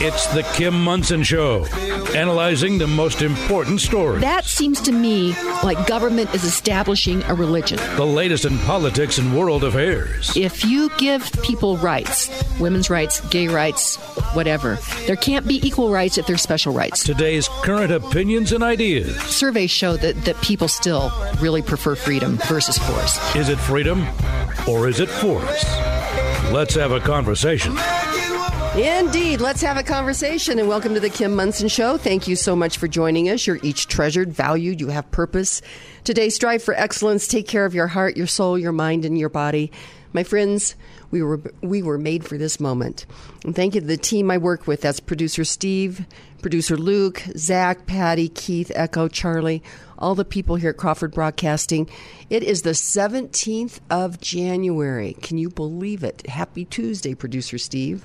It's 0.00 0.28
the 0.28 0.44
Kim 0.54 0.80
Monson 0.80 1.24
Show, 1.24 1.64
analyzing 2.14 2.78
the 2.78 2.86
most 2.86 3.20
important 3.20 3.80
stories. 3.80 4.20
That 4.20 4.44
seems 4.44 4.80
to 4.82 4.92
me 4.92 5.34
like 5.64 5.88
government 5.88 6.32
is 6.32 6.44
establishing 6.44 7.24
a 7.24 7.34
religion. 7.34 7.78
The 7.96 8.06
latest 8.06 8.44
in 8.44 8.58
politics 8.58 9.18
and 9.18 9.36
world 9.36 9.64
affairs. 9.64 10.32
If 10.36 10.64
you 10.64 10.88
give 10.98 11.32
people 11.42 11.78
rights, 11.78 12.30
women's 12.60 12.88
rights, 12.88 13.20
gay 13.30 13.48
rights, 13.48 13.96
whatever, 14.34 14.78
there 15.08 15.16
can't 15.16 15.48
be 15.48 15.66
equal 15.66 15.90
rights 15.90 16.16
if 16.16 16.28
there's 16.28 16.42
special 16.42 16.72
rights. 16.72 17.02
Today's 17.02 17.48
current 17.64 17.90
opinions 17.90 18.52
and 18.52 18.62
ideas. 18.62 19.20
Surveys 19.22 19.72
show 19.72 19.96
that, 19.96 20.14
that 20.26 20.40
people 20.42 20.68
still 20.68 21.10
really 21.40 21.60
prefer 21.60 21.96
freedom 21.96 22.36
versus 22.46 22.78
force. 22.78 23.34
Is 23.34 23.48
it 23.48 23.58
freedom 23.58 24.06
or 24.68 24.86
is 24.86 25.00
it 25.00 25.08
force? 25.08 25.64
Let's 26.52 26.76
have 26.76 26.92
a 26.92 27.00
conversation. 27.00 27.76
Indeed. 28.78 29.40
Let's 29.40 29.62
have 29.62 29.76
a 29.76 29.82
conversation 29.82 30.60
and 30.60 30.68
welcome 30.68 30.94
to 30.94 31.00
the 31.00 31.10
Kim 31.10 31.34
Monson 31.34 31.66
Show. 31.66 31.96
Thank 31.96 32.28
you 32.28 32.36
so 32.36 32.54
much 32.54 32.78
for 32.78 32.86
joining 32.86 33.28
us. 33.28 33.44
You're 33.44 33.58
each 33.64 33.88
treasured, 33.88 34.32
valued, 34.32 34.80
you 34.80 34.86
have 34.86 35.10
purpose. 35.10 35.62
Today, 36.04 36.28
strive 36.28 36.62
for 36.62 36.74
excellence. 36.74 37.26
Take 37.26 37.48
care 37.48 37.64
of 37.64 37.74
your 37.74 37.88
heart, 37.88 38.16
your 38.16 38.28
soul, 38.28 38.56
your 38.56 38.70
mind, 38.70 39.04
and 39.04 39.18
your 39.18 39.30
body. 39.30 39.72
My 40.12 40.22
friends, 40.22 40.76
we 41.10 41.24
were 41.24 41.40
we 41.60 41.82
were 41.82 41.98
made 41.98 42.24
for 42.24 42.38
this 42.38 42.60
moment. 42.60 43.04
And 43.44 43.52
thank 43.56 43.74
you 43.74 43.80
to 43.80 43.86
the 43.86 43.96
team 43.96 44.30
I 44.30 44.38
work 44.38 44.68
with. 44.68 44.80
That's 44.80 45.00
producer 45.00 45.44
Steve, 45.44 46.06
producer 46.40 46.76
Luke, 46.76 47.24
Zach, 47.36 47.86
Patty, 47.86 48.28
Keith, 48.28 48.70
Echo, 48.76 49.08
Charlie, 49.08 49.60
all 49.98 50.14
the 50.14 50.24
people 50.24 50.54
here 50.54 50.70
at 50.70 50.76
Crawford 50.76 51.12
Broadcasting. 51.12 51.90
It 52.30 52.44
is 52.44 52.62
the 52.62 52.70
17th 52.70 53.80
of 53.90 54.20
January. 54.20 55.14
Can 55.20 55.36
you 55.36 55.50
believe 55.50 56.04
it? 56.04 56.28
Happy 56.28 56.64
Tuesday, 56.64 57.14
producer 57.14 57.58
Steve. 57.58 58.04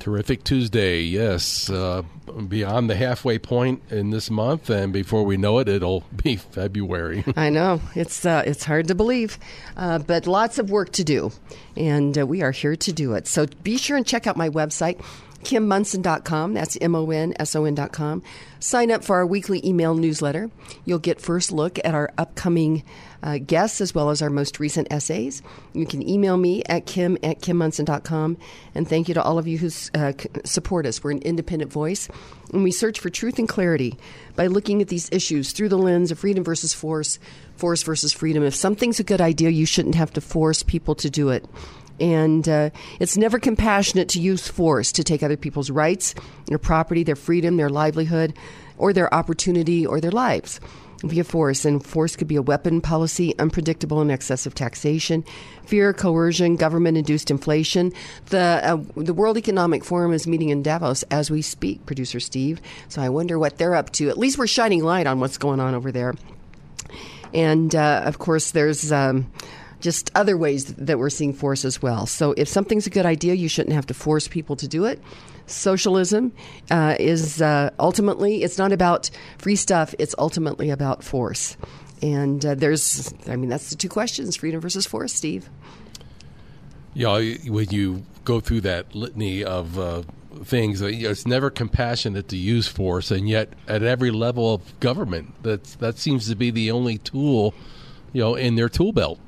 Terrific 0.00 0.44
Tuesday, 0.44 1.02
yes. 1.02 1.68
Uh, 1.68 2.02
beyond 2.48 2.88
the 2.88 2.96
halfway 2.96 3.38
point 3.38 3.82
in 3.90 4.08
this 4.08 4.30
month, 4.30 4.70
and 4.70 4.94
before 4.94 5.24
we 5.24 5.36
know 5.36 5.58
it, 5.58 5.68
it'll 5.68 6.04
be 6.22 6.36
February. 6.36 7.22
I 7.36 7.50
know 7.50 7.82
it's 7.94 8.24
uh, 8.24 8.42
it's 8.46 8.64
hard 8.64 8.88
to 8.88 8.94
believe, 8.94 9.38
uh, 9.76 9.98
but 9.98 10.26
lots 10.26 10.58
of 10.58 10.70
work 10.70 10.90
to 10.92 11.04
do, 11.04 11.32
and 11.76 12.18
uh, 12.18 12.26
we 12.26 12.40
are 12.40 12.50
here 12.50 12.76
to 12.76 12.92
do 12.92 13.12
it. 13.12 13.26
So 13.26 13.46
be 13.62 13.76
sure 13.76 13.98
and 13.98 14.06
check 14.06 14.26
out 14.26 14.38
my 14.38 14.48
website, 14.48 15.04
kimmonson.com. 15.44 16.54
That's 16.54 16.76
M 16.80 16.94
O 16.94 17.10
N 17.10 17.34
S 17.38 17.56
O 17.56 17.64
N.com. 17.64 18.22
Sign 18.58 18.90
up 18.90 19.02
for 19.02 19.16
our 19.16 19.26
weekly 19.26 19.66
email 19.66 19.94
newsletter. 19.94 20.50
You'll 20.84 20.98
get 20.98 21.20
first 21.20 21.50
look 21.50 21.78
at 21.84 21.94
our 21.94 22.10
upcoming 22.18 22.84
uh, 23.22 23.38
guests 23.38 23.80
as 23.80 23.94
well 23.94 24.10
as 24.10 24.22
our 24.22 24.30
most 24.30 24.60
recent 24.60 24.88
essays. 24.90 25.42
You 25.72 25.86
can 25.86 26.06
email 26.06 26.36
me 26.36 26.62
at 26.64 26.86
kim 26.86 27.16
at 27.22 27.40
kimmonson.com. 27.40 28.36
And 28.74 28.88
thank 28.88 29.08
you 29.08 29.14
to 29.14 29.22
all 29.22 29.38
of 29.38 29.46
you 29.46 29.58
who 29.58 29.70
uh, 29.94 30.12
support 30.44 30.86
us. 30.86 31.02
We're 31.02 31.12
an 31.12 31.22
independent 31.22 31.72
voice, 31.72 32.08
and 32.52 32.62
we 32.62 32.70
search 32.70 33.00
for 33.00 33.10
truth 33.10 33.38
and 33.38 33.48
clarity 33.48 33.96
by 34.36 34.46
looking 34.46 34.80
at 34.80 34.88
these 34.88 35.08
issues 35.12 35.52
through 35.52 35.68
the 35.68 35.78
lens 35.78 36.10
of 36.10 36.18
freedom 36.18 36.44
versus 36.44 36.72
force, 36.72 37.18
force 37.56 37.82
versus 37.82 38.12
freedom. 38.12 38.42
If 38.42 38.54
something's 38.54 39.00
a 39.00 39.04
good 39.04 39.20
idea, 39.20 39.50
you 39.50 39.66
shouldn't 39.66 39.94
have 39.94 40.12
to 40.14 40.20
force 40.20 40.62
people 40.62 40.94
to 40.96 41.10
do 41.10 41.30
it. 41.30 41.44
And 42.00 42.48
uh, 42.48 42.70
it's 42.98 43.16
never 43.16 43.38
compassionate 43.38 44.08
to 44.10 44.20
use 44.20 44.48
force 44.48 44.92
to 44.92 45.04
take 45.04 45.22
other 45.22 45.36
people's 45.36 45.70
rights, 45.70 46.14
their 46.46 46.58
property, 46.58 47.04
their 47.04 47.16
freedom, 47.16 47.56
their 47.56 47.70
livelihood, 47.70 48.34
or 48.78 48.92
their 48.92 49.12
opportunity, 49.12 49.86
or 49.86 50.00
their 50.00 50.10
lives 50.10 50.60
via 51.02 51.24
force. 51.24 51.64
And 51.64 51.84
force 51.84 52.16
could 52.16 52.28
be 52.28 52.36
a 52.36 52.42
weapon 52.42 52.80
policy, 52.80 53.38
unpredictable 53.38 54.00
and 54.00 54.10
excessive 54.10 54.54
taxation, 54.54 55.24
fear, 55.64 55.92
coercion, 55.92 56.56
government 56.56 56.96
induced 56.96 57.30
inflation. 57.30 57.92
The, 58.26 58.60
uh, 58.62 58.76
the 58.96 59.14
World 59.14 59.36
Economic 59.36 59.84
Forum 59.84 60.12
is 60.12 60.26
meeting 60.26 60.50
in 60.50 60.62
Davos 60.62 61.02
as 61.04 61.30
we 61.30 61.42
speak, 61.42 61.84
producer 61.86 62.20
Steve. 62.20 62.60
So 62.88 63.02
I 63.02 63.08
wonder 63.08 63.38
what 63.38 63.58
they're 63.58 63.74
up 63.74 63.90
to. 63.92 64.08
At 64.08 64.18
least 64.18 64.38
we're 64.38 64.46
shining 64.46 64.84
light 64.84 65.06
on 65.06 65.20
what's 65.20 65.38
going 65.38 65.60
on 65.60 65.74
over 65.74 65.92
there. 65.92 66.14
And 67.32 67.74
uh, 67.74 68.02
of 68.04 68.18
course, 68.18 68.50
there's. 68.50 68.90
Um, 68.90 69.30
just 69.80 70.10
other 70.14 70.36
ways 70.36 70.66
that 70.74 70.98
we're 70.98 71.10
seeing 71.10 71.32
force 71.32 71.64
as 71.64 71.80
well. 71.82 72.06
So, 72.06 72.32
if 72.36 72.48
something's 72.48 72.86
a 72.86 72.90
good 72.90 73.06
idea, 73.06 73.34
you 73.34 73.48
shouldn't 73.48 73.74
have 73.74 73.86
to 73.86 73.94
force 73.94 74.28
people 74.28 74.56
to 74.56 74.68
do 74.68 74.84
it. 74.84 75.00
Socialism 75.46 76.32
uh, 76.70 76.96
is 77.00 77.42
uh, 77.42 77.70
ultimately, 77.78 78.42
it's 78.42 78.58
not 78.58 78.72
about 78.72 79.10
free 79.38 79.56
stuff, 79.56 79.94
it's 79.98 80.14
ultimately 80.18 80.70
about 80.70 81.02
force. 81.02 81.56
And 82.02 82.44
uh, 82.46 82.54
there's, 82.54 83.12
I 83.26 83.36
mean, 83.36 83.50
that's 83.50 83.70
the 83.70 83.76
two 83.76 83.88
questions 83.88 84.36
freedom 84.36 84.60
versus 84.60 84.86
force, 84.86 85.12
Steve. 85.12 85.50
Yeah, 86.94 87.18
when 87.46 87.70
you 87.70 88.04
go 88.24 88.40
through 88.40 88.62
that 88.62 88.94
litany 88.94 89.44
of 89.44 89.78
uh, 89.78 90.02
things, 90.44 90.80
it's 90.80 91.26
never 91.26 91.50
compassionate 91.50 92.28
to 92.28 92.36
use 92.36 92.66
force, 92.66 93.10
and 93.10 93.28
yet 93.28 93.52
at 93.68 93.82
every 93.82 94.10
level 94.10 94.54
of 94.54 94.80
government, 94.80 95.40
that 95.42 95.64
that 95.80 95.98
seems 95.98 96.28
to 96.28 96.34
be 96.34 96.50
the 96.50 96.70
only 96.70 96.98
tool, 96.98 97.54
you 98.12 98.22
know, 98.22 98.34
in 98.34 98.56
their 98.56 98.68
tool 98.68 98.92
belt. 98.92 99.20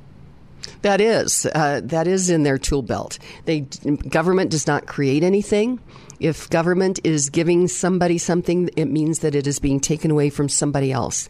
That 0.82 1.00
is 1.00 1.46
uh, 1.46 1.80
that 1.84 2.06
is 2.06 2.30
in 2.30 2.42
their 2.42 2.58
tool 2.58 2.82
belt. 2.82 3.18
They 3.44 3.60
government 3.60 4.50
does 4.50 4.66
not 4.66 4.86
create 4.86 5.22
anything. 5.22 5.80
If 6.20 6.48
government 6.50 7.00
is 7.04 7.30
giving 7.30 7.68
somebody 7.68 8.18
something, 8.18 8.70
it 8.76 8.86
means 8.86 9.20
that 9.20 9.34
it 9.34 9.46
is 9.46 9.58
being 9.58 9.80
taken 9.80 10.10
away 10.10 10.30
from 10.30 10.48
somebody 10.48 10.92
else, 10.92 11.28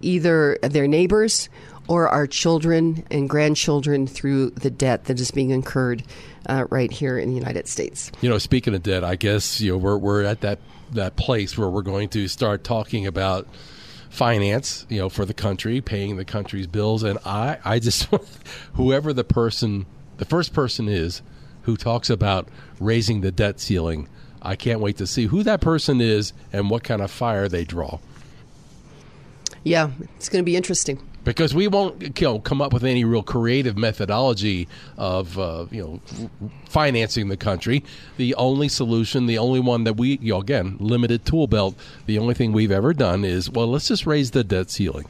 either 0.00 0.58
their 0.62 0.88
neighbors 0.88 1.48
or 1.88 2.08
our 2.08 2.26
children 2.26 3.04
and 3.10 3.28
grandchildren 3.28 4.06
through 4.06 4.50
the 4.50 4.70
debt 4.70 5.06
that 5.06 5.18
is 5.18 5.30
being 5.30 5.50
incurred 5.50 6.04
uh, 6.46 6.64
right 6.70 6.92
here 6.92 7.18
in 7.18 7.28
the 7.28 7.34
United 7.34 7.66
States. 7.66 8.12
You 8.20 8.28
know, 8.28 8.38
speaking 8.38 8.74
of 8.74 8.82
debt, 8.82 9.04
I 9.04 9.16
guess 9.16 9.60
you 9.60 9.72
know 9.72 9.78
we're 9.78 9.98
we're 9.98 10.22
at 10.22 10.40
that 10.42 10.58
that 10.92 11.16
place 11.16 11.56
where 11.56 11.68
we're 11.68 11.82
going 11.82 12.08
to 12.10 12.28
start 12.28 12.64
talking 12.64 13.06
about 13.06 13.46
finance, 14.10 14.84
you 14.90 14.98
know, 14.98 15.08
for 15.08 15.24
the 15.24 15.32
country, 15.32 15.80
paying 15.80 16.16
the 16.16 16.24
country's 16.24 16.66
bills. 16.66 17.02
And 17.02 17.18
I, 17.24 17.58
I 17.64 17.78
just, 17.78 18.08
whoever 18.74 19.12
the 19.12 19.24
person, 19.24 19.86
the 20.18 20.24
first 20.26 20.52
person 20.52 20.88
is 20.88 21.22
who 21.62 21.76
talks 21.76 22.10
about 22.10 22.48
raising 22.78 23.22
the 23.22 23.30
debt 23.30 23.60
ceiling, 23.60 24.08
I 24.42 24.56
can't 24.56 24.80
wait 24.80 24.96
to 24.98 25.06
see 25.06 25.26
who 25.26 25.42
that 25.44 25.60
person 25.60 26.00
is 26.00 26.32
and 26.52 26.68
what 26.68 26.82
kind 26.82 27.00
of 27.00 27.10
fire 27.10 27.48
they 27.48 27.64
draw. 27.64 28.00
Yeah, 29.62 29.90
it's 30.16 30.28
going 30.28 30.42
to 30.42 30.46
be 30.46 30.56
interesting 30.56 31.00
because 31.24 31.54
we 31.54 31.68
won't 31.68 32.20
you 32.20 32.26
know, 32.26 32.38
come 32.38 32.62
up 32.62 32.72
with 32.72 32.84
any 32.84 33.04
real 33.04 33.22
creative 33.22 33.76
methodology 33.76 34.68
of 34.96 35.38
uh, 35.38 35.66
you 35.70 35.82
know 35.82 36.50
financing 36.68 37.28
the 37.28 37.36
country. 37.36 37.84
The 38.16 38.34
only 38.36 38.68
solution, 38.68 39.26
the 39.26 39.38
only 39.38 39.60
one 39.60 39.84
that 39.84 39.94
we 39.94 40.18
you 40.18 40.34
know, 40.34 40.40
again 40.40 40.76
limited 40.80 41.24
tool 41.24 41.46
belt. 41.46 41.74
The 42.06 42.18
only 42.18 42.34
thing 42.34 42.52
we've 42.52 42.72
ever 42.72 42.94
done 42.94 43.24
is 43.24 43.50
well, 43.50 43.68
let's 43.68 43.88
just 43.88 44.06
raise 44.06 44.30
the 44.30 44.44
debt 44.44 44.70
ceiling. 44.70 45.06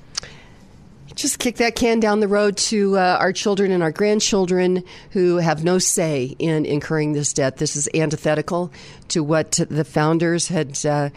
Just 1.15 1.39
kick 1.39 1.57
that 1.57 1.75
can 1.75 2.01
down 2.01 2.21
the 2.21 2.29
road 2.29 2.57
to 2.57 2.97
uh, 2.97 3.19
our 3.21 3.33
children 3.33 3.73
and 3.73 3.83
our 3.83 3.91
grandchildren 3.91 4.85
who 5.11 5.37
have 5.37 5.65
no 5.65 5.79
say 5.79 6.35
in 6.39 6.65
incurring 6.65 7.13
this 7.13 7.33
debt. 7.33 7.59
This 7.59 7.77
is 7.77 7.89
antithetical 7.95 8.73
to 9.09 9.23
what 9.23 9.61
the 9.69 9.85
founders 9.85 10.49
had. 10.49 10.85
Uh, 10.85 11.11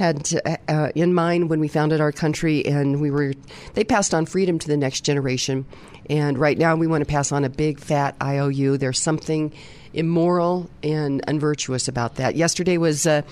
had 0.00 0.28
uh, 0.68 0.88
in 0.96 1.14
mind 1.14 1.50
when 1.50 1.60
we 1.60 1.68
founded 1.68 2.00
our 2.00 2.10
country, 2.10 2.66
and 2.66 3.00
we 3.00 3.10
were 3.10 3.34
they 3.74 3.84
passed 3.84 4.12
on 4.12 4.26
freedom 4.26 4.58
to 4.58 4.66
the 4.66 4.76
next 4.76 5.02
generation. 5.02 5.66
And 6.08 6.38
right 6.38 6.58
now, 6.58 6.74
we 6.74 6.88
want 6.88 7.02
to 7.02 7.06
pass 7.06 7.30
on 7.30 7.44
a 7.44 7.48
big 7.48 7.78
fat 7.78 8.16
IOU. 8.20 8.78
There's 8.78 8.98
something 8.98 9.52
immoral 9.92 10.68
and 10.82 11.22
unvirtuous 11.28 11.86
about 11.86 12.16
that. 12.16 12.34
Yesterday 12.34 12.78
was 12.78 13.06
uh, 13.06 13.22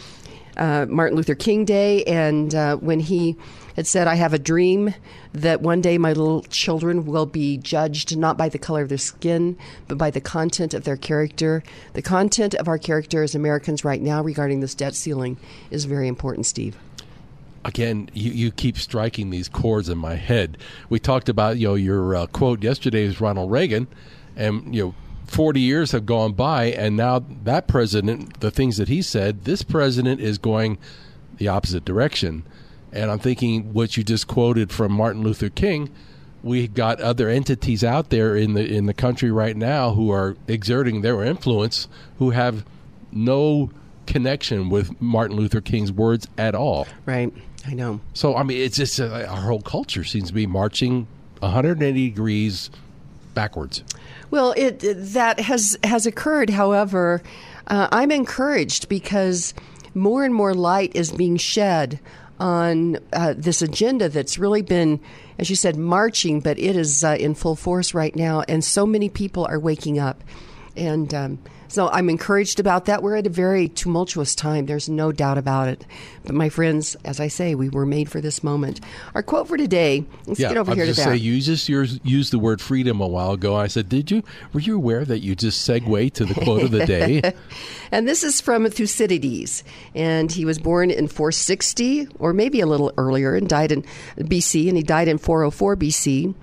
uh, 0.57 0.87
Martin 0.89 1.17
Luther 1.17 1.35
King 1.35 1.65
Day, 1.65 2.05
and 2.05 2.55
uh, 2.55 2.77
when 2.77 3.01
he 3.01 3.37
had 3.79 3.87
said, 3.87 4.09
I 4.09 4.17
have 4.17 4.35
a 4.35 4.41
dream 4.41 4.93
that 5.33 5.61
one 5.61 5.81
day 5.81 5.99
my 5.99 6.09
little 6.09 6.43
children 6.43 7.07
will 7.07 7.27
be 7.27 7.57
judged 7.57 8.17
not 8.17 8.37
by 8.37 8.49
the 8.49 8.59
color 8.59 8.83
of 8.83 8.89
their 8.89 8.99
skin, 8.99 9.57
but 9.87 9.97
by 9.97 10.11
the 10.11 10.21
content 10.21 10.75
of 10.75 10.83
their 10.83 10.97
character. 10.97 11.63
The 11.93 12.03
content 12.03 12.55
of 12.55 12.67
our 12.67 12.77
character 12.77 13.23
as 13.23 13.37
Americans 13.37 13.85
right 13.85 14.03
now 14.03 14.21
regarding 14.21 14.59
this 14.59 14.75
debt 14.75 14.97
ceiling 14.97 15.37
is 15.71 15.85
very 15.85 16.09
important, 16.09 16.47
Steve 16.47 16.77
again, 17.65 18.09
you, 18.15 18.31
you 18.33 18.51
keep 18.51 18.79
striking 18.79 19.31
these 19.31 19.49
chords 19.49 19.89
in 19.89 19.99
my 19.99 20.15
head. 20.15 20.57
We 20.89 20.99
talked 20.99 21.29
about 21.29 21.59
you 21.59 21.69
know 21.69 21.75
your 21.75 22.17
uh, 22.17 22.27
quote 22.27 22.63
yesterday 22.63 23.03
is 23.03 23.21
Ronald 23.21 23.51
Reagan, 23.51 23.87
and 24.37 24.75
you 24.75 24.87
know 24.87 24.95
40 25.27 25.61
years 25.61 25.93
have 25.93 26.07
gone 26.07 26.33
by, 26.33 26.67
and 26.67 26.97
now 26.97 27.25
that 27.45 27.69
president, 27.69 28.41
the 28.41 28.51
things 28.51 28.79
that 28.79 28.89
he 28.89 29.03
said, 29.03 29.45
this 29.45 29.63
president 29.63 30.21
is 30.21 30.39
going 30.39 30.79
the 31.37 31.49
opposite 31.49 31.85
direction. 31.85 32.45
And 32.93 33.11
I'm 33.11 33.19
thinking 33.19 33.73
what 33.73 33.97
you 33.97 34.05
just 34.05 34.27
quoted 34.27 34.73
from 34.73 34.93
Martin 34.93 35.23
Luther 35.23 35.51
King. 35.51 35.91
We 36.43 36.69
got 36.69 37.01
other 37.01 37.29
entities 37.29 37.83
out 37.83 38.11
there 38.11 38.37
in 38.37 38.55
the 38.55 38.65
in 38.65 38.87
the 38.87 38.95
country 38.95 39.31
right 39.31 39.57
now 39.57 39.93
who 39.93 40.11
are 40.11 40.37
exerting 40.47 41.03
their 41.03 41.23
influence, 41.25 41.89
who 42.19 42.31
have 42.31 42.65
no 43.11 43.71
connection 44.07 44.71
with 44.71 45.01
Martin 45.01 45.37
Luther 45.37 45.61
King's 45.61 45.93
words 45.93 46.27
at 46.39 46.55
all. 46.55 46.87
Right, 47.07 47.33
I 47.67 47.75
know. 47.75 48.01
So 48.15 48.37
I 48.37 48.43
mean, 48.45 48.59
it's 48.59 48.77
just 48.77 49.01
uh, 49.01 49.27
our 49.29 49.43
whole 49.43 49.63
culture 49.63 50.05
seems 50.05 50.29
to 50.29 50.35
be 50.35 50.47
marching 50.47 51.07
180 51.41 52.09
degrees 52.09 52.71
backwards. 53.35 53.85
Well, 54.31 54.55
it 54.57 54.81
that 54.81 55.41
has 55.41 55.79
has 55.85 56.07
occurred. 56.07 56.51
However, 56.51 57.23
uh, 57.67 57.89
I'm 57.93 58.11
encouraged 58.11 58.89
because 58.89 59.55
more 59.95 60.25
and 60.25 60.35
more 60.35 60.55
light 60.55 60.93
is 60.95 61.13
being 61.13 61.37
shed 61.37 62.01
on 62.41 62.99
uh, 63.13 63.35
this 63.37 63.63
agenda 63.63 64.09
that's 64.09 64.39
really 64.39 64.63
been, 64.63 65.01
as 65.39 65.51
you 65.51 65.57
said, 65.57 65.77
marching, 65.77 66.41
but 66.41 66.59
it 66.59 66.77
is 66.77 67.05
uh, 67.05 67.17
in 67.19 67.35
full 67.35 67.57
force 67.57 67.95
right 67.95 68.15
now, 68.15 68.43
and 68.49 68.65
so 68.65 68.87
many 68.87 69.09
people 69.09 69.47
are 69.47 69.59
waking 69.59 69.99
up. 69.99 70.23
And 70.77 71.13
um, 71.13 71.39
so 71.69 71.89
I'm 71.91 72.11
encouraged 72.11 72.59
about 72.59 72.87
that. 72.87 73.03
We're 73.03 73.17
at 73.17 73.27
a 73.27 73.31
very 73.31 73.69
tumultuous 73.69 74.35
time. 74.35 74.67
There's 74.67 74.89
no 74.89 75.13
doubt 75.13 75.39
about 75.39 75.69
it. 75.69 75.85
But 76.25 76.35
my 76.35 76.49
friends, 76.49 76.97
as 77.05 77.21
I 77.21 77.29
say, 77.29 77.55
we 77.55 77.69
were 77.69 77.87
made 77.87 78.11
for 78.11 78.21
this 78.21 78.43
moment. 78.43 78.81
Our 79.15 79.23
quote 79.23 79.49
for 79.49 79.57
today. 79.57 80.05
Let's 80.27 80.41
yeah, 80.41 80.49
get 80.49 80.57
over 80.59 80.73
I 80.73 80.75
here 80.75 80.85
to 80.85 80.91
just 80.91 81.05
that. 81.05 81.11
say 81.13 81.17
you 81.17 81.41
just 81.41 81.69
used 81.69 82.33
the 82.33 82.39
word 82.39 82.61
freedom 82.61 83.01
a 83.01 83.07
while 83.07 83.33
ago. 83.33 83.55
I 83.55 83.67
said, 83.67 83.89
did 83.89 84.11
you? 84.11 84.23
Were 84.53 84.61
you 84.61 84.77
aware 84.77 85.05
that 85.05 85.21
you 85.21 85.35
just 85.35 85.69
segue 85.69 86.13
to 86.15 86.25
the 86.25 86.35
quote 86.35 86.63
of 86.63 86.71
the 86.71 86.87
day? 86.87 87.35
And 87.91 88.07
this 88.07 88.23
is 88.23 88.41
from 88.43 88.69
Thucydides. 88.69 89.65
And 89.95 90.31
he 90.31 90.45
was 90.45 90.59
born 90.59 90.91
in 90.91 91.09
460, 91.09 92.09
or 92.19 92.35
maybe 92.35 92.61
a 92.61 92.67
little 92.67 92.93
earlier, 92.99 93.35
and 93.35 93.49
died 93.49 93.73
in 93.73 93.83
BC, 94.19 94.69
and 94.69 94.77
he 94.77 94.83
died 94.83 95.09
in 95.09 95.17
404 95.17 95.77
BC. 95.77 96.35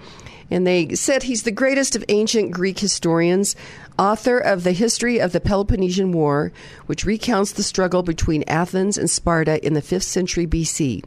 And 0.51 0.65
they 0.65 0.93
said 0.95 1.23
he's 1.23 1.43
the 1.43 1.51
greatest 1.51 1.95
of 1.95 2.05
ancient 2.09 2.51
Greek 2.51 2.79
historians, 2.79 3.55
author 3.97 4.37
of 4.37 4.63
the 4.63 4.71
History 4.71 5.19
of 5.19 5.31
the 5.31 5.39
Peloponnesian 5.39 6.11
War, 6.11 6.51
which 6.85 7.05
recounts 7.05 7.51
the 7.51 7.63
struggle 7.63 8.03
between 8.03 8.43
Athens 8.47 8.97
and 8.97 9.09
Sparta 9.09 9.65
in 9.65 9.73
the 9.73 9.81
5th 9.81 10.03
century 10.03 10.45
BC. 10.47 11.03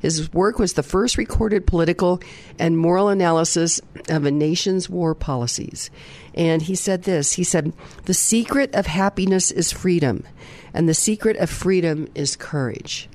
His 0.00 0.32
work 0.32 0.58
was 0.58 0.74
the 0.74 0.82
first 0.82 1.18
recorded 1.18 1.66
political 1.66 2.20
and 2.58 2.78
moral 2.78 3.08
analysis 3.08 3.80
of 4.08 4.24
a 4.24 4.30
nation's 4.30 4.88
war 4.88 5.14
policies. 5.14 5.90
And 6.34 6.62
he 6.62 6.74
said 6.74 7.02
this 7.02 7.32
He 7.32 7.44
said, 7.44 7.72
The 8.04 8.14
secret 8.14 8.74
of 8.74 8.86
happiness 8.86 9.50
is 9.50 9.72
freedom, 9.72 10.24
and 10.72 10.88
the 10.88 10.94
secret 10.94 11.36
of 11.38 11.50
freedom 11.50 12.08
is 12.14 12.36
courage. 12.36 13.08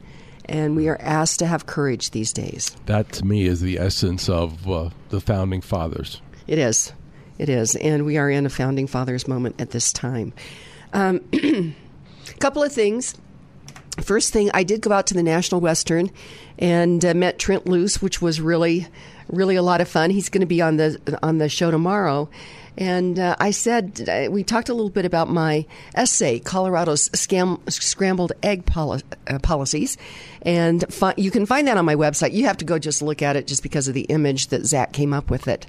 And 0.46 0.75
we 0.75 0.90
are 0.90 1.00
asked 1.00 1.40
to 1.40 1.48
have 1.48 1.66
courage 1.66 2.12
these 2.12 2.34
days. 2.34 2.75
that 2.86 3.14
to 3.14 3.25
me 3.25 3.46
is 3.46 3.62
the 3.62 3.80
essence 3.80 4.28
of 4.28 4.70
uh, 4.70 4.90
the 5.08 5.22
founding 5.22 5.62
fathers. 5.62 6.22
It 6.48 6.60
is. 6.60 6.92
It 7.38 7.50
is. 7.50 7.76
And 7.76 8.06
we 8.06 8.18
are 8.18 8.30
in 8.30 8.46
a 8.46 8.50
founding 8.50 8.88
fathers 8.88 9.28
moment 9.28 9.60
at 9.60 9.72
this 9.72 9.92
time. 9.92 10.34
Um, 10.94 11.22
a 11.34 11.74
couple 12.40 12.64
of 12.64 12.72
things. 12.72 13.16
First 14.02 14.34
thing, 14.34 14.50
I 14.54 14.64
did 14.64 14.82
go 14.82 14.92
out 14.92 15.08
to 15.08 15.14
the 15.14 15.24
National 15.24 15.62
Western 15.62 16.10
and 16.58 17.04
uh, 17.04 17.14
met 17.14 17.38
Trent 17.38 17.68
Luce, 17.68 18.02
which 18.02 18.22
was 18.22 18.42
really, 18.42 18.88
really 19.28 19.56
a 19.56 19.62
lot 19.62 19.82
of 19.82 19.88
fun. 19.88 20.10
He's 20.10 20.30
going 20.30 20.42
to 20.42 20.48
be 20.48 20.62
on 20.62 20.78
the 20.78 21.20
on 21.22 21.38
the 21.38 21.48
show 21.48 21.70
tomorrow. 21.70 22.30
And 22.76 23.20
uh, 23.20 23.36
I 23.40 23.52
said, 23.52 24.10
uh, 24.10 24.32
we 24.32 24.44
talked 24.44 24.70
a 24.70 24.74
little 24.74 24.90
bit 24.90 25.06
about 25.06 25.30
my 25.30 25.66
essay, 25.94 26.40
Colorado's 26.40 27.10
scam, 27.10 27.60
Scrambled 27.72 28.32
Egg 28.42 28.66
poli- 28.66 29.04
uh, 29.28 29.38
Policies. 29.40 29.96
And 30.42 30.84
fi- 30.92 31.14
you 31.16 31.30
can 31.30 31.46
find 31.46 31.68
that 31.68 31.78
on 31.78 31.86
my 31.86 31.96
website. 31.96 32.34
You 32.34 32.46
have 32.46 32.58
to 32.58 32.66
go 32.66 32.80
just 32.80 33.04
look 33.04 33.22
at 33.22 33.36
it 33.36 33.46
just 33.46 33.62
because 33.62 33.88
of 33.88 33.94
the 33.94 34.06
image 34.06 34.48
that 34.48 34.66
Zach 34.66 34.92
came 34.92 35.14
up 35.14 35.30
with 35.30 35.48
it. 35.48 35.68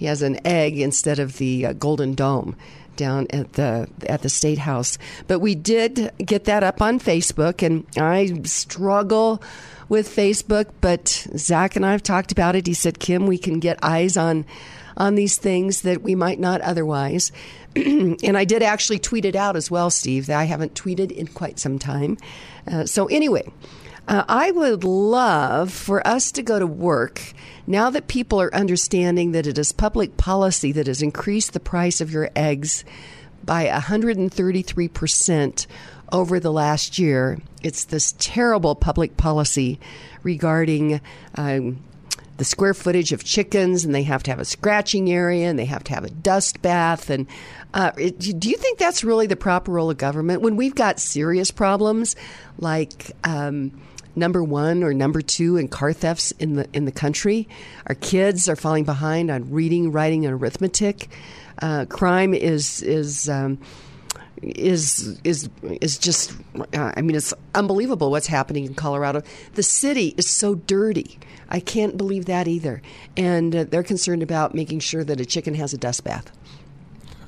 He 0.00 0.06
has 0.06 0.22
an 0.22 0.40
egg 0.46 0.78
instead 0.78 1.18
of 1.18 1.36
the 1.36 1.66
uh, 1.66 1.72
golden 1.74 2.14
dome 2.14 2.56
down 2.96 3.26
at 3.28 3.52
the 3.52 3.86
at 4.06 4.22
the 4.22 4.30
state 4.30 4.56
house. 4.56 4.96
But 5.26 5.40
we 5.40 5.54
did 5.54 6.10
get 6.16 6.44
that 6.44 6.62
up 6.62 6.80
on 6.80 6.98
Facebook, 6.98 7.62
and 7.62 7.84
I 7.98 8.40
struggle 8.44 9.42
with 9.90 10.08
Facebook. 10.08 10.70
But 10.80 11.08
Zach 11.36 11.76
and 11.76 11.84
I 11.84 11.92
have 11.92 12.02
talked 12.02 12.32
about 12.32 12.56
it. 12.56 12.66
He 12.66 12.72
said, 12.72 12.98
"Kim, 12.98 13.26
we 13.26 13.36
can 13.36 13.60
get 13.60 13.78
eyes 13.82 14.16
on." 14.16 14.46
On 14.96 15.14
these 15.14 15.38
things 15.38 15.82
that 15.82 16.02
we 16.02 16.14
might 16.14 16.38
not 16.38 16.60
otherwise. 16.60 17.32
and 17.76 18.36
I 18.36 18.44
did 18.44 18.62
actually 18.62 18.98
tweet 18.98 19.24
it 19.24 19.34
out 19.34 19.56
as 19.56 19.70
well, 19.70 19.88
Steve, 19.88 20.26
that 20.26 20.38
I 20.38 20.44
haven't 20.44 20.74
tweeted 20.74 21.10
in 21.10 21.28
quite 21.28 21.58
some 21.58 21.78
time. 21.78 22.18
Uh, 22.70 22.84
so, 22.84 23.06
anyway, 23.06 23.50
uh, 24.10 24.24
I 24.28 24.50
would 24.50 24.82
love 24.82 25.72
for 25.72 26.04
us 26.04 26.32
to 26.32 26.42
go 26.42 26.58
to 26.58 26.66
work 26.66 27.22
now 27.64 27.90
that 27.90 28.08
people 28.08 28.40
are 28.40 28.52
understanding 28.52 29.30
that 29.32 29.46
it 29.46 29.56
is 29.56 29.70
public 29.70 30.16
policy 30.16 30.72
that 30.72 30.88
has 30.88 31.00
increased 31.00 31.52
the 31.52 31.60
price 31.60 32.00
of 32.00 32.10
your 32.10 32.28
eggs 32.34 32.84
by 33.44 33.66
133% 33.66 35.66
over 36.10 36.40
the 36.40 36.50
last 36.50 36.98
year. 36.98 37.38
It's 37.62 37.84
this 37.84 38.12
terrible 38.18 38.74
public 38.74 39.16
policy 39.16 39.78
regarding. 40.24 41.00
Um, 41.36 41.84
the 42.36 42.44
square 42.46 42.72
footage 42.72 43.12
of 43.12 43.22
chickens, 43.22 43.84
and 43.84 43.94
they 43.94 44.04
have 44.04 44.22
to 44.22 44.30
have 44.30 44.40
a 44.40 44.46
scratching 44.46 45.12
area, 45.12 45.50
and 45.50 45.58
they 45.58 45.66
have 45.66 45.84
to 45.84 45.92
have 45.92 46.04
a 46.04 46.10
dust 46.10 46.62
bath. 46.62 47.10
And 47.10 47.26
uh, 47.74 47.90
it, 47.98 48.18
do 48.18 48.48
you 48.48 48.56
think 48.56 48.78
that's 48.78 49.04
really 49.04 49.26
the 49.26 49.36
proper 49.36 49.72
role 49.72 49.90
of 49.90 49.98
government 49.98 50.40
when 50.40 50.56
we've 50.56 50.74
got 50.74 51.00
serious 51.00 51.50
problems 51.50 52.16
like? 52.56 53.12
Um, 53.24 53.78
number 54.16 54.42
one 54.42 54.82
or 54.82 54.92
number 54.92 55.20
two 55.20 55.56
in 55.56 55.68
car 55.68 55.92
thefts 55.92 56.32
in 56.32 56.54
the 56.54 56.68
in 56.72 56.84
the 56.84 56.92
country. 56.92 57.48
Our 57.86 57.94
kids 57.94 58.48
are 58.48 58.56
falling 58.56 58.84
behind 58.84 59.30
on 59.30 59.50
reading, 59.50 59.92
writing, 59.92 60.24
and 60.26 60.40
arithmetic. 60.40 61.08
Uh, 61.60 61.86
crime 61.86 62.34
is 62.34 62.82
is 62.82 63.28
um, 63.28 63.58
is 64.42 65.20
is 65.24 65.48
is 65.80 65.98
just. 65.98 66.32
Uh, 66.74 66.92
I 66.96 67.02
mean, 67.02 67.16
it's 67.16 67.34
unbelievable 67.54 68.10
what's 68.10 68.26
happening 68.26 68.64
in 68.64 68.74
Colorado. 68.74 69.22
The 69.54 69.62
city 69.62 70.14
is 70.16 70.28
so 70.28 70.54
dirty. 70.54 71.18
I 71.48 71.60
can't 71.60 71.96
believe 71.96 72.26
that 72.26 72.46
either. 72.48 72.80
And 73.16 73.54
uh, 73.54 73.64
they're 73.64 73.82
concerned 73.82 74.22
about 74.22 74.54
making 74.54 74.80
sure 74.80 75.04
that 75.04 75.20
a 75.20 75.26
chicken 75.26 75.54
has 75.54 75.74
a 75.74 75.78
dust 75.78 76.04
bath. 76.04 76.30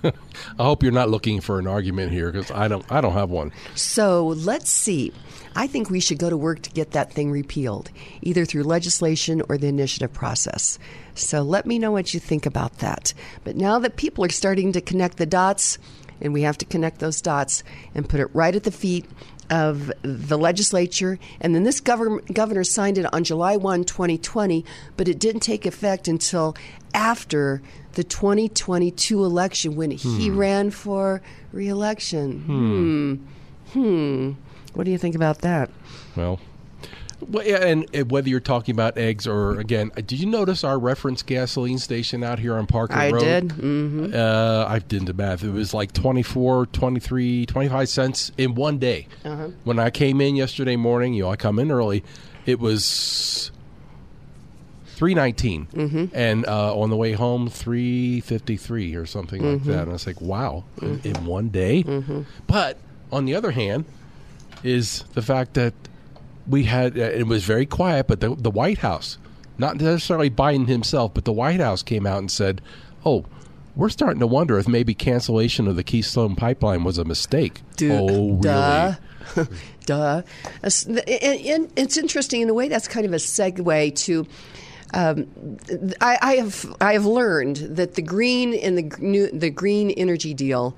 I 0.04 0.12
hope 0.58 0.82
you're 0.82 0.92
not 0.92 1.10
looking 1.10 1.40
for 1.40 1.58
an 1.58 1.66
argument 1.66 2.12
here 2.12 2.30
because 2.30 2.50
I 2.50 2.68
don't. 2.68 2.90
I 2.90 3.00
don't 3.00 3.12
have 3.12 3.30
one. 3.30 3.52
So 3.74 4.28
let's 4.28 4.70
see. 4.70 5.12
I 5.54 5.66
think 5.66 5.90
we 5.90 6.00
should 6.00 6.18
go 6.18 6.30
to 6.30 6.36
work 6.36 6.62
to 6.62 6.70
get 6.70 6.92
that 6.92 7.12
thing 7.12 7.30
repealed, 7.30 7.90
either 8.20 8.44
through 8.44 8.64
legislation 8.64 9.42
or 9.48 9.58
the 9.58 9.68
initiative 9.68 10.12
process. 10.12 10.78
So 11.14 11.42
let 11.42 11.66
me 11.66 11.78
know 11.78 11.92
what 11.92 12.14
you 12.14 12.20
think 12.20 12.46
about 12.46 12.78
that. 12.78 13.12
But 13.44 13.56
now 13.56 13.78
that 13.80 13.96
people 13.96 14.24
are 14.24 14.30
starting 14.30 14.72
to 14.72 14.80
connect 14.80 15.18
the 15.18 15.26
dots, 15.26 15.78
and 16.20 16.32
we 16.32 16.42
have 16.42 16.58
to 16.58 16.64
connect 16.64 17.00
those 17.00 17.20
dots 17.20 17.64
and 17.94 18.08
put 18.08 18.20
it 18.20 18.28
right 18.32 18.54
at 18.54 18.62
the 18.62 18.70
feet 18.70 19.04
of 19.50 19.92
the 20.02 20.38
legislature. 20.38 21.18
And 21.40 21.54
then 21.54 21.64
this 21.64 21.80
governor, 21.80 22.22
governor 22.32 22.64
signed 22.64 22.96
it 22.96 23.12
on 23.12 23.24
July 23.24 23.56
1, 23.56 23.84
2020, 23.84 24.64
but 24.96 25.08
it 25.08 25.18
didn't 25.18 25.40
take 25.40 25.66
effect 25.66 26.08
until 26.08 26.56
after 26.94 27.60
the 27.92 28.04
2022 28.04 29.24
election 29.24 29.76
when 29.76 29.90
he 29.90 30.30
ran 30.30 30.70
for 30.70 31.20
reelection. 31.52 32.40
Hmm. 32.42 33.14
Hmm. 33.72 34.32
What 34.74 34.84
do 34.84 34.90
you 34.90 34.98
think 34.98 35.14
about 35.14 35.38
that? 35.40 35.70
Well, 36.16 36.40
well 37.20 37.46
yeah, 37.46 37.64
and 37.64 37.84
uh, 37.96 38.04
whether 38.06 38.28
you're 38.28 38.40
talking 38.40 38.74
about 38.74 38.96
eggs 38.98 39.26
or 39.26 39.58
again, 39.60 39.90
uh, 39.96 40.00
did 40.00 40.18
you 40.20 40.26
notice 40.26 40.64
our 40.64 40.78
reference 40.78 41.22
gasoline 41.22 41.78
station 41.78 42.24
out 42.24 42.38
here 42.38 42.56
on 42.56 42.66
Parker 42.66 42.94
I 42.94 43.10
Road? 43.10 43.20
did. 43.20 43.48
Mm-hmm. 43.48 44.12
Uh, 44.14 44.64
I 44.66 44.78
did 44.80 45.06
the 45.06 45.12
math. 45.14 45.44
It 45.44 45.50
was 45.52 45.72
like 45.74 45.92
24, 45.92 46.66
23, 46.66 47.46
25 47.46 47.88
cents 47.88 48.32
in 48.38 48.54
one 48.54 48.78
day. 48.78 49.08
Uh-huh. 49.24 49.48
When 49.64 49.78
I 49.78 49.90
came 49.90 50.20
in 50.20 50.36
yesterday 50.36 50.76
morning, 50.76 51.14
you 51.14 51.24
know, 51.24 51.30
I 51.30 51.36
come 51.36 51.58
in 51.58 51.70
early. 51.70 52.02
It 52.46 52.58
was 52.58 53.50
three 54.86 55.14
Mm-hmm. 55.14 56.04
and 56.14 56.46
uh, 56.46 56.78
on 56.78 56.88
the 56.90 56.96
way 56.96 57.12
home 57.12 57.48
three 57.48 58.20
fifty 58.20 58.56
three 58.56 58.94
or 58.94 59.04
something 59.04 59.42
Mm-hmm. 59.42 59.52
like 59.68 59.76
that. 59.76 59.82
And 59.82 59.90
I 59.90 59.92
was 59.94 60.06
like, 60.06 60.20
wow, 60.20 60.64
in, 60.80 61.00
in 61.02 61.24
one 61.26 61.48
day. 61.48 61.82
But 62.46 62.78
on 63.10 63.24
the 63.24 63.34
other 63.34 63.50
hand, 63.50 63.84
is 64.62 65.04
the 65.14 65.22
fact 65.22 65.54
that 65.54 65.74
we 66.46 66.64
had 66.64 66.98
uh, 66.98 67.02
it 67.02 67.26
was 67.26 67.44
very 67.44 67.66
quiet, 67.66 68.06
but 68.08 68.20
the, 68.20 68.34
the 68.34 68.50
White 68.50 68.78
House, 68.78 69.18
not 69.58 69.76
necessarily 69.76 70.30
Biden 70.30 70.68
himself, 70.68 71.14
but 71.14 71.24
the 71.24 71.32
White 71.32 71.60
House 71.60 71.82
came 71.82 72.06
out 72.06 72.18
and 72.18 72.30
said, 72.30 72.60
"Oh, 73.04 73.24
we're 73.76 73.88
starting 73.88 74.20
to 74.20 74.26
wonder 74.26 74.58
if 74.58 74.68
maybe 74.68 74.94
cancellation 74.94 75.68
of 75.68 75.76
the 75.76 75.84
Keystone 75.84 76.36
Pipeline 76.36 76.84
was 76.84 76.98
a 76.98 77.04
mistake." 77.04 77.62
Dude, 77.76 77.92
oh, 77.92 78.06
really? 78.06 78.40
duh. 78.40 78.94
Duh. 79.86 80.22
And, 80.62 80.98
and 81.08 81.72
it's 81.76 81.96
interesting 81.96 82.42
in 82.42 82.48
a 82.48 82.54
way. 82.54 82.68
That's 82.68 82.88
kind 82.88 83.06
of 83.06 83.12
a 83.12 83.16
segue 83.16 83.96
to. 83.96 84.26
Um, 84.94 85.26
I, 86.00 86.18
I 86.20 86.34
have 86.36 86.76
I 86.80 86.92
have 86.92 87.06
learned 87.06 87.56
that 87.56 87.94
the 87.94 88.02
green 88.02 88.52
in 88.52 88.74
the 88.74 88.96
new, 88.98 89.30
the 89.30 89.50
green 89.50 89.90
energy 89.90 90.34
deal, 90.34 90.76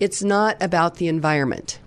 it's 0.00 0.22
not 0.22 0.62
about 0.62 0.96
the 0.96 1.08
environment. 1.08 1.78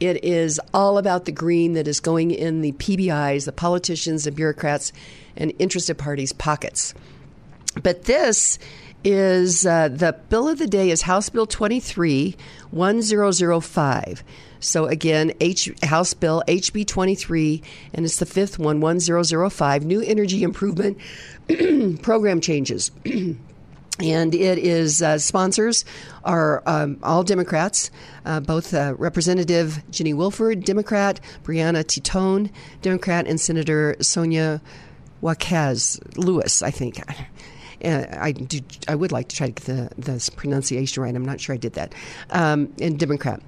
It 0.00 0.24
is 0.24 0.60
all 0.72 0.98
about 0.98 1.24
the 1.24 1.32
green 1.32 1.72
that 1.72 1.88
is 1.88 2.00
going 2.00 2.30
in 2.30 2.60
the 2.60 2.72
PBIs, 2.72 3.44
the 3.44 3.52
politicians, 3.52 4.24
the 4.24 4.32
bureaucrats, 4.32 4.92
and 5.36 5.52
interested 5.58 5.96
parties' 5.96 6.32
pockets. 6.32 6.94
But 7.82 8.04
this 8.04 8.58
is 9.04 9.64
uh, 9.64 9.88
the 9.88 10.16
bill 10.28 10.48
of 10.48 10.58
the 10.58 10.66
day 10.66 10.90
is 10.90 11.02
House 11.02 11.28
Bill 11.28 11.46
23 11.46 12.36
1005. 12.70 14.24
So 14.60 14.86
again, 14.86 15.32
H, 15.40 15.70
House 15.84 16.14
Bill 16.14 16.42
HB 16.48 16.86
23, 16.86 17.62
and 17.94 18.04
it's 18.04 18.18
the 18.18 18.26
fifth 18.26 18.58
one, 18.58 18.80
1005, 18.80 19.84
New 19.84 20.00
Energy 20.02 20.42
Improvement 20.42 20.98
Program 22.02 22.40
Changes. 22.40 22.90
and 24.00 24.34
it 24.34 24.58
is 24.58 25.02
uh, 25.02 25.18
sponsors 25.18 25.84
are 26.24 26.62
um, 26.66 26.98
all 27.02 27.24
Democrats, 27.24 27.90
uh, 28.24 28.40
both 28.40 28.72
uh, 28.74 28.94
Representative 28.96 29.82
Jenny 29.90 30.14
Willford, 30.14 30.64
Democrat, 30.64 31.20
Brianna 31.44 31.84
Titone, 31.84 32.50
Democrat, 32.82 33.26
and 33.26 33.40
Senator 33.40 33.96
Sonia 34.00 34.60
Wakaz 35.22 36.00
Lewis, 36.16 36.62
I 36.62 36.70
think. 36.70 37.02
I 37.84 38.32
do. 38.32 38.60
I 38.88 38.96
would 38.96 39.12
like 39.12 39.28
to 39.28 39.36
try 39.36 39.46
to 39.46 39.52
get 39.52 39.64
the 39.64 39.90
the 39.96 40.30
pronunciation 40.34 41.02
right. 41.02 41.14
I'm 41.14 41.24
not 41.24 41.40
sure 41.40 41.54
I 41.54 41.58
did 41.58 41.74
that. 41.74 41.94
Um, 42.30 42.72
and 42.80 42.98
Democrat. 42.98 43.40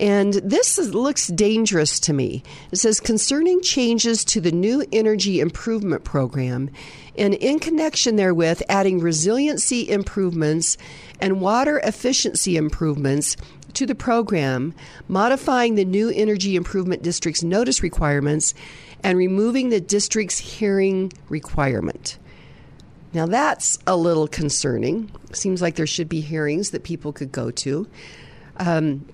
And 0.00 0.34
this 0.34 0.78
is, 0.78 0.92
looks 0.92 1.28
dangerous 1.28 2.00
to 2.00 2.12
me. 2.12 2.42
It 2.72 2.76
says 2.76 2.98
concerning 2.98 3.62
changes 3.62 4.24
to 4.26 4.40
the 4.40 4.50
new 4.50 4.84
energy 4.92 5.40
improvement 5.40 6.02
program, 6.02 6.70
and 7.16 7.34
in 7.34 7.60
connection 7.60 8.16
therewith, 8.16 8.62
adding 8.68 8.98
resiliency 8.98 9.88
improvements 9.88 10.76
and 11.20 11.40
water 11.40 11.78
efficiency 11.84 12.56
improvements 12.56 13.36
to 13.74 13.86
the 13.86 13.94
program, 13.94 14.74
modifying 15.06 15.76
the 15.76 15.84
new 15.84 16.10
energy 16.10 16.56
improvement 16.56 17.02
district's 17.02 17.44
notice 17.44 17.82
requirements, 17.82 18.54
and 19.02 19.16
removing 19.16 19.68
the 19.68 19.80
district's 19.80 20.38
hearing 20.38 21.12
requirement. 21.28 22.18
Now 23.12 23.26
that's 23.26 23.78
a 23.86 23.96
little 23.96 24.26
concerning. 24.26 25.10
Seems 25.32 25.62
like 25.62 25.76
there 25.76 25.86
should 25.86 26.08
be 26.08 26.20
hearings 26.20 26.70
that 26.70 26.82
people 26.82 27.12
could 27.12 27.30
go 27.30 27.52
to. 27.52 27.86
Um, 28.56 29.06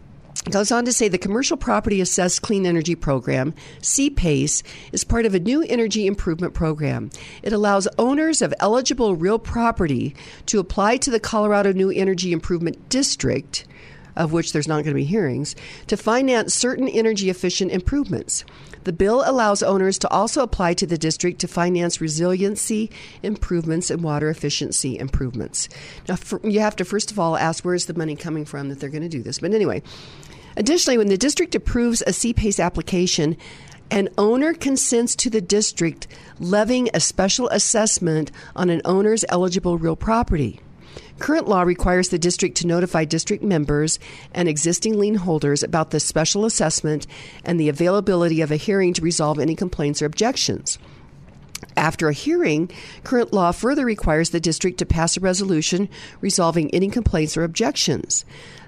goes 0.50 0.72
on 0.72 0.84
to 0.84 0.92
say 0.92 1.08
the 1.08 1.18
Commercial 1.18 1.56
Property 1.56 2.00
Assessed 2.00 2.42
Clean 2.42 2.64
Energy 2.64 2.94
Program, 2.94 3.54
CPACE, 3.80 4.62
is 4.92 5.04
part 5.04 5.26
of 5.26 5.34
a 5.34 5.40
new 5.40 5.62
energy 5.62 6.06
improvement 6.06 6.54
program. 6.54 7.10
It 7.42 7.52
allows 7.52 7.88
owners 7.98 8.42
of 8.42 8.54
eligible 8.58 9.14
real 9.14 9.38
property 9.38 10.14
to 10.46 10.58
apply 10.58 10.96
to 10.98 11.10
the 11.10 11.20
Colorado 11.20 11.72
New 11.72 11.90
Energy 11.90 12.32
Improvement 12.32 12.88
District, 12.88 13.66
of 14.16 14.32
which 14.32 14.52
there's 14.52 14.68
not 14.68 14.84
going 14.84 14.94
to 14.94 14.94
be 14.94 15.04
hearings, 15.04 15.54
to 15.86 15.96
finance 15.96 16.54
certain 16.54 16.88
energy 16.88 17.30
efficient 17.30 17.70
improvements. 17.70 18.44
The 18.84 18.92
bill 18.92 19.22
allows 19.26 19.62
owners 19.62 19.98
to 19.98 20.08
also 20.08 20.42
apply 20.42 20.74
to 20.74 20.86
the 20.86 20.98
district 20.98 21.40
to 21.40 21.48
finance 21.48 22.00
resiliency 22.00 22.90
improvements 23.22 23.90
and 23.90 24.02
water 24.02 24.28
efficiency 24.30 24.98
improvements. 24.98 25.68
Now, 26.08 26.16
for, 26.16 26.40
you 26.42 26.60
have 26.60 26.76
to 26.76 26.84
first 26.84 27.10
of 27.10 27.18
all 27.18 27.36
ask 27.36 27.64
where's 27.64 27.86
the 27.86 27.94
money 27.94 28.16
coming 28.16 28.44
from 28.44 28.68
that 28.68 28.80
they're 28.80 28.88
going 28.88 29.02
to 29.02 29.08
do 29.08 29.22
this. 29.22 29.40
But 29.40 29.52
anyway, 29.52 29.82
additionally, 30.56 30.98
when 30.98 31.08
the 31.08 31.18
district 31.18 31.54
approves 31.54 32.02
a 32.02 32.10
CPACE 32.10 32.62
application, 32.62 33.36
an 33.90 34.08
owner 34.16 34.54
consents 34.54 35.16
to 35.16 35.30
the 35.30 35.40
district 35.40 36.06
levying 36.38 36.88
a 36.94 37.00
special 37.00 37.48
assessment 37.48 38.30
on 38.54 38.70
an 38.70 38.80
owner's 38.84 39.24
eligible 39.28 39.78
real 39.78 39.96
property. 39.96 40.60
Current 41.18 41.48
law 41.48 41.62
requires 41.62 42.08
the 42.08 42.18
district 42.18 42.56
to 42.58 42.66
notify 42.66 43.04
district 43.04 43.42
members 43.42 43.98
and 44.32 44.48
existing 44.48 44.98
lien 44.98 45.16
holders 45.16 45.62
about 45.62 45.90
the 45.90 46.00
special 46.00 46.44
assessment 46.44 47.06
and 47.44 47.58
the 47.58 47.68
availability 47.68 48.40
of 48.40 48.50
a 48.50 48.56
hearing 48.56 48.92
to 48.94 49.02
resolve 49.02 49.38
any 49.38 49.54
complaints 49.54 50.00
or 50.00 50.06
objections. 50.06 50.78
After 51.76 52.08
a 52.08 52.14
hearing, 52.14 52.70
current 53.04 53.32
law 53.32 53.52
further 53.52 53.84
requires 53.84 54.30
the 54.30 54.40
district 54.40 54.78
to 54.78 54.86
pass 54.86 55.16
a 55.16 55.20
resolution 55.20 55.88
resolving 56.20 56.70
any 56.70 56.88
complaints 56.88 57.36
or 57.36 57.44
objections. 57.44 58.24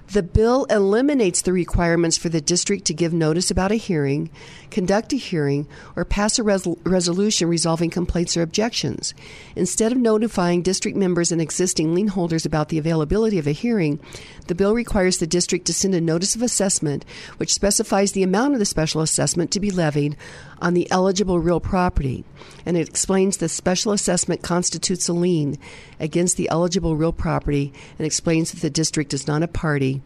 The 0.07 0.23
bill 0.23 0.65
eliminates 0.65 1.41
the 1.41 1.53
requirements 1.53 2.17
for 2.17 2.29
the 2.29 2.41
district 2.41 2.85
to 2.85 2.93
give 2.93 3.13
notice 3.13 3.49
about 3.49 3.71
a 3.71 3.75
hearing, 3.75 4.29
conduct 4.73 5.13
a 5.13 5.15
hearing, 5.15 5.67
or 5.95 6.03
pass 6.03 6.39
a 6.39 6.43
res- 6.43 6.67
resolution 6.83 7.47
resolving 7.47 7.91
complaints 7.91 8.35
or 8.35 8.41
objections. 8.41 9.13
Instead 9.55 9.91
of 9.91 9.97
notifying 9.99 10.63
district 10.63 10.97
members 10.97 11.31
and 11.31 11.39
existing 11.39 11.93
lien 11.93 12.07
holders 12.07 12.45
about 12.45 12.69
the 12.69 12.79
availability 12.79 13.37
of 13.37 13.45
a 13.45 13.51
hearing, 13.51 13.99
the 14.47 14.55
bill 14.55 14.73
requires 14.73 15.19
the 15.19 15.27
district 15.27 15.65
to 15.67 15.73
send 15.73 15.93
a 15.93 16.01
notice 16.01 16.35
of 16.35 16.41
assessment 16.41 17.05
which 17.37 17.53
specifies 17.53 18.11
the 18.11 18.23
amount 18.23 18.53
of 18.53 18.59
the 18.59 18.65
special 18.65 19.01
assessment 19.01 19.51
to 19.51 19.59
be 19.59 19.69
levied 19.69 20.17
on 20.59 20.73
the 20.73 20.89
eligible 20.89 21.39
real 21.39 21.59
property. 21.59 22.25
And 22.65 22.75
it 22.75 22.89
explains 22.89 23.37
the 23.37 23.49
special 23.49 23.91
assessment 23.91 24.41
constitutes 24.41 25.07
a 25.07 25.13
lien 25.13 25.59
against 25.99 26.35
the 26.35 26.49
eligible 26.49 26.95
real 26.95 27.13
property 27.13 27.71
and 27.99 28.07
explains 28.07 28.51
that 28.51 28.61
the 28.61 28.69
district 28.71 29.13
is 29.13 29.27
not 29.27 29.43
a 29.43 29.47
party 29.47 30.01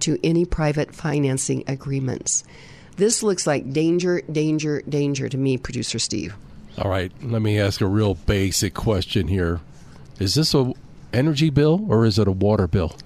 to 0.00 0.18
any 0.24 0.44
private 0.44 0.92
financing 0.94 1.62
agreements. 1.68 2.42
This 2.98 3.22
looks 3.22 3.46
like 3.46 3.72
danger, 3.72 4.20
danger, 4.30 4.82
danger 4.88 5.28
to 5.28 5.38
me, 5.38 5.56
producer 5.56 5.98
Steve. 5.98 6.34
All 6.76 6.90
right, 6.90 7.10
let 7.22 7.42
me 7.42 7.58
ask 7.58 7.80
a 7.80 7.86
real 7.86 8.14
basic 8.14 8.74
question 8.74 9.28
here. 9.28 9.60
Is 10.18 10.34
this 10.34 10.52
a 10.54 10.72
energy 11.12 11.48
bill 11.50 11.86
or 11.88 12.04
is 12.04 12.18
it 12.18 12.28
a 12.28 12.32
water 12.32 12.66
bill? 12.66 12.96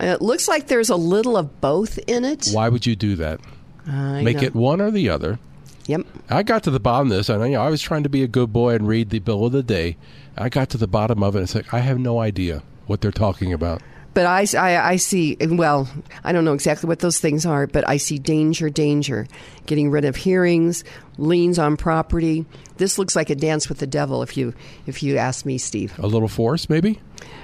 Uh, 0.00 0.06
it 0.06 0.22
looks 0.22 0.48
like 0.48 0.68
there's 0.68 0.90
a 0.90 0.96
little 0.96 1.36
of 1.36 1.60
both 1.60 1.98
in 2.06 2.24
it. 2.24 2.50
Why 2.52 2.68
would 2.68 2.86
you 2.86 2.94
do 2.94 3.16
that? 3.16 3.40
I 3.86 4.22
Make 4.22 4.38
know. 4.38 4.42
it 4.44 4.54
one 4.54 4.80
or 4.80 4.90
the 4.90 5.08
other. 5.08 5.38
Yep. 5.86 6.02
I 6.30 6.42
got 6.42 6.62
to 6.64 6.70
the 6.70 6.78
bottom 6.78 7.10
of 7.10 7.16
this, 7.16 7.28
and 7.28 7.42
you 7.44 7.52
know, 7.52 7.62
I 7.62 7.70
was 7.70 7.82
trying 7.82 8.04
to 8.04 8.08
be 8.08 8.22
a 8.22 8.28
good 8.28 8.52
boy 8.52 8.74
and 8.74 8.86
read 8.86 9.10
the 9.10 9.18
bill 9.18 9.44
of 9.46 9.52
the 9.52 9.62
day. 9.62 9.96
I 10.36 10.48
got 10.48 10.70
to 10.70 10.78
the 10.78 10.86
bottom 10.86 11.22
of 11.22 11.34
it, 11.34 11.38
and 11.38 11.44
it's 11.44 11.54
like 11.54 11.74
I 11.74 11.80
have 11.80 11.98
no 11.98 12.20
idea 12.20 12.62
what 12.86 13.00
they're 13.00 13.10
talking 13.10 13.52
about. 13.52 13.82
But 14.14 14.26
I, 14.26 14.46
I, 14.58 14.90
I 14.92 14.96
see, 14.96 15.36
well, 15.40 15.88
I 16.22 16.32
don't 16.32 16.44
know 16.44 16.52
exactly 16.52 16.86
what 16.86 16.98
those 16.98 17.18
things 17.18 17.46
are, 17.46 17.66
but 17.66 17.88
I 17.88 17.96
see 17.96 18.18
danger, 18.18 18.68
danger. 18.68 19.26
Getting 19.66 19.90
rid 19.90 20.04
of 20.04 20.16
hearings, 20.16 20.84
liens 21.16 21.58
on 21.58 21.76
property. 21.76 22.44
This 22.76 22.98
looks 22.98 23.16
like 23.16 23.30
a 23.30 23.34
dance 23.34 23.68
with 23.68 23.78
the 23.78 23.86
devil, 23.86 24.22
if 24.22 24.36
you, 24.36 24.54
if 24.86 25.02
you 25.02 25.16
ask 25.16 25.46
me, 25.46 25.56
Steve. 25.56 25.98
A 25.98 26.06
little 26.06 26.28
force, 26.28 26.68
maybe. 26.68 27.00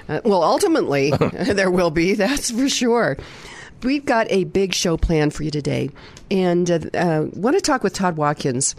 Uh, 0.07 0.21
well, 0.23 0.43
ultimately, 0.43 1.11
there 1.31 1.71
will 1.71 1.91
be, 1.91 2.13
that's 2.13 2.51
for 2.51 2.69
sure. 2.69 3.17
We've 3.81 4.05
got 4.05 4.27
a 4.29 4.43
big 4.43 4.73
show 4.73 4.97
planned 4.97 5.33
for 5.33 5.43
you 5.43 5.51
today, 5.51 5.89
and 6.29 6.69
uh, 6.69 6.79
uh, 6.93 7.27
want 7.33 7.55
to 7.55 7.61
talk 7.61 7.81
with 7.81 7.93
Todd 7.93 8.17
Watkins 8.17 8.75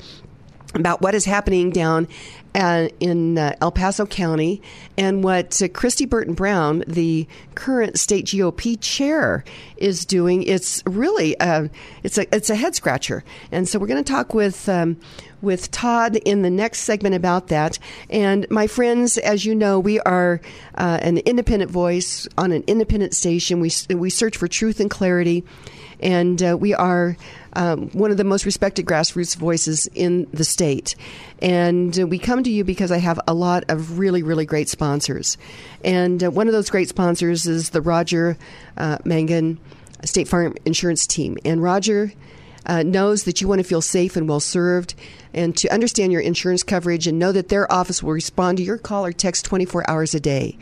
about 0.75 1.00
what 1.00 1.14
is 1.14 1.25
happening 1.25 1.70
down 1.70 2.06
uh, 2.54 2.88
in 2.99 3.38
uh, 3.38 3.54
El 3.61 3.73
Paso 3.73 4.07
County 4.07 4.62
and 4.99 5.23
what 5.23 5.61
uh, 5.62 5.69
Kristi 5.69 6.09
Burton 6.09 6.35
Brown, 6.35 6.85
the 6.87 7.26
current 7.54 7.99
state 7.99 8.26
GOP 8.26 8.78
chair, 8.80 9.45
is 9.76 10.04
doing. 10.04 10.42
It's 10.42 10.83
really 10.87 11.38
uh, 11.40 11.69
it's 12.02 12.19
a 12.19 12.35
it's 12.35 12.50
a 12.50 12.57
head 12.57 12.75
scratcher, 12.75 13.25
and 13.52 13.69
so 13.69 13.78
we're 13.78 13.87
going 13.87 14.02
to 14.02 14.12
talk 14.12 14.35
with. 14.35 14.69
Um, 14.69 14.99
with 15.42 15.71
Todd 15.71 16.16
in 16.16 16.42
the 16.42 16.50
next 16.50 16.80
segment 16.80 17.14
about 17.14 17.49
that. 17.49 17.78
And 18.11 18.47
my 18.50 18.66
friends, 18.66 19.16
as 19.16 19.47
you 19.47 19.54
know, 19.54 19.80
we 19.80 19.99
are 20.00 20.40
uh, 20.75 20.99
an 21.00 21.16
independent 21.19 21.71
voice 21.71 22.28
on 22.37 22.52
an 22.52 22.62
independent 22.66 23.14
station. 23.14 23.59
We 23.61 23.71
we 23.88 24.11
search 24.11 24.37
for 24.37 24.49
truth 24.49 24.80
and 24.80 24.90
clarity, 24.90 25.45
and 26.00 26.42
uh, 26.42 26.57
we 26.59 26.75
are 26.75 27.16
um, 27.54 27.90
one 27.90 28.11
of 28.11 28.16
the 28.16 28.25
most 28.25 28.45
respected 28.45 28.87
grassroots 28.87 29.37
voices 29.37 29.87
in 29.95 30.26
the 30.33 30.45
state. 30.45 30.97
And 31.42 31.99
uh, 31.99 32.07
we 32.07 32.19
come 32.19 32.42
to 32.42 32.50
you 32.50 32.64
because 32.64 32.90
I 32.90 32.99
have 32.99 33.21
a 33.26 33.35
lot 33.35 33.64
of 33.69 33.99
really, 33.99 34.23
really 34.23 34.47
great 34.47 34.69
sponsors. 34.69 35.37
And 35.85 36.25
uh, 36.25 36.30
one 36.30 36.47
of 36.47 36.52
those 36.52 36.71
great 36.71 36.88
sponsors 36.88 37.47
is 37.47 37.71
the 37.71 37.80
Roger 37.80 38.37
uh, 38.76 38.99
Mangan 39.04 39.59
State 40.04 40.28
Farm 40.28 40.54
Insurance 40.64 41.07
Team. 41.07 41.38
And 41.45 41.62
Roger 41.62 42.12
uh, 42.66 42.83
knows 42.83 43.25
that 43.25 43.40
you 43.40 43.49
want 43.49 43.61
to 43.61 43.66
feel 43.66 43.83
safe 43.83 44.16
and 44.16 44.28
well 44.28 44.40
served 44.40 44.95
and 45.33 45.57
to 45.57 45.69
understand 45.69 46.12
your 46.12 46.21
insurance 46.21 46.62
coverage 46.62 47.07
and 47.07 47.19
know 47.19 47.33
that 47.33 47.49
their 47.49 47.71
office 47.71 48.02
will 48.02 48.12
respond 48.12 48.59
to 48.59 48.64
your 48.64 48.78
call 48.78 49.04
or 49.04 49.12
text 49.12 49.45
24 49.45 49.88
hours 49.88 50.14
a 50.14 50.21
day. 50.21 50.57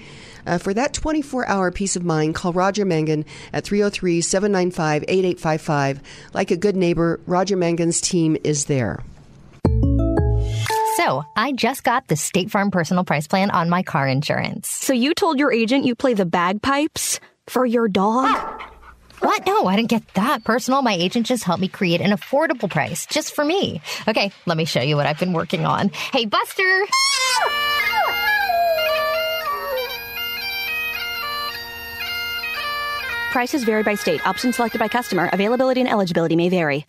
Uh, 0.49 0.57
for 0.59 0.73
that 0.73 0.95
24 0.95 1.47
hour 1.47 1.71
peace 1.71 1.95
of 1.95 2.05
mind, 2.05 2.35
call 2.35 2.52
Roger 2.52 2.85
Mangan 2.85 3.26
at 3.52 3.64
303 3.64 4.23
795 4.23 5.05
8855. 5.07 6.00
Like 6.33 6.50
a 6.50 6.57
good 6.57 6.75
neighbor, 6.75 7.21
Roger 7.26 7.57
Mangan's 7.57 8.00
team 8.00 8.37
is 8.43 8.64
there. 8.64 9.05
So, 10.97 11.23
I 11.37 11.52
just 11.52 11.85
got 11.85 12.09
the 12.09 12.17
State 12.17 12.50
Farm 12.50 12.71
Personal 12.71 13.05
Price 13.05 13.26
Plan 13.28 13.50
on 13.50 13.71
my 13.71 13.83
car 13.83 14.09
insurance. 14.09 14.69
So 14.69 14.93
you 14.93 15.14
told 15.14 15.38
your 15.38 15.52
agent 15.52 15.85
you 15.85 15.95
play 15.95 16.14
the 16.14 16.26
bagpipes 16.26 17.21
for 17.47 17.64
your 17.64 17.87
dog? 17.87 18.62
What? 19.21 19.47
No, 19.47 19.67
I 19.67 19.76
didn't 19.76 19.90
get 19.90 20.02
that 20.14 20.45
personal. 20.45 20.83
My 20.83 20.95
agent 20.95 21.26
just 21.26 21.45
helped 21.45 21.61
me 21.61 21.69
create 21.69 22.00
an 22.00 22.11
affordable 22.11 22.71
price 22.71 23.07
just 23.07 23.35
for 23.35 23.45
me. 23.45 23.81
Okay, 24.07 24.33
let 24.47 24.57
me 24.57 24.64
show 24.64 24.81
you 24.81 24.97
what 24.97 25.07
I've 25.07 25.19
been 25.19 25.33
working 25.33 25.67
on. 25.67 25.90
Hey, 26.12 26.25
Buster! 26.25 26.87
Prices 33.30 33.64
vary 33.64 33.82
by 33.82 33.94
state. 33.94 34.26
Options 34.26 34.56
selected 34.56 34.78
by 34.78 34.88
customer. 34.88 35.28
Availability 35.32 35.80
and 35.80 35.88
eligibility 35.88 36.37
may 36.37 36.49
vary. 36.49 36.85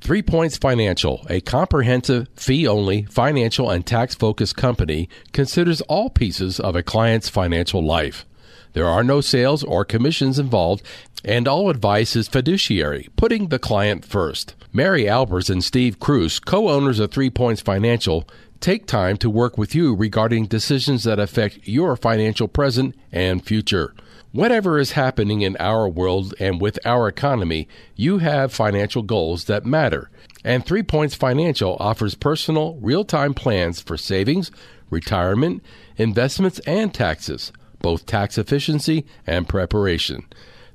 Three 0.00 0.20
Points 0.20 0.58
Financial, 0.58 1.26
a 1.30 1.40
comprehensive, 1.40 2.28
fee 2.36 2.68
only, 2.68 3.04
financial 3.04 3.70
and 3.70 3.86
tax 3.86 4.14
focused 4.14 4.54
company, 4.54 5.08
considers 5.32 5.80
all 5.82 6.10
pieces 6.10 6.60
of 6.60 6.76
a 6.76 6.82
client's 6.82 7.30
financial 7.30 7.82
life. 7.82 8.26
There 8.74 8.86
are 8.86 9.02
no 9.02 9.22
sales 9.22 9.64
or 9.64 9.86
commissions 9.86 10.38
involved, 10.38 10.84
and 11.24 11.48
all 11.48 11.70
advice 11.70 12.16
is 12.16 12.28
fiduciary, 12.28 13.08
putting 13.16 13.48
the 13.48 13.58
client 13.58 14.04
first. 14.04 14.54
Mary 14.74 15.04
Albers 15.04 15.48
and 15.48 15.64
Steve 15.64 15.98
Cruz, 16.00 16.38
co 16.38 16.68
owners 16.68 16.98
of 16.98 17.10
Three 17.10 17.30
Points 17.30 17.62
Financial, 17.62 18.28
take 18.64 18.86
time 18.86 19.18
to 19.18 19.28
work 19.28 19.58
with 19.58 19.74
you 19.74 19.94
regarding 19.94 20.46
decisions 20.46 21.04
that 21.04 21.18
affect 21.18 21.58
your 21.64 21.96
financial 21.96 22.48
present 22.48 22.94
and 23.12 23.44
future. 23.44 23.94
Whatever 24.32 24.78
is 24.78 24.92
happening 24.92 25.42
in 25.42 25.54
our 25.60 25.86
world 25.86 26.32
and 26.40 26.58
with 26.62 26.78
our 26.86 27.06
economy, 27.06 27.68
you 27.94 28.18
have 28.18 28.54
financial 28.54 29.02
goals 29.02 29.44
that 29.44 29.66
matter. 29.66 30.08
And 30.42 30.64
Three 30.64 30.82
Points 30.82 31.14
Financial 31.14 31.76
offers 31.78 32.14
personal, 32.14 32.76
real 32.80 33.04
time 33.04 33.34
plans 33.34 33.82
for 33.82 33.98
savings, 33.98 34.50
retirement, 34.88 35.62
investments, 35.98 36.58
and 36.60 36.94
taxes, 36.94 37.52
both 37.82 38.06
tax 38.06 38.38
efficiency 38.38 39.04
and 39.26 39.46
preparation. 39.46 40.24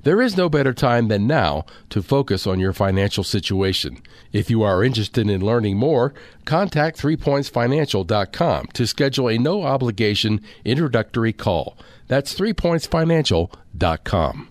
There 0.02 0.22
is 0.22 0.36
no 0.36 0.48
better 0.48 0.72
time 0.72 1.08
than 1.08 1.26
now 1.26 1.66
to 1.90 2.02
focus 2.02 2.46
on 2.46 2.58
your 2.58 2.72
financial 2.72 3.22
situation. 3.22 3.98
If 4.32 4.48
you 4.48 4.62
are 4.62 4.82
interested 4.82 5.28
in 5.28 5.44
learning 5.44 5.76
more, 5.76 6.14
contact 6.46 6.98
threepointsfinancial.com 7.02 8.68
to 8.68 8.86
schedule 8.86 9.28
a 9.28 9.36
no 9.36 9.62
obligation 9.62 10.40
introductory 10.64 11.34
call. 11.34 11.76
That's 12.08 12.34
threepointsfinancial.com. 12.34 14.48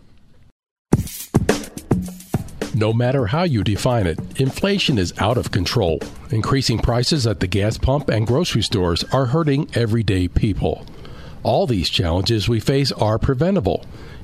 No 2.75 2.93
matter 2.93 3.25
how 3.25 3.41
you 3.43 3.63
define 3.63 4.05
it, 4.05 4.19
inflation 4.39 4.99
is 4.99 5.15
out 5.17 5.39
of 5.39 5.49
control. 5.51 5.99
Increasing 6.29 6.77
prices 6.77 7.25
at 7.25 7.39
the 7.39 7.47
gas 7.47 7.79
pump 7.79 8.09
and 8.09 8.27
grocery 8.27 8.61
stores 8.61 9.03
are 9.05 9.25
hurting 9.25 9.67
everyday 9.73 10.27
people. 10.27 10.85
All 11.41 11.65
these 11.65 11.89
challenges 11.89 12.47
we 12.47 12.59
face 12.59 12.91
are 12.91 13.17
preventable 13.17 13.83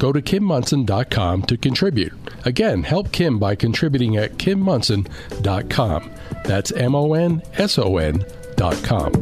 go 0.00 0.10
to 0.12 0.20
kimmonson.com 0.20 1.42
to 1.42 1.56
contribute. 1.56 2.12
Again, 2.44 2.82
help 2.82 3.12
Kim 3.12 3.38
by 3.38 3.54
contributing 3.54 4.16
at 4.16 4.38
kimmonson.com. 4.38 6.10
That's 6.44 6.72
M 6.72 6.94
O 6.96 7.14
N 7.14 7.42
S 7.54 7.78
O 7.78 7.98
N 7.98 8.24
dot 8.56 8.82
com. 8.82 9.12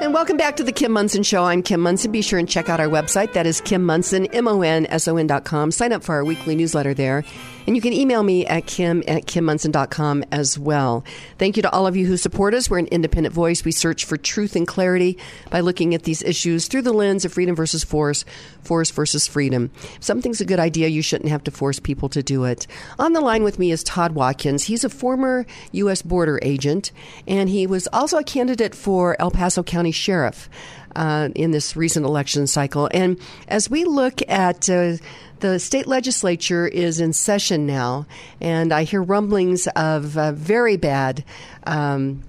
And 0.00 0.14
welcome 0.14 0.36
back 0.36 0.56
to 0.56 0.64
the 0.64 0.72
Kim 0.72 0.92
Monson 0.92 1.22
Show. 1.22 1.44
I'm 1.44 1.62
Kim 1.62 1.80
Monson. 1.80 2.12
Be 2.12 2.22
sure 2.22 2.38
and 2.38 2.48
check 2.48 2.68
out 2.68 2.78
our 2.78 2.88
website. 2.88 3.32
That 3.32 3.46
is 3.46 3.60
Kim 3.60 3.84
Monson, 3.84 4.26
M 4.26 4.46
O 4.46 4.62
N 4.62 4.86
S 4.86 5.08
O 5.08 5.16
N 5.16 5.26
dot 5.26 5.44
com. 5.44 5.70
Sign 5.70 5.92
up 5.92 6.04
for 6.04 6.14
our 6.14 6.24
weekly 6.24 6.54
newsletter 6.54 6.94
there. 6.94 7.24
And 7.66 7.74
you 7.74 7.80
can 7.80 7.92
email 7.92 8.22
me 8.22 8.46
at 8.46 8.66
kim 8.66 9.02
at 9.08 9.24
kimmonson.com 9.26 10.24
as 10.30 10.58
well. 10.58 11.04
Thank 11.38 11.56
you 11.56 11.62
to 11.62 11.70
all 11.70 11.86
of 11.86 11.96
you 11.96 12.06
who 12.06 12.16
support 12.16 12.52
us. 12.52 12.68
We're 12.68 12.78
an 12.78 12.88
independent 12.88 13.34
voice. 13.34 13.64
We 13.64 13.72
search 13.72 14.04
for 14.04 14.16
truth 14.16 14.54
and 14.54 14.66
clarity 14.66 15.18
by 15.50 15.60
looking 15.60 15.94
at 15.94 16.02
these 16.02 16.22
issues 16.22 16.68
through 16.68 16.82
the 16.82 16.92
lens 16.92 17.24
of 17.24 17.32
freedom 17.32 17.56
versus 17.56 17.82
force, 17.82 18.24
force 18.62 18.90
versus 18.90 19.26
freedom. 19.26 19.70
If 19.96 20.04
something's 20.04 20.40
a 20.40 20.44
good 20.44 20.60
idea, 20.60 20.88
you 20.88 21.00
shouldn't 21.00 21.30
have 21.30 21.44
to 21.44 21.50
force 21.50 21.80
people 21.80 22.08
to 22.10 22.22
do 22.22 22.44
it. 22.44 22.66
On 22.98 23.12
the 23.14 23.20
line 23.20 23.44
with 23.44 23.58
me 23.58 23.70
is 23.70 23.82
Todd 23.82 24.12
Watkins. 24.12 24.64
He's 24.64 24.84
a 24.84 24.90
former 24.90 25.46
U.S. 25.72 26.02
border 26.02 26.38
agent, 26.42 26.92
and 27.26 27.48
he 27.48 27.66
was 27.66 27.88
also 27.92 28.18
a 28.18 28.24
candidate 28.24 28.74
for 28.74 29.16
El 29.18 29.30
Paso 29.30 29.62
County 29.62 29.92
Sheriff. 29.92 30.50
Uh, 30.96 31.28
in 31.34 31.50
this 31.50 31.74
recent 31.74 32.06
election 32.06 32.46
cycle. 32.46 32.88
And 32.92 33.18
as 33.48 33.68
we 33.68 33.84
look 33.84 34.20
at 34.28 34.70
uh, 34.70 34.96
the 35.40 35.58
state 35.58 35.86
legislature 35.86 36.66
is 36.66 37.00
in 37.00 37.12
session 37.12 37.66
now, 37.66 38.06
and 38.40 38.72
I 38.72 38.84
hear 38.84 39.02
rumblings 39.02 39.66
of 39.74 40.16
uh, 40.16 40.32
very 40.32 40.76
bad. 40.76 41.24
Um, 41.66 42.22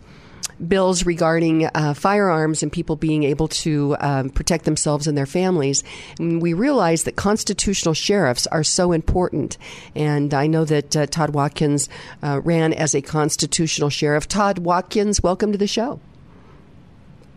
bills 0.67 1.05
regarding 1.05 1.65
uh, 1.65 1.93
firearms 1.93 2.63
and 2.63 2.71
people 2.71 2.95
being 2.95 3.23
able 3.23 3.47
to 3.49 3.95
um, 3.99 4.29
protect 4.29 4.65
themselves 4.65 5.07
and 5.07 5.17
their 5.17 5.25
families. 5.25 5.83
And 6.17 6.41
we 6.41 6.53
realize 6.53 7.03
that 7.03 7.15
constitutional 7.15 7.93
sheriffs 7.93 8.47
are 8.47 8.63
so 8.63 8.91
important. 8.91 9.57
And 9.95 10.33
I 10.33 10.47
know 10.47 10.65
that 10.65 10.95
uh, 10.95 11.05
Todd 11.07 11.31
Watkins 11.31 11.89
uh, 12.23 12.41
ran 12.43 12.73
as 12.73 12.95
a 12.95 13.01
constitutional 13.01 13.89
sheriff. 13.89 14.27
Todd 14.27 14.59
Watkins, 14.59 15.21
welcome 15.21 15.51
to 15.51 15.57
the 15.57 15.67
show. 15.67 15.99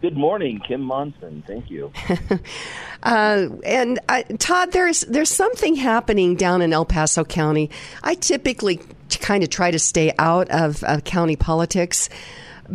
Good 0.01 0.17
morning, 0.17 0.61
Kim 0.61 0.81
Monson. 0.81 1.43
Thank 1.45 1.71
you. 1.71 1.93
uh, 3.03 3.49
and 3.65 3.99
uh, 4.09 4.23
Todd, 4.39 4.71
there's 4.71 5.01
there's 5.01 5.31
something 5.31 5.75
happening 5.75 6.37
down 6.37 6.63
in 6.63 6.73
El 6.73 6.85
Paso 6.85 7.25
County. 7.25 7.69
I 8.05 8.15
typically 8.15 8.81
kind 9.21 9.43
of 9.43 9.51
try 9.51 9.73
to 9.73 9.79
stay 9.79 10.13
out 10.19 10.49
of, 10.51 10.85
of 10.85 11.03
county 11.03 11.35
politics, 11.35 12.09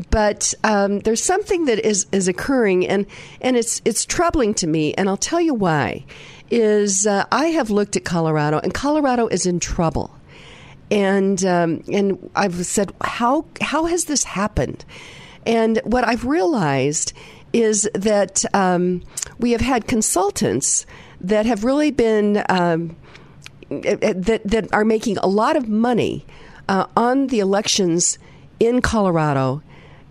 but 0.09 0.53
um, 0.65 0.99
there's 0.99 1.23
something 1.23 1.63
that 1.65 1.79
is, 1.79 2.07
is 2.11 2.27
occurring, 2.27 2.85
and 2.85 3.05
and 3.39 3.55
it's 3.55 3.81
it's 3.85 4.05
troubling 4.05 4.53
to 4.55 4.67
me, 4.67 4.93
and 4.95 5.07
I'll 5.07 5.15
tell 5.15 5.41
you 5.41 5.53
why. 5.53 6.03
Is 6.51 7.07
uh, 7.07 7.25
I 7.31 7.47
have 7.47 7.69
looked 7.69 7.95
at 7.95 8.03
Colorado, 8.03 8.59
and 8.59 8.73
Colorado 8.73 9.27
is 9.27 9.45
in 9.45 9.61
trouble, 9.61 10.13
and 10.91 11.43
um, 11.45 11.83
and 11.89 12.29
I've 12.35 12.65
said 12.65 12.91
how 13.01 13.45
how 13.61 13.85
has 13.85 14.05
this 14.05 14.25
happened? 14.25 14.83
And 15.45 15.79
what 15.83 16.07
I've 16.07 16.25
realized 16.25 17.13
is 17.51 17.89
that 17.93 18.43
um, 18.53 19.03
we 19.39 19.51
have 19.51 19.61
had 19.61 19.87
consultants 19.87 20.85
that 21.21 21.45
have 21.45 21.63
really 21.63 21.91
been 21.91 22.43
um, 22.49 22.95
that 23.69 24.41
that 24.45 24.73
are 24.73 24.85
making 24.85 25.17
a 25.17 25.27
lot 25.27 25.55
of 25.55 25.67
money 25.69 26.25
uh, 26.67 26.85
on 26.97 27.27
the 27.27 27.39
elections 27.39 28.17
in 28.59 28.81
Colorado, 28.81 29.61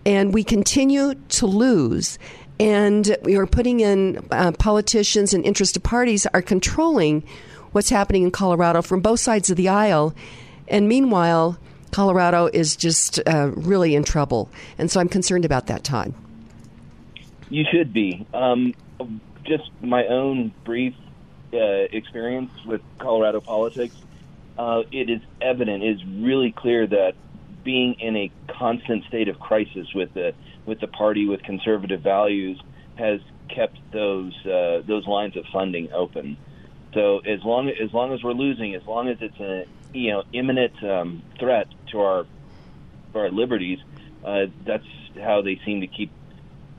and 0.05 0.33
we 0.33 0.43
continue 0.43 1.13
to 1.29 1.45
lose. 1.45 2.17
And 2.59 3.17
we 3.23 3.35
are 3.35 3.47
putting 3.47 3.79
in 3.79 4.25
uh, 4.31 4.51
politicians 4.53 5.33
and 5.33 5.43
interested 5.43 5.83
parties 5.83 6.25
are 6.27 6.41
controlling 6.41 7.23
what's 7.71 7.89
happening 7.89 8.23
in 8.23 8.31
Colorado 8.31 8.81
from 8.81 9.01
both 9.01 9.19
sides 9.19 9.49
of 9.49 9.57
the 9.57 9.69
aisle. 9.69 10.13
And 10.67 10.87
meanwhile, 10.87 11.57
Colorado 11.93 12.49
is 12.51 12.75
just 12.75 13.19
uh, 13.27 13.51
really 13.55 13.95
in 13.95 14.03
trouble. 14.03 14.49
And 14.77 14.91
so 14.91 14.99
I'm 14.99 15.09
concerned 15.09 15.45
about 15.45 15.67
that, 15.67 15.83
Todd. 15.83 16.13
You 17.49 17.65
should 17.71 17.93
be. 17.93 18.25
Um, 18.33 18.73
just 19.43 19.69
my 19.81 20.07
own 20.07 20.53
brief 20.65 20.95
uh, 21.53 21.57
experience 21.57 22.51
with 22.65 22.81
Colorado 22.97 23.41
politics, 23.41 23.95
uh, 24.57 24.83
it 24.91 25.09
is 25.09 25.21
evident, 25.39 25.83
it 25.83 25.95
is 25.95 26.05
really 26.05 26.51
clear 26.51 26.87
that 26.87 27.13
being 27.63 27.93
in 27.99 28.15
a 28.17 28.31
constant 28.47 29.05
state 29.05 29.27
of 29.27 29.39
crisis 29.39 29.87
with 29.93 30.13
the 30.13 30.33
with 30.65 30.79
the 30.79 30.87
party 30.87 31.27
with 31.27 31.41
conservative 31.43 32.01
values 32.01 32.59
has 32.95 33.21
kept 33.49 33.77
those 33.91 34.33
uh, 34.45 34.81
those 34.85 35.07
lines 35.07 35.37
of 35.37 35.45
funding 35.51 35.91
open. 35.93 36.37
So 36.93 37.19
as 37.19 37.43
long 37.43 37.69
as 37.69 37.93
long 37.93 38.13
as 38.13 38.23
we're 38.23 38.33
losing, 38.33 38.75
as 38.75 38.83
long 38.85 39.07
as 39.07 39.17
it's 39.21 39.39
a 39.39 39.65
you 39.93 40.11
know 40.11 40.23
imminent 40.33 40.73
um, 40.83 41.23
threat 41.39 41.67
to 41.91 41.99
our 41.99 42.23
to 43.13 43.19
our 43.19 43.31
liberties, 43.31 43.79
uh, 44.25 44.45
that's 44.65 44.85
how 45.23 45.41
they 45.41 45.59
seem 45.65 45.81
to 45.81 45.87
keep 45.87 46.11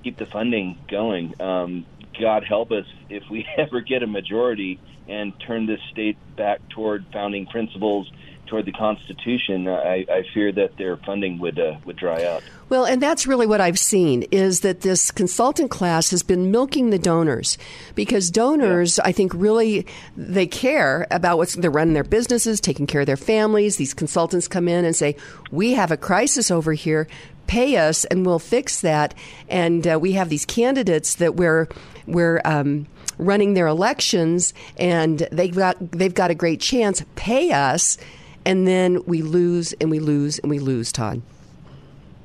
keep 0.02 0.18
the 0.18 0.26
funding 0.32 0.78
going. 0.90 1.32
Um, 1.40 1.86
God 2.20 2.44
help 2.46 2.70
us 2.70 2.86
if 3.08 3.22
we 3.30 3.46
ever 3.58 3.80
get 3.80 4.02
a 4.02 4.06
majority 4.06 4.80
and 5.08 5.32
turn 5.46 5.66
this 5.66 5.80
state 5.90 6.18
back 6.36 6.60
toward 6.74 7.06
founding 7.12 7.46
principles 7.46 8.10
toward 8.46 8.66
the 8.66 8.72
Constitution, 8.72 9.68
I, 9.68 10.06
I 10.10 10.24
fear 10.32 10.52
that 10.52 10.76
their 10.76 10.96
funding 10.98 11.38
would 11.38 11.58
uh, 11.58 11.76
would 11.84 11.96
dry 11.96 12.22
up. 12.24 12.42
Well, 12.68 12.84
and 12.84 13.02
that's 13.02 13.26
really 13.26 13.46
what 13.46 13.60
I've 13.60 13.78
seen 13.78 14.22
is 14.30 14.60
that 14.60 14.80
this 14.80 15.10
consultant 15.10 15.70
class 15.70 16.10
has 16.10 16.22
been 16.22 16.50
milking 16.50 16.90
the 16.90 16.98
donors 16.98 17.58
because 17.94 18.30
donors, 18.30 18.98
yeah. 18.98 19.08
I 19.08 19.12
think, 19.12 19.32
really 19.34 19.86
they 20.16 20.46
care 20.46 21.06
about 21.10 21.38
what's 21.38 21.54
they're 21.54 21.70
running 21.70 21.94
their 21.94 22.04
businesses, 22.04 22.60
taking 22.60 22.86
care 22.86 23.02
of 23.02 23.06
their 23.06 23.16
families. 23.16 23.76
These 23.76 23.94
consultants 23.94 24.48
come 24.48 24.68
in 24.68 24.84
and 24.84 24.96
say, 24.96 25.16
"We 25.50 25.72
have 25.72 25.90
a 25.90 25.96
crisis 25.96 26.50
over 26.50 26.72
here. 26.72 27.06
Pay 27.46 27.76
us, 27.76 28.04
and 28.06 28.24
we'll 28.24 28.38
fix 28.38 28.80
that." 28.80 29.14
And 29.48 29.86
uh, 29.86 29.98
we 30.00 30.12
have 30.12 30.28
these 30.28 30.46
candidates 30.46 31.16
that 31.16 31.36
we're 31.36 31.68
we're 32.06 32.40
um, 32.44 32.86
running 33.18 33.54
their 33.54 33.66
elections, 33.66 34.54
and 34.78 35.28
they 35.30 35.48
got 35.48 35.76
they've 35.92 36.14
got 36.14 36.30
a 36.30 36.34
great 36.34 36.60
chance. 36.60 37.04
Pay 37.14 37.52
us 37.52 37.98
and 38.44 38.66
then 38.66 39.04
we 39.06 39.22
lose 39.22 39.72
and 39.80 39.90
we 39.90 39.98
lose 39.98 40.38
and 40.38 40.50
we 40.50 40.58
lose, 40.58 40.92
Todd. 40.92 41.22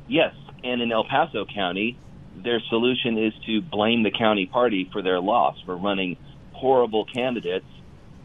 Yes, 0.08 0.34
and 0.64 0.82
in 0.82 0.92
El 0.92 1.04
Paso 1.04 1.46
County, 1.46 1.98
their 2.36 2.60
solution 2.70 3.18
is 3.18 3.34
to 3.46 3.62
blame 3.62 4.04
the 4.04 4.12
county 4.12 4.46
party 4.46 4.90
for 4.92 5.02
their 5.02 5.20
loss, 5.20 5.58
for 5.66 5.76
running 5.76 6.18
horrible 6.54 7.06
candidates 7.06 7.66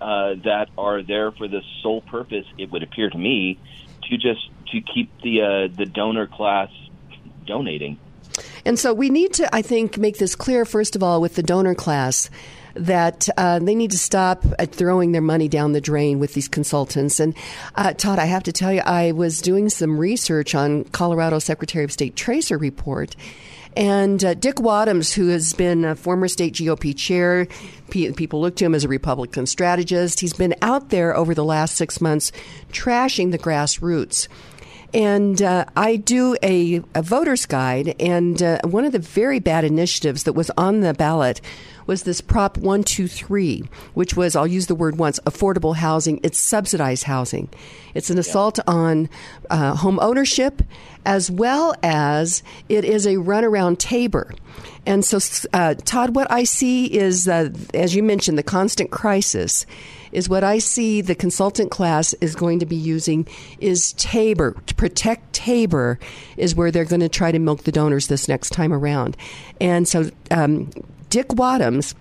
uh, 0.01 0.35
that 0.45 0.69
are 0.77 1.03
there 1.03 1.33
for 1.33 1.49
the 1.49 1.63
sole 1.83 2.01
purpose, 2.03 2.47
it 2.59 2.71
would 2.71 2.83
appear 2.83 3.11
to 3.11 3.19
me, 3.19 3.59
to 4.09 4.17
just 4.17 4.41
to 4.73 4.81
keep 4.81 5.11
the 5.23 5.41
uh, 5.41 5.77
the 5.77 5.87
donor 5.87 6.27
class 6.27 6.71
donating. 7.47 7.99
And 8.65 8.79
so 8.79 8.93
we 8.93 9.11
need 9.11 9.33
to, 9.35 9.55
I 9.55 9.63
think, 9.63 9.99
make 9.99 10.19
this 10.19 10.35
clear 10.35 10.65
first 10.65 10.97
of 10.97 11.03
all 11.03 11.21
with 11.21 11.37
the 11.37 11.43
donor 11.43 11.75
class 11.75 12.29
that 12.75 13.29
uh, 13.37 13.59
they 13.59 13.75
need 13.75 13.91
to 13.93 13.99
stop 13.99 14.45
uh, 14.59 14.67
throwing 14.67 15.13
their 15.13 15.23
money 15.23 15.49
down 15.49 15.73
the 15.73 15.81
drain 15.81 16.19
with 16.19 16.35
these 16.35 16.49
consultants. 16.49 17.21
And 17.21 17.35
uh, 17.75 17.93
Todd, 17.95 18.19
I 18.19 18.27
have 18.27 18.43
to 18.45 18.53
tell 18.53 18.73
you, 18.73 18.81
I 18.81 19.13
was 19.13 19.41
doing 19.41 19.69
some 19.69 19.99
research 19.99 20.55
on 20.55 20.85
Colorado 20.85 21.39
Secretary 21.39 21.85
of 21.85 21.93
State 21.93 22.17
Tracer 22.17 22.59
report. 22.59 23.17
And 23.77 24.25
uh, 24.25 24.35
Dick 24.35 24.57
Wadhams, 24.57 25.13
who 25.13 25.29
has 25.29 25.53
been 25.53 25.85
a 25.85 25.97
former 25.97 26.29
state 26.29 26.55
GOP 26.55 26.97
chair, 26.97 27.47
people 27.91 28.41
look 28.41 28.57
to 28.57 28.65
him 28.65 28.75
as 28.75 28.85
a 28.85 28.89
Republican 28.89 29.47
strategist. 29.47 30.21
He's 30.21 30.33
been 30.33 30.55
out 30.63 30.91
there 30.91 31.17
over 31.17 31.35
the 31.35 31.45
last 31.45 31.75
six 31.75 32.01
months 32.01 32.31
trashing 32.71 33.33
the 33.33 33.39
grassroots. 33.39 34.29
And 34.93 35.43
uh, 35.43 35.65
I 35.77 35.97
do 35.97 36.37
a, 36.41 36.81
a 36.95 37.03
voter's 37.03 37.47
guide, 37.47 37.97
and 37.99 38.41
uh, 38.41 38.61
one 38.63 38.85
of 38.85 38.93
the 38.93 39.01
very 39.01 39.41
bad 39.41 39.65
initiatives 39.65 40.23
that 40.23 40.35
was 40.35 40.53
on 40.57 40.81
the 40.81 40.95
ballot 40.95 41.41
was 41.87 42.05
this 42.05 42.21
Prop 42.21 42.57
123, 42.57 43.65
which 43.95 44.17
was, 44.17 44.37
I'll 44.37 44.47
use 44.47 44.67
the 44.67 44.75
word 44.75 44.99
once, 44.99 45.21
affordable 45.21 45.77
housing. 45.77 46.21
It's 46.23 46.39
subsidized 46.39 47.05
housing. 47.05 47.49
It's 47.95 48.11
an 48.11 48.19
assault 48.19 48.59
yeah. 48.59 48.75
on 48.75 49.09
uh, 49.51 49.75
home 49.77 49.99
ownership 50.01 50.63
as 51.07 51.31
well 51.31 51.75
as 51.83 52.43
it 52.69 52.85
is 52.85 53.07
a 53.07 53.19
run 53.19 53.45
around 53.45 53.79
Tabor. 53.79 54.33
And 54.87 55.05
so, 55.05 55.19
uh, 55.53 55.75
Todd, 55.75 56.15
what 56.15 56.31
I 56.31 56.45
see 56.45 56.87
is, 56.87 57.27
uh, 57.29 57.51
as 57.73 57.95
you 57.95 58.03
mentioned, 58.03 58.37
the 58.37 58.43
constant 58.43 58.91
crisis 58.91 59.67
is 60.13 60.29
what 60.29 60.45
I 60.45 60.59
see 60.59 61.01
the 61.01 61.15
consultant 61.15 61.71
class 61.71 62.13
is 62.15 62.35
going 62.35 62.61
to 62.61 62.67
be 62.67 62.77
using 62.77 63.27
is 63.59 63.93
Tabor. 63.95 64.57
To 64.67 64.75
protect 64.75 65.33
Tabor 65.33 65.99
is 66.37 66.55
where 66.55 66.71
they're 66.71 66.85
going 66.85 67.01
to 67.01 67.09
try 67.09 67.33
to 67.33 67.39
milk 67.39 67.65
the 67.65 67.73
donors 67.73 68.07
this 68.07 68.29
next 68.29 68.51
time 68.51 68.73
around. 68.73 69.17
And 69.61 69.89
so 69.89 70.11
um, 70.31 70.71
Dick 71.15 71.29
Wadhams 71.29 71.95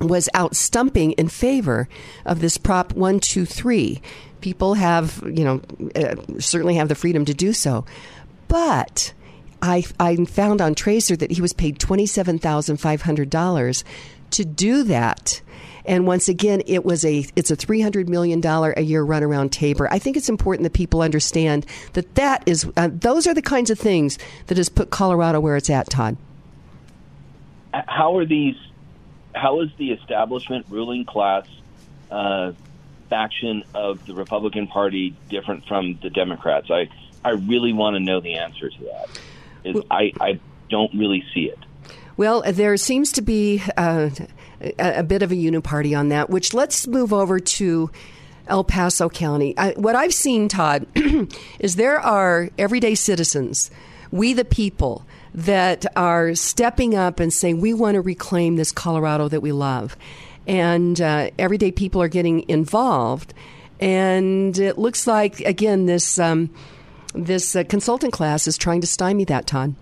was 0.00 0.30
out 0.32 0.56
stumping 0.56 1.12
in 1.12 1.28
favor 1.28 1.90
of 2.24 2.40
this 2.40 2.56
Prop 2.56 2.94
123. 2.94 4.00
People 4.40 4.72
have, 4.72 5.22
you 5.26 5.44
know, 5.44 5.60
uh, 5.94 6.14
certainly 6.38 6.76
have 6.76 6.88
the 6.88 6.94
freedom 6.94 7.26
to 7.26 7.34
do 7.34 7.52
so. 7.52 7.84
But 8.48 9.12
I, 9.60 9.84
I 10.00 10.16
found 10.24 10.62
on 10.62 10.74
Tracer 10.74 11.16
that 11.16 11.32
he 11.32 11.42
was 11.42 11.52
paid 11.52 11.78
$27,500 11.78 13.84
to 14.30 14.44
do 14.46 14.84
that. 14.84 15.42
And 15.84 16.06
once 16.06 16.26
again, 16.26 16.62
it 16.66 16.82
was 16.82 17.04
a 17.04 17.26
it's 17.36 17.50
a 17.50 17.56
three 17.56 17.82
hundred 17.82 18.08
million 18.08 18.40
dollar 18.40 18.72
a 18.72 18.80
year 18.80 19.02
run 19.02 19.22
around 19.22 19.52
Tabor. 19.52 19.86
I 19.92 19.98
think 19.98 20.16
it's 20.16 20.30
important 20.30 20.64
that 20.64 20.72
people 20.72 21.02
understand 21.02 21.66
that 21.92 22.14
that 22.14 22.42
is 22.46 22.66
uh, 22.78 22.88
those 22.90 23.26
are 23.26 23.34
the 23.34 23.42
kinds 23.42 23.68
of 23.70 23.78
things 23.78 24.18
that 24.46 24.56
has 24.56 24.70
put 24.70 24.88
Colorado 24.90 25.40
where 25.40 25.56
it's 25.56 25.70
at. 25.70 25.88
Todd, 25.88 26.16
how 27.86 28.16
are 28.16 28.24
these? 28.24 28.56
How 29.34 29.60
is 29.60 29.70
the 29.76 29.92
establishment 29.92 30.66
ruling 30.68 31.04
class 31.04 31.46
uh, 32.10 32.52
faction 33.10 33.64
of 33.74 34.04
the 34.06 34.14
Republican 34.14 34.66
Party 34.66 35.14
different 35.28 35.66
from 35.66 35.98
the 36.02 36.10
Democrats? 36.10 36.70
I 36.70 36.88
I 37.24 37.30
really 37.30 37.72
want 37.72 37.94
to 37.94 38.00
know 38.00 38.20
the 38.20 38.34
answer 38.34 38.70
to 38.70 38.78
that. 38.84 39.20
Is 39.64 39.82
I 39.90 40.12
I 40.20 40.40
don't 40.70 40.92
really 40.94 41.24
see 41.34 41.44
it. 41.44 41.58
Well, 42.16 42.42
there 42.46 42.76
seems 42.78 43.12
to 43.12 43.22
be 43.22 43.62
uh, 43.76 44.08
a, 44.60 45.00
a, 45.00 45.02
bit 45.02 45.22
of 45.22 45.32
a 45.32 45.34
uniparty 45.34 45.98
on 45.98 46.08
that, 46.08 46.30
which 46.30 46.54
let's 46.54 46.86
move 46.86 47.12
over 47.12 47.38
to 47.38 47.90
El 48.48 48.64
Paso 48.64 49.10
County. 49.10 49.56
I, 49.58 49.72
what 49.72 49.94
I've 49.94 50.14
seen, 50.14 50.48
Todd, 50.48 50.86
is 51.58 51.76
there 51.76 52.00
are 52.00 52.48
everyday 52.56 52.94
citizens, 52.94 53.70
we 54.10 54.32
the 54.32 54.46
people, 54.46 55.04
that 55.36 55.84
are 55.94 56.34
stepping 56.34 56.94
up 56.94 57.20
and 57.20 57.32
saying, 57.32 57.60
we 57.60 57.74
want 57.74 57.94
to 57.94 58.00
reclaim 58.00 58.56
this 58.56 58.72
Colorado 58.72 59.28
that 59.28 59.42
we 59.42 59.52
love. 59.52 59.96
And 60.46 61.00
uh, 61.00 61.30
everyday 61.38 61.70
people 61.70 62.00
are 62.02 62.08
getting 62.08 62.48
involved. 62.48 63.34
And 63.78 64.58
it 64.58 64.78
looks 64.78 65.06
like, 65.06 65.40
again, 65.40 65.84
this, 65.84 66.18
um, 66.18 66.50
this 67.14 67.54
uh, 67.54 67.64
consultant 67.64 68.14
class 68.14 68.46
is 68.46 68.56
trying 68.56 68.80
to 68.80 68.86
stymie 68.86 69.24
that, 69.24 69.46
Todd. 69.46 69.74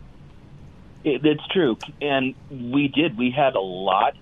It, 1.05 1.25
it's 1.25 1.47
true, 1.49 1.77
and 2.01 2.35
we 2.51 2.89
did. 2.89 3.19
We 3.19 3.31
had 3.31 3.57
a 3.57 3.61
lot 3.61 4.15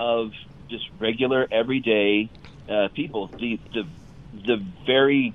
of 0.00 0.32
just 0.68 0.84
regular, 0.98 1.46
everyday 1.50 2.28
uh, 2.68 2.88
people. 2.92 3.28
The 3.28 3.60
the 3.72 3.86
the 4.44 4.64
very 4.84 5.32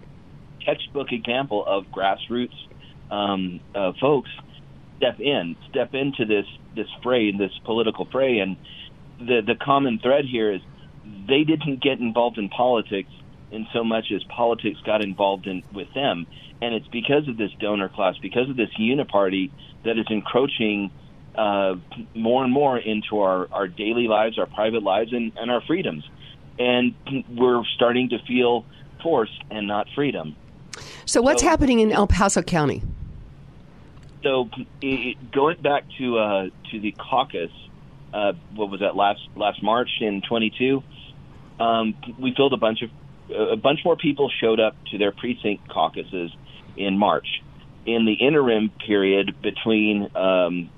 textbook 0.65 1.13
example 1.13 1.65
of 1.65 1.85
grassroots 1.85 2.53
um, 3.09 3.61
uh, 3.73 3.93
folks 3.93 4.29
step 4.99 5.19
in, 5.19 5.55
step 5.69 5.93
into 5.93 6.25
this 6.25 6.45
this 6.75 6.87
fray, 7.01 7.31
this 7.31 7.57
political 7.65 8.05
fray, 8.11 8.39
and 8.39 8.57
the 9.19 9.41
the 9.45 9.55
common 9.55 9.99
thread 9.99 10.25
here 10.25 10.51
is 10.53 10.61
they 11.27 11.43
didn't 11.43 11.81
get 11.81 11.99
involved 11.99 12.37
in 12.37 12.49
politics 12.49 13.09
in 13.51 13.65
so 13.73 13.83
much 13.83 14.11
as 14.13 14.23
politics 14.25 14.77
got 14.85 15.01
involved 15.01 15.47
in 15.47 15.63
with 15.73 15.91
them, 15.95 16.27
and 16.61 16.75
it's 16.75 16.87
because 16.87 17.27
of 17.27 17.37
this 17.37 17.51
donor 17.59 17.89
class, 17.89 18.15
because 18.21 18.49
of 18.49 18.57
this 18.57 18.69
uniparty 18.79 19.49
that 19.85 19.97
is 19.97 20.05
encroaching 20.09 20.91
uh, 21.35 21.75
more 22.13 22.43
and 22.43 22.51
more 22.51 22.77
into 22.77 23.19
our, 23.19 23.47
our 23.51 23.67
daily 23.67 24.07
lives, 24.07 24.37
our 24.37 24.45
private 24.45 24.83
lives, 24.83 25.13
and, 25.13 25.31
and 25.37 25.49
our 25.49 25.61
freedoms. 25.61 26.03
And 26.59 26.93
we're 27.29 27.63
starting 27.75 28.09
to 28.09 28.19
feel 28.27 28.65
force 29.01 29.31
and 29.49 29.65
not 29.67 29.87
freedom. 29.95 30.35
So, 31.05 31.21
what's 31.21 31.41
so, 31.41 31.47
happening 31.47 31.79
in 31.79 31.91
El 31.91 32.07
Paso 32.07 32.41
County? 32.41 32.83
So, 34.23 34.49
it, 34.81 35.31
going 35.31 35.61
back 35.61 35.85
to 35.97 36.17
uh, 36.17 36.43
to 36.71 36.79
the 36.79 36.91
caucus, 36.91 37.51
uh, 38.13 38.33
what 38.55 38.69
was 38.69 38.81
that 38.81 38.95
last 38.95 39.21
last 39.35 39.63
March 39.63 39.89
in 40.01 40.21
22? 40.27 40.83
Um, 41.59 41.95
we 42.19 42.33
filled 42.35 42.53
a 42.53 42.57
bunch 42.57 42.81
of 42.81 42.89
a 43.33 43.55
bunch 43.55 43.79
more 43.85 43.95
people 43.95 44.29
showed 44.41 44.59
up 44.59 44.75
to 44.91 44.97
their 44.97 45.11
precinct 45.11 45.69
caucuses 45.69 46.31
in 46.75 46.97
March 46.97 47.27
in 47.85 48.05
the 48.05 48.13
interim 48.13 48.71
period 48.85 49.41
between 49.41 50.09
um, 50.15 50.69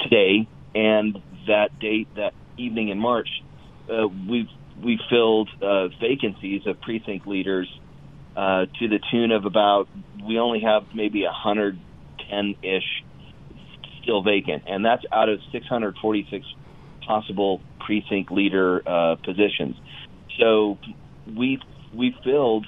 today 0.00 0.48
and 0.74 1.20
that 1.46 1.78
date, 1.78 2.08
that 2.16 2.32
evening 2.56 2.88
in 2.88 2.98
March, 2.98 3.28
uh, 3.90 4.08
we've 4.28 4.48
we 4.82 4.98
filled 5.08 5.48
uh, 5.62 5.88
vacancies 6.00 6.66
of 6.66 6.80
precinct 6.80 7.26
leaders 7.28 7.68
uh, 8.36 8.66
to 8.78 8.88
the 8.88 8.98
tune 9.10 9.30
of 9.30 9.44
about 9.44 9.88
we 10.26 10.38
only 10.38 10.60
have 10.60 10.84
maybe 10.94 11.24
110 12.28 12.56
ish 12.62 13.04
still 14.02 14.22
vacant, 14.22 14.64
and 14.66 14.84
that's 14.84 15.04
out 15.12 15.28
of 15.28 15.40
646 15.52 16.46
possible 17.06 17.60
precinct 17.80 18.30
leader 18.30 18.82
uh, 18.86 19.16
positions. 19.16 19.76
So 20.38 20.78
we 21.34 21.60
we 21.92 22.16
filled 22.24 22.66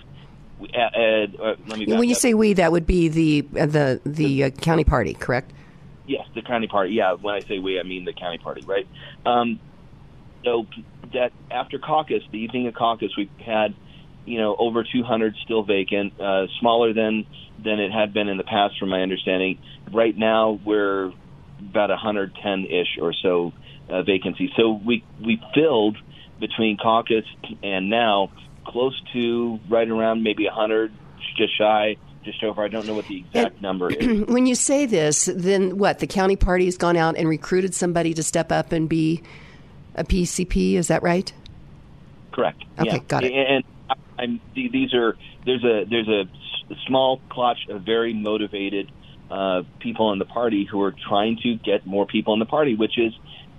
uh, 0.60 0.78
uh, 0.78 1.56
when 1.66 2.08
you 2.08 2.14
say 2.14 2.32
we, 2.32 2.54
that 2.54 2.72
would 2.72 2.86
be 2.86 3.08
the 3.08 3.60
uh, 3.60 3.66
the 3.66 4.00
the 4.06 4.44
uh, 4.44 4.50
county 4.50 4.84
party, 4.84 5.14
correct? 5.14 5.52
Yes, 6.06 6.26
the 6.34 6.42
county 6.42 6.66
party. 6.66 6.94
Yeah, 6.94 7.14
when 7.14 7.34
I 7.34 7.40
say 7.40 7.58
we, 7.58 7.78
I 7.78 7.82
mean 7.82 8.04
the 8.04 8.12
county 8.12 8.38
party, 8.38 8.62
right? 8.64 8.86
Um, 9.26 9.60
so 10.44 10.66
that 11.12 11.32
after 11.50 11.78
caucus, 11.78 12.22
the 12.30 12.38
evening 12.38 12.68
of 12.68 12.74
caucus, 12.74 13.14
we 13.16 13.28
had 13.44 13.74
you 14.26 14.38
know 14.38 14.56
over 14.58 14.84
200 14.84 15.36
still 15.44 15.62
vacant, 15.62 16.20
uh, 16.20 16.46
smaller 16.60 16.92
than 16.92 17.26
than 17.62 17.80
it 17.80 17.90
had 17.90 18.12
been 18.12 18.28
in 18.28 18.36
the 18.36 18.44
past, 18.44 18.78
from 18.78 18.90
my 18.90 19.02
understanding. 19.02 19.58
Right 19.92 20.16
now, 20.16 20.60
we're 20.64 21.12
about 21.60 21.90
110 21.90 22.66
ish 22.66 22.98
or 23.00 23.14
so 23.14 23.52
uh, 23.88 24.02
vacancies. 24.02 24.50
So 24.56 24.80
we 24.84 25.04
we 25.24 25.40
filled 25.54 25.96
between 26.40 26.76
caucus 26.76 27.24
and 27.62 27.88
now 27.88 28.30
close 28.66 29.00
to 29.12 29.58
right 29.68 29.88
around 29.88 30.22
maybe 30.22 30.44
100, 30.44 30.92
just 31.36 31.56
shy, 31.56 31.96
just 32.24 32.42
over. 32.42 32.62
I 32.62 32.68
don't 32.68 32.86
know 32.86 32.94
what 32.94 33.06
the 33.06 33.18
exact 33.18 33.54
and, 33.54 33.62
number 33.62 33.90
is. 33.90 34.26
when 34.28 34.46
you 34.46 34.54
say 34.54 34.86
this, 34.86 35.30
then 35.32 35.78
what? 35.78 36.00
The 36.00 36.06
county 36.06 36.36
party 36.36 36.66
has 36.66 36.76
gone 36.76 36.96
out 36.96 37.16
and 37.16 37.28
recruited 37.28 37.74
somebody 37.74 38.12
to 38.14 38.22
step 38.22 38.52
up 38.52 38.72
and 38.72 38.88
be 38.88 39.22
a 39.94 40.04
PCP. 40.04 40.74
Is 40.74 40.88
that 40.88 41.02
right? 41.02 41.32
Correct. 42.32 42.62
Okay, 42.78 42.90
yeah. 42.90 42.98
got 43.08 43.24
it. 43.24 43.32
And 43.32 43.64
I'm, 44.18 44.40
these 44.54 44.94
are 44.94 45.16
there's 45.44 45.64
a 45.64 45.84
there's 45.88 46.08
a 46.08 46.24
small 46.86 47.20
clutch 47.30 47.68
of 47.68 47.82
very 47.82 48.12
motivated 48.14 48.90
uh, 49.30 49.62
people 49.80 50.12
in 50.12 50.18
the 50.18 50.24
party 50.24 50.66
who 50.70 50.82
are 50.82 50.94
trying 51.08 51.38
to 51.42 51.56
get 51.56 51.86
more 51.86 52.06
people 52.06 52.32
in 52.32 52.38
the 52.38 52.46
party, 52.46 52.74
which 52.74 52.98
is 52.98 53.12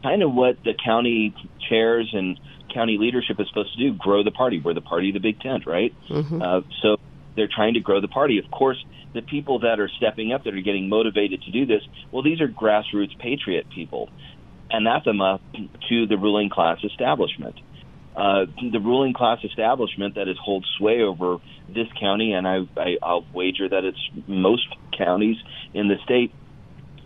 kind 0.04 0.24
of 0.24 0.34
what 0.34 0.64
the 0.64 0.74
county 0.74 1.36
chairs 1.70 2.10
and 2.14 2.40
county 2.74 2.98
leadership 2.98 3.40
is 3.40 3.48
supposed 3.48 3.78
to 3.78 3.80
do: 3.80 3.94
grow 3.94 4.24
the 4.24 4.32
party. 4.32 4.60
We're 4.60 4.74
the 4.74 4.82
party 4.82 5.10
of 5.10 5.14
the 5.14 5.20
big 5.20 5.40
tent, 5.40 5.66
right? 5.66 5.94
Mm-hmm. 6.10 6.42
Uh, 6.42 6.62
so 6.82 6.98
they're 7.36 7.50
trying 7.54 7.76
to 7.76 7.80
grow 7.80 8.02
the 8.02 8.08
party. 8.08 8.40
Of 8.40 8.50
course, 8.52 8.84
the 9.14 9.22
people 9.22 9.60
that 9.60 9.80
are 9.80 9.90
stepping 9.98 10.34
up, 10.34 10.44
that 10.44 10.54
are 10.54 10.62
getting 10.62 10.90
motivated 10.90 11.42
to 11.44 11.52
do 11.52 11.66
this, 11.66 11.82
well, 12.12 12.24
these 12.24 12.42
are 12.42 12.48
grassroots 12.48 13.18
patriot 13.20 13.70
people. 13.70 14.10
Anathema 14.70 15.40
to 15.90 16.08
the 16.08 16.18
ruling 16.18 16.50
class 16.50 16.78
establishment. 16.84 17.56
Uh, 18.18 18.46
the 18.72 18.80
ruling 18.80 19.14
class 19.14 19.38
establishment 19.44 20.16
that 20.16 20.26
has 20.26 20.38
hold 20.44 20.66
sway 20.80 21.04
over 21.04 21.38
this 21.70 21.86
county, 22.00 22.34
and 22.34 22.48
I, 22.48 22.62
I, 22.76 22.96
I'll 23.04 23.28
wager 23.32 23.70
that 23.70 23.84
it's 23.84 24.28
most 24.28 24.64
counties 24.98 25.38
in 25.76 25.88
the 25.88 25.98
state, 26.04 26.34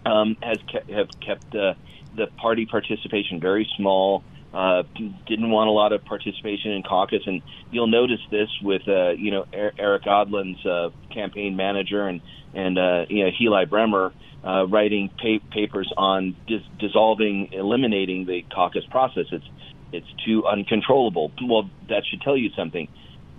um, 0.06 0.38
has 0.42 0.58
kept, 0.72 0.90
have 0.90 1.08
kept 1.26 1.54
uh, 1.54 1.74
the 2.16 2.28
party 2.42 2.66
participation 2.66 3.42
very 3.42 3.68
small, 3.76 4.24
uh, 4.54 4.84
didn't 5.28 5.50
want 5.50 5.68
a 5.68 5.72
lot 5.72 5.92
of 5.92 6.04
participation 6.06 6.72
in 6.72 6.84
caucus, 6.84 7.24
and 7.26 7.42
you'll 7.72 7.88
notice 7.88 8.20
this 8.32 8.48
with 8.62 8.82
uh, 8.88 9.12
you 9.12 9.32
know 9.32 9.46
er- 9.54 9.74
Erik 9.78 10.04
Aadland's 10.04 10.66
uh, 10.66 10.90
campaign 11.14 11.58
manager 11.58 12.08
and 12.08 12.22
and 12.54 12.78
uh, 12.78 13.06
you 13.10 13.26
know 13.26 13.32
Eli 13.42 13.66
Bremer 13.66 14.14
uh, 14.46 14.66
writing 14.68 15.10
pa- 15.22 15.46
papers 15.52 15.92
on 15.98 16.38
dis- 16.48 16.62
dissolving, 16.80 17.50
eliminating 17.52 18.26
the 18.26 18.46
caucus 18.54 18.84
process. 18.90 19.26
It's 19.32 19.46
it's 19.92 20.08
too 20.26 20.46
uncontrollable. 20.46 21.32
Well, 21.42 21.70
that 21.90 22.04
should 22.10 22.22
tell 22.22 22.38
you 22.38 22.50
something. 22.56 22.88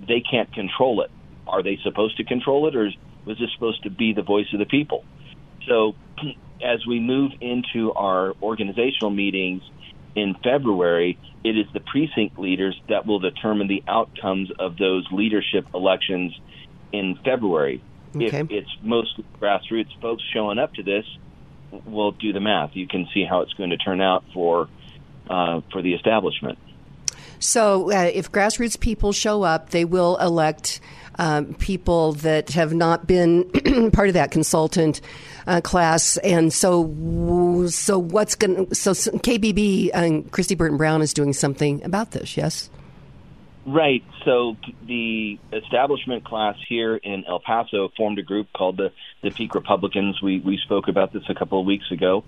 They 0.07 0.21
can't 0.21 0.53
control 0.53 1.03
it. 1.03 1.11
Are 1.47 1.63
they 1.63 1.79
supposed 1.83 2.17
to 2.19 2.25
control 2.25 2.69
it, 2.69 2.77
or 2.77 2.91
was 3.25 3.39
this 3.39 3.51
supposed 3.55 3.83
to 3.85 3.91
be 3.91 4.13
the 4.13 4.23
voice 4.23 4.47
of 4.53 4.59
the 4.59 4.67
people? 4.67 5.05
So, 5.69 5.95
as 6.65 6.87
we 6.87 7.01
move 7.01 7.33
into 7.41 7.93
our 7.93 8.35
organizational 8.43 9.11
meetings 9.11 9.63
in 10.15 10.35
February, 10.45 11.19
it 11.45 11.57
is 11.57 11.67
the 11.73 11.81
precinct 11.81 12.39
leaders 12.39 12.81
that 12.89 13.07
will 13.07 13.19
determine 13.19 13.67
the 13.67 13.83
outcomes 13.89 14.51
of 14.59 14.77
those 14.77 15.07
leadership 15.11 15.67
elections 15.75 16.39
in 16.93 17.19
February. 17.25 17.83
Okay. 18.15 18.41
If 18.41 18.51
it's 18.51 18.77
mostly 18.83 19.25
grassroots 19.41 19.99
folks 20.01 20.23
showing 20.33 20.59
up 20.59 20.75
to 20.75 20.83
this, 20.83 21.05
we'll 21.87 22.13
do 22.13 22.33
the 22.33 22.41
math. 22.41 22.71
You 22.75 22.87
can 22.87 23.09
see 23.15 23.25
how 23.25 23.41
it's 23.41 23.55
going 23.55 23.71
to 23.71 23.79
turn 23.79 24.01
out 24.01 24.25
for 24.35 24.69
uh, 25.29 25.61
for 25.73 25.83
the 25.83 25.95
establishment. 25.95 26.59
So, 27.39 27.91
uh, 27.91 28.11
if 28.13 28.31
grassroots 28.31 28.79
people 28.79 29.13
show 29.13 29.43
up, 29.43 29.71
they 29.71 29.85
will 29.85 30.17
elect 30.19 30.81
um, 31.19 31.55
people 31.55 32.13
that 32.15 32.51
have 32.51 32.73
not 32.73 33.07
been 33.07 33.91
part 33.93 34.09
of 34.09 34.15
that 34.15 34.31
consultant 34.31 35.01
uh, 35.47 35.61
class. 35.61 36.17
And 36.19 36.53
so, 36.53 37.67
so 37.69 37.99
what's 37.99 38.37
going? 38.37 38.67
to 38.69 38.75
So, 38.75 38.93
KBB 38.93 39.91
and 39.93 40.31
Kristi 40.31 40.57
Burton 40.57 40.77
Brown 40.77 41.03
is 41.03 41.13
doing 41.13 41.33
something 41.33 41.83
about 41.85 42.13
this. 42.13 42.37
Yes. 42.37 42.71
Right. 43.65 44.03
So 44.25 44.57
the 44.87 45.39
establishment 45.53 46.25
class 46.25 46.57
here 46.69 46.97
in 46.97 47.25
El 47.29 47.39
Paso 47.39 47.91
formed 47.97 48.19
a 48.19 48.23
group 48.23 48.49
called 48.53 48.77
the 48.77 48.93
the 49.23 49.31
Peak 49.31 49.55
Republicans. 49.55 50.21
We 50.21 50.41
we 50.41 50.59
spoke 50.59 50.89
about 50.89 51.13
this 51.13 51.23
a 51.29 51.35
couple 51.35 51.61
of 51.61 51.67
weeks 51.67 51.91
ago, 51.93 52.25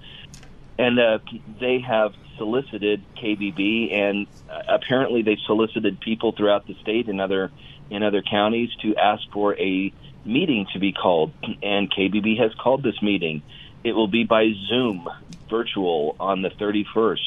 and 0.79 0.99
uh, 0.99 1.19
they 1.61 1.81
have 1.81 2.13
solicited 2.37 3.03
KBB, 3.23 3.93
and 3.93 4.27
uh, 4.49 4.61
apparently 4.69 5.23
they've 5.23 5.39
solicited 5.47 6.01
people 6.01 6.33
throughout 6.33 6.67
the 6.67 6.75
state 6.83 7.09
and 7.09 7.21
other 7.21 7.51
in 7.91 8.03
other 8.03 8.23
counties 8.23 8.71
to 8.83 8.97
ask 8.97 9.23
for 9.33 9.59
a 9.59 9.93
meeting 10.25 10.67
to 10.73 10.79
be 10.79 10.93
called, 10.93 11.33
and 11.63 11.93
KBB 11.93 12.39
has 12.41 12.53
called 12.55 12.83
this 12.83 13.01
meeting. 13.03 13.43
It 13.85 13.93
will 13.93 14.09
be 14.09 14.25
by 14.25 14.51
Zoom, 14.69 15.07
virtual, 15.51 16.17
on 16.19 16.41
the 16.43 16.49
31st, 16.49 17.19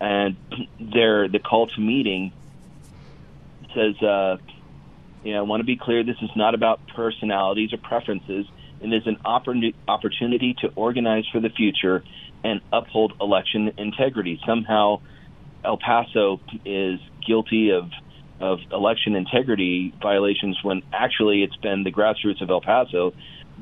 and 0.00 0.36
their 0.80 1.28
the 1.28 1.38
call 1.38 1.68
to 1.68 1.80
meeting 1.80 2.32
says, 3.74 4.00
uh, 4.02 4.38
you 5.22 5.32
know, 5.32 5.38
I 5.38 5.42
want 5.42 5.60
to 5.60 5.64
be 5.64 5.76
clear. 5.76 6.02
This 6.02 6.16
is 6.22 6.30
not 6.36 6.54
about 6.54 6.80
personalities 6.94 7.72
or 7.72 7.78
preferences. 7.78 8.46
It 8.80 8.92
is 8.92 9.06
an 9.06 9.18
oppor- 9.24 9.74
opportunity 9.86 10.54
to 10.60 10.68
organize 10.74 11.26
for 11.32 11.40
the 11.40 11.50
future 11.50 12.04
and 12.44 12.60
uphold 12.72 13.14
election 13.20 13.72
integrity. 13.78 14.40
Somehow, 14.46 15.00
El 15.64 15.78
Paso 15.78 16.40
is 16.64 17.00
guilty 17.26 17.70
of 17.70 17.90
of 18.40 18.60
election 18.72 19.16
integrity 19.16 19.92
violations 20.00 20.56
when 20.62 20.82
actually 20.92 21.42
it's 21.42 21.56
been 21.56 21.82
the 21.82 21.90
grassroots 21.90 22.40
of 22.40 22.50
El 22.50 22.60
Paso 22.60 23.12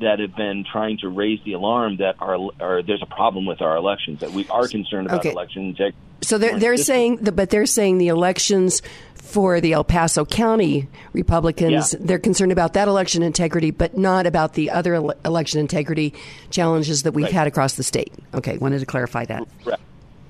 that 0.00 0.18
have 0.20 0.36
been 0.36 0.64
trying 0.70 0.98
to 0.98 1.08
raise 1.08 1.40
the 1.44 1.52
alarm 1.54 1.96
that 1.98 2.16
our, 2.20 2.36
our 2.60 2.82
there's 2.82 3.02
a 3.02 3.06
problem 3.06 3.46
with 3.46 3.62
our 3.62 3.76
elections 3.76 4.20
that 4.20 4.32
we 4.32 4.46
are 4.48 4.68
concerned 4.68 5.06
about 5.06 5.20
Okay. 5.20 5.30
election 5.32 5.62
integrity. 5.66 5.96
So 6.22 6.38
they're 6.38 6.58
they're 6.58 6.76
saying, 6.76 7.16
the, 7.16 7.32
but 7.32 7.50
they're 7.50 7.66
saying 7.66 7.98
the 7.98 8.08
elections 8.08 8.82
for 9.14 9.60
the 9.60 9.72
El 9.72 9.84
Paso 9.84 10.24
County 10.24 10.88
Republicans, 11.12 11.92
Yeah. 11.94 12.00
they're 12.02 12.18
concerned 12.18 12.52
about 12.52 12.74
that 12.74 12.88
election 12.88 13.22
integrity, 13.22 13.70
but 13.70 13.96
not 13.98 14.26
about 14.26 14.54
the 14.54 14.70
other 14.70 14.94
ele- 14.94 15.14
election 15.24 15.60
integrity 15.60 16.14
challenges 16.50 17.02
that 17.02 17.12
we've 17.12 17.24
Right. 17.24 17.32
had 17.34 17.46
across 17.46 17.74
the 17.74 17.82
state. 17.82 18.12
Okay, 18.34 18.56
wanted 18.58 18.78
to 18.80 18.86
clarify 18.86 19.24
that. 19.26 19.46
Right. 19.64 19.78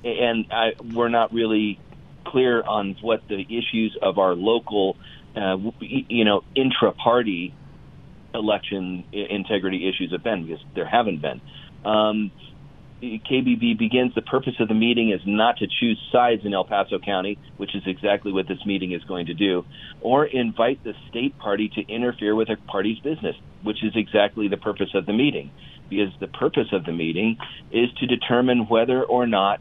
And 0.05 0.47
I, 0.51 0.73
we're 0.95 1.09
not 1.09 1.33
really 1.33 1.79
clear 2.25 2.63
on 2.63 2.97
what 3.03 3.27
the 3.29 3.43
issues 3.49 3.97
of 4.03 4.19
our 4.19 4.35
local, 4.35 4.97
uh, 5.37 5.57
you 5.81 6.25
know, 6.25 6.43
intra-party 6.55 7.53
election 8.37 9.05
integrity 9.13 9.89
issues 9.89 10.13
have 10.13 10.23
been 10.23 10.47
because 10.47 10.65
there 10.75 10.87
haven't 10.87 11.23
been. 11.23 11.41
Um, 11.85 12.31
KBB 13.03 13.79
begins 13.79 14.15
the 14.15 14.23
purpose 14.23 14.55
of 14.59 14.69
the 14.69 14.75
meeting 14.75 15.11
is 15.11 15.21
not 15.27 15.59
to 15.59 15.67
choose 15.67 16.01
sides 16.11 16.43
in 16.45 16.55
El 16.55 16.65
Paso 16.65 16.99
County, 16.99 17.39
which 17.59 17.75
is 17.75 17.83
exactly 17.87 18.33
what 18.33 18.49
this 18.49 18.65
meeting 18.65 18.93
is 18.93 19.05
going 19.05 19.27
to 19.27 19.35
do, 19.35 19.65
or 20.01 20.25
invite 20.25 20.83
the 20.83 20.95
state 21.11 21.39
party 21.39 21.71
to 21.75 21.93
interfere 21.93 22.35
with 22.35 22.49
a 22.49 22.57
party's 22.69 22.99
business, 23.01 23.37
which 23.63 23.85
is 23.85 23.93
exactly 23.95 24.49
the 24.49 24.57
purpose 24.57 24.91
of 24.95 25.05
the 25.05 25.13
meeting. 25.13 25.51
Because 25.91 26.09
the 26.21 26.27
purpose 26.27 26.69
of 26.73 26.85
the 26.85 26.93
meeting 26.93 27.37
is 27.71 27.91
to 28.01 28.07
determine 28.07 28.67
whether 28.69 29.05
or 29.05 29.27
not 29.27 29.61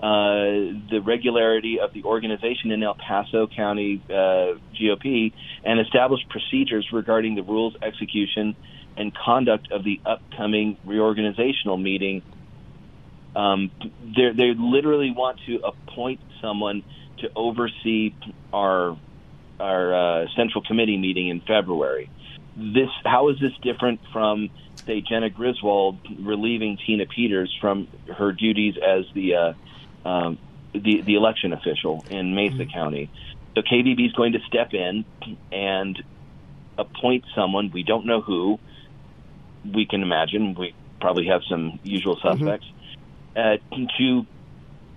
uh, 0.00 0.78
the 0.90 1.00
regularity 1.04 1.80
of 1.80 1.92
the 1.92 2.04
organization 2.04 2.70
in 2.70 2.82
El 2.82 2.94
Paso 2.94 3.48
County 3.48 4.00
uh, 4.08 4.54
GOP 4.78 5.32
and 5.64 5.80
establish 5.80 6.20
procedures 6.28 6.88
regarding 6.92 7.34
the 7.34 7.42
rules, 7.42 7.74
execution, 7.82 8.54
and 8.96 9.12
conduct 9.14 9.72
of 9.72 9.82
the 9.82 10.00
upcoming 10.06 10.76
reorganizational 10.86 11.80
meeting. 11.80 12.22
Um, 13.34 13.70
they 14.16 14.54
literally 14.56 15.10
want 15.10 15.40
to 15.46 15.60
appoint 15.64 16.20
someone 16.40 16.84
to 17.18 17.30
oversee 17.34 18.14
our 18.52 18.96
our 19.58 19.94
uh, 19.94 20.26
central 20.36 20.62
committee 20.62 20.96
meeting 20.96 21.28
in 21.28 21.40
February. 21.40 22.08
This 22.56 22.88
how 23.04 23.30
is 23.30 23.40
this 23.40 23.52
different 23.62 24.00
from 24.12 24.50
say 24.76 25.00
Jena 25.00 25.30
Griswold 25.30 25.98
relieving 26.20 26.78
Tina 26.86 27.06
Peters 27.06 27.54
from 27.60 27.88
her 28.16 28.32
duties 28.32 28.74
as 28.76 29.04
the 29.14 29.34
uh, 29.34 29.52
um, 30.04 30.38
the 30.72 31.02
the 31.02 31.14
election 31.14 31.52
official 31.52 32.04
in 32.10 32.34
Mesa 32.34 32.66
County? 32.66 33.10
So 33.54 33.62
KBB 33.62 34.06
is 34.06 34.12
going 34.12 34.32
to 34.32 34.40
step 34.46 34.72
in 34.72 35.04
and 35.50 36.00
appoint 36.76 37.24
someone. 37.34 37.70
We 37.72 37.82
don't 37.82 38.06
know 38.06 38.20
who. 38.20 38.58
We 39.64 39.86
can 39.86 40.02
imagine. 40.02 40.54
We 40.54 40.74
probably 41.00 41.26
have 41.26 41.42
some 41.48 41.80
usual 41.82 42.18
suspects 42.22 42.66
uh, 43.36 43.56
to 43.98 44.26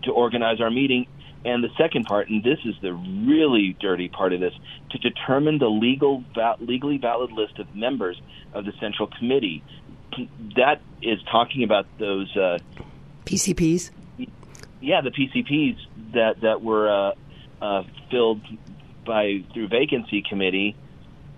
to 0.04 0.12
organize 0.12 0.62
our 0.62 0.72
meeting. 0.72 1.08
And 1.44 1.64
the 1.64 1.70
second 1.76 2.06
part, 2.06 2.30
and 2.30 2.44
this 2.44 2.60
is 2.66 2.76
the 2.82 2.94
really 2.94 3.76
dirty 3.80 4.10
part 4.10 4.34
of 4.34 4.40
this, 4.40 4.54
to 4.92 4.98
determine 5.00 5.58
the 5.58 5.70
legal, 5.70 6.24
legally 6.60 6.98
valid 6.98 7.32
list 7.32 7.58
of 7.58 7.76
members 7.76 8.22
of 8.54 8.66
the 8.66 8.74
Central 8.80 9.08
Committee. 9.08 9.64
That 10.56 10.82
is 11.02 11.20
talking 11.32 11.64
about 11.64 11.88
those, 11.98 12.36
uh, 12.38 12.60
PCPs. 13.26 13.90
Yeah, 14.82 15.02
the 15.02 15.12
PCPs 15.12 15.78
that 16.13 16.41
that 16.41 16.62
were 16.62 16.89
uh, 16.89 17.13
uh, 17.62 17.84
filled 18.10 18.41
by 19.06 19.44
through 19.54 19.67
vacancy 19.67 20.24
committee 20.28 20.76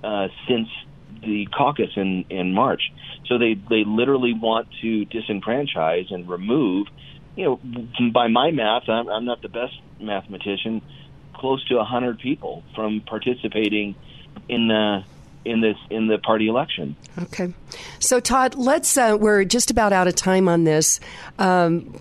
uh, 0.03 0.27
since 0.47 0.67
the 1.21 1.47
caucus 1.55 1.91
in 1.95 2.25
in 2.29 2.53
March. 2.53 2.81
So 3.27 3.37
they 3.37 3.55
they 3.69 3.83
literally 3.85 4.33
want 4.33 4.67
to 4.81 5.05
disenfranchise 5.05 6.13
and 6.13 6.27
remove. 6.27 6.87
You 7.35 7.45
know, 7.45 8.11
by 8.11 8.27
my 8.27 8.51
math, 8.51 8.87
I'm, 8.87 9.09
I'm 9.09 9.25
not 9.25 9.41
the 9.41 9.49
best 9.49 9.73
mathematician. 9.99 10.81
Close 11.33 11.63
to 11.69 11.83
hundred 11.83 12.19
people 12.19 12.63
from 12.75 13.01
participating 13.01 13.95
in 14.47 14.67
the 14.67 15.03
in 15.45 15.61
this 15.61 15.77
in 15.89 16.07
the 16.07 16.17
party 16.17 16.47
election. 16.47 16.95
Okay. 17.17 17.53
So, 17.99 18.19
Todd, 18.19 18.55
let's, 18.55 18.97
uh, 18.97 19.17
we're 19.19 19.43
just 19.43 19.71
about 19.71 19.93
out 19.93 20.07
of 20.07 20.15
time 20.15 20.47
on 20.47 20.63
this. 20.63 20.99
Um, 21.39 21.95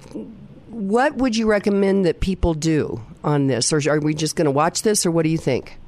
what 0.89 1.17
would 1.17 1.37
you 1.37 1.47
recommend 1.47 2.05
that 2.07 2.21
people 2.21 2.55
do 2.55 3.01
on 3.23 3.47
this? 3.47 3.73
Or 3.73 3.81
are 3.89 4.01
we 4.01 4.15
just 4.15 4.35
going 4.35 4.47
to 4.47 4.51
watch 4.51 4.83
this, 4.83 5.07
or 5.07 5.11
what 5.11 5.23
do 5.23 5.29
you 5.29 5.39
think? 5.39 5.79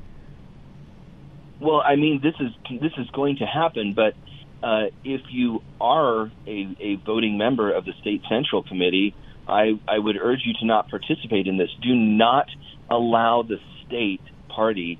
Well, 1.60 1.80
I 1.80 1.96
mean, 1.96 2.20
this 2.22 2.34
is 2.38 2.52
this 2.80 2.92
is 2.98 3.08
going 3.10 3.36
to 3.38 3.46
happen, 3.46 3.94
but 3.94 4.14
uh, 4.62 4.86
if 5.04 5.22
you 5.30 5.62
are 5.80 6.30
a, 6.46 6.76
a 6.80 6.94
voting 6.96 7.38
member 7.38 7.72
of 7.72 7.84
the 7.84 7.92
state 8.00 8.22
central 8.28 8.62
committee, 8.62 9.14
I, 9.48 9.78
I 9.88 9.98
would 9.98 10.16
urge 10.16 10.42
you 10.44 10.52
to 10.60 10.66
not 10.66 10.88
participate 10.88 11.46
in 11.46 11.56
this. 11.56 11.70
Do 11.82 11.94
not 11.94 12.48
allow 12.90 13.42
the 13.42 13.58
state 13.86 14.22
party 14.48 14.98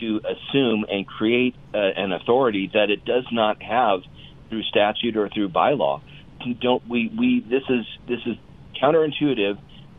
to 0.00 0.20
assume 0.20 0.84
and 0.90 1.06
create 1.06 1.54
uh, 1.72 1.78
an 1.78 2.12
authority 2.12 2.70
that 2.74 2.90
it 2.90 3.04
does 3.04 3.24
not 3.30 3.62
have 3.62 4.00
through 4.48 4.62
statute 4.64 5.16
or 5.16 5.28
through 5.28 5.50
bylaw. 5.50 6.00
Don't 6.60 6.86
we? 6.88 7.10
We 7.16 7.40
this 7.40 7.62
is 7.68 7.86
this 8.06 8.20
is 8.26 8.36
counterintuitive 8.80 9.58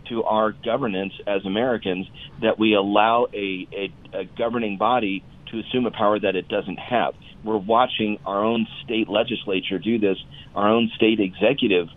to 0.10 0.24
our 0.24 0.52
governance 0.52 1.14
as 1.26 1.46
Americans 1.46 2.08
that 2.42 2.58
we 2.58 2.74
allow 2.74 3.28
a, 3.34 3.68
a, 3.74 3.94
a 4.14 4.26
governing 4.26 4.78
body 4.78 5.24
to 5.52 5.60
assume 5.60 5.86
a 5.86 5.92
power 5.92 6.20
that 6.20 6.36
it 6.36 6.48
doesn't 6.48 6.80
have. 6.80 7.14
We're 7.44 7.58
watching 7.58 8.20
our 8.26 8.44
own 8.44 8.68
state 8.84 9.10
legislature 9.10 9.80
do 9.80 10.00
this, 10.00 10.18
our 10.56 10.70
own 10.70 10.92
state 10.96 11.20
executive 11.20 11.88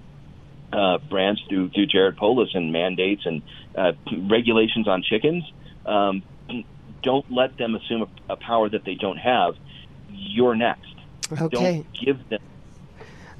uh, 0.73 0.99
branch 0.99 1.39
through 1.49 1.71
through 1.71 1.87
Jared 1.87 2.17
Polis 2.17 2.51
and 2.55 2.73
mandates 2.73 3.23
and 3.25 3.43
uh, 3.77 3.93
regulations 4.31 4.87
on 4.87 5.03
chickens. 5.03 5.45
Um, 5.85 6.23
don't 7.03 7.31
let 7.33 7.57
them 7.57 7.75
assume 7.75 8.03
a, 8.03 8.33
a 8.35 8.37
power 8.37 8.69
that 8.69 8.85
they 8.85 8.95
don't 8.95 9.17
have. 9.17 9.55
You're 10.11 10.55
next. 10.55 10.95
Okay. 11.33 11.49
Don't 11.49 11.87
give 11.93 12.29
them 12.29 12.41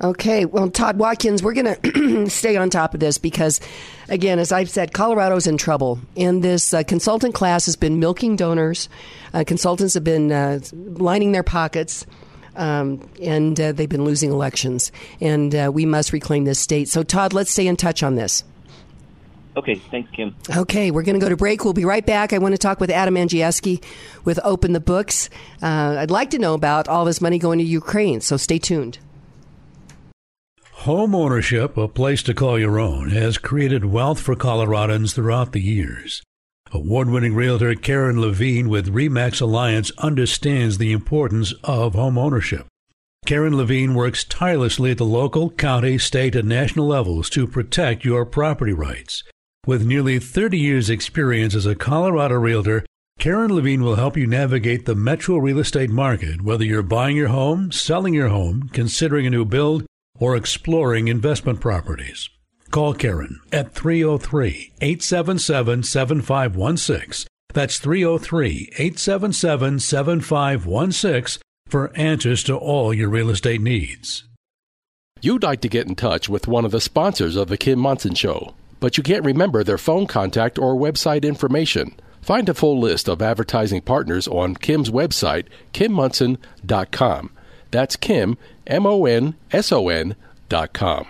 Okay, 0.03 0.47
well, 0.47 0.71
Todd 0.71 0.99
Watkins, 0.99 1.43
we're 1.43 1.53
going 1.53 1.75
to 1.75 2.31
stay 2.31 2.57
on 2.57 2.71
top 2.71 2.95
of 2.95 3.01
this 3.01 3.19
because, 3.19 3.61
again, 4.09 4.39
as 4.39 4.51
I've 4.51 4.71
said, 4.71 4.95
Colorado's 4.95 5.47
in 5.47 5.59
trouble. 5.59 5.99
And 6.17 6.43
this 6.43 6.73
uh, 6.73 6.83
consultant 6.85 7.35
class 7.35 7.67
has 7.67 7.77
been 7.77 8.01
milking 8.01 8.37
donors. 8.37 8.89
Uh, 9.35 9.45
consultants 9.47 9.93
have 9.95 10.05
been 10.05 10.33
uh, 10.33 10.61
lining 10.73 11.33
their 11.33 11.43
pockets. 11.43 12.07
Um, 12.57 13.09
and 13.21 13.61
uh, 13.61 13.73
they've 13.73 13.89
been 13.89 14.05
losing 14.05 14.31
elections. 14.31 14.91
And 15.21 15.55
uh, 15.55 15.71
we 15.73 15.85
must 15.85 16.15
reclaim 16.15 16.45
this 16.45 16.59
state. 16.59 16.89
So, 16.89 17.03
Todd, 17.03 17.35
let's 17.35 17.51
stay 17.51 17.67
in 17.67 17.77
touch 17.77 18.03
on 18.03 18.15
this. 18.15 18.43
Okay, 19.57 19.75
thanks, 19.75 20.11
Kim. 20.13 20.35
Okay, 20.57 20.91
we're 20.91 21.03
going 21.03 21.19
to 21.19 21.25
go 21.25 21.29
to 21.29 21.37
break. 21.37 21.65
We'll 21.65 21.75
be 21.75 21.85
right 21.85 22.05
back. 22.07 22.33
I 22.33 22.39
want 22.39 22.55
to 22.55 22.59
talk 22.59 22.81
with 22.81 22.89
Adam 22.89 23.17
Andrzejewski 23.17 23.85
with 24.25 24.41
Open 24.45 24.73
the 24.73 24.81
Books. 24.81 25.29
Uh, 25.63 25.97
I'd 25.99 26.11
like 26.11 26.31
to 26.31 26.39
know 26.39 26.55
about 26.55 26.89
all 26.89 27.05
this 27.05 27.21
money 27.21 27.39
going 27.39 27.59
to 27.59 27.65
Ukraine, 27.65 28.21
so 28.23 28.39
stay 28.39 28.59
tuned. 28.59 28.99
Home 30.85 31.15
ownership, 31.15 31.77
a 31.77 31.89
place 31.89 32.23
to 32.23 32.33
call 32.33 32.59
your 32.59 32.81
own, 32.81 33.11
has 33.11 33.37
created 33.37 33.85
wealth 33.85 34.19
for 34.19 34.35
Coloradans 34.35 35.13
throughout 35.15 35.53
the 35.53 35.61
years. 35.61 36.23
Award 36.73 37.11
winning 37.11 37.35
realtor 37.35 37.75
Karen 37.75 38.19
Levine 38.19 38.71
with 38.71 38.89
RE/MAX 38.89 39.43
Alliance 39.43 39.93
understands 39.99 40.79
the 40.79 40.93
importance 40.93 41.53
of 41.65 41.93
home 41.93 42.17
ownership. 42.17 42.67
Karen 43.27 43.59
Levine 43.59 43.95
works 43.95 44.25
tirelessly 44.25 44.93
at 44.93 44.97
the 44.97 45.05
local, 45.05 45.51
county, 45.51 45.99
state, 45.99 46.35
and 46.35 46.49
national 46.49 46.87
levels 46.87 47.29
to 47.29 47.47
protect 47.47 48.03
your 48.03 48.25
property 48.25 48.73
rights. 48.73 49.23
With 49.67 49.85
nearly 49.85 50.19
30 50.19 50.57
years' 50.57 50.89
experience 50.89 51.55
as 51.55 51.67
a 51.67 51.75
Colorado 51.75 52.37
realtor, 52.37 52.87
Karen 53.19 53.55
Levine 53.55 53.83
will 53.83 53.97
help 53.97 54.17
you 54.17 54.27
navigate 54.27 54.87
the 54.87 54.95
metro 54.95 55.37
real 55.37 55.59
estate 55.59 55.91
market, 55.91 56.41
whether 56.41 56.65
you're 56.65 56.83
buying 56.83 57.19
your 57.19 57.29
home, 57.29 57.71
selling 57.71 58.15
your 58.15 58.29
home, 58.29 58.71
considering 58.73 59.27
a 59.27 59.31
new 59.31 59.45
build, 59.45 59.85
or 60.21 60.37
exploring 60.37 61.09
investment 61.09 61.61
properties. 61.61 62.31
Call 62.71 62.95
Karen 62.95 63.41
at 63.51 63.73
303 63.73 64.73
877 64.81 65.83
7516. 65.83 67.27
That's 67.53 67.79
303 67.81 68.71
877 68.79 69.81
7516 69.81 71.43
for 71.69 71.97
answers 71.97 72.45
to 72.45 72.57
all 72.57 72.95
your 72.95 73.09
real 73.09 73.31
estate 73.31 73.61
needs. 73.61 74.25
You'd 75.21 75.43
like 75.43 75.61
to 75.63 75.69
get 75.69 75.87
in 75.87 75.97
touch 75.97 76.29
with 76.29 76.49
one 76.49 76.65
of 76.65 76.71
the 76.71 76.81
sponsors 76.81 77.37
of 77.37 77.49
The 77.49 77.59
Kim 77.59 77.79
Monson 77.79 78.15
Show, 78.15 78.55
but 78.79 78.97
you 78.97 79.03
can't 79.03 79.25
remember 79.25 79.63
their 79.63 79.79
phone 79.79 80.07
contact 80.07 80.59
or 80.59 80.75
website 80.75 81.25
information. 81.25 81.95
Find 82.23 82.49
a 82.49 82.55
full 82.55 82.79
list 82.79 83.09
of 83.09 83.21
advertising 83.21 83.83
partners 83.83 84.29
on 84.29 84.55
Kim's 84.55 84.91
website, 84.91 85.47
kimmonson.com. 85.73 87.31
That's 87.71 87.97
Kim, 87.97 88.37
M 88.71 88.87
O 88.87 89.05
N 89.05 89.35
S 89.53 89.73
O 89.73 89.89
N 89.89 90.17
dot 90.49 90.73
com. 90.73 91.07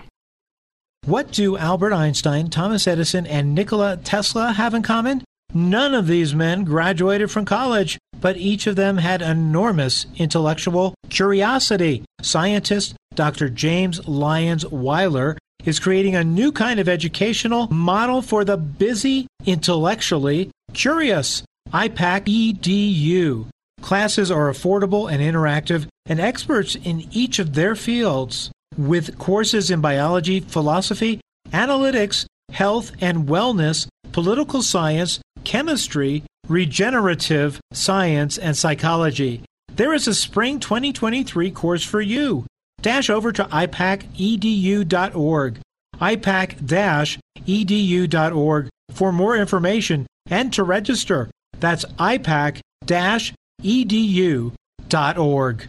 What 1.04 1.30
do 1.32 1.56
Albert 1.56 1.92
Einstein, 1.92 2.50
Thomas 2.50 2.86
Edison, 2.86 3.26
and 3.26 3.54
Nikola 3.54 3.98
Tesla 3.98 4.52
have 4.52 4.74
in 4.74 4.82
common? 4.82 5.22
None 5.52 5.94
of 5.94 6.06
these 6.06 6.34
men 6.34 6.64
graduated 6.64 7.30
from 7.30 7.44
college, 7.44 7.98
but 8.20 8.36
each 8.36 8.66
of 8.66 8.76
them 8.76 8.98
had 8.98 9.22
enormous 9.22 10.06
intellectual 10.16 10.94
curiosity. 11.08 12.04
Scientist 12.22 12.94
Dr. 13.14 13.48
James 13.48 14.06
Lyons 14.06 14.64
Weiler 14.66 15.36
is 15.64 15.80
creating 15.80 16.14
a 16.14 16.24
new 16.24 16.52
kind 16.52 16.78
of 16.80 16.88
educational 16.88 17.66
model 17.68 18.22
for 18.22 18.44
the 18.44 18.56
busy, 18.56 19.26
intellectually 19.44 20.50
curious. 20.72 21.42
IPAC 21.72 22.54
EDU. 22.54 23.46
Classes 23.82 24.30
are 24.30 24.50
affordable 24.50 25.10
and 25.10 25.22
interactive, 25.22 25.86
and 26.06 26.20
experts 26.20 26.74
in 26.74 27.06
each 27.12 27.38
of 27.38 27.54
their 27.54 27.74
fields 27.74 28.50
with 28.76 29.18
courses 29.18 29.70
in 29.70 29.80
biology, 29.80 30.40
philosophy, 30.40 31.20
analytics, 31.50 32.26
health 32.52 32.92
and 33.00 33.28
wellness, 33.28 33.86
political 34.12 34.62
science, 34.62 35.20
chemistry, 35.44 36.22
regenerative 36.48 37.60
science, 37.72 38.36
and 38.38 38.56
psychology. 38.56 39.42
There 39.72 39.94
is 39.94 40.08
a 40.08 40.14
spring 40.14 40.58
2023 40.60 41.50
course 41.52 41.84
for 41.84 42.00
you. 42.00 42.46
Dash 42.82 43.10
over 43.10 43.32
to 43.32 43.44
ipacedu.org, 43.44 45.58
ipac-edu.org 45.94 48.68
for 48.92 49.12
more 49.12 49.36
information 49.36 50.06
and 50.28 50.52
to 50.52 50.64
register. 50.64 51.30
That's 51.58 51.84
ipac-edu.org. 53.62 55.68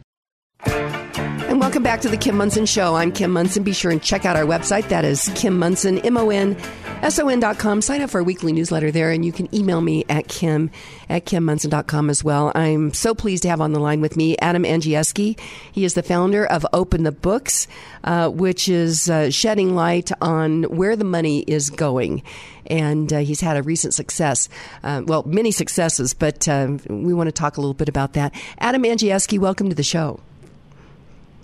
And 0.63 1.59
welcome 1.59 1.83
back 1.83 1.99
to 2.01 2.07
the 2.07 2.15
Kim 2.15 2.37
Monson 2.37 2.65
Show. 2.65 2.95
I'm 2.95 3.11
Kim 3.11 3.31
Monson. 3.31 3.63
Be 3.63 3.73
sure 3.73 3.91
and 3.91 4.01
check 4.01 4.23
out 4.23 4.37
our 4.37 4.45
website. 4.45 4.87
That 4.87 5.03
is 5.03 5.29
Kim 5.35 5.59
Monson, 5.59 5.97
M 5.99 6.15
O 6.15 6.29
N 6.29 6.55
S 7.01 7.19
O 7.19 7.27
N.com. 7.27 7.81
Sign 7.81 8.01
up 8.01 8.09
for 8.09 8.19
our 8.19 8.23
weekly 8.23 8.53
newsletter 8.53 8.89
there, 8.89 9.11
and 9.11 9.25
you 9.25 9.33
can 9.33 9.53
email 9.53 9.81
me 9.81 10.05
at 10.07 10.29
Kim 10.29 10.71
at 11.09 11.25
KimMonson.com 11.25 12.09
as 12.09 12.23
well. 12.23 12.53
I'm 12.55 12.93
so 12.93 13.13
pleased 13.13 13.43
to 13.43 13.49
have 13.49 13.59
on 13.59 13.73
the 13.73 13.81
line 13.81 13.99
with 13.99 14.15
me 14.15 14.37
Adam 14.37 14.63
Angieski. 14.63 15.37
He 15.73 15.83
is 15.83 15.93
the 15.93 16.03
founder 16.03 16.45
of 16.45 16.65
Open 16.71 17.03
the 17.03 17.11
Books, 17.11 17.67
uh, 18.05 18.29
which 18.29 18.69
is 18.69 19.09
uh, 19.09 19.29
shedding 19.29 19.75
light 19.75 20.09
on 20.21 20.63
where 20.63 20.95
the 20.95 21.03
money 21.03 21.39
is 21.39 21.69
going. 21.69 22.23
And 22.71 23.11
uh, 23.11 23.19
he's 23.19 23.41
had 23.41 23.57
a 23.57 23.63
recent 23.63 23.93
success, 23.93 24.47
uh, 24.81 25.01
well, 25.05 25.23
many 25.23 25.51
successes, 25.51 26.13
but 26.13 26.47
uh, 26.47 26.77
we 26.89 27.13
want 27.13 27.27
to 27.27 27.33
talk 27.33 27.57
a 27.57 27.61
little 27.61 27.73
bit 27.73 27.89
about 27.89 28.13
that. 28.13 28.33
Adam 28.59 28.83
Andrzejewski, 28.83 29.37
welcome 29.37 29.67
to 29.67 29.75
the 29.75 29.83
show. 29.83 30.21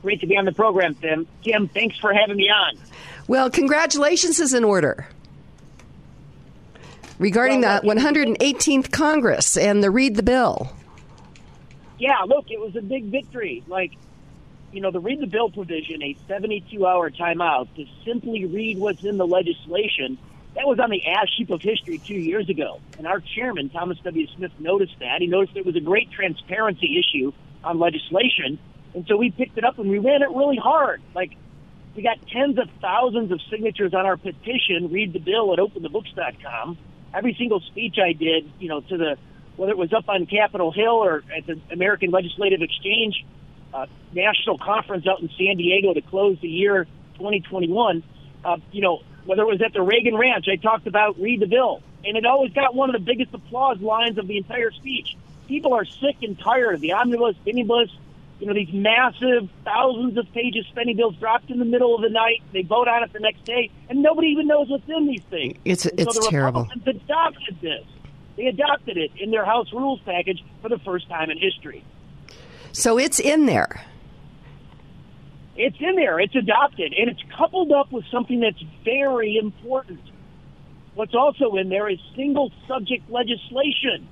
Great 0.04 0.22
to 0.22 0.26
be 0.28 0.38
on 0.38 0.46
the 0.46 0.54
program, 0.54 0.96
Tim. 0.96 1.28
Kim, 1.44 1.68
thanks 1.68 1.98
for 1.98 2.14
having 2.14 2.38
me 2.38 2.50
on. 2.50 2.78
Well, 3.28 3.50
congratulations 3.50 4.40
is 4.40 4.54
in 4.54 4.64
order 4.64 5.06
regarding 7.20 7.62
Well, 7.62 7.82
the 7.82 7.88
118th 7.90 8.92
Congress 8.92 9.58
and 9.58 9.84
the 9.84 9.92
Read 9.92 10.16
the 10.16 10.24
Bill. 10.24 10.72
Yeah, 12.00 12.20
look, 12.26 12.50
it 12.50 12.60
was 12.60 12.76
a 12.78 12.82
big 12.82 13.06
victory. 13.06 13.64
Like, 13.68 13.92
you 14.72 14.80
know, 14.80 14.92
the 14.92 15.00
read 15.02 15.20
the 15.20 15.28
bill 15.28 15.50
provision, 15.50 16.02
a 16.04 16.16
72 16.28 16.86
hour 16.86 17.10
timeout 17.10 17.68
to 17.76 17.86
simply 18.06 18.46
read 18.46 18.78
what's 18.78 19.04
in 19.04 19.18
the 19.18 19.28
legislation, 19.28 20.18
that 20.58 20.66
was 20.66 20.80
on 20.80 20.90
the 20.90 21.06
ash 21.06 21.30
heap 21.38 21.52
of 21.52 21.62
history 21.62 22.00
two 22.00 22.16
years 22.16 22.50
ago. 22.50 22.82
And 22.98 23.06
our 23.06 23.22
chairman, 23.36 23.70
Thomas 23.70 24.00
W. 24.04 24.26
Smith, 24.36 24.52
noticed 24.58 24.96
that. 25.00 25.18
He 25.22 25.28
noticed 25.28 25.56
it 25.56 25.66
was 25.66 25.76
a 25.76 25.80
great 25.80 26.12
transparency 26.12 26.98
issue 26.98 27.32
on 27.64 27.78
legislation. 27.78 28.58
And 28.96 29.06
so 29.08 29.18
we 29.18 29.30
picked 29.30 29.60
it 29.60 29.64
up 29.64 29.78
and 29.78 29.88
we 29.88 30.00
ran 30.00 30.24
it 30.24 30.30
really 30.30 30.58
hard. 30.58 31.04
Like, 31.14 31.38
we 31.96 32.02
got 32.02 32.18
tens 32.34 32.58
of 32.58 32.70
thousands 32.82 33.32
of 33.32 33.40
signatures 33.52 33.94
on 33.94 34.08
our 34.08 34.18
petition, 34.18 34.90
read 34.92 35.14
the 35.14 35.20
bill 35.20 35.54
at 35.54 35.60
openthebooks.com. 35.60 36.78
Every 37.14 37.36
single 37.38 37.60
speech 37.60 37.98
I 38.04 38.14
did, 38.14 38.52
you 38.60 38.68
know, 38.68 38.82
to 38.82 38.98
the, 38.98 39.18
whether 39.58 39.72
it 39.72 39.78
was 39.78 39.94
up 39.94 40.10
on 40.10 40.26
Capitol 40.26 40.72
Hill 40.72 41.04
or 41.04 41.24
at 41.38 41.46
the 41.46 41.60
American 41.72 42.10
Legislative 42.10 42.64
Exchange 42.64 43.24
uh, 43.76 43.86
national 44.12 44.58
conference 44.58 45.06
out 45.06 45.22
in 45.22 45.30
San 45.38 45.58
Diego 45.58 45.94
to 45.94 46.02
close 46.02 46.38
the 46.42 46.48
year 46.48 46.86
2021, 47.20 48.02
uh, 48.44 48.58
you 48.72 48.82
know, 48.82 49.02
whether 49.28 49.44
it 49.44 49.48
was 49.48 49.62
at 49.62 49.74
the 49.74 49.82
Reagan 49.82 50.16
Ranch, 50.16 50.48
I 50.52 50.56
talked 50.56 50.88
about 50.88 51.20
read 51.20 51.42
the 51.42 51.48
bill. 51.48 51.82
And 52.06 52.18
it 52.18 52.26
always 52.26 52.54
got 52.54 52.74
one 52.74 52.90
of 52.90 52.94
the 52.94 53.06
biggest 53.06 53.34
applause 53.34 53.80
lines 53.82 54.18
of 54.18 54.28
the 54.28 54.38
entire 54.38 54.72
speech. 54.72 55.16
People 55.48 55.74
are 55.74 55.86
sick 55.86 56.18
and 56.24 56.40
tired 56.40 56.76
of 56.76 56.82
the 56.82 56.94
omnibus, 56.94 57.36
minibus, 57.46 57.90
you 58.40 58.48
know, 58.48 58.54
these 58.54 58.72
massive 58.72 59.50
thousands 59.66 60.18
of 60.18 60.32
pages 60.32 60.66
spending 60.68 60.96
bills 60.96 61.16
dropped 61.16 61.50
in 61.50 61.60
the 61.60 61.66
middle 61.66 61.96
of 61.96 62.02
the 62.02 62.10
night. 62.10 62.44
They 62.54 62.62
vote 62.62 62.88
on 62.88 63.04
it 63.04 63.12
the 63.12 63.20
next 63.20 63.44
day, 63.46 63.72
and 63.90 64.02
nobody 64.02 64.28
even 64.28 64.48
knows 64.48 64.70
what's 64.70 64.88
in 64.88 65.08
these 65.08 65.24
things. 65.30 65.58
It's 65.66 65.86
And 65.86 66.00
it's 66.00 66.16
so 66.16 66.22
the 66.22 66.28
terrible. 66.30 66.62
Republicans 66.64 67.02
adopted 67.02 67.62
this. 67.62 67.86
They 68.36 68.46
adopted 68.46 68.98
it 68.98 69.12
in 69.18 69.32
their 69.32 69.46
House 69.46 69.74
rules 69.74 70.00
package 70.06 70.44
for 70.62 70.70
the 70.70 70.78
first 70.80 71.10
time 71.10 71.32
in 71.32 71.40
history. 71.40 71.84
So 72.72 73.00
it's 73.00 73.20
in 73.20 73.48
there. 73.48 73.84
It's 75.58 75.78
in 75.80 75.96
there. 75.96 76.20
It's 76.20 76.36
adopted, 76.36 76.94
and 76.94 77.10
it's 77.10 77.22
coupled 77.36 77.72
up 77.72 77.92
with 77.92 78.06
something 78.12 78.40
that's 78.40 78.62
very 78.86 79.38
important. 79.38 80.00
What's 80.94 81.16
also 81.16 81.56
in 81.56 81.70
there 81.70 81.90
is 81.90 82.00
single 82.16 82.52
subject 82.68 83.10
legislation. 83.10 84.08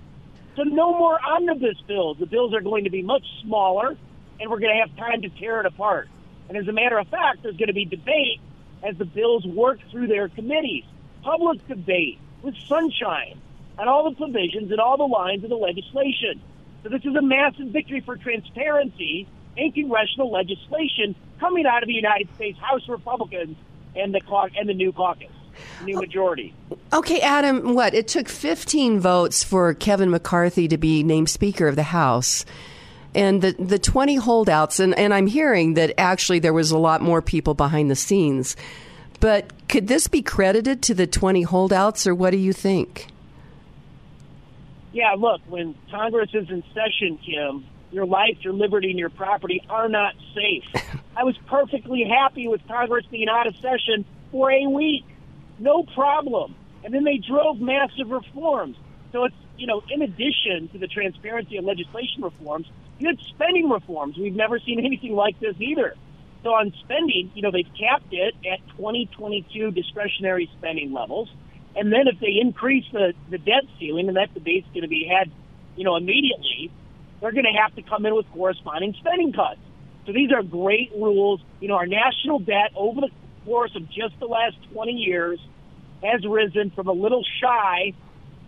So 0.56 0.64
no 0.64 0.98
more 0.98 1.20
omnibus 1.24 1.80
bills. 1.88 2.18
The 2.18 2.26
bills 2.26 2.54
are 2.56 2.62
going 2.62 2.86
to 2.86 2.90
be 2.90 3.04
much 3.04 3.24
smaller, 3.44 3.96
and 4.40 4.50
we're 4.50 4.60
going 4.60 4.76
to 4.76 4.88
have 4.88 4.98
time 4.98 5.22
to 5.22 5.30
tear 5.30 5.60
it 5.60 5.68
apart. 5.68 6.10
And 6.50 6.58
as 6.58 6.68
a 6.68 6.72
matter 6.72 6.98
of 6.98 7.08
fact, 7.10 7.44
there's 7.44 7.58
going 7.58 7.68
to 7.68 7.74
be 7.74 7.86
debate 7.86 8.40
as 8.82 8.98
the 8.98 9.06
bills 9.06 9.46
work 9.46 9.80
through 9.92 10.08
their 10.08 10.30
committees. 10.30 10.84
Public 11.22 11.68
debate 11.68 12.18
with 12.42 12.56
sunshine 12.68 13.40
on 13.78 13.88
all 13.88 14.10
the 14.10 14.16
provisions 14.16 14.72
and 14.72 14.80
all 14.80 14.98
the 14.98 15.04
lines 15.04 15.44
of 15.44 15.50
the 15.50 15.56
legislation. 15.56 16.42
So 16.82 16.90
this 16.90 17.04
is 17.04 17.16
a 17.16 17.22
massive 17.22 17.68
victory 17.68 18.02
for 18.02 18.16
transparency 18.16 19.28
in 19.58 19.72
congressional 19.72 20.32
legislation 20.32 21.16
coming 21.40 21.66
out 21.66 21.84
of 21.84 21.88
the 21.88 21.94
United 21.94 22.28
States 22.36 22.60
House 22.60 22.88
Republicans 22.88 23.58
and 23.96 24.14
the 24.14 24.22
and 24.58 24.68
the 24.68 24.74
new 24.74 24.92
caucus, 24.92 25.32
new 25.84 25.98
majority. 25.98 26.54
Okay, 26.94 27.22
Adam, 27.22 27.74
what? 27.76 27.94
It 27.94 28.08
took 28.08 28.28
15 28.28 29.00
votes 29.00 29.44
for 29.44 29.74
Kevin 29.74 30.10
McCarthy 30.10 30.68
to 30.68 30.78
be 30.78 31.04
named 31.04 31.30
Speaker 31.30 31.68
of 31.68 31.76
the 31.76 31.84
House. 31.84 32.46
And 33.14 33.42
the, 33.42 33.54
the 33.54 33.80
20 33.80 34.16
holdouts, 34.16 34.82
and, 34.82 34.98
and 34.98 35.14
I'm 35.14 35.28
hearing 35.28 35.76
that 35.76 35.94
actually 35.98 36.40
there 36.40 36.52
was 36.52 36.72
a 36.72 36.78
lot 36.78 37.02
more 37.02 37.22
people 37.22 37.54
behind 37.54 37.90
the 37.90 37.96
scenes. 37.96 38.58
But 39.22 39.68
could 39.70 39.88
this 39.88 40.08
be 40.08 40.22
credited 40.22 40.82
to 40.84 40.94
the 40.94 41.08
20 41.08 41.44
holdouts, 41.44 42.06
or 42.06 42.14
what 42.14 42.32
do 42.32 42.38
you 42.38 42.52
think? 42.52 43.08
Yeah, 44.92 45.16
look, 45.18 45.42
when 45.48 45.76
Congress 45.92 46.30
is 46.34 46.50
in 46.50 46.64
session, 46.74 47.18
Kim, 47.26 47.66
your 47.96 48.06
life, 48.06 48.38
your 48.42 48.54
liberty, 48.54 48.90
and 48.92 49.00
your 49.00 49.10
property 49.10 49.64
are 49.70 49.90
not 49.90 50.14
safe. 50.36 50.84
I 51.18 51.24
was 51.24 51.38
perfectly 51.48 52.04
happy 52.04 52.48
with 52.48 52.62
Congress 52.68 53.06
being 53.10 53.30
out 53.30 53.48
of 53.48 53.56
session 53.56 54.06
for 54.32 54.52
a 54.52 54.68
week. 54.68 55.06
No 55.58 55.84
problem. 55.84 56.56
And 56.84 56.94
then 56.94 57.06
they 57.06 57.18
drove 57.18 57.60
massive 57.60 58.10
reforms. 58.10 58.76
So 59.14 59.24
it's, 59.24 59.36
you 59.58 59.66
know, 59.66 59.82
in 59.90 60.02
addition 60.02 60.68
to 60.74 60.78
the 60.78 60.88
transparency 60.88 61.56
and 61.56 61.66
legislation 61.66 62.22
reforms, 62.22 62.68
you 63.00 63.08
had 63.08 63.18
spending 63.30 63.70
reforms. 63.70 64.18
We've 64.18 64.36
never 64.36 64.60
seen 64.60 64.86
anything 64.86 65.16
like 65.16 65.40
this 65.40 65.56
either. 65.60 65.96
So 66.44 66.50
on 66.52 66.74
spending, 66.84 67.32
you 67.34 67.42
know, 67.42 67.50
they've 67.50 67.72
capped 67.80 68.14
it 68.14 68.36
at 68.46 68.60
2022 68.78 69.72
discretionary 69.72 70.50
spending 70.58 70.94
levels. 70.94 71.30
And 71.76 71.92
then 71.92 72.08
if 72.08 72.20
they 72.20 72.40
increase 72.40 72.86
the, 72.92 73.14
the 73.30 73.38
debt 73.38 73.64
ceiling, 73.80 74.08
and 74.08 74.18
that 74.18 74.34
debate's 74.34 74.68
going 74.68 74.84
to 74.84 74.88
be 74.88 75.10
had, 75.10 75.32
you 75.76 75.84
know, 75.84 75.96
immediately, 75.96 76.72
they're 77.22 77.32
going 77.32 77.46
to 77.46 77.60
have 77.62 77.76
to 77.76 77.82
come 77.82 78.06
in 78.06 78.16
with 78.16 78.26
corresponding 78.32 78.94
spending 79.00 79.34
cuts. 79.34 79.60
So 80.06 80.14
these 80.14 80.32
are 80.32 80.44
great 80.44 80.92
rules. 80.96 81.42
You 81.60 81.68
know, 81.70 81.76
our 81.76 81.88
national 81.88 82.40
debt 82.40 82.72
over 82.76 83.02
the 83.02 83.10
course 83.46 83.76
of 83.76 83.88
just 83.90 84.20
the 84.20 84.26
last 84.28 84.56
20 84.74 84.92
years 84.92 85.40
has 86.04 86.26
risen 86.26 86.72
from 86.72 86.88
a 86.88 86.92
little 86.92 87.24
shy 87.42 87.94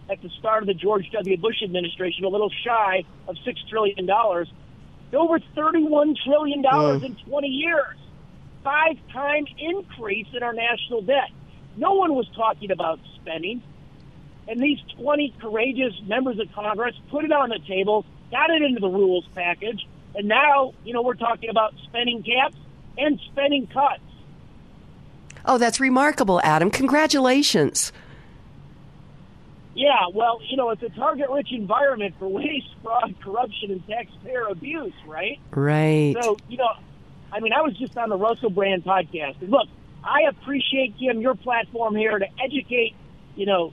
at 0.10 0.22
the 0.22 0.30
start 0.40 0.64
of 0.64 0.68
the 0.68 0.74
George 0.74 1.10
W. 1.12 1.38
Bush 1.38 1.62
administration, 1.64 2.24
a 2.26 2.30
little 2.30 2.52
shy 2.64 3.04
of 3.28 3.36
$6 3.36 3.70
trillion, 3.70 4.06
to 4.06 5.18
over 5.18 5.40
$31 5.40 6.16
trillion 6.24 6.64
Mm. 6.64 7.04
in 7.04 7.16
20 7.16 7.48
years. 7.48 7.98
Five 8.64 8.98
time 9.14 9.46
increase 9.58 10.28
in 10.34 10.44
our 10.44 10.54
national 10.54 11.02
debt. 11.02 11.30
No 11.78 11.94
one 11.94 12.14
was 12.16 12.28
talking 12.36 12.72
about 12.72 13.00
spending. 13.22 13.62
And 14.48 14.62
these 14.62 14.80
20 15.00 15.36
courageous 15.42 15.94
members 16.06 16.40
of 16.40 16.52
Congress 16.54 16.96
put 17.10 17.24
it 17.26 17.32
on 17.32 17.50
the 17.50 17.60
table, 17.68 18.06
got 18.32 18.50
it 18.50 18.62
into 18.62 18.80
the 18.80 18.90
rules 18.90 19.26
package, 19.36 19.88
and 20.16 20.28
now, 20.28 20.74
you 20.84 20.94
know, 20.94 21.02
we're 21.02 21.16
talking 21.16 21.50
about 21.50 21.74
spending 21.84 22.24
caps 22.24 22.56
and 22.98 23.20
spending 23.32 23.68
cuts. 23.68 24.02
Oh, 25.46 25.58
that's 25.58 25.80
remarkable, 25.80 26.42
Adam. 26.44 26.70
Congratulations. 26.72 27.92
Yeah, 29.76 30.08
well, 30.12 30.42
you 30.44 30.58
know, 30.58 30.72
it's 30.72 30.82
a 30.82 30.90
target 30.90 31.30
rich 31.30 31.52
environment 31.52 32.16
for 32.18 32.28
waste, 32.28 32.68
fraud, 32.84 33.16
corruption, 33.22 33.72
and 33.72 33.88
taxpayer 33.88 34.48
abuse, 34.48 34.94
right? 35.06 35.40
Right. 35.52 36.16
So, 36.20 36.38
you 36.50 36.58
know, 36.58 36.70
I 37.32 37.40
mean, 37.40 37.54
I 37.54 37.62
was 37.62 37.78
just 37.78 37.96
on 37.96 38.10
the 38.10 38.18
Russell 38.18 38.50
Brand 38.50 38.84
podcast. 38.84 39.40
And 39.42 39.52
look, 39.52 39.68
I 40.04 40.24
appreciate, 40.30 40.98
Kim, 40.98 41.22
your 41.22 41.36
platform 41.36 41.96
here 41.96 42.18
to 42.18 42.26
educate, 42.44 42.96
you 43.36 43.46
know, 43.46 43.72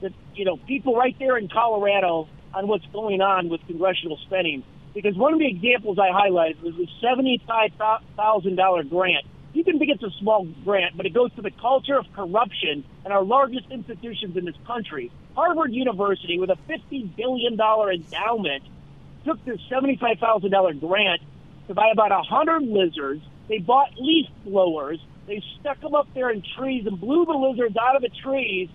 the, 0.00 0.12
you 0.36 0.44
know, 0.44 0.56
people 0.56 0.94
right 0.94 1.16
there 1.18 1.36
in 1.36 1.48
Colorado 1.48 2.28
on 2.54 2.66
what's 2.68 2.86
going 2.92 3.20
on 3.20 3.48
with 3.48 3.60
congressional 3.66 4.18
spending. 4.26 4.64
Because 4.94 5.16
one 5.16 5.32
of 5.32 5.38
the 5.38 5.48
examples 5.48 5.98
I 5.98 6.10
highlighted 6.10 6.62
was 6.62 6.74
the 6.74 6.88
$75,000 7.02 8.90
grant. 8.90 9.24
You 9.52 9.64
can 9.64 9.78
think 9.78 9.90
it's 9.90 10.02
a 10.02 10.10
small 10.18 10.46
grant, 10.64 10.96
but 10.96 11.06
it 11.06 11.14
goes 11.14 11.32
to 11.34 11.42
the 11.42 11.50
culture 11.50 11.98
of 11.98 12.06
corruption 12.14 12.84
in 13.04 13.12
our 13.12 13.22
largest 13.22 13.70
institutions 13.70 14.36
in 14.36 14.44
this 14.44 14.54
country. 14.66 15.10
Harvard 15.34 15.72
University, 15.72 16.38
with 16.38 16.50
a 16.50 16.58
$50 16.68 17.16
billion 17.16 17.54
endowment, 17.54 18.62
took 19.24 19.44
this 19.44 19.60
$75,000 19.70 20.80
grant 20.80 21.20
to 21.68 21.74
buy 21.74 21.90
about 21.92 22.10
100 22.10 22.62
lizards. 22.62 23.22
They 23.48 23.58
bought 23.58 23.90
leaf 23.98 24.26
blowers. 24.44 25.00
They 25.26 25.42
stuck 25.60 25.80
them 25.80 25.94
up 25.94 26.08
there 26.14 26.30
in 26.30 26.42
trees 26.56 26.86
and 26.86 27.00
blew 27.00 27.26
the 27.26 27.32
lizards 27.32 27.76
out 27.76 27.96
of 27.96 28.02
the 28.02 28.08
trees 28.08 28.68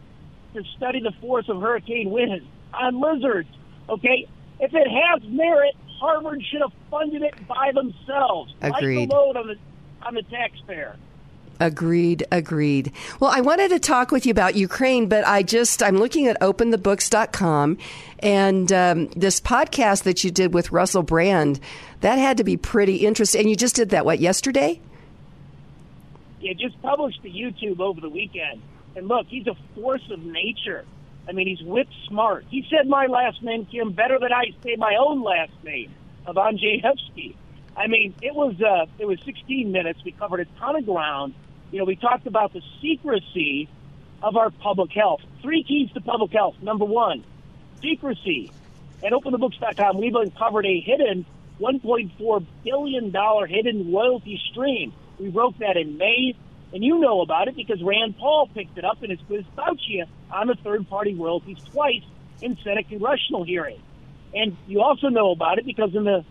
to 0.53 0.63
study 0.78 1.01
the 1.01 1.11
force 1.19 1.49
of 1.49 1.61
hurricane 1.61 2.09
winds 2.09 2.45
on 2.73 3.01
lizards. 3.01 3.49
Okay? 3.90 4.28
If 4.60 4.74
it 4.74 4.88
has 4.88 5.24
merit, 5.30 5.76
Harvard 6.00 6.44
should 6.50 6.62
have 6.62 6.74
funded 6.90 7.22
it 7.22 7.48
by 7.48 7.72
themselves. 7.74 8.54
Agreed. 8.62 9.00
Like 9.00 9.10
the 9.10 9.16
load 9.16 9.38
on 9.38 9.48
the, 9.48 9.56
on 10.06 10.14
the 10.16 10.24
taxpayer. 10.24 10.96
Agreed, 11.60 12.26
agreed. 12.32 12.92
Well, 13.20 13.32
I 13.34 13.42
wanted 13.42 13.70
to 13.70 13.80
talk 13.80 14.12
with 14.12 14.26
you 14.26 14.32
about 14.32 14.56
Ukraine, 14.56 15.08
but 15.08 15.26
I 15.26 15.42
just, 15.42 15.82
I'm 15.82 15.98
looking 15.98 16.28
at 16.28 16.40
openthebooks.com 16.42 17.78
and 18.20 18.72
um, 18.74 19.08
this 19.10 19.40
podcast 19.40 20.04
that 20.04 20.24
you 20.24 20.32
did 20.32 20.54
with 20.54 20.72
Russell 20.72 21.04
Brand, 21.04 21.60
that 22.02 22.16
had 22.16 22.38
to 22.38 22.44
be 22.44 22.58
pretty 22.58 22.98
interesting. 22.98 23.42
And 23.42 23.50
you 23.50 23.56
just 23.56 23.76
did 23.76 23.92
that, 23.92 24.06
what, 24.06 24.20
yesterday? 24.20 24.82
Yeah, 26.42 26.54
just 26.54 26.80
published 26.82 27.24
to 27.24 27.30
YouTube 27.30 27.80
over 27.80 28.02
the 28.02 28.10
weekend. 28.10 28.62
And 28.96 29.08
look, 29.08 29.28
he's 29.28 29.48
a 29.48 29.56
force 29.76 30.04
of 30.12 30.20
nature. 30.20 30.86
I 31.28 31.32
mean, 31.32 31.47
he's 31.47 31.65
whip 31.65 31.88
smart. 32.07 32.45
He 32.49 32.65
said 32.69 32.88
my 32.88 33.07
last 33.07 33.41
name, 33.41 33.65
Kim, 33.65 33.93
better 33.93 34.19
than 34.19 34.32
I 34.32 34.45
say 34.63 34.76
my 34.78 34.95
own 34.99 35.23
last 35.23 35.51
name, 35.63 35.91
Ivan 36.28 36.57
Jayevsky. 36.57 37.36
I 37.76 37.88
mean, 37.88 38.13
it 38.21 38.34
was 38.34 38.55
uh, 38.61 38.86
it 38.99 39.05
was 39.05 39.19
16 39.26 39.71
minutes. 39.71 39.99
We 40.05 40.11
covered 40.11 40.41
a 40.41 40.45
ton 40.59 40.76
of 40.76 40.86
ground. 40.86 41.34
You 41.71 41.80
know, 41.80 41.86
we 41.86 41.95
talked 41.95 42.28
about 42.28 42.53
the 42.53 42.61
secrecy 42.82 43.67
of 44.21 44.38
our 44.38 44.49
public 44.49 44.91
health. 44.91 45.21
Three 45.41 45.63
keys 45.63 45.91
to 45.93 46.01
public 46.01 46.32
health. 46.32 46.55
Number 46.61 46.86
one, 46.86 47.23
secrecy. 47.82 48.51
At 49.03 49.11
OpenTheBooks.com, 49.11 49.99
we've 49.99 50.15
uncovered 50.15 50.65
a 50.65 50.80
hidden 50.80 51.26
$1.4 51.59 52.45
billion 52.63 53.13
hidden 53.47 53.93
royalty 53.93 54.41
stream. 54.51 54.93
We 55.19 55.30
broke 55.30 55.57
that 55.59 55.78
in 55.78 55.97
May, 55.97 56.36
and 56.76 56.84
you 56.84 56.99
know 56.99 57.21
about 57.21 57.47
it 57.47 57.55
because 57.55 57.82
Rand 57.82 58.17
Paul 58.17 58.49
picked 58.53 58.78
it 58.78 58.84
up 58.84 59.01
and 59.01 59.09
has 59.09 59.19
quizzed 59.28 59.47
Fauci 59.55 60.03
on 60.30 60.47
the 60.47 60.55
third-party 60.55 61.13
royalties 61.13 61.57
twice 61.71 62.03
in 62.41 62.57
Senate 62.65 62.89
congressional 62.89 63.45
hearing. 63.45 63.82
And 64.34 64.57
you 64.67 64.82
also 64.82 65.07
know 65.07 65.32
about 65.32 65.57
it 65.57 65.65
because 65.65 65.95
in 65.95 66.03
the 66.03 66.26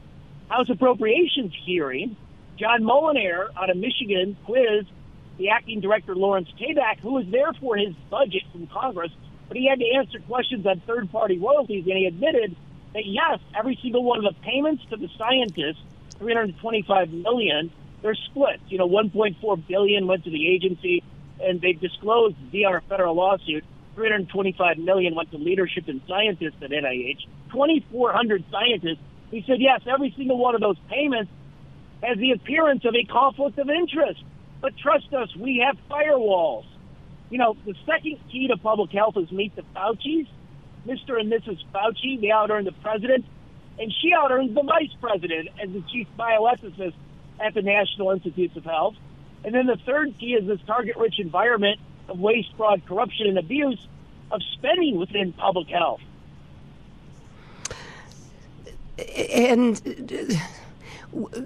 House 0.50 0.68
Appropriations 0.68 1.54
hearing, 1.64 2.14
John 2.58 2.82
Moolenaar 2.82 3.48
out 3.56 3.70
of 3.70 3.78
Michigan 3.78 4.36
quizzed 4.44 4.90
the 5.38 5.48
acting 5.48 5.80
director 5.80 6.14
Lawrence 6.14 6.50
Tabak, 6.60 7.00
who 7.00 7.14
was 7.14 7.24
there 7.30 7.54
for 7.54 7.78
his 7.78 7.94
budget 8.10 8.42
from 8.52 8.66
Congress, 8.66 9.12
but 9.48 9.56
he 9.56 9.66
had 9.66 9.78
to 9.78 9.94
answer 9.96 10.18
questions 10.26 10.66
on 10.66 10.80
third-party 10.80 11.38
royalties, 11.38 11.86
and 11.86 11.96
he 11.96 12.04
admitted 12.04 12.54
that 12.92 13.06
yes, 13.06 13.38
every 13.58 13.78
single 13.80 14.04
one 14.04 14.22
of 14.22 14.34
the 14.34 14.38
payments 14.42 14.84
to 14.90 14.98
the 14.98 15.08
scientists, 15.16 15.80
325 16.18 17.14
million, 17.14 17.72
they're 18.04 18.14
split. 18.14 18.60
You 18.68 18.76
know, 18.78 18.88
1.4 18.88 19.66
billion 19.66 20.06
went 20.06 20.24
to 20.24 20.30
the 20.30 20.46
agency, 20.46 21.02
and 21.40 21.60
they've 21.60 21.80
disclosed 21.80 22.36
via 22.52 22.68
our 22.68 22.82
federal 22.82 23.16
lawsuit, 23.16 23.64
325 23.94 24.76
million 24.76 25.14
went 25.14 25.30
to 25.30 25.38
leadership 25.38 25.88
and 25.88 26.02
scientists 26.06 26.60
at 26.62 26.70
NIH. 26.70 27.26
2,400 27.50 28.44
scientists. 28.50 29.00
He 29.30 29.42
said 29.46 29.56
yes, 29.58 29.80
every 29.90 30.12
single 30.16 30.36
one 30.36 30.54
of 30.54 30.60
those 30.60 30.76
payments 30.90 31.32
has 32.02 32.18
the 32.18 32.32
appearance 32.32 32.84
of 32.84 32.94
a 32.94 33.04
conflict 33.04 33.58
of 33.58 33.70
interest. 33.70 34.22
But 34.60 34.76
trust 34.76 35.12
us, 35.14 35.34
we 35.34 35.64
have 35.66 35.78
firewalls. 35.90 36.66
You 37.30 37.38
know, 37.38 37.56
the 37.64 37.74
second 37.86 38.18
key 38.30 38.48
to 38.48 38.58
public 38.58 38.90
health 38.90 39.16
is 39.16 39.32
meet 39.32 39.56
the 39.56 39.62
Fauci's. 39.74 40.28
Mr. 40.86 41.18
and 41.18 41.32
Mrs. 41.32 41.64
Fauci, 41.72 42.20
they 42.20 42.30
out 42.30 42.50
earn 42.50 42.66
the 42.66 42.72
president, 42.72 43.24
and 43.78 43.90
she 44.02 44.12
out 44.12 44.30
earns 44.30 44.54
the 44.54 44.62
vice 44.62 44.92
president 45.00 45.48
as 45.62 45.70
the 45.70 45.82
chief 45.90 46.06
bioethicist 46.18 46.92
at 47.40 47.54
the 47.54 47.62
National 47.62 48.10
Institutes 48.10 48.56
of 48.56 48.64
Health. 48.64 48.94
And 49.44 49.54
then 49.54 49.66
the 49.66 49.76
third 49.76 50.14
key 50.18 50.34
is 50.34 50.46
this 50.46 50.60
target 50.66 50.96
rich 50.96 51.18
environment 51.18 51.78
of 52.08 52.18
waste, 52.18 52.48
fraud, 52.56 52.82
corruption, 52.86 53.26
and 53.26 53.38
abuse 53.38 53.86
of 54.30 54.40
spending 54.54 54.98
within 54.98 55.32
public 55.32 55.68
health. 55.68 56.00
And 59.32 60.38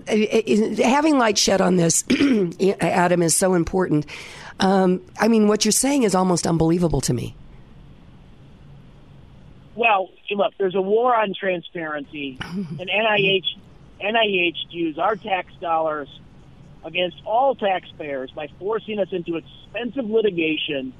uh, 0.08 0.82
having 0.82 1.18
light 1.18 1.38
shed 1.38 1.60
on 1.60 1.76
this, 1.76 2.04
Adam, 2.80 3.22
is 3.22 3.36
so 3.36 3.54
important. 3.54 4.06
Um, 4.60 5.02
I 5.18 5.28
mean, 5.28 5.48
what 5.48 5.64
you're 5.64 5.72
saying 5.72 6.02
is 6.02 6.14
almost 6.14 6.46
unbelievable 6.46 7.00
to 7.02 7.14
me. 7.14 7.34
Well, 9.74 10.10
look, 10.30 10.54
there's 10.58 10.74
a 10.74 10.80
war 10.80 11.14
on 11.14 11.34
transparency, 11.38 12.38
and 12.42 12.78
NIH, 12.78 13.44
NIH 14.00 14.70
to 14.70 14.76
use 14.76 14.98
our 14.98 15.16
tax 15.16 15.52
dollars 15.60 16.08
against 16.84 17.16
all 17.24 17.54
taxpayers 17.54 18.30
by 18.30 18.48
forcing 18.58 18.98
us 18.98 19.08
into 19.12 19.36
expensive 19.36 20.08
litigation 20.08 20.92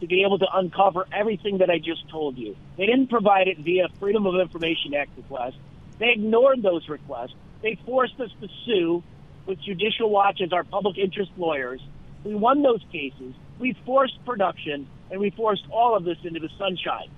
to 0.00 0.06
be 0.06 0.24
able 0.24 0.38
to 0.38 0.46
uncover 0.52 1.06
everything 1.12 1.58
that 1.58 1.70
I 1.70 1.78
just 1.78 2.08
told 2.10 2.36
you. 2.36 2.56
They 2.76 2.86
didn't 2.86 3.06
provide 3.06 3.46
it 3.46 3.58
via 3.58 3.88
Freedom 4.00 4.26
of 4.26 4.34
Information 4.40 4.94
Act 4.94 5.10
request. 5.16 5.56
They 5.98 6.10
ignored 6.10 6.62
those 6.62 6.88
requests. 6.88 7.34
They 7.62 7.78
forced 7.86 8.18
us 8.18 8.30
to 8.40 8.48
sue 8.64 9.04
with 9.46 9.60
Judicial 9.60 10.10
Watch 10.10 10.40
as 10.40 10.52
our 10.52 10.64
public 10.64 10.98
interest 10.98 11.30
lawyers. 11.36 11.80
We 12.24 12.34
won 12.34 12.62
those 12.62 12.84
cases. 12.90 13.34
We 13.60 13.74
forced 13.86 14.24
production, 14.24 14.88
and 15.10 15.20
we 15.20 15.30
forced 15.30 15.64
all 15.70 15.96
of 15.96 16.04
this 16.04 16.18
into 16.24 16.40
the 16.40 16.50
sunshine. 16.58 17.08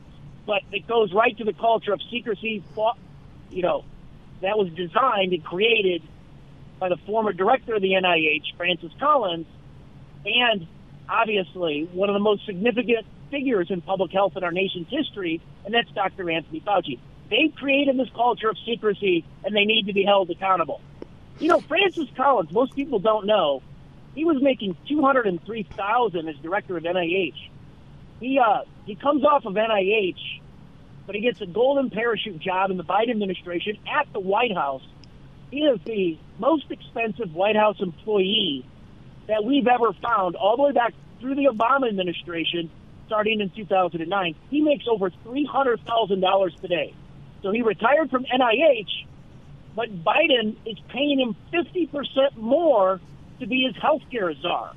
But 0.46 0.60
it 0.70 0.86
goes 0.86 1.12
right 1.14 1.36
to 1.38 1.44
the 1.44 1.54
culture 1.54 1.94
of 1.94 2.00
secrecy. 2.10 2.62
You 3.50 3.62
know, 3.62 3.84
that 4.44 4.58
was 4.58 4.68
designed 4.70 5.32
and 5.32 5.44
created 5.44 6.02
by 6.78 6.88
the 6.88 6.96
former 7.06 7.32
director 7.32 7.74
of 7.74 7.82
the 7.82 7.92
NIH, 7.92 8.56
Francis 8.56 8.92
Collins, 9.00 9.46
and 10.24 10.66
obviously 11.08 11.88
one 11.92 12.08
of 12.08 12.14
the 12.14 12.20
most 12.20 12.44
significant 12.46 13.06
figures 13.30 13.70
in 13.70 13.80
public 13.80 14.12
health 14.12 14.36
in 14.36 14.44
our 14.44 14.52
nation's 14.52 14.88
history, 14.90 15.40
and 15.64 15.74
that's 15.74 15.90
Dr. 15.92 16.30
Anthony 16.30 16.60
Fauci. 16.60 16.98
They 17.30 17.48
created 17.56 17.98
this 17.98 18.10
culture 18.14 18.50
of 18.50 18.56
secrecy, 18.66 19.24
and 19.44 19.56
they 19.56 19.64
need 19.64 19.86
to 19.86 19.92
be 19.92 20.04
held 20.04 20.30
accountable. 20.30 20.80
You 21.38 21.48
know, 21.48 21.60
Francis 21.60 22.08
Collins, 22.16 22.52
most 22.52 22.74
people 22.76 22.98
don't 22.98 23.26
know, 23.26 23.62
he 24.14 24.24
was 24.24 24.40
making 24.40 24.76
two 24.86 25.02
hundred 25.02 25.26
and 25.26 25.44
three 25.44 25.64
thousand 25.64 26.28
as 26.28 26.36
director 26.36 26.76
of 26.76 26.84
NIH. 26.84 27.48
He 28.20 28.38
uh, 28.38 28.62
he 28.84 28.94
comes 28.94 29.24
off 29.24 29.44
of 29.44 29.54
NIH, 29.54 30.40
but 31.06 31.14
he 31.14 31.20
gets 31.20 31.40
a 31.40 31.46
golden 31.46 31.90
parachute 31.90 32.40
job 32.40 32.70
in 32.70 32.76
the 32.76 32.84
Biden 32.84 33.10
administration 33.10 33.78
at 33.86 34.12
the 34.12 34.20
White 34.20 34.54
House. 34.54 34.82
He 35.50 35.60
is 35.60 35.78
the 35.84 36.18
most 36.38 36.70
expensive 36.70 37.34
White 37.34 37.56
House 37.56 37.76
employee 37.80 38.66
that 39.28 39.44
we've 39.44 39.66
ever 39.66 39.92
found, 39.92 40.36
all 40.36 40.56
the 40.56 40.62
way 40.62 40.72
back 40.72 40.94
through 41.20 41.34
the 41.34 41.46
Obama 41.46 41.88
administration, 41.88 42.70
starting 43.06 43.40
in 43.40 43.50
2009. 43.50 44.34
He 44.50 44.60
makes 44.60 44.84
over 44.88 45.10
$300,000 45.10 46.60
today. 46.60 46.94
So 47.42 47.50
he 47.50 47.62
retired 47.62 48.10
from 48.10 48.24
NIH, 48.24 49.06
but 49.76 50.04
Biden 50.04 50.56
is 50.66 50.78
paying 50.88 51.20
him 51.20 51.36
50% 51.52 52.36
more 52.36 53.00
to 53.40 53.46
be 53.46 53.64
his 53.64 53.76
healthcare 53.82 54.40
czar. 54.40 54.74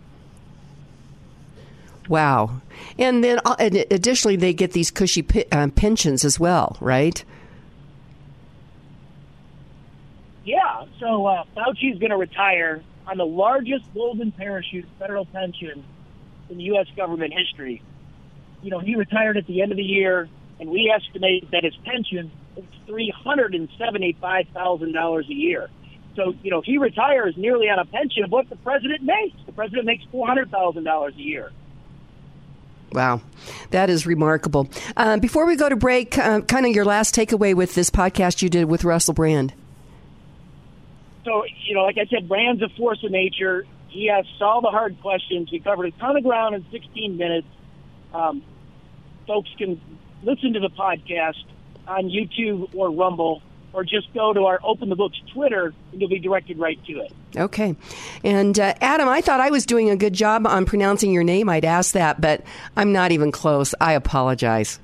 Wow. 2.08 2.62
And 2.98 3.24
then 3.24 3.40
uh, 3.46 3.56
additionally, 3.60 4.36
they 4.36 4.54
get 4.54 4.72
these 4.72 4.92
cushy 4.92 5.26
uh, 5.52 5.68
pensions 5.70 6.24
as 6.24 6.40
well, 6.40 6.78
right? 6.80 7.24
Yeah. 10.46 10.86
So 11.00 11.26
uh, 11.26 11.44
is 11.82 12.00
going 12.00 12.12
to 12.12 12.18
retire 12.18 12.82
on 13.06 13.18
the 13.18 13.26
largest 13.26 13.94
golden 13.94 14.32
parachute 14.32 14.86
federal 15.00 15.26
pension 15.26 15.84
in 16.50 16.60
U.S. 16.60 16.88
government 16.96 17.34
history. 17.34 17.82
You 18.62 18.72
know, 18.72 18.80
he 18.80 18.96
retired 18.96 19.38
at 19.38 19.46
the 19.48 19.62
end 19.62 19.72
of 19.72 19.78
the 19.78 19.84
year, 19.84 20.30
and 20.60 20.70
we 20.70 20.92
estimate 20.94 21.52
that 21.52 21.64
his 21.64 21.76
pension 21.86 22.32
is 22.56 22.64
three 22.86 23.14
hundred 23.16 23.54
and 23.56 23.70
seventy-five 23.78 24.48
thousand 24.54 24.94
dollars 24.94 25.28
a 25.30 25.34
year. 25.34 25.70
So, 26.16 26.34
you 26.42 26.50
know, 26.50 26.62
he 26.62 26.80
retires 26.80 27.36
nearly 27.38 27.70
on 27.70 27.78
a 27.78 27.86
pension 27.86 28.24
of 28.24 28.32
what 28.32 28.50
the 28.50 28.56
president 28.56 29.04
makes. 29.04 29.38
The 29.46 29.52
president 29.52 29.86
makes 29.86 30.04
four 30.12 30.26
hundred 30.26 30.50
thousand 30.50 30.84
dollars 30.84 31.14
a 31.16 31.22
year. 31.22 31.52
Wow, 32.92 33.22
that 33.72 33.90
is 33.90 34.06
remarkable. 34.06 34.70
Uh, 34.96 35.18
before 35.18 35.46
we 35.46 35.56
go 35.56 35.68
to 35.70 35.76
break, 35.76 36.18
uh, 36.18 36.42
kind 36.42 36.66
of 36.66 36.74
your 36.74 36.86
last 36.86 37.14
takeaway 37.14 37.54
with 37.54 37.76
this 37.76 37.90
podcast 37.90 38.42
you 38.42 38.50
did 38.50 38.66
with 38.66 38.84
Russell 38.84 39.14
Brand 39.14 39.54
so, 41.28 41.44
you 41.66 41.76
know, 41.76 41.84
like 41.84 41.98
I 41.98 42.06
said, 42.06 42.30
Brand's 42.30 42.62
a 42.62 42.70
force 42.70 43.04
of 43.04 43.12
nature. 43.12 43.66
He 43.90 44.10
asks 44.10 44.30
all 44.40 44.62
the 44.62 44.70
hard 44.70 45.00
questions. 45.02 45.52
We 45.52 45.60
covered 45.60 45.88
a 45.88 45.92
ton 45.92 46.16
of 46.16 46.24
ground 46.24 46.56
in 46.56 46.66
16 46.72 47.18
minutes. 47.18 47.48
Um, 48.14 48.42
folks 49.28 49.50
can 49.58 49.82
listen 50.24 50.54
to 50.54 50.62
the 50.62 50.70
podcast 50.70 51.44
on 51.86 52.06
YouTube 52.06 52.74
or 52.74 52.92
Rumble, 52.92 53.42
or 53.78 53.84
just 53.84 54.12
go 54.12 54.34
to 54.34 54.46
our 54.46 54.60
Open 54.64 54.90
the 54.90 54.96
Books 54.96 55.22
Twitter, 55.32 55.72
and 55.92 56.02
you'll 56.02 56.10
be 56.10 56.18
directed 56.18 56.58
right 56.58 56.84
to 56.86 56.94
it. 56.94 57.14
Okay. 57.36 57.76
And 58.24 58.60
uh, 58.60 58.74
Adam, 58.82 59.08
I 59.08 59.22
thought 59.22 59.40
I 59.40 59.52
was 59.52 59.68
doing 59.68 59.92
a 59.92 59.96
good 59.96 60.14
job 60.14 60.48
on 60.48 60.66
pronouncing 60.66 61.12
your 61.12 61.24
name. 61.24 61.48
I'd 61.48 61.64
ask 61.64 61.94
that, 61.94 62.20
but 62.20 62.42
I'm 62.76 62.92
not 62.92 63.12
even 63.12 63.32
close. 63.32 63.76
I 63.80 63.94
apologize. 63.94 64.80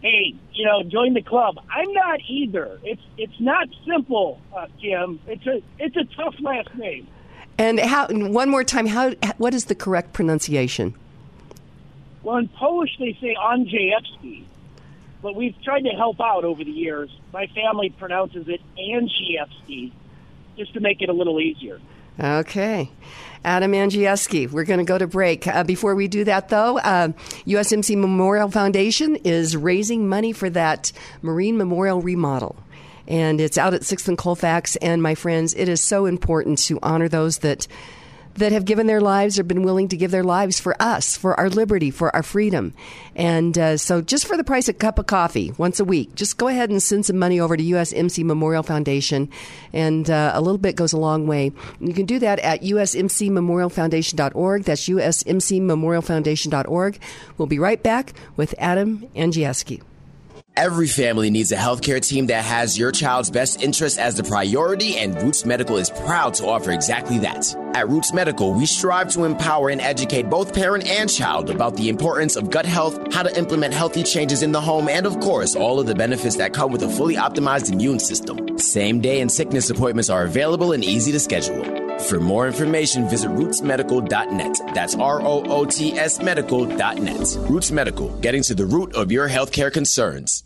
Hey, 0.00 0.34
you 0.54 0.64
know, 0.64 0.84
join 0.84 1.12
the 1.12 1.20
club. 1.20 1.58
I'm 1.68 1.92
not 1.92 2.20
either. 2.26 2.80
It's 2.82 3.02
it's 3.18 3.38
not 3.40 3.68
simple, 3.86 4.40
uh, 4.56 4.68
Kim. 4.80 5.20
It's 5.26 5.46
a 5.46 5.60
it's 5.78 5.96
a 5.96 6.04
tough 6.16 6.36
last 6.40 6.74
name. 6.76 7.06
And 7.58 7.78
how? 7.78 8.06
One 8.08 8.48
more 8.48 8.64
time. 8.64 8.86
How? 8.86 9.10
What 9.36 9.52
is 9.52 9.66
the 9.66 9.74
correct 9.74 10.14
pronunciation? 10.14 10.94
Well, 12.22 12.38
in 12.38 12.48
Polish 12.48 12.96
they 12.98 13.18
say 13.20 13.36
Andrzejewski, 13.38 14.44
but 15.26 15.34
we've 15.34 15.60
tried 15.64 15.80
to 15.80 15.88
help 15.88 16.20
out 16.20 16.44
over 16.44 16.62
the 16.62 16.70
years. 16.70 17.10
My 17.32 17.48
family 17.48 17.90
pronounces 17.90 18.46
it 18.46 18.60
Angiewski, 18.78 19.90
just 20.56 20.72
to 20.74 20.78
make 20.78 21.02
it 21.02 21.08
a 21.08 21.12
little 21.12 21.40
easier. 21.40 21.80
Okay. 22.20 22.88
Adam 23.44 23.72
Andrzejewski. 23.72 24.48
We're 24.48 24.62
going 24.62 24.78
to 24.78 24.84
go 24.84 24.96
to 24.96 25.08
break. 25.08 25.48
Uh, 25.48 25.64
before 25.64 25.96
we 25.96 26.06
do 26.06 26.22
that, 26.22 26.48
though, 26.48 26.78
uh, 26.78 27.08
USMC 27.44 27.96
Memorial 27.98 28.52
Foundation 28.52 29.16
is 29.16 29.56
raising 29.56 30.08
money 30.08 30.30
for 30.32 30.48
that 30.50 30.92
Marine 31.22 31.58
Memorial 31.58 32.00
remodel. 32.00 32.54
And 33.08 33.40
it's 33.40 33.58
out 33.58 33.74
at 33.74 33.80
6th 33.80 34.06
and 34.06 34.16
Colfax. 34.16 34.76
And 34.76 35.02
my 35.02 35.16
friends, 35.16 35.54
it 35.54 35.68
is 35.68 35.80
so 35.80 36.06
important 36.06 36.58
to 36.66 36.78
honor 36.84 37.08
those 37.08 37.38
that 37.38 37.66
that 38.36 38.52
have 38.52 38.64
given 38.64 38.86
their 38.86 39.00
lives 39.00 39.36
or 39.38 39.44
been 39.44 39.62
willing 39.62 39.88
to 39.88 39.96
give 39.96 40.10
their 40.10 40.24
lives 40.24 40.60
for 40.60 40.76
us, 40.80 41.16
for 41.16 41.38
our 41.38 41.48
liberty, 41.48 41.90
for 41.90 42.14
our 42.14 42.22
freedom. 42.22 42.74
And 43.14 43.56
uh, 43.58 43.76
so, 43.76 44.02
just 44.02 44.26
for 44.26 44.36
the 44.36 44.44
price 44.44 44.68
of 44.68 44.76
a 44.76 44.78
cup 44.78 44.98
of 44.98 45.06
coffee 45.06 45.52
once 45.58 45.80
a 45.80 45.84
week, 45.84 46.14
just 46.14 46.36
go 46.36 46.48
ahead 46.48 46.70
and 46.70 46.82
send 46.82 47.06
some 47.06 47.18
money 47.18 47.40
over 47.40 47.56
to 47.56 47.62
USMC 47.62 48.24
Memorial 48.24 48.62
Foundation, 48.62 49.30
and 49.72 50.10
uh, 50.10 50.32
a 50.34 50.40
little 50.40 50.58
bit 50.58 50.76
goes 50.76 50.92
a 50.92 50.98
long 50.98 51.26
way. 51.26 51.52
You 51.80 51.94
can 51.94 52.06
do 52.06 52.18
that 52.18 52.38
at 52.40 52.62
usmcmemorialfoundation.org. 52.62 54.64
That's 54.64 54.88
usmcmemorialfoundation.org. 54.88 56.98
We'll 57.38 57.46
be 57.46 57.58
right 57.58 57.82
back 57.82 58.12
with 58.36 58.54
Adam 58.58 59.08
Andrzejewski. 59.14 59.80
Every 60.56 60.86
family 60.86 61.28
needs 61.28 61.52
a 61.52 61.56
healthcare 61.56 62.00
team 62.00 62.28
that 62.28 62.42
has 62.42 62.78
your 62.78 62.90
child's 62.90 63.28
best 63.28 63.62
interest 63.62 63.98
as 63.98 64.14
the 64.14 64.22
priority, 64.22 64.96
and 64.96 65.20
Roots 65.20 65.44
Medical 65.44 65.76
is 65.76 65.90
proud 65.90 66.32
to 66.34 66.46
offer 66.46 66.70
exactly 66.70 67.18
that. 67.18 67.54
At 67.74 67.90
Roots 67.90 68.14
Medical, 68.14 68.54
we 68.54 68.64
strive 68.64 69.12
to 69.12 69.24
empower 69.24 69.68
and 69.68 69.82
educate 69.82 70.30
both 70.30 70.54
parent 70.54 70.86
and 70.86 71.10
child 71.10 71.50
about 71.50 71.76
the 71.76 71.90
importance 71.90 72.36
of 72.36 72.48
gut 72.48 72.64
health, 72.64 72.98
how 73.12 73.22
to 73.22 73.38
implement 73.38 73.74
healthy 73.74 74.02
changes 74.02 74.42
in 74.42 74.52
the 74.52 74.60
home, 74.62 74.88
and 74.88 75.04
of 75.04 75.20
course, 75.20 75.54
all 75.54 75.78
of 75.78 75.86
the 75.86 75.94
benefits 75.94 76.36
that 76.36 76.54
come 76.54 76.72
with 76.72 76.82
a 76.82 76.88
fully 76.88 77.16
optimized 77.16 77.70
immune 77.70 77.98
system. 77.98 78.58
Same 78.58 79.02
day 79.02 79.20
and 79.20 79.30
sickness 79.30 79.68
appointments 79.68 80.08
are 80.08 80.24
available 80.24 80.72
and 80.72 80.82
easy 80.82 81.12
to 81.12 81.20
schedule. 81.20 81.64
For 82.08 82.18
more 82.18 82.46
information, 82.46 83.10
visit 83.10 83.30
rootsmedical.net. 83.30 84.74
That's 84.74 84.94
R 84.94 85.20
O 85.20 85.42
O 85.44 85.66
T 85.66 85.92
S 85.98 86.22
medical.net. 86.22 87.36
Roots 87.50 87.70
Medical, 87.70 88.08
getting 88.20 88.42
to 88.44 88.54
the 88.54 88.64
root 88.64 88.94
of 88.94 89.12
your 89.12 89.28
healthcare 89.28 89.70
concerns. 89.70 90.45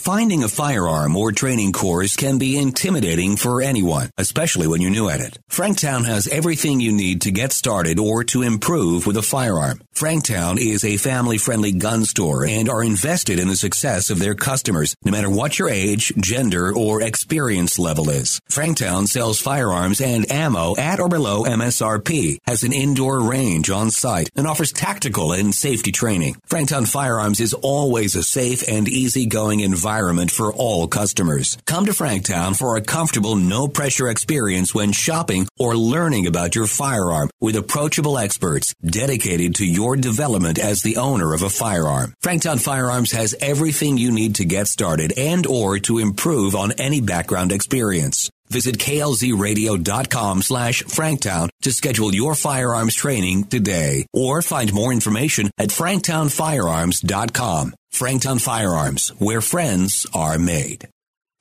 Finding 0.00 0.42
a 0.42 0.48
firearm 0.48 1.14
or 1.14 1.30
training 1.30 1.72
course 1.72 2.16
can 2.16 2.38
be 2.38 2.56
intimidating 2.56 3.36
for 3.36 3.60
anyone, 3.60 4.08
especially 4.16 4.66
when 4.66 4.80
you're 4.80 4.90
new 4.90 5.10
at 5.10 5.20
it. 5.20 5.38
Franktown 5.50 6.06
has 6.06 6.26
everything 6.26 6.80
you 6.80 6.90
need 6.90 7.20
to 7.20 7.30
get 7.30 7.52
started 7.52 7.98
or 7.98 8.24
to 8.24 8.40
improve 8.40 9.06
with 9.06 9.18
a 9.18 9.22
firearm. 9.22 9.82
Franktown 9.94 10.56
is 10.58 10.86
a 10.86 10.96
family-friendly 10.96 11.72
gun 11.72 12.06
store 12.06 12.46
and 12.46 12.70
are 12.70 12.82
invested 12.82 13.38
in 13.38 13.48
the 13.48 13.56
success 13.56 14.08
of 14.08 14.18
their 14.18 14.34
customers, 14.34 14.96
no 15.04 15.12
matter 15.12 15.28
what 15.28 15.58
your 15.58 15.68
age, 15.68 16.14
gender, 16.16 16.74
or 16.74 17.02
experience 17.02 17.78
level 17.78 18.08
is. 18.08 18.40
Franktown 18.48 19.06
sells 19.06 19.38
firearms 19.38 20.00
and 20.00 20.32
ammo 20.32 20.74
at 20.78 20.98
or 20.98 21.10
below 21.10 21.44
MSRP, 21.44 22.38
has 22.46 22.62
an 22.62 22.72
indoor 22.72 23.20
range 23.20 23.68
on 23.68 23.90
site, 23.90 24.30
and 24.34 24.46
offers 24.46 24.72
tactical 24.72 25.34
and 25.34 25.54
safety 25.54 25.92
training. 25.92 26.36
Franktown 26.48 26.88
Firearms 26.90 27.38
is 27.38 27.52
always 27.52 28.16
a 28.16 28.22
safe 28.22 28.66
and 28.66 28.88
easygoing 28.88 29.60
environment 29.60 29.89
environment 29.90 30.30
for 30.30 30.52
all 30.52 30.86
customers. 30.86 31.58
Come 31.66 31.86
to 31.86 31.92
Franktown 31.92 32.56
for 32.56 32.76
a 32.76 32.80
comfortable, 32.80 33.34
no 33.34 33.66
pressure 33.66 34.08
experience 34.08 34.72
when 34.72 34.92
shopping 34.92 35.48
or 35.58 35.76
learning 35.76 36.28
about 36.28 36.54
your 36.54 36.68
firearm 36.68 37.28
with 37.40 37.56
approachable 37.56 38.16
experts 38.16 38.72
dedicated 38.84 39.56
to 39.56 39.66
your 39.66 39.96
development 39.96 40.60
as 40.60 40.82
the 40.82 40.98
owner 40.98 41.34
of 41.34 41.42
a 41.42 41.50
firearm. 41.50 42.14
Franktown 42.22 42.60
Firearms 42.60 43.10
has 43.10 43.34
everything 43.40 43.98
you 43.98 44.12
need 44.12 44.36
to 44.36 44.44
get 44.44 44.68
started 44.68 45.12
and 45.18 45.44
or 45.44 45.80
to 45.80 45.98
improve 45.98 46.54
on 46.54 46.70
any 46.78 47.00
background 47.00 47.50
experience. 47.50 48.30
Visit 48.48 48.78
klzradio.com 48.78 50.42
slash 50.42 50.84
franktown 50.84 51.48
to 51.62 51.72
schedule 51.72 52.14
your 52.14 52.36
firearms 52.36 52.94
training 52.94 53.44
today 53.44 54.06
or 54.12 54.40
find 54.40 54.72
more 54.72 54.92
information 54.92 55.50
at 55.58 55.70
franktownfirearms.com. 55.70 57.74
Franktown 57.92 58.40
Firearms, 58.40 59.08
where 59.18 59.40
friends 59.40 60.06
are 60.14 60.38
made. 60.38 60.88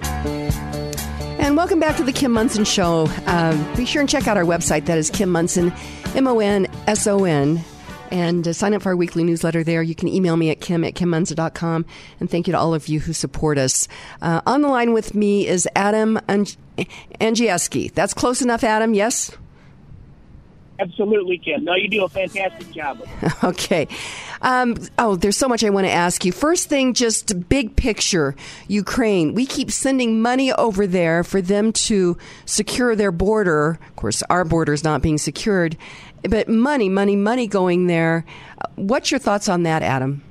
And 0.01 1.55
welcome 1.55 1.79
back 1.79 1.95
to 1.97 2.03
the 2.03 2.11
Kim 2.11 2.31
Monson 2.31 2.65
Show. 2.65 3.05
Uh, 3.25 3.75
be 3.75 3.85
sure 3.85 4.01
and 4.01 4.09
check 4.09 4.27
out 4.27 4.35
our 4.37 4.43
website. 4.43 4.85
That 4.85 4.97
is 4.97 5.09
Kim 5.09 5.29
Monson, 5.29 5.71
M 6.15 6.27
O 6.27 6.39
N 6.39 6.67
S 6.87 7.07
O 7.07 7.23
N. 7.23 7.63
And 8.11 8.47
uh, 8.47 8.53
sign 8.53 8.73
up 8.73 8.81
for 8.81 8.89
our 8.89 8.95
weekly 8.95 9.23
newsletter 9.23 9.63
there. 9.63 9.83
You 9.83 9.93
can 9.93 10.07
email 10.07 10.35
me 10.35 10.49
at 10.49 10.59
kim 10.59 10.83
at 10.83 10.95
kimmonson.com. 10.95 11.85
And 12.19 12.29
thank 12.29 12.47
you 12.47 12.53
to 12.53 12.57
all 12.57 12.73
of 12.73 12.87
you 12.87 12.99
who 12.99 13.13
support 13.13 13.59
us. 13.59 13.87
Uh, 14.21 14.41
on 14.47 14.61
the 14.63 14.67
line 14.67 14.93
with 14.93 15.13
me 15.13 15.47
is 15.47 15.67
Adam 15.75 16.19
Ang- 16.27 16.47
Angieski. 17.21 17.93
That's 17.93 18.15
close 18.15 18.41
enough, 18.41 18.63
Adam, 18.63 18.95
yes? 18.95 19.31
Absolutely, 20.79 21.37
Kim. 21.37 21.65
No, 21.65 21.75
you 21.75 21.89
do 21.89 22.05
a 22.05 22.09
fantastic 22.09 22.71
job. 22.71 23.01
okay. 23.43 23.87
Um, 24.41 24.75
oh, 24.97 25.17
there's 25.17 25.35
so 25.35 25.49
much 25.49 25.63
I 25.63 25.69
want 25.69 25.85
to 25.85 25.91
ask 25.91 26.23
you. 26.23 26.31
First 26.31 26.69
thing, 26.69 26.93
just 26.93 27.49
big 27.49 27.75
picture 27.75 28.33
Ukraine. 28.69 29.33
We 29.33 29.45
keep 29.45 29.71
sending 29.71 30.21
money 30.21 30.53
over 30.53 30.87
there 30.87 31.25
for 31.25 31.41
them 31.41 31.73
to 31.73 32.17
secure 32.45 32.95
their 32.95 33.11
border. 33.11 33.77
Of 33.89 33.95
course, 33.97 34.23
our 34.29 34.45
border 34.45 34.71
is 34.71 34.85
not 34.85 35.01
being 35.01 35.17
secured, 35.17 35.75
but 36.23 36.47
money, 36.47 36.87
money, 36.87 37.17
money 37.17 37.45
going 37.45 37.87
there. 37.87 38.23
What's 38.75 39.11
your 39.11 39.19
thoughts 39.19 39.49
on 39.49 39.63
that, 39.63 39.83
Adam? 39.83 40.23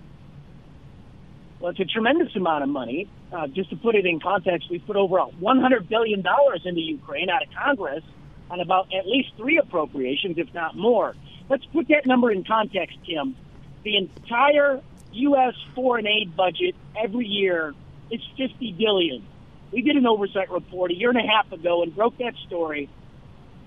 Well, 1.60 1.72
it's 1.72 1.80
a 1.80 1.84
tremendous 1.84 2.34
amount 2.36 2.62
of 2.62 2.70
money. 2.70 3.10
Uh, 3.30 3.48
just 3.48 3.68
to 3.68 3.76
put 3.76 3.94
it 3.94 4.06
in 4.06 4.20
context, 4.20 4.70
we 4.70 4.78
put 4.78 4.96
over 4.96 5.16
$100 5.16 5.88
billion 5.88 6.24
into 6.64 6.80
Ukraine 6.80 7.28
out 7.28 7.42
of 7.42 7.48
Congress 7.52 8.02
on 8.50 8.60
about 8.60 8.92
at 8.94 9.06
least 9.06 9.30
three 9.36 9.58
appropriations, 9.58 10.38
if 10.38 10.52
not 10.54 10.76
more. 10.76 11.14
Let's 11.48 11.64
put 11.66 11.88
that 11.88 12.06
number 12.06 12.30
in 12.30 12.44
context, 12.44 12.98
Tim. 13.06 13.36
The 13.84 13.96
entire 13.96 14.80
U.S. 15.12 15.54
foreign 15.74 16.06
aid 16.06 16.36
budget 16.36 16.74
every 16.96 17.26
year 17.26 17.74
is 18.10 18.20
50 18.36 18.72
billion. 18.72 19.26
We 19.72 19.82
did 19.82 19.96
an 19.96 20.06
oversight 20.06 20.50
report 20.50 20.90
a 20.90 20.94
year 20.94 21.10
and 21.10 21.18
a 21.18 21.26
half 21.26 21.50
ago 21.52 21.82
and 21.82 21.94
broke 21.94 22.18
that 22.18 22.34
story, 22.46 22.88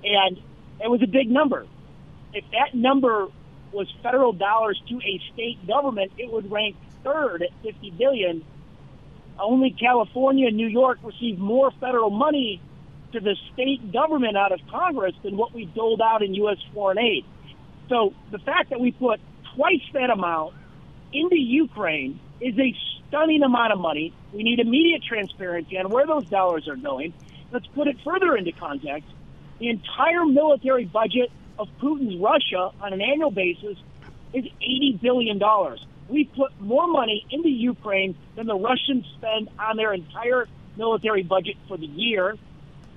and 0.03 0.37
it 0.83 0.89
was 0.89 1.01
a 1.03 1.07
big 1.07 1.29
number. 1.29 1.67
If 2.33 2.43
that 2.51 2.73
number 2.73 3.27
was 3.71 3.87
federal 4.01 4.33
dollars 4.33 4.81
to 4.89 4.95
a 4.97 5.21
state 5.33 5.65
government, 5.67 6.11
it 6.17 6.31
would 6.31 6.51
rank 6.51 6.75
third 7.03 7.43
at 7.43 7.49
50 7.63 7.91
billion. 7.91 8.43
Only 9.39 9.71
California 9.71 10.47
and 10.47 10.57
New 10.57 10.67
York 10.67 10.99
receive 11.03 11.39
more 11.39 11.71
federal 11.71 12.09
money 12.09 12.61
to 13.13 13.19
the 13.19 13.35
state 13.53 13.91
government 13.91 14.37
out 14.37 14.51
of 14.51 14.59
Congress 14.69 15.13
than 15.23 15.37
what 15.37 15.53
we 15.53 15.65
doled 15.65 16.01
out 16.01 16.21
in 16.21 16.33
U.S. 16.35 16.57
foreign 16.73 16.99
aid. 16.99 17.25
So 17.89 18.13
the 18.31 18.39
fact 18.39 18.69
that 18.69 18.79
we 18.79 18.91
put 18.91 19.19
twice 19.55 19.81
that 19.93 20.09
amount 20.09 20.53
into 21.13 21.37
Ukraine 21.37 22.19
is 22.39 22.57
a 22.57 22.75
stunning 23.07 23.43
amount 23.43 23.73
of 23.73 23.79
money. 23.79 24.13
We 24.33 24.43
need 24.43 24.59
immediate 24.59 25.03
transparency 25.03 25.77
on 25.77 25.89
where 25.89 26.07
those 26.07 26.25
dollars 26.25 26.67
are 26.67 26.75
going. 26.75 27.13
Let's 27.51 27.67
put 27.67 27.87
it 27.87 27.97
further 28.03 28.35
into 28.37 28.53
context. 28.53 29.09
The 29.59 29.69
entire 29.69 30.25
military 30.25 30.85
budget 30.85 31.31
of 31.59 31.67
Putin's 31.79 32.19
Russia 32.19 32.71
on 32.81 32.93
an 32.93 33.01
annual 33.01 33.31
basis 33.31 33.77
is 34.33 34.45
$80 34.61 35.01
billion. 35.01 35.39
We 36.07 36.25
put 36.25 36.59
more 36.59 36.87
money 36.87 37.25
into 37.29 37.49
Ukraine 37.49 38.15
than 38.35 38.47
the 38.47 38.55
Russians 38.55 39.05
spend 39.17 39.49
on 39.59 39.77
their 39.77 39.93
entire 39.93 40.47
military 40.77 41.23
budget 41.23 41.57
for 41.67 41.77
the 41.77 41.85
year. 41.85 42.37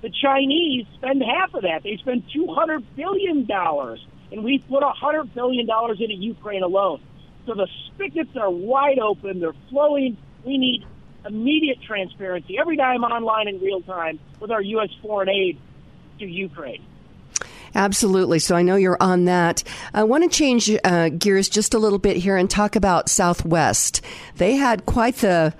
The 0.05 0.11
Chinese 0.11 0.85
spend 0.93 1.23
half 1.23 1.55
of 1.55 1.63
that. 1.63 1.81
They 1.81 1.97
spend 1.97 2.25
$200 2.29 2.83
billion, 2.95 3.49
and 3.49 4.43
we 4.43 4.59
put 4.59 4.83
$100 4.83 5.33
billion 5.33 5.67
into 5.67 6.13
Ukraine 6.13 6.61
alone. 6.61 7.01
So 7.47 7.55
the 7.55 7.67
spigots 7.87 8.37
are 8.37 8.51
wide 8.51 8.99
open. 8.99 9.39
They're 9.39 9.55
flowing. 9.71 10.15
We 10.43 10.59
need 10.59 10.85
immediate 11.25 11.81
transparency 11.81 12.59
every 12.59 12.77
time 12.77 13.03
online 13.03 13.47
in 13.47 13.59
real 13.59 13.81
time 13.81 14.19
with 14.39 14.51
our 14.51 14.61
U.S. 14.61 14.89
foreign 15.01 15.29
aid 15.29 15.57
to 16.19 16.25
Ukraine. 16.27 16.85
Absolutely. 17.73 18.37
So 18.37 18.55
I 18.55 18.61
know 18.61 18.75
you're 18.75 19.01
on 19.01 19.25
that. 19.25 19.63
I 19.91 20.03
want 20.03 20.23
to 20.23 20.29
change 20.29 20.69
uh, 20.83 21.09
gears 21.09 21.49
just 21.49 21.73
a 21.73 21.79
little 21.79 21.97
bit 21.97 22.17
here 22.17 22.37
and 22.37 22.47
talk 22.47 22.75
about 22.75 23.09
Southwest. 23.09 24.01
They 24.35 24.55
had 24.55 24.85
quite 24.85 25.15
the 25.15 25.55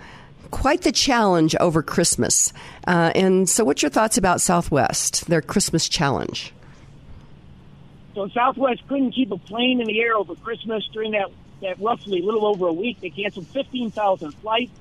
quite 0.56 0.84
the 0.84 0.92
challenge 0.92 1.54
over 1.60 1.84
Christmas. 1.84 2.54
Uh, 2.88 3.12
and 3.14 3.50
so, 3.50 3.66
what's 3.66 3.82
your 3.82 3.90
thoughts 3.90 4.18
about 4.18 4.40
Southwest, 4.40 5.28
their 5.28 5.42
Christmas 5.42 5.90
challenge? 5.90 6.54
So, 8.14 8.30
Southwest 8.30 8.82
couldn't 8.88 9.12
keep 9.12 9.32
a 9.32 9.38
plane 9.38 9.82
in 9.82 9.88
the 9.88 10.00
air 10.00 10.16
over 10.16 10.34
Christmas 10.36 10.88
during 10.94 11.12
that, 11.12 11.30
that 11.62 11.78
roughly 11.82 12.22
little 12.22 12.46
over 12.46 12.68
a 12.68 12.74
week. 12.74 13.02
They 13.02 13.10
canceled 13.10 13.48
15,000 13.48 14.32
flights. 14.36 14.72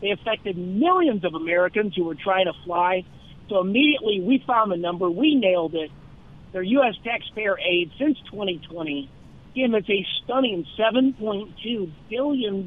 They 0.00 0.12
affected 0.12 0.56
millions 0.56 1.24
of 1.24 1.34
Americans 1.34 1.96
who 1.96 2.04
were 2.04 2.14
trying 2.14 2.46
to 2.46 2.52
fly. 2.64 3.04
So, 3.48 3.58
immediately 3.58 4.20
we 4.20 4.38
found 4.38 4.70
the 4.70 4.76
number. 4.76 5.10
We 5.10 5.34
nailed 5.34 5.74
it. 5.74 5.90
Their 6.52 6.62
U.S. 6.62 6.94
taxpayer 7.02 7.58
aid 7.58 7.90
since 7.98 8.16
2020, 8.30 9.10
again, 9.50 9.74
it's 9.74 9.90
a 9.90 10.06
stunning 10.22 10.64
$7.2 10.78 11.90
billion 12.08 12.64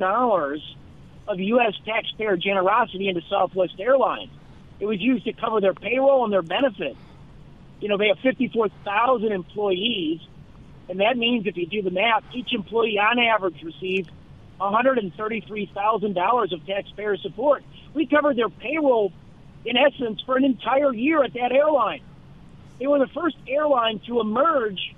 of 1.27 1.39
U.S. 1.39 1.73
taxpayer 1.85 2.37
generosity 2.37 3.09
into 3.09 3.21
Southwest 3.29 3.75
Airlines. 3.79 4.31
It 4.79 4.85
was 4.85 4.99
used 5.01 5.25
to 5.25 5.33
cover 5.33 5.59
their 5.59 5.73
payroll 5.73 6.23
and 6.23 6.31
their 6.31 6.41
benefits. 6.41 6.97
You 7.79 7.89
know, 7.89 7.97
they 7.97 8.07
have 8.07 8.19
54,000 8.19 9.31
employees, 9.31 10.21
and 10.89 10.99
that 10.99 11.17
means 11.17 11.45
if 11.47 11.57
you 11.57 11.65
do 11.65 11.81
the 11.81 11.91
math, 11.91 12.23
each 12.33 12.53
employee 12.53 12.97
on 12.97 13.19
average 13.19 13.61
received 13.63 14.11
$133,000 14.59 16.51
of 16.51 16.65
taxpayer 16.65 17.17
support. 17.17 17.63
We 17.93 18.07
covered 18.07 18.37
their 18.37 18.49
payroll, 18.49 19.11
in 19.65 19.77
essence, 19.77 20.21
for 20.21 20.37
an 20.37 20.43
entire 20.43 20.93
year 20.93 21.23
at 21.23 21.33
that 21.33 21.51
airline. 21.51 22.01
They 22.79 22.87
were 22.87 22.99
the 22.99 23.07
first 23.07 23.37
airline 23.47 23.99
to 24.07 24.19
emerge 24.19 24.95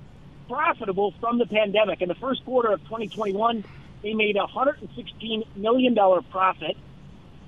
profitable 0.47 1.13
from 1.19 1.37
the 1.37 1.45
pandemic. 1.45 2.01
In 2.01 2.07
the 2.07 2.15
first 2.15 2.43
quarter 2.43 2.71
of 2.71 2.81
2021, 2.83 3.63
they 4.01 4.13
made 4.13 4.37
a 4.37 4.45
$116 4.47 5.45
million 5.55 5.95
profit. 6.31 6.77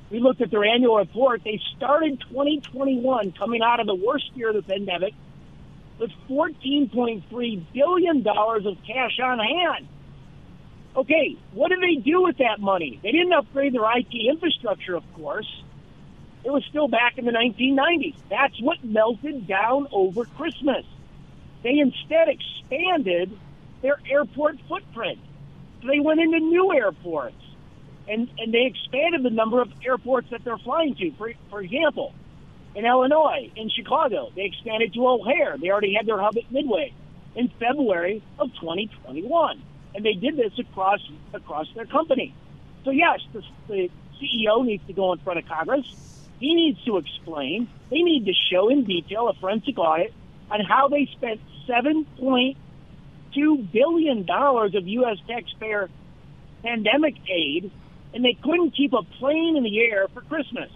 We 0.10 0.20
looked 0.20 0.42
at 0.42 0.52
their 0.52 0.66
annual 0.66 0.98
report. 0.98 1.42
They 1.44 1.60
started 1.78 2.20
2021 2.30 3.32
coming 3.32 3.62
out 3.62 3.80
of 3.80 3.88
the 3.88 3.96
worst 3.96 4.30
year 4.36 4.50
of 4.50 4.56
the 4.56 4.62
pandemic 4.62 5.14
with 5.98 6.12
$14.3 6.30 7.64
billion 7.74 8.28
of 8.28 8.78
cash 8.86 9.20
on 9.24 9.40
hand. 9.40 9.88
Okay, 10.96 11.38
what 11.54 11.70
did 11.70 11.80
they 11.82 12.02
do 12.02 12.24
with 12.24 12.40
that 12.40 12.60
money? 12.60 13.00
They 13.02 13.12
didn't 13.12 13.32
upgrade 13.32 13.74
their 13.74 13.90
IT 13.98 14.14
infrastructure, 14.14 14.96
of 14.96 15.04
course. 15.14 15.48
It 16.44 16.52
was 16.52 16.66
still 16.66 16.90
back 16.90 17.18
in 17.18 17.26
the 17.26 17.32
1990s. 17.32 18.16
That's 18.30 18.60
what 18.62 18.84
melted 18.84 19.48
down 19.48 19.88
over 19.92 20.26
Christmas. 20.26 20.86
They 21.64 21.78
instead 21.80 22.28
expanded 22.28 23.32
their 23.82 24.00
airport 24.10 24.58
footprint. 24.68 25.20
They 25.86 26.00
went 26.00 26.20
into 26.20 26.40
new 26.40 26.74
airports 26.74 27.36
and, 28.08 28.30
and 28.38 28.54
they 28.54 28.66
expanded 28.66 29.24
the 29.24 29.30
number 29.30 29.62
of 29.62 29.70
airports 29.86 30.28
that 30.32 30.44
they're 30.44 30.58
flying 30.58 30.96
to. 30.96 31.12
For, 31.18 31.34
for 31.50 31.62
example, 31.62 32.14
in 32.76 32.86
Illinois, 32.86 33.52
in 33.56 33.70
Chicago, 33.70 34.30
they 34.36 34.44
expanded 34.44 34.94
to 34.94 35.08
O'Hare. 35.08 35.58
They 35.60 35.70
already 35.70 35.94
had 35.94 36.08
their 36.08 36.20
hub 36.20 36.38
at 36.38 36.52
Midway 36.52 36.94
in 37.36 37.50
February 37.60 38.24
of 38.40 38.50
2021. 38.60 39.64
And 39.94 40.06
they 40.06 40.14
did 40.14 40.38
this 40.38 40.54
across 40.58 41.00
across 41.34 41.68
their 41.76 41.86
company. 41.86 42.34
So 42.86 42.92
yes, 42.92 43.20
the, 43.34 43.44
the 43.68 43.90
CEO 44.22 44.66
needs 44.66 44.86
to 44.88 44.94
go 44.94 45.12
in 45.14 45.20
front 45.20 45.40
of 45.40 45.46
Congress 45.46 45.86
he 46.42 46.56
needs 46.56 46.84
to 46.86 46.98
explain. 46.98 47.70
They 47.92 48.02
need 48.02 48.26
to 48.26 48.34
show 48.52 48.70
in 48.70 48.84
detail 48.84 49.30
a 49.30 49.34
forensic 49.40 49.78
audit 49.78 50.12
on 50.50 50.60
how 50.60 50.88
they 50.90 51.08
spent 51.16 51.40
$7.2 53.36 53.72
billion 53.72 54.26
of 54.30 54.88
U.S. 54.88 55.18
taxpayer 55.28 55.90
pandemic 56.64 57.16
aid, 57.30 57.72
and 58.14 58.24
they 58.24 58.34
couldn't 58.34 58.72
keep 58.72 58.94
a 58.94 59.04
plane 59.04 59.58
in 59.58 59.64
the 59.64 59.80
air 59.80 60.08
for 60.14 60.22
Christmas. 60.22 60.70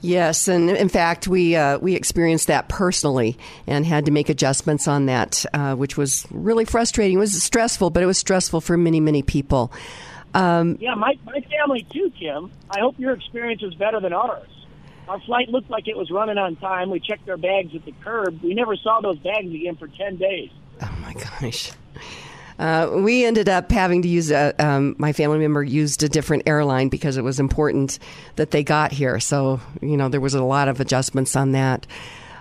Yes, 0.00 0.46
and 0.46 0.70
in 0.70 0.88
fact, 0.88 1.26
we 1.26 1.56
uh, 1.56 1.78
we 1.78 1.96
experienced 1.96 2.46
that 2.46 2.68
personally 2.68 3.36
and 3.66 3.84
had 3.84 4.04
to 4.04 4.12
make 4.12 4.28
adjustments 4.28 4.86
on 4.86 5.06
that, 5.06 5.44
uh, 5.52 5.74
which 5.74 5.96
was 5.96 6.24
really 6.30 6.64
frustrating. 6.64 7.16
It 7.16 7.20
was 7.20 7.42
stressful, 7.42 7.90
but 7.90 8.04
it 8.04 8.06
was 8.06 8.16
stressful 8.16 8.60
for 8.60 8.76
many 8.76 9.00
many 9.00 9.22
people. 9.22 9.72
Um, 10.34 10.76
yeah, 10.80 10.94
my, 10.94 11.18
my 11.24 11.40
family 11.40 11.84
too, 11.90 12.12
Kim. 12.16 12.52
I 12.70 12.78
hope 12.78 12.98
your 12.98 13.12
experience 13.12 13.62
was 13.62 13.74
better 13.74 13.98
than 13.98 14.12
ours. 14.12 14.48
Our 15.08 15.20
flight 15.20 15.48
looked 15.48 15.70
like 15.70 15.88
it 15.88 15.96
was 15.96 16.10
running 16.10 16.36
on 16.36 16.56
time. 16.56 16.90
We 16.90 17.00
checked 17.00 17.28
our 17.30 17.36
bags 17.36 17.74
at 17.74 17.84
the 17.84 17.94
curb. 18.04 18.42
We 18.42 18.54
never 18.54 18.76
saw 18.76 19.00
those 19.00 19.18
bags 19.18 19.48
again 19.52 19.76
for 19.76 19.88
10 19.88 20.16
days. 20.16 20.50
Oh, 20.82 20.98
my 21.00 21.14
gosh. 21.14 21.72
Uh, 22.58 22.90
we 23.02 23.24
ended 23.24 23.48
up 23.48 23.70
having 23.70 24.02
to 24.02 24.08
use 24.08 24.30
a, 24.30 24.52
um, 24.58 24.96
my 24.98 25.12
family 25.12 25.38
member 25.38 25.62
used 25.62 26.02
a 26.02 26.08
different 26.08 26.42
airline 26.46 26.88
because 26.88 27.16
it 27.16 27.22
was 27.22 27.38
important 27.38 27.98
that 28.36 28.50
they 28.50 28.64
got 28.64 28.92
here. 28.92 29.20
So, 29.20 29.60
you 29.80 29.96
know, 29.96 30.08
there 30.08 30.20
was 30.20 30.34
a 30.34 30.42
lot 30.42 30.68
of 30.68 30.80
adjustments 30.80 31.36
on 31.36 31.52
that. 31.52 31.86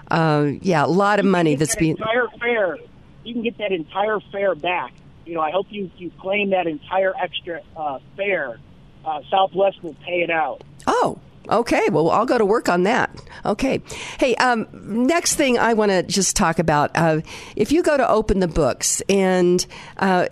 Uh, 0.09 0.53
yeah, 0.61 0.85
a 0.85 0.87
lot 0.87 1.19
of 1.19 1.25
money 1.25 1.55
that's 1.55 1.75
that 1.75 1.79
being. 1.79 1.97
entire 1.97 2.27
fare. 2.39 2.77
You 3.23 3.33
can 3.33 3.43
get 3.43 3.57
that 3.59 3.71
entire 3.71 4.19
fare 4.31 4.55
back. 4.55 4.93
You 5.25 5.35
know, 5.35 5.41
I 5.41 5.51
hope 5.51 5.67
you 5.69 5.91
you 5.97 6.09
claim 6.19 6.51
that 6.51 6.65
entire 6.65 7.13
extra 7.21 7.61
uh, 7.75 7.99
fare. 8.15 8.59
Uh, 9.05 9.21
Southwest 9.29 9.83
will 9.83 9.95
pay 10.05 10.21
it 10.21 10.29
out. 10.31 10.63
Oh, 10.87 11.19
okay. 11.49 11.89
Well, 11.89 12.09
I'll 12.09 12.25
go 12.25 12.37
to 12.37 12.45
work 12.45 12.69
on 12.69 12.83
that. 12.83 13.09
Okay. 13.45 13.81
Hey, 14.19 14.35
um, 14.35 14.67
next 14.73 15.35
thing 15.35 15.57
I 15.57 15.73
want 15.73 15.91
to 15.91 16.03
just 16.03 16.35
talk 16.35 16.59
about 16.59 16.91
uh, 16.95 17.21
if 17.55 17.71
you 17.71 17.83
go 17.83 17.97
to 17.97 18.09
open 18.09 18.39
the 18.39 18.47
books, 18.47 19.01
and 19.09 19.65
uh, 19.97 20.27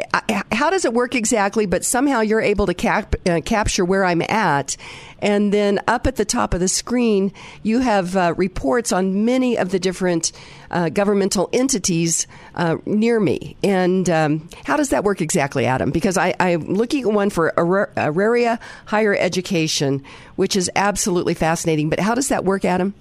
how 0.52 0.70
does 0.70 0.86
it 0.86 0.94
work 0.94 1.16
exactly? 1.16 1.66
But 1.66 1.84
somehow 1.86 2.22
you're 2.22 2.42
able 2.42 2.66
to 2.66 2.74
cap- 2.74 3.16
uh, 3.28 3.42
capture 3.44 3.86
where 3.86 4.06
I'm 4.06 4.22
at. 4.22 4.78
And 5.20 5.54
then 5.54 5.80
up 5.88 6.08
at 6.08 6.18
the 6.18 6.26
top 6.26 6.54
of 6.54 6.60
the 6.60 6.68
screen, 6.68 7.32
you 7.64 7.80
have 7.80 8.16
uh, 8.16 8.34
reports 8.38 8.92
on 8.92 9.26
many 9.26 9.58
of 9.58 9.72
the 9.72 9.80
different 9.80 10.32
uh, 10.72 10.90
governmental 10.90 11.50
entities 11.54 12.28
uh, 12.56 12.78
near 12.86 13.20
me. 13.20 13.56
And 13.64 14.10
um, 14.10 14.50
how 14.66 14.78
does 14.78 14.90
that 14.90 15.04
work 15.04 15.22
exactly, 15.22 15.66
Adam? 15.66 15.92
Because 15.92 16.18
I, 16.18 16.36
I'm 16.40 16.74
looking 16.74 17.04
at 17.04 17.12
one 17.12 17.30
for 17.30 17.58
Aur- 17.58 17.92
Auraria 17.96 18.60
Higher 18.86 19.16
Education, 19.16 20.04
which 20.36 20.56
is 20.56 20.70
absolutely 20.76 21.34
fascinating. 21.34 21.90
But 21.90 22.00
how 22.00 22.14
does 22.14 22.28
that 22.28 22.44
work, 22.44 22.66
Adam? 22.66 22.94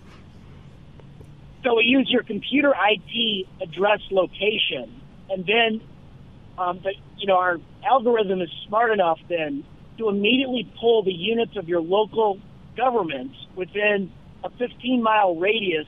So 1.64 1.76
we 1.76 1.84
use 1.84 2.10
your 2.10 2.22
computer 2.22 2.74
ID 2.76 3.48
address 3.62 4.00
location, 4.10 5.00
and 5.30 5.46
then, 5.46 5.80
um, 6.58 6.84
you 7.16 7.26
know, 7.26 7.38
our 7.38 7.58
algorithm 7.82 8.42
is 8.42 8.50
smart 8.66 8.92
enough 8.92 9.18
then 9.28 9.64
to 9.98 10.08
immediately 10.08 10.70
pull 10.80 11.02
the 11.02 11.12
units 11.12 11.56
of 11.56 11.68
your 11.68 11.80
local 11.80 12.40
governments 12.76 13.36
within 13.54 14.12
a 14.42 14.50
15 14.50 15.02
mile 15.02 15.36
radius 15.36 15.86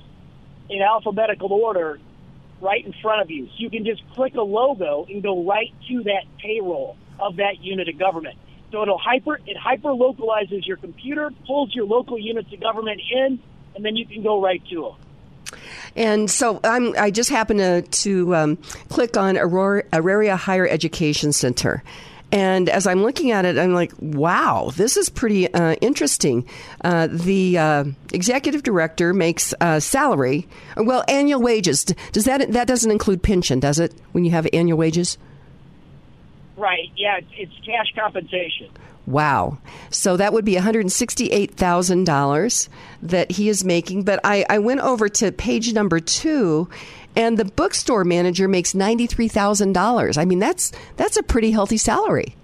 in 0.70 0.82
alphabetical 0.82 1.52
order 1.52 1.98
right 2.60 2.84
in 2.84 2.94
front 3.02 3.22
of 3.22 3.30
you. 3.30 3.46
So 3.46 3.52
you 3.56 3.70
can 3.70 3.84
just 3.84 4.02
click 4.14 4.34
a 4.34 4.42
logo 4.42 5.06
and 5.08 5.22
go 5.22 5.44
right 5.44 5.72
to 5.88 6.02
that 6.04 6.24
payroll 6.38 6.96
of 7.18 7.36
that 7.36 7.60
unit 7.60 7.88
of 7.88 7.98
government. 7.98 8.38
So 8.72 8.82
it'll 8.82 8.98
hyper 8.98 9.40
it 9.46 9.56
hyper 9.56 9.92
localizes 9.92 10.66
your 10.66 10.76
computer, 10.76 11.30
pulls 11.46 11.74
your 11.74 11.86
local 11.86 12.18
units 12.18 12.52
of 12.52 12.60
government 12.60 13.00
in, 13.12 13.38
and 13.74 13.84
then 13.84 13.96
you 13.96 14.06
can 14.06 14.22
go 14.22 14.42
right 14.42 14.62
to 14.70 14.82
them. 14.82 14.94
And 15.94 16.30
so 16.30 16.60
I'm, 16.64 16.94
I 16.98 17.10
just 17.10 17.30
happened 17.30 17.60
to, 17.60 17.82
to 17.82 18.34
um, 18.34 18.56
click 18.88 19.16
on 19.16 19.38
Aurora, 19.38 19.84
Auraria 19.92 20.36
Higher 20.36 20.66
Education 20.66 21.32
Center. 21.32 21.82
And 22.32 22.68
as 22.68 22.86
I'm 22.86 23.02
looking 23.02 23.30
at 23.30 23.44
it, 23.44 23.56
I'm 23.56 23.72
like, 23.72 23.92
wow, 24.00 24.72
this 24.74 24.96
is 24.96 25.08
pretty 25.08 25.52
uh, 25.52 25.74
interesting. 25.80 26.46
Uh, 26.82 27.08
the 27.10 27.56
uh, 27.56 27.84
executive 28.12 28.64
director 28.64 29.14
makes 29.14 29.54
uh, 29.60 29.78
salary, 29.78 30.48
well, 30.76 31.04
annual 31.08 31.40
wages. 31.40 31.84
Does 31.84 32.24
that 32.24 32.52
that 32.52 32.66
doesn't 32.66 32.90
include 32.90 33.22
pension, 33.22 33.60
does 33.60 33.78
it? 33.78 33.94
When 34.12 34.24
you 34.24 34.32
have 34.32 34.46
annual 34.52 34.76
wages? 34.76 35.18
Right. 36.56 36.90
Yeah, 36.96 37.18
it's, 37.18 37.28
it's 37.36 37.52
cash 37.64 37.92
compensation. 37.94 38.70
Wow. 39.06 39.58
So 39.90 40.16
that 40.16 40.32
would 40.32 40.44
be 40.44 40.56
$168,000 40.56 42.68
that 43.02 43.30
he 43.30 43.48
is 43.48 43.64
making. 43.64 44.02
But 44.02 44.18
I, 44.24 44.44
I 44.50 44.58
went 44.58 44.80
over 44.80 45.08
to 45.08 45.30
page 45.30 45.72
number 45.72 46.00
two, 46.00 46.68
and 47.16 47.38
the 47.38 47.46
bookstore 47.46 48.04
manager 48.04 48.46
makes 48.46 48.74
$93,000. 48.74 50.18
I 50.18 50.24
mean, 50.24 50.38
that's, 50.38 50.70
that's 50.96 51.16
a 51.16 51.22
pretty 51.22 51.50
healthy 51.50 51.78
salary. 51.78 52.36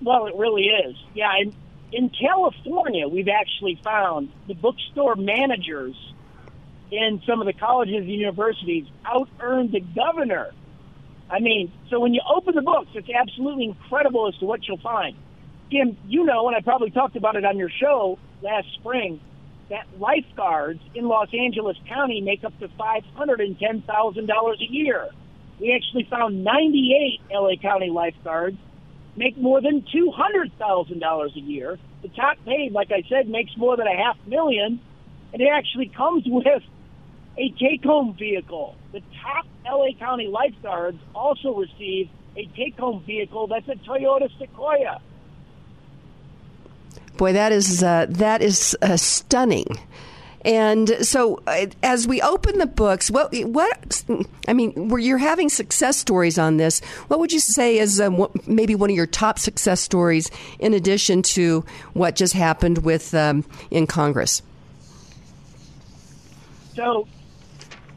Well, 0.00 0.26
it 0.26 0.34
really 0.36 0.64
is. 0.64 0.96
Yeah, 1.14 1.30
in, 1.40 1.54
in 1.92 2.10
California, 2.10 3.06
we've 3.06 3.28
actually 3.28 3.78
found 3.84 4.30
the 4.46 4.54
bookstore 4.54 5.16
managers 5.16 5.94
in 6.90 7.20
some 7.26 7.40
of 7.40 7.46
the 7.46 7.52
colleges 7.52 7.96
and 7.96 8.08
universities 8.08 8.86
out 9.04 9.28
earned 9.40 9.72
the 9.72 9.80
governor. 9.80 10.52
I 11.30 11.40
mean, 11.40 11.70
so 11.90 12.00
when 12.00 12.14
you 12.14 12.22
open 12.28 12.54
the 12.54 12.62
books, 12.62 12.88
it's 12.94 13.10
absolutely 13.10 13.64
incredible 13.64 14.28
as 14.28 14.36
to 14.38 14.46
what 14.46 14.66
you'll 14.66 14.78
find. 14.78 15.14
Kim, 15.70 15.98
you 16.06 16.24
know, 16.24 16.48
and 16.48 16.56
I 16.56 16.60
probably 16.60 16.90
talked 16.90 17.16
about 17.16 17.36
it 17.36 17.44
on 17.44 17.58
your 17.58 17.68
show 17.68 18.18
last 18.40 18.72
spring, 18.74 19.20
that 19.70 19.86
lifeguards 19.98 20.80
in 20.94 21.06
Los 21.08 21.28
Angeles 21.32 21.76
County 21.88 22.20
make 22.20 22.44
up 22.44 22.58
to 22.60 22.68
$510,000 22.68 24.60
a 24.60 24.72
year. 24.72 25.08
We 25.60 25.74
actually 25.74 26.06
found 26.10 26.44
98 26.44 27.20
LA 27.32 27.56
County 27.60 27.90
lifeguards 27.90 28.56
make 29.16 29.36
more 29.36 29.60
than 29.60 29.84
$200,000 29.94 31.36
a 31.36 31.40
year. 31.40 31.78
The 32.02 32.08
top 32.08 32.36
paid, 32.46 32.72
like 32.72 32.90
I 32.92 33.02
said, 33.08 33.28
makes 33.28 33.50
more 33.56 33.76
than 33.76 33.86
a 33.86 33.96
half 33.96 34.16
million, 34.26 34.80
and 35.32 35.42
it 35.42 35.48
actually 35.52 35.88
comes 35.88 36.24
with 36.26 36.62
a 37.36 37.48
take-home 37.58 38.16
vehicle. 38.18 38.76
The 38.92 39.00
top 39.22 39.46
LA 39.66 39.92
County 39.98 40.28
lifeguards 40.28 40.98
also 41.14 41.54
receive 41.54 42.08
a 42.36 42.46
take-home 42.56 43.02
vehicle 43.04 43.48
that's 43.48 43.68
a 43.68 43.74
Toyota 43.88 44.28
Sequoia. 44.38 45.00
Boy, 47.18 47.32
that 47.32 47.50
is 47.50 47.82
uh, 47.82 48.06
that 48.08 48.40
is 48.42 48.76
uh, 48.80 48.96
stunning. 48.96 49.66
And 50.44 51.04
so, 51.04 51.42
uh, 51.48 51.66
as 51.82 52.06
we 52.06 52.22
open 52.22 52.58
the 52.58 52.66
books, 52.66 53.10
what 53.10 53.34
what 53.34 54.04
I 54.46 54.52
mean, 54.52 54.88
where 54.88 55.00
you're 55.00 55.18
having 55.18 55.48
success 55.48 55.98
stories 55.98 56.38
on 56.38 56.58
this, 56.58 56.80
what 57.08 57.18
would 57.18 57.32
you 57.32 57.40
say 57.40 57.78
is 57.78 58.00
um, 58.00 58.16
what, 58.18 58.46
maybe 58.46 58.76
one 58.76 58.88
of 58.88 58.94
your 58.94 59.06
top 59.06 59.40
success 59.40 59.80
stories, 59.80 60.30
in 60.60 60.74
addition 60.74 61.22
to 61.22 61.64
what 61.92 62.14
just 62.14 62.34
happened 62.34 62.78
with 62.78 63.12
um, 63.14 63.44
in 63.72 63.88
Congress? 63.88 64.40
So, 66.76 67.08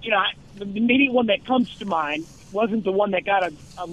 you 0.02 0.10
know, 0.10 0.24
the 0.56 0.64
immediate 0.64 1.14
one 1.14 1.28
that 1.28 1.46
comes 1.46 1.76
to 1.78 1.86
mind 1.86 2.26
wasn't 2.52 2.84
the 2.86 2.92
one 2.92 3.12
that 3.12 3.24
got 3.24 3.44
a, 3.44 3.54
a 3.78 3.88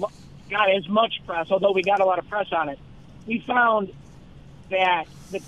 got 0.49 0.71
as 0.71 0.89
much 0.89 1.21
press, 1.27 1.51
although 1.51 1.71
we 1.71 1.83
got 1.83 1.99
a 2.01 2.05
lot 2.05 2.17
of 2.17 2.27
press 2.27 2.51
on 2.51 2.69
it. 2.69 2.79
We 3.27 3.43
found 3.45 3.93
that 4.69 5.05
the, 5.31 5.39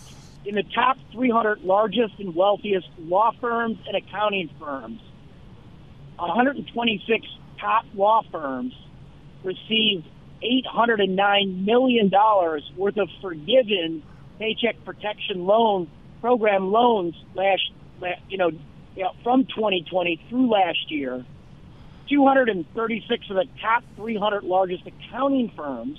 in 0.46 0.56
the 0.56 0.64
top 0.76 0.98
300 1.14 1.62
largest 1.62 2.14
and 2.20 2.36
wealthiest 2.36 2.88
law 3.00 3.32
firms 3.40 3.78
and 3.88 3.96
accounting 3.96 4.50
firms, 4.60 5.02
126 6.18 7.28
top 7.60 7.86
law 7.94 8.22
firms 8.32 8.74
received 9.44 10.08
809 10.42 11.66
million 11.66 12.10
dollars 12.10 12.64
worth 12.76 12.98
of 12.98 13.10
forgiven 13.22 14.04
paycheck 14.40 14.84
protection 14.86 15.46
loan 15.46 15.90
program 16.20 16.72
loans 16.72 17.16
last, 17.36 17.62
you 18.30 18.38
know, 18.38 18.52
from 19.24 19.46
2020 19.46 20.26
through 20.30 20.50
last 20.52 20.90
year. 20.90 21.26
236 22.10 23.30
of 23.30 23.36
the 23.38 23.46
top 23.62 23.84
300 23.96 24.44
largest 24.44 24.84
accounting 24.86 25.52
firms 25.56 25.98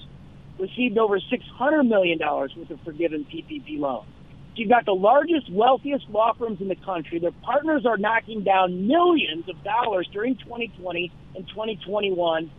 received 0.63 0.97
over 0.97 1.19
$600 1.19 1.89
million 1.89 2.19
worth 2.21 2.71
of 2.71 2.81
forgiven 2.85 3.27
PPP 3.27 3.79
loans. 3.79 4.09
You've 4.55 4.69
got 4.69 4.85
the 4.85 4.93
largest, 4.93 5.51
wealthiest 5.51 6.09
law 6.09 6.35
firms 6.39 6.61
in 6.61 6.69
the 6.69 6.77
country. 6.77 7.19
Their 7.19 7.33
partners 7.43 7.85
are 7.87 7.97
knocking 7.97 8.45
down 8.45 8.87
millions 8.87 9.49
of 9.49 9.63
dollars 9.65 10.09
during 10.13 10.37
2020 10.37 11.11
and 11.35 11.49
2021 11.49 12.51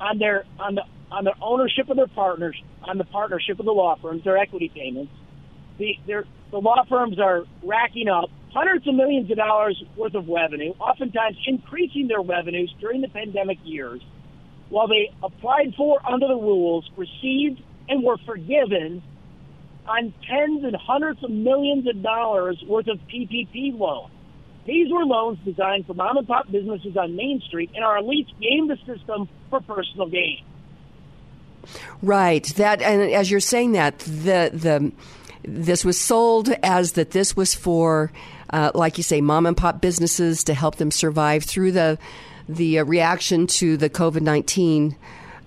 on 0.00 0.18
their 0.18 0.44
on 0.58 0.74
the 0.74 0.82
on 1.10 1.24
the 1.24 1.32
ownership 1.40 1.88
of 1.88 1.96
their 1.96 2.08
partners, 2.08 2.60
on 2.82 2.98
the 2.98 3.04
partnership 3.04 3.58
of 3.58 3.64
the 3.64 3.72
law 3.72 3.96
firms, 4.02 4.24
their 4.24 4.36
equity 4.36 4.70
payments. 4.74 5.12
The 5.78 5.94
their, 6.06 6.24
the 6.50 6.58
law 6.58 6.84
firms 6.88 7.20
are 7.20 7.44
racking 7.62 8.08
up 8.08 8.30
hundreds 8.52 8.86
of 8.88 8.94
millions 8.94 9.30
of 9.30 9.36
dollars 9.36 9.80
worth 9.96 10.14
of 10.14 10.28
revenue, 10.28 10.72
oftentimes 10.80 11.36
increasing 11.46 12.08
their 12.08 12.20
revenues 12.20 12.74
during 12.80 13.00
the 13.00 13.08
pandemic 13.08 13.58
years 13.62 14.02
while 14.70 14.88
they 14.88 15.12
applied 15.22 15.74
for 15.76 15.98
under 16.06 16.28
the 16.28 16.34
rules, 16.34 16.88
received 16.96 17.62
and 17.88 18.02
were 18.02 18.18
forgiven 18.26 19.02
on 19.86 20.12
tens 20.28 20.64
and 20.64 20.76
hundreds 20.76 21.22
of 21.24 21.30
millions 21.30 21.86
of 21.88 22.02
dollars 22.02 22.62
worth 22.66 22.88
of 22.88 22.98
PPP 23.08 23.78
loans. 23.78 24.12
These 24.66 24.92
were 24.92 25.04
loans 25.04 25.38
designed 25.46 25.86
for 25.86 25.94
mom 25.94 26.18
and 26.18 26.26
pop 26.26 26.50
businesses 26.50 26.94
on 26.96 27.16
Main 27.16 27.40
Street, 27.40 27.70
and 27.74 27.82
our 27.82 27.98
elites 27.98 28.28
gamed 28.38 28.70
the 28.70 28.76
system 28.84 29.28
for 29.48 29.60
personal 29.60 30.08
gain. 30.08 30.44
Right. 32.02 32.44
That 32.56 32.82
and 32.82 33.10
as 33.10 33.30
you're 33.30 33.40
saying 33.40 33.72
that 33.72 33.98
the 34.00 34.50
the 34.52 34.92
this 35.42 35.84
was 35.84 35.98
sold 35.98 36.50
as 36.62 36.92
that 36.92 37.12
this 37.12 37.34
was 37.34 37.54
for 37.54 38.12
uh, 38.50 38.70
like 38.74 38.98
you 38.98 39.02
say 39.02 39.20
mom 39.20 39.46
and 39.46 39.56
pop 39.56 39.80
businesses 39.80 40.44
to 40.44 40.54
help 40.54 40.76
them 40.76 40.90
survive 40.90 41.44
through 41.44 41.72
the 41.72 41.98
the 42.48 42.80
uh, 42.80 42.84
reaction 42.84 43.46
to 43.46 43.76
the 43.76 43.90
COVID 43.90 44.22
nineteen. 44.22 44.96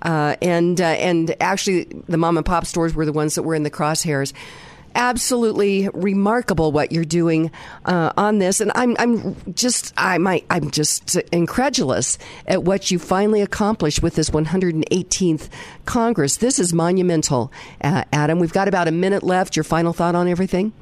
Uh, 0.01 0.35
and 0.41 0.81
uh, 0.81 0.85
and 0.85 1.35
actually, 1.41 1.83
the 2.07 2.17
mom 2.17 2.37
and 2.37 2.45
pop 2.45 2.65
stores 2.65 2.95
were 2.95 3.05
the 3.05 3.13
ones 3.13 3.35
that 3.35 3.43
were 3.43 3.53
in 3.53 3.63
the 3.63 3.69
crosshairs. 3.71 4.33
absolutely 4.95 5.89
remarkable 5.93 6.71
what 6.71 6.91
you're 6.91 7.05
doing 7.05 7.51
uh, 7.85 8.11
on 8.17 8.39
this, 8.39 8.59
and 8.61 8.71
I'm 8.75 8.95
I'm 8.99 9.35
just 9.53 9.93
I'm 9.97 10.27
I'm 10.27 10.71
just 10.71 11.15
incredulous 11.31 12.17
at 12.47 12.63
what 12.63 12.91
you 12.91 12.99
finally 12.99 13.41
accomplished 13.41 14.01
with 14.01 14.15
this 14.15 14.29
118th 14.29 15.49
Congress. 15.85 16.37
This 16.37 16.59
is 16.59 16.73
monumental, 16.73 17.51
uh, 17.83 18.03
Adam. 18.11 18.39
We've 18.39 18.53
got 18.53 18.67
about 18.67 18.87
a 18.87 18.91
minute 18.91 19.23
left. 19.23 19.55
Your 19.55 19.63
final 19.63 19.93
thought 19.93 20.15
on 20.15 20.27
everything? 20.27 20.73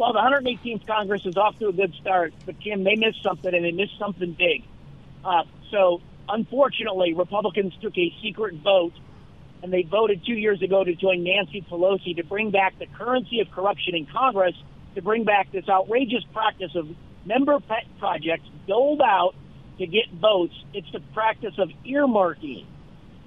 Well, 0.00 0.14
the 0.14 0.20
118th 0.20 0.86
Congress 0.86 1.26
is 1.26 1.36
off 1.36 1.58
to 1.58 1.68
a 1.68 1.74
good 1.74 1.92
start, 2.00 2.32
but 2.46 2.58
Kim, 2.58 2.84
they 2.84 2.96
missed 2.96 3.22
something, 3.22 3.54
and 3.54 3.62
they 3.62 3.70
missed 3.70 3.98
something 3.98 4.32
big. 4.32 4.64
Uh, 5.22 5.42
so, 5.70 6.00
unfortunately, 6.26 7.12
Republicans 7.12 7.74
took 7.82 7.98
a 7.98 8.10
secret 8.22 8.54
vote 8.54 8.94
and 9.62 9.70
they 9.70 9.82
voted 9.82 10.24
two 10.24 10.32
years 10.32 10.62
ago 10.62 10.82
to 10.82 10.94
join 10.94 11.22
Nancy 11.22 11.60
Pelosi 11.60 12.16
to 12.16 12.24
bring 12.24 12.50
back 12.50 12.78
the 12.78 12.86
currency 12.86 13.40
of 13.40 13.50
corruption 13.50 13.94
in 13.94 14.06
Congress, 14.06 14.54
to 14.94 15.02
bring 15.02 15.24
back 15.24 15.52
this 15.52 15.68
outrageous 15.68 16.24
practice 16.32 16.74
of 16.76 16.88
member 17.26 17.60
pet 17.60 17.84
projects 17.98 18.48
doled 18.66 19.02
out 19.02 19.34
to 19.76 19.86
get 19.86 20.10
votes. 20.14 20.54
It's 20.72 20.90
the 20.92 21.00
practice 21.12 21.58
of 21.58 21.68
earmarking. 21.84 22.64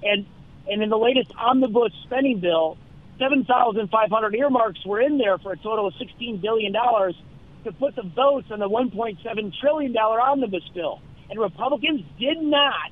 And 0.02 0.26
and 0.68 0.82
in 0.82 0.88
the 0.88 0.98
latest 0.98 1.30
omnibus 1.38 1.92
spending 2.02 2.40
bill, 2.40 2.78
7,500 3.18 4.34
earmarks 4.34 4.84
were 4.84 5.00
in 5.00 5.18
there 5.18 5.38
for 5.38 5.52
a 5.52 5.56
total 5.56 5.86
of 5.86 5.94
$16 5.94 6.40
billion 6.40 6.72
to 6.72 7.72
put 7.78 7.96
the 7.96 8.02
votes 8.02 8.48
on 8.50 8.58
the 8.58 8.68
$1.7 8.68 9.52
trillion 9.60 9.96
omnibus 9.96 10.68
bill. 10.74 11.00
And 11.30 11.40
Republicans 11.40 12.02
did 12.18 12.40
not 12.40 12.90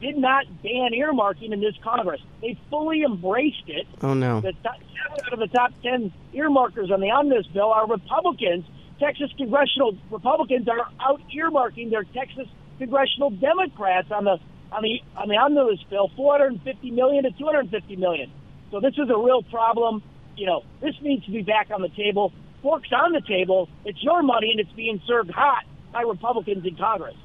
did 0.00 0.18
not 0.18 0.44
ban 0.62 0.90
earmarking 0.92 1.52
in 1.52 1.60
this 1.60 1.74
Congress. 1.82 2.20
They 2.42 2.58
fully 2.68 3.02
embraced 3.02 3.64
it. 3.66 3.86
Oh 4.02 4.12
no! 4.12 4.42
The 4.42 4.52
top, 4.62 4.76
seven 4.78 5.24
out 5.24 5.32
of 5.32 5.38
the 5.38 5.46
top 5.46 5.72
ten 5.82 6.12
earmarkers 6.34 6.90
on 6.90 7.00
the 7.00 7.10
omnibus 7.10 7.46
bill 7.46 7.72
are 7.72 7.86
Republicans. 7.86 8.66
Texas 9.00 9.30
congressional 9.38 9.96
Republicans 10.10 10.68
are 10.68 10.86
out 11.00 11.20
earmarking 11.34 11.90
their 11.90 12.04
Texas 12.04 12.46
congressional 12.78 13.30
Democrats 13.30 14.10
on 14.10 14.24
the 14.24 14.38
on 14.70 14.82
the 14.82 15.00
on 15.16 15.28
the 15.28 15.36
omnibus 15.36 15.82
bill, 15.88 16.10
450 16.16 16.90
million 16.90 17.24
to 17.24 17.30
250 17.30 17.96
million. 17.96 18.30
So 18.76 18.80
this 18.80 18.98
is 18.98 19.08
a 19.08 19.16
real 19.16 19.42
problem. 19.42 20.02
You 20.36 20.44
know, 20.44 20.62
this 20.82 20.94
needs 21.00 21.24
to 21.24 21.30
be 21.30 21.40
back 21.40 21.70
on 21.70 21.80
the 21.80 21.88
table. 21.88 22.30
Forks 22.62 22.90
on 22.92 23.12
the 23.12 23.22
table. 23.22 23.70
It's 23.86 24.02
your 24.02 24.22
money, 24.22 24.50
and 24.50 24.60
it's 24.60 24.72
being 24.72 25.00
served 25.06 25.30
hot 25.30 25.64
by 25.94 26.02
Republicans 26.02 26.66
in 26.66 26.76
Congress. 26.76 27.16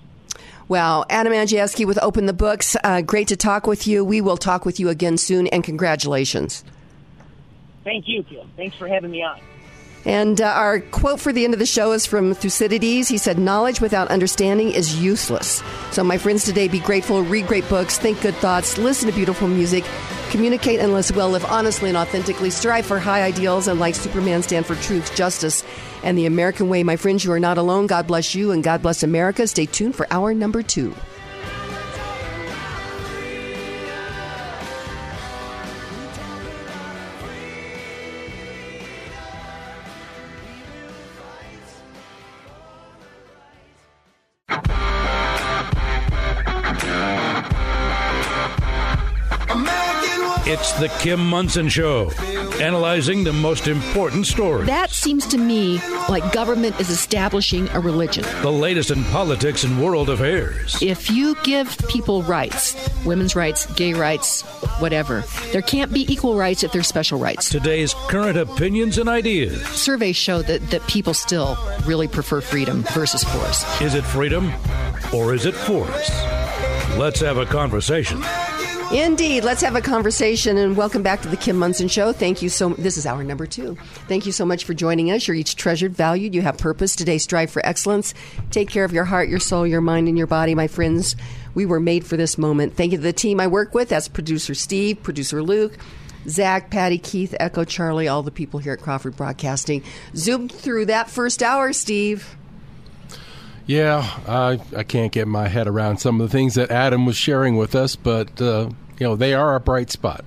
Well, 0.70 1.06
Adam 1.10 1.34
Andrzejewski 1.34 1.86
with 1.86 2.00
Open 2.02 2.26
the 2.26 2.32
Books. 2.32 2.78
Uh, 2.86 3.02
great 3.02 3.28
to 3.28 3.36
talk 3.36 3.68
with 3.68 3.86
you. 3.86 4.06
We 4.06 4.22
will 4.22 4.38
talk 4.38 4.64
with 4.64 4.80
you 4.80 4.88
again 4.88 5.18
soon, 5.18 5.48
and 5.48 5.62
congratulations. 5.62 6.64
Thank 7.84 8.08
you, 8.08 8.24
Kim. 8.24 8.50
Thanks 8.56 8.78
for 8.78 8.88
having 8.88 9.12
me 9.12 9.22
on. 9.22 9.42
And 10.06 10.42
uh, 10.42 10.46
our 10.46 10.80
quote 10.80 11.20
for 11.20 11.32
the 11.32 11.44
end 11.44 11.54
of 11.54 11.60
the 11.60 11.66
show 11.66 11.92
is 11.92 12.06
from 12.06 12.34
Thucydides. 12.34 13.08
He 13.08 13.18
said, 13.18 13.38
Knowledge 13.38 13.82
without 13.82 14.08
understanding 14.08 14.72
is 14.72 15.02
useless. 15.02 15.62
So, 15.92 16.04
my 16.04 16.18
friends, 16.18 16.44
today 16.44 16.68
be 16.68 16.80
grateful, 16.80 17.22
read 17.22 17.48
great 17.48 17.68
books, 17.70 18.00
think 18.00 18.22
good 18.22 18.36
thoughts, 18.36 18.78
listen 18.78 19.10
to 19.10 19.16
beautiful 19.16 19.48
music, 19.48 19.84
communicate 20.32 20.80
and 20.80 20.94
live 20.94 21.16
well, 21.16 21.30
live 21.30 21.46
honestly 21.46 21.90
and 21.90 21.98
authentically, 21.98 22.50
strive 22.50 22.86
for 22.86 23.00
high 23.00 23.22
ideals, 23.24 23.68
and 23.68 23.80
like 23.80 23.96
Superman, 23.96 24.42
stand 24.42 24.66
for 24.66 24.76
truth, 24.76 25.16
justice, 25.16 25.64
and 26.04 26.18
the 26.18 26.26
American 26.26 26.68
way. 26.70 26.84
My 26.84 26.96
friends, 26.96 27.24
you 27.24 27.32
are 27.32 27.40
not 27.40 27.58
alone. 27.58 27.88
God 27.88 28.08
bless 28.08 28.34
you 28.34 28.52
and 28.52 28.64
God 28.64 28.82
bless 28.82 29.04
America. 29.04 29.46
Stay 29.46 29.66
tuned 29.68 29.96
for 29.96 30.08
hour 30.10 30.34
number 30.34 30.64
two. 30.64 30.96
The 50.82 50.88
Kim 50.98 51.24
Monson 51.24 51.70
Show, 51.70 52.10
analyzing 52.60 53.24
the 53.24 53.32
most 53.32 53.68
important 53.68 54.26
stories. 54.26 54.66
That 54.66 54.90
seems 54.90 55.28
to 55.28 55.38
me 55.38 55.80
like 56.10 56.34
government 56.34 56.80
is 56.80 56.90
establishing 56.90 57.70
a 57.70 57.80
religion. 57.80 58.24
The 58.42 58.52
latest 58.52 58.90
in 58.90 59.04
politics 59.04 59.64
and 59.64 59.80
world 59.80 60.10
affairs. 60.10 60.82
If 60.82 61.12
you 61.12 61.36
give 61.44 61.78
people 61.88 62.24
rights, 62.24 62.76
women's 63.06 63.36
rights, 63.36 63.72
gay 63.74 63.94
rights, 63.94 64.42
whatever, 64.80 65.24
there 65.52 65.62
can't 65.62 65.94
be 65.94 66.12
equal 66.12 66.36
rights 66.36 66.64
if 66.64 66.72
there's 66.72 66.88
special 66.88 67.20
rights. 67.20 67.48
Today's 67.48 67.94
current 68.08 68.40
opinions 68.40 68.98
and 68.98 69.08
ideas. 69.08 69.64
Surveys 69.68 70.16
show 70.16 70.42
that, 70.42 70.72
that 70.72 70.82
people 70.88 71.14
still 71.14 71.60
really 71.86 72.08
prefer 72.08 72.42
freedom 72.42 72.82
versus 72.94 73.24
force. 73.24 73.82
Is 73.82 73.94
it 73.94 74.04
freedom 74.04 74.52
or 75.14 75.36
is 75.36 75.46
it 75.46 75.54
force? 75.54 76.10
Let's 76.98 77.20
have 77.20 77.38
a 77.38 77.46
conversation. 77.46 78.24
Indeed. 78.94 79.46
Let's 79.46 79.62
have 79.62 79.78
a 79.78 79.82
conversation 79.82 80.58
and 80.58 80.76
welcome 80.76 81.02
back 81.02 81.22
to 81.22 81.30
the 81.30 81.38
Kim 81.38 81.58
Monson 81.58 81.88
Show. 81.88 82.12
Thank 82.12 82.42
you 82.42 82.50
so. 82.50 82.72
This 82.74 82.98
is 82.98 83.06
our 83.06 83.24
number 83.24 83.46
two. 83.46 83.76
Thank 84.10 84.26
you 84.26 84.34
so 84.34 84.46
much 84.46 84.66
for 84.66 84.74
joining 84.74 85.12
us. 85.12 85.26
You're 85.26 85.36
each 85.36 85.56
treasured, 85.56 85.96
valued. 85.96 86.36
You 86.36 86.42
have 86.42 86.58
purpose. 86.58 86.94
Today, 86.98 87.18
strive 87.18 87.50
for 87.50 87.66
excellence. 87.66 88.14
Take 88.50 88.70
care 88.70 88.84
of 88.84 88.92
your 88.92 89.06
heart, 89.06 89.30
your 89.30 89.40
soul, 89.40 89.66
your 89.66 89.80
mind, 89.80 90.10
and 90.10 90.18
your 90.18 90.28
body, 90.28 90.56
my 90.56 90.68
friends. 90.68 91.16
We 91.54 91.66
were 91.66 91.80
made 91.80 92.06
for 92.06 92.18
this 92.18 92.38
moment. 92.38 92.76
Thank 92.76 92.92
you 92.92 92.98
to 92.98 93.02
the 93.02 93.14
team 93.14 93.40
I 93.40 93.48
work 93.48 93.74
with. 93.74 93.88
That's 93.88 94.10
producer 94.10 94.54
Steve, 94.54 95.02
producer 95.02 95.42
Luke, 95.42 95.78
Zach, 96.28 96.70
Patty, 96.70 96.98
Keith, 96.98 97.34
Echo, 97.40 97.64
Charlie, 97.64 98.10
all 98.10 98.24
the 98.24 98.30
people 98.30 98.60
here 98.60 98.74
at 98.74 98.82
Crawford 98.82 99.16
Broadcasting. 99.16 99.84
Zoomed 100.18 100.52
through 100.52 100.88
that 100.88 101.10
first 101.10 101.42
hour, 101.42 101.72
Steve. 101.72 102.36
Yeah, 103.66 104.06
I, 104.28 104.60
I 104.76 104.84
can't 104.84 105.12
get 105.12 105.28
my 105.28 105.48
head 105.48 105.68
around 105.68 105.98
some 105.98 106.20
of 106.20 106.30
the 106.30 106.38
things 106.38 106.56
that 106.56 106.72
Adam 106.72 107.06
was 107.06 107.16
sharing 107.16 107.58
with 107.58 107.76
us, 107.76 107.96
but 107.96 108.42
uh, 108.42 108.70
you 109.00 109.08
know 109.08 109.16
they 109.16 109.34
are 109.34 109.56
a 109.56 109.60
bright 109.60 109.92
spot. 109.92 110.26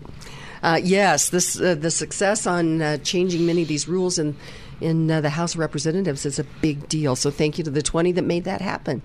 Uh, 0.62 0.80
yes, 0.82 1.28
this 1.28 1.60
uh, 1.60 1.74
the 1.74 1.90
success 1.90 2.46
on 2.46 2.80
uh, 2.80 2.96
changing 2.98 3.44
many 3.44 3.62
of 3.62 3.68
these 3.68 3.86
rules 3.86 4.18
in 4.18 4.36
in 4.80 5.10
uh, 5.10 5.20
the 5.20 5.30
House 5.30 5.54
of 5.54 5.60
Representatives 5.60 6.24
is 6.24 6.38
a 6.38 6.44
big 6.62 6.88
deal. 6.88 7.16
So 7.16 7.30
thank 7.30 7.58
you 7.58 7.64
to 7.64 7.70
the 7.70 7.82
twenty 7.82 8.12
that 8.12 8.22
made 8.22 8.44
that 8.44 8.60
happen. 8.60 9.02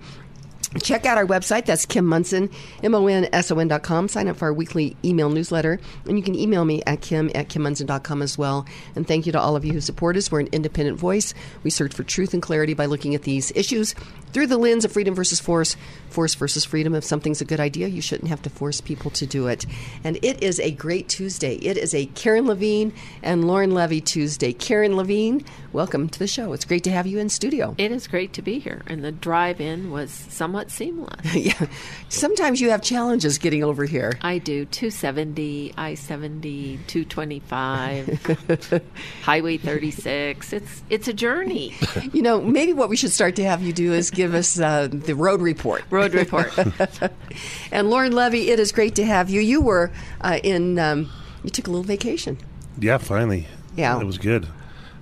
Check 0.78 1.04
out 1.04 1.18
our 1.18 1.26
website. 1.26 1.66
That's 1.66 1.84
Kim 1.84 2.06
Monson, 2.06 2.48
M-O-N-S-O-N 2.84 3.68
dot 3.68 3.82
com. 3.82 4.06
Sign 4.06 4.28
up 4.28 4.36
for 4.36 4.44
our 4.46 4.52
weekly 4.52 4.96
email 5.04 5.28
newsletter. 5.28 5.80
And 6.06 6.16
you 6.16 6.22
can 6.22 6.36
email 6.36 6.64
me 6.64 6.80
at 6.86 7.00
kim 7.00 7.28
at 7.34 7.48
kimmonson.com 7.48 8.22
as 8.22 8.38
well. 8.38 8.66
And 8.94 9.06
thank 9.06 9.26
you 9.26 9.32
to 9.32 9.40
all 9.40 9.56
of 9.56 9.64
you 9.64 9.72
who 9.72 9.80
support 9.80 10.16
us. 10.16 10.30
We're 10.30 10.40
an 10.40 10.48
independent 10.52 10.96
voice. 10.96 11.34
We 11.64 11.70
search 11.70 11.92
for 11.92 12.04
truth 12.04 12.34
and 12.34 12.42
clarity 12.42 12.74
by 12.74 12.86
looking 12.86 13.16
at 13.16 13.22
these 13.22 13.50
issues 13.56 13.96
through 14.32 14.46
the 14.46 14.58
lens 14.58 14.84
of 14.84 14.92
freedom 14.92 15.12
versus 15.14 15.40
force, 15.40 15.76
force 16.10 16.34
versus 16.34 16.64
freedom. 16.64 16.94
If 16.94 17.04
something's 17.04 17.40
a 17.40 17.44
good 17.44 17.60
idea, 17.60 17.88
you 17.88 18.02
shouldn't 18.02 18.28
have 18.28 18.42
to 18.42 18.50
force 18.50 18.80
people 18.80 19.10
to 19.12 19.26
do 19.26 19.46
it. 19.46 19.66
And 20.04 20.18
it 20.22 20.42
is 20.42 20.60
a 20.60 20.70
great 20.70 21.08
Tuesday. 21.08 21.56
It 21.56 21.76
is 21.76 21.94
a 21.94 22.06
Karen 22.06 22.46
Levine 22.46 22.92
and 23.22 23.46
Lorne 23.46 23.72
Levy 23.72 24.00
Tuesday. 24.00 24.52
Karen 24.52 24.96
Levine, 24.96 25.44
welcome 25.72 26.08
to 26.08 26.18
the 26.18 26.26
show. 26.26 26.52
It's 26.52 26.64
great 26.64 26.84
to 26.84 26.90
have 26.90 27.06
you 27.06 27.18
in 27.18 27.28
studio. 27.28 27.74
It 27.78 27.92
is 27.92 28.06
great 28.06 28.32
to 28.34 28.42
be 28.42 28.58
here. 28.58 28.82
And 28.86 29.04
the 29.04 29.12
drive 29.12 29.60
in 29.60 29.90
was 29.90 30.10
somewhat 30.10 30.70
seamless. 30.70 31.34
yeah. 31.34 31.66
Sometimes 32.08 32.60
you 32.60 32.70
have 32.70 32.82
challenges 32.82 33.38
getting 33.38 33.62
over 33.62 33.84
here. 33.84 34.18
I 34.22 34.38
do. 34.38 34.64
270, 34.64 35.74
I 35.76 35.94
70, 35.94 36.78
225, 36.86 38.82
Highway 39.22 39.56
36. 39.58 40.52
It's, 40.52 40.82
it's 40.90 41.08
a 41.08 41.12
journey. 41.12 41.74
you 42.12 42.22
know, 42.22 42.40
maybe 42.40 42.72
what 42.72 42.88
we 42.88 42.96
should 42.96 43.12
start 43.12 43.36
to 43.36 43.44
have 43.44 43.62
you 43.62 43.72
do 43.72 43.92
is 43.92 44.10
give 44.10 44.34
us 44.34 44.58
uh, 44.58 44.88
the 44.90 45.14
road 45.14 45.40
report. 45.40 45.84
Road 45.90 45.99
report. 46.08 46.52
and 47.72 47.90
Lorne 47.90 48.12
Levy, 48.12 48.50
it 48.50 48.58
is 48.58 48.72
great 48.72 48.94
to 48.96 49.04
have 49.04 49.30
you. 49.30 49.40
You 49.40 49.60
were 49.60 49.90
uh, 50.20 50.38
in, 50.42 50.78
um, 50.78 51.10
you 51.44 51.50
took 51.50 51.66
a 51.66 51.70
little 51.70 51.84
vacation. 51.84 52.38
Yeah, 52.78 52.98
finally. 52.98 53.46
Yeah. 53.76 54.00
It 54.00 54.04
was 54.04 54.18
good. 54.18 54.48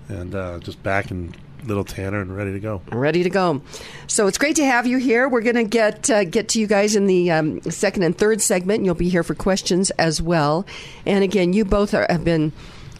And 0.08 0.34
uh, 0.34 0.58
just 0.58 0.82
back 0.82 1.10
in 1.10 1.34
Little 1.64 1.84
Tanner 1.84 2.20
and 2.20 2.34
ready 2.34 2.52
to 2.52 2.60
go. 2.60 2.82
Ready 2.90 3.22
to 3.22 3.30
go. 3.30 3.62
So 4.06 4.26
it's 4.26 4.38
great 4.38 4.56
to 4.56 4.64
have 4.64 4.86
you 4.86 4.98
here. 4.98 5.28
We're 5.28 5.42
going 5.42 5.56
to 5.56 5.64
get 5.64 6.08
uh, 6.08 6.24
get 6.24 6.48
to 6.50 6.60
you 6.60 6.66
guys 6.66 6.96
in 6.96 7.06
the 7.06 7.30
um, 7.30 7.60
second 7.62 8.04
and 8.04 8.16
third 8.16 8.40
segment. 8.40 8.84
You'll 8.84 8.94
be 8.94 9.08
here 9.08 9.22
for 9.22 9.34
questions 9.34 9.90
as 9.92 10.22
well. 10.22 10.66
And 11.04 11.24
again, 11.24 11.52
you 11.52 11.64
both 11.64 11.94
are, 11.94 12.06
have 12.08 12.24
been 12.24 12.52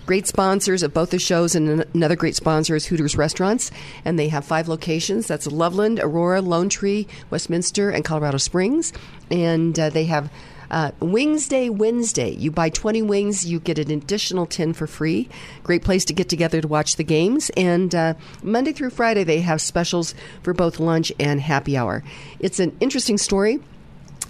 great 0.09 0.27
sponsors 0.27 0.83
of 0.83 0.95
both 0.95 1.11
the 1.11 1.19
shows, 1.19 1.55
and 1.55 1.85
another 1.93 2.17
great 2.17 2.35
sponsor 2.35 2.75
is 2.75 2.87
Hooters 2.87 3.15
Restaurants, 3.15 3.71
and 4.07 4.19
they 4.19 4.29
have 4.29 4.43
five 4.43 4.67
locations. 4.67 5.27
That's 5.27 5.47
Loveland, 5.47 6.01
Aurora, 6.03 6.41
Lone 6.41 6.71
Tree, 6.71 7.07
Westminster, 7.29 7.91
and 7.91 8.07
Colorado 8.07 8.39
Springs, 8.39 8.95
and 9.31 9.79
uh, 9.79 9.91
they 9.91 10.07
have. 10.07 10.33
Uh, 10.71 10.91
Wings 11.01 11.49
Day 11.49 11.71
Wednesday. 11.71 12.29
You 12.29 12.51
buy 12.51 12.69
20 12.69 13.01
wings, 13.01 13.43
you 13.47 13.59
get 13.59 13.79
an 13.79 13.91
additional 13.91 14.45
10 14.45 14.75
for 14.75 14.87
free. 14.87 15.27
Great 15.63 15.83
place 15.83 16.05
to 16.05 16.13
get 16.13 16.29
together 16.29 16.61
to 16.61 16.69
watch 16.69 16.97
the 16.97 17.05
games. 17.05 17.51
And 17.57 17.95
uh, 17.95 18.13
Monday 18.43 18.73
through 18.73 18.91
Friday, 18.91 19.25
they 19.25 19.41
have 19.41 19.63
specials 19.63 20.15
for 20.43 20.53
both 20.53 20.79
lunch 20.79 21.11
and 21.19 21.41
happy 21.41 21.75
hour. 21.75 22.05
It's 22.39 22.61
an 22.61 22.77
interesting 22.81 23.17
story 23.17 23.61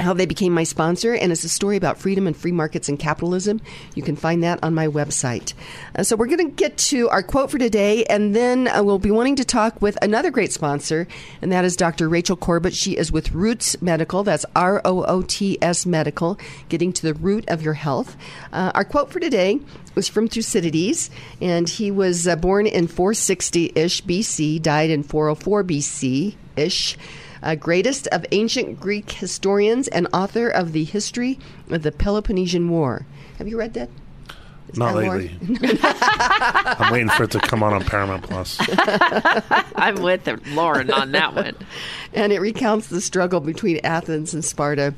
how 0.00 0.12
they 0.12 0.26
became 0.26 0.52
my 0.52 0.64
sponsor, 0.64 1.14
and 1.14 1.32
it's 1.32 1.44
a 1.44 1.48
story 1.48 1.76
about 1.76 1.98
freedom 1.98 2.26
and 2.26 2.36
free 2.36 2.52
markets 2.52 2.88
and 2.88 2.98
capitalism. 2.98 3.60
You 3.94 4.02
can 4.02 4.16
find 4.16 4.42
that 4.42 4.62
on 4.62 4.74
my 4.74 4.86
website. 4.86 5.54
Uh, 5.96 6.02
so, 6.02 6.16
we're 6.16 6.26
going 6.26 6.38
to 6.38 6.54
get 6.54 6.76
to 6.78 7.08
our 7.08 7.22
quote 7.22 7.50
for 7.50 7.58
today, 7.58 8.04
and 8.04 8.34
then 8.34 8.68
uh, 8.68 8.82
we'll 8.82 8.98
be 8.98 9.10
wanting 9.10 9.36
to 9.36 9.44
talk 9.44 9.80
with 9.82 9.98
another 10.02 10.30
great 10.30 10.52
sponsor, 10.52 11.06
and 11.42 11.50
that 11.52 11.64
is 11.64 11.76
Dr. 11.76 12.08
Rachel 12.08 12.36
Corbett. 12.36 12.74
She 12.74 12.96
is 12.96 13.12
with 13.12 13.32
Roots 13.32 13.80
Medical. 13.82 14.22
That's 14.22 14.46
R 14.54 14.80
O 14.84 15.04
O 15.04 15.22
T 15.22 15.58
S 15.62 15.86
Medical, 15.86 16.38
getting 16.68 16.92
to 16.92 17.02
the 17.02 17.14
root 17.14 17.44
of 17.48 17.62
your 17.62 17.74
health. 17.74 18.16
Uh, 18.52 18.72
our 18.74 18.84
quote 18.84 19.10
for 19.10 19.20
today 19.20 19.60
was 19.94 20.08
from 20.08 20.28
Thucydides, 20.28 21.10
and 21.40 21.68
he 21.68 21.90
was 21.90 22.28
uh, 22.28 22.36
born 22.36 22.66
in 22.66 22.86
460 22.86 23.72
ish 23.74 24.02
BC, 24.04 24.62
died 24.62 24.90
in 24.90 25.02
404 25.02 25.64
BC 25.64 26.34
ish 26.56 26.96
uh, 27.42 27.54
greatest 27.54 28.06
of 28.08 28.24
ancient 28.32 28.80
Greek 28.80 29.10
historians 29.10 29.88
and 29.88 30.06
author 30.12 30.48
of 30.48 30.72
the 30.72 30.84
history 30.84 31.38
of 31.70 31.82
the 31.82 31.92
Peloponnesian 31.92 32.68
War. 32.68 33.06
Have 33.38 33.48
you 33.48 33.58
read 33.58 33.74
that? 33.74 33.88
Is 34.68 34.76
Not 34.76 34.94
that 34.94 35.08
lately. 35.08 35.30
I'm 35.72 36.92
waiting 36.92 37.08
for 37.08 37.24
it 37.24 37.30
to 37.30 37.40
come 37.40 37.62
on 37.62 37.72
on 37.72 37.84
Paramount 37.84 38.22
Plus. 38.22 38.58
I'm 39.76 40.02
with 40.02 40.28
Lorne 40.48 40.90
on 40.90 41.12
that 41.12 41.34
one. 41.34 41.54
and 42.12 42.32
it 42.32 42.40
recounts 42.40 42.88
the 42.88 43.00
struggle 43.00 43.40
between 43.40 43.78
Athens 43.82 44.34
and 44.34 44.44
Sparta 44.44 44.92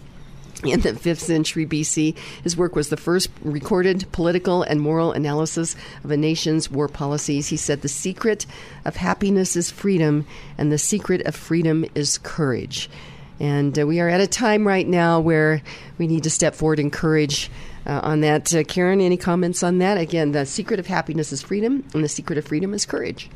in 0.64 0.80
the 0.80 0.92
5th 0.92 1.18
century 1.20 1.66
BC. 1.66 2.16
His 2.42 2.56
work 2.56 2.74
was 2.76 2.88
the 2.88 2.96
first 2.96 3.30
recorded 3.42 4.06
political 4.12 4.62
and 4.62 4.80
moral 4.80 5.12
analysis 5.12 5.76
of 6.04 6.10
a 6.10 6.16
nation's 6.16 6.70
war 6.70 6.88
policies. 6.88 7.48
He 7.48 7.56
said, 7.56 7.82
The 7.82 7.88
secret 7.88 8.46
of 8.84 8.96
happiness 8.96 9.56
is 9.56 9.70
freedom, 9.70 10.26
and 10.58 10.70
the 10.70 10.78
secret 10.78 11.22
of 11.22 11.34
freedom 11.34 11.84
is 11.94 12.18
courage. 12.18 12.90
And 13.38 13.78
uh, 13.78 13.86
we 13.86 14.00
are 14.00 14.08
at 14.08 14.20
a 14.20 14.26
time 14.26 14.66
right 14.66 14.86
now 14.86 15.18
where 15.18 15.62
we 15.96 16.06
need 16.06 16.24
to 16.24 16.30
step 16.30 16.54
forward 16.54 16.78
and 16.78 16.92
courage. 16.92 17.50
Uh, 17.86 17.98
on 18.02 18.20
that, 18.20 18.54
uh, 18.54 18.62
Karen, 18.64 19.00
any 19.00 19.16
comments 19.16 19.62
on 19.62 19.78
that? 19.78 19.96
Again, 19.96 20.32
the 20.32 20.44
secret 20.44 20.78
of 20.78 20.86
happiness 20.86 21.32
is 21.32 21.40
freedom, 21.40 21.82
and 21.94 22.04
the 22.04 22.08
secret 22.08 22.36
of 22.36 22.46
freedom 22.46 22.74
is 22.74 22.84
courage. 22.84 23.30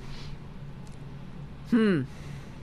Hmm. 1.71 2.03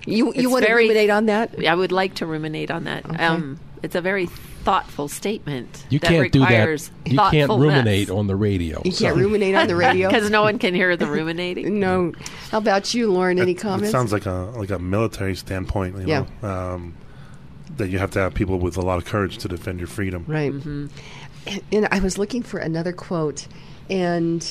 You 0.06 0.28
you 0.28 0.34
It's 0.36 0.48
want 0.48 0.66
to 0.66 0.74
ruminate 0.74 1.10
on 1.10 1.26
that? 1.26 1.66
I 1.68 1.74
would 1.76 1.92
like 1.92 2.16
to 2.16 2.26
ruminate 2.26 2.72
on 2.72 2.86
that. 2.86 3.06
Okay. 3.06 3.24
Um, 3.24 3.60
it's 3.84 3.96
a 3.96 4.02
very 4.02 4.28
thoughtful 4.64 5.08
statement. 5.08 5.86
You 5.90 6.00
that 6.00 6.08
can't 6.08 6.32
do 6.32 6.40
that. 6.42 6.90
You 7.06 7.18
can't 7.18 7.50
ruminate 7.52 8.10
on 8.10 8.28
the 8.28 8.36
radio. 8.36 8.82
You 8.86 8.92
can't 8.92 9.16
ruminate 9.18 9.56
on 9.56 9.68
the 9.68 9.76
radio 9.76 10.08
because 10.12 10.30
no 10.30 10.42
one 10.44 10.60
can 10.60 10.74
hear 10.74 10.96
the 10.98 11.08
ruminating. 11.08 11.80
No. 11.80 12.14
How 12.52 12.58
about 12.60 12.94
you, 12.94 13.12
Lorne? 13.12 13.40
Any 13.40 13.52
It 13.52 13.56
comments? 13.56 13.92
sounds 13.92 14.12
like 14.14 14.26
a 14.26 14.52
like 14.56 14.70
a 14.70 14.80
military 14.80 15.36
standpoint. 15.36 15.98
You 15.98 16.06
Yeah. 16.08 16.26
know, 16.42 16.50
um, 16.50 16.94
that 17.78 17.90
you 17.90 17.98
have 18.00 18.12
to 18.12 18.20
have 18.20 18.34
people 18.34 18.60
with 18.60 18.78
a 18.78 18.82
lot 18.82 18.98
of 18.98 19.06
courage 19.06 19.38
to 19.40 19.48
defend 19.48 19.80
your 19.80 19.88
freedom. 19.88 20.26
Right. 20.28 20.52
And 21.72 21.88
I 21.92 22.00
was 22.00 22.18
looking 22.18 22.44
for 22.44 22.60
another 22.60 22.92
quote, 22.94 23.48
and 23.90 24.46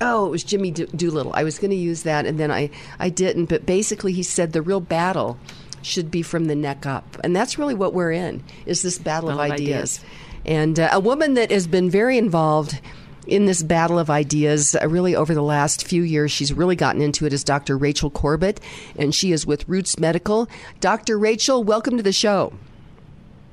oh, 0.00 0.26
it 0.26 0.30
was 0.30 0.42
Jimmy 0.44 0.70
Do- 0.70 0.86
Doolittle. 0.86 1.32
I 1.34 1.44
was 1.44 1.58
going 1.58 1.70
to 1.70 1.76
use 1.76 2.02
that, 2.04 2.24
and 2.26 2.38
then 2.40 2.50
I, 2.50 2.70
I 2.98 3.08
didn't. 3.10 3.46
But 3.46 3.66
basically, 3.66 4.12
he 4.12 4.22
said 4.22 4.52
the 4.52 4.62
real 4.62 4.80
battle 4.80 5.38
should 5.86 6.10
be 6.10 6.22
from 6.22 6.46
the 6.46 6.54
neck 6.54 6.86
up, 6.86 7.16
and 7.24 7.34
that's 7.34 7.58
really 7.58 7.74
what 7.74 7.94
we're 7.94 8.12
in. 8.12 8.42
Is 8.66 8.82
this 8.82 8.98
battle, 8.98 9.30
of 9.30 9.36
Battle 9.36 9.52
of 9.52 9.60
ideas? 9.60 9.98
ideas. 9.98 10.04
And 10.44 10.80
uh, 10.80 10.90
a 10.92 11.00
woman 11.00 11.34
that 11.34 11.50
has 11.50 11.66
been 11.66 11.90
very 11.90 12.18
involved 12.18 12.80
in 13.26 13.46
this 13.46 13.62
battle 13.62 13.98
of 13.98 14.08
ideas 14.08 14.76
uh, 14.76 14.88
really 14.88 15.14
over 15.14 15.34
the 15.34 15.42
last 15.42 15.86
few 15.86 16.02
years. 16.02 16.30
She's 16.30 16.52
really 16.52 16.76
gotten 16.76 17.02
into 17.02 17.26
it 17.26 17.32
is 17.32 17.42
Dr. 17.42 17.76
Rachel 17.76 18.10
Corbett, 18.10 18.60
and 18.96 19.14
she 19.14 19.32
is 19.32 19.46
with 19.46 19.68
Roots 19.68 19.98
Medical. 19.98 20.48
Dr. 20.80 21.18
Rachel, 21.18 21.64
welcome 21.64 21.96
to 21.96 22.02
the 22.02 22.12
show. 22.12 22.52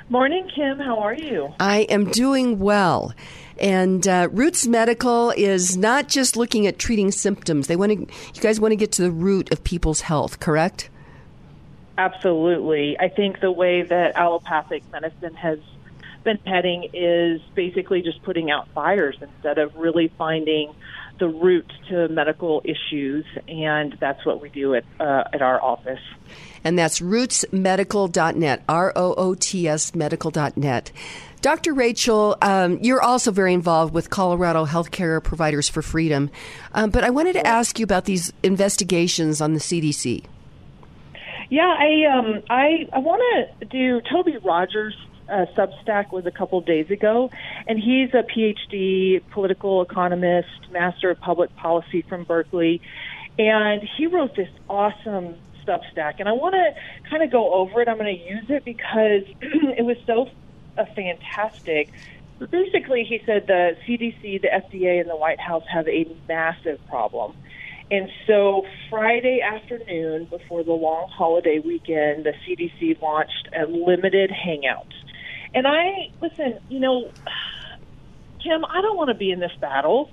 Morning, 0.10 0.48
Kim. 0.54 0.80
How 0.80 1.00
are 1.00 1.16
you? 1.16 1.54
I 1.60 1.82
am 1.90 2.12
doing 2.12 2.60
well. 2.60 3.14
And 3.60 4.08
uh, 4.08 4.28
Roots 4.32 4.68
Medical 4.68 5.32
is 5.32 5.78
not 5.78 6.08
just 6.08 6.36
looking 6.36 6.68
at 6.68 6.78
treating 6.78 7.12
symptoms. 7.12 7.68
They 7.68 7.76
want 7.76 7.92
to. 7.92 8.00
You 8.36 8.42
guys 8.42 8.60
want 8.60 8.74
to 8.74 8.76
get 8.76 8.92
to 8.94 9.02
the 9.02 9.12
root 9.12 9.52
of 9.52 9.64
people's 9.64 10.02
health, 10.02 10.40
correct? 10.40 10.90
Absolutely. 11.98 12.98
I 13.00 13.10
think 13.10 13.40
the 13.40 13.52
way 13.52 13.84
that 13.84 14.16
allopathic 14.16 14.84
medicine 14.92 15.36
has 15.36 15.60
been 16.24 16.40
heading 16.46 16.90
is 16.94 17.42
basically 17.54 18.02
just 18.02 18.24
putting 18.24 18.50
out 18.50 18.68
fires 18.70 19.16
instead 19.22 19.58
of 19.58 19.76
really 19.76 20.12
finding 20.18 20.74
the 21.20 21.28
root 21.28 21.72
to 21.90 22.08
medical 22.08 22.62
issues, 22.66 23.26
and 23.48 23.96
that's 24.00 24.26
what 24.26 24.42
we 24.42 24.50
do 24.50 24.74
at 24.74 24.84
uh, 25.00 25.24
at 25.32 25.42
our 25.42 25.62
office. 25.62 26.00
And 26.64 26.80
that's 26.80 27.00
rootsmedical.net, 27.02 28.64
R 28.68 28.94
O 28.96 29.14
O 29.14 29.36
T 29.36 29.68
S 29.68 29.94
medical.net. 29.94 30.92
Dr. 31.42 31.74
Rachel, 31.74 32.38
um, 32.42 32.80
you're 32.82 33.02
also 33.02 33.30
very 33.30 33.54
involved 33.54 33.94
with 33.94 34.10
Colorado 34.10 34.66
Healthcare 34.66 35.22
Providers 35.22 35.68
for 35.68 35.82
Freedom. 35.82 36.32
Um, 36.74 36.90
but 36.90 37.04
I 37.04 37.10
wanted 37.10 37.34
to 37.34 37.46
ask 37.46 37.78
you 37.80 37.84
about 37.84 38.06
these 38.06 38.32
investigations 38.44 39.42
on 39.42 39.54
the 39.54 39.60
CDC. 39.60 40.24
Yeah, 41.50 41.68
I 41.68 42.06
um 42.06 42.44
I 42.50 42.88
I 42.92 43.00
want 43.00 43.22
to 43.60 43.66
do 43.66 44.02
Toby 44.02 44.38
Rogers. 44.38 44.96
Uh, 45.30 45.46
Substack 45.56 46.12
was 46.12 46.26
a 46.26 46.32
couple 46.32 46.60
of 46.60 46.66
days 46.66 46.92
ago, 46.92 47.32
and 47.66 47.80
he's 47.80 48.14
a 48.14 48.24
PhD 48.24 49.22
political 49.32 49.82
economist, 49.82 50.50
master 50.72 51.10
of 51.12 51.20
public 51.22 51.56
policy 51.56 52.02
from 52.02 52.26
Berkeley, 52.26 52.82
and 53.40 53.82
he 53.98 54.08
wrote 54.08 54.36
this 54.36 54.50
awesome 54.70 55.36
Substack, 55.66 56.16
and 56.20 56.28
I 56.28 56.34
want 56.34 56.56
to 56.56 57.10
kind 57.10 57.24
of 57.24 57.32
go 57.32 57.54
over 57.54 57.82
it. 57.82 57.88
I'm 57.88 57.98
going 57.98 58.16
to 58.16 58.24
use 58.24 58.50
it 58.50 58.66
because 58.66 59.24
it 59.42 59.86
was 59.86 59.98
so 60.06 60.30
uh, 60.78 60.86
fantastic. 60.94 61.90
Basically, 62.52 63.04
he 63.04 63.22
said 63.26 63.48
the 63.48 63.78
CDC, 63.88 64.42
the 64.42 64.50
FDA, 64.50 65.00
and 65.00 65.10
the 65.10 65.16
White 65.16 65.40
House 65.40 65.64
have 65.72 65.88
a 65.88 66.06
massive 66.28 66.86
problem. 66.88 67.34
And 67.92 68.10
so 68.28 68.66
Friday 68.90 69.42
afternoon, 69.42 70.26
before 70.26 70.64
the 70.64 70.72
long 70.72 71.10
holiday 71.10 71.60
weekend, 71.60 72.26
the 72.26 72.34
CDC 72.46 73.02
launched 73.02 73.50
a 73.56 73.66
limited 73.66 74.32
hangout. 74.32 74.88
And 75.54 75.68
I, 75.68 76.10
listen, 76.22 76.60
you 76.70 76.80
know, 76.80 77.12
Kim, 78.42 78.66
I 78.66 78.82
don't 78.82 78.98
want 78.98 79.10
to 79.10 79.16
be 79.16 79.32
in 79.32 79.40
this 79.40 79.52
battle. 79.60 80.10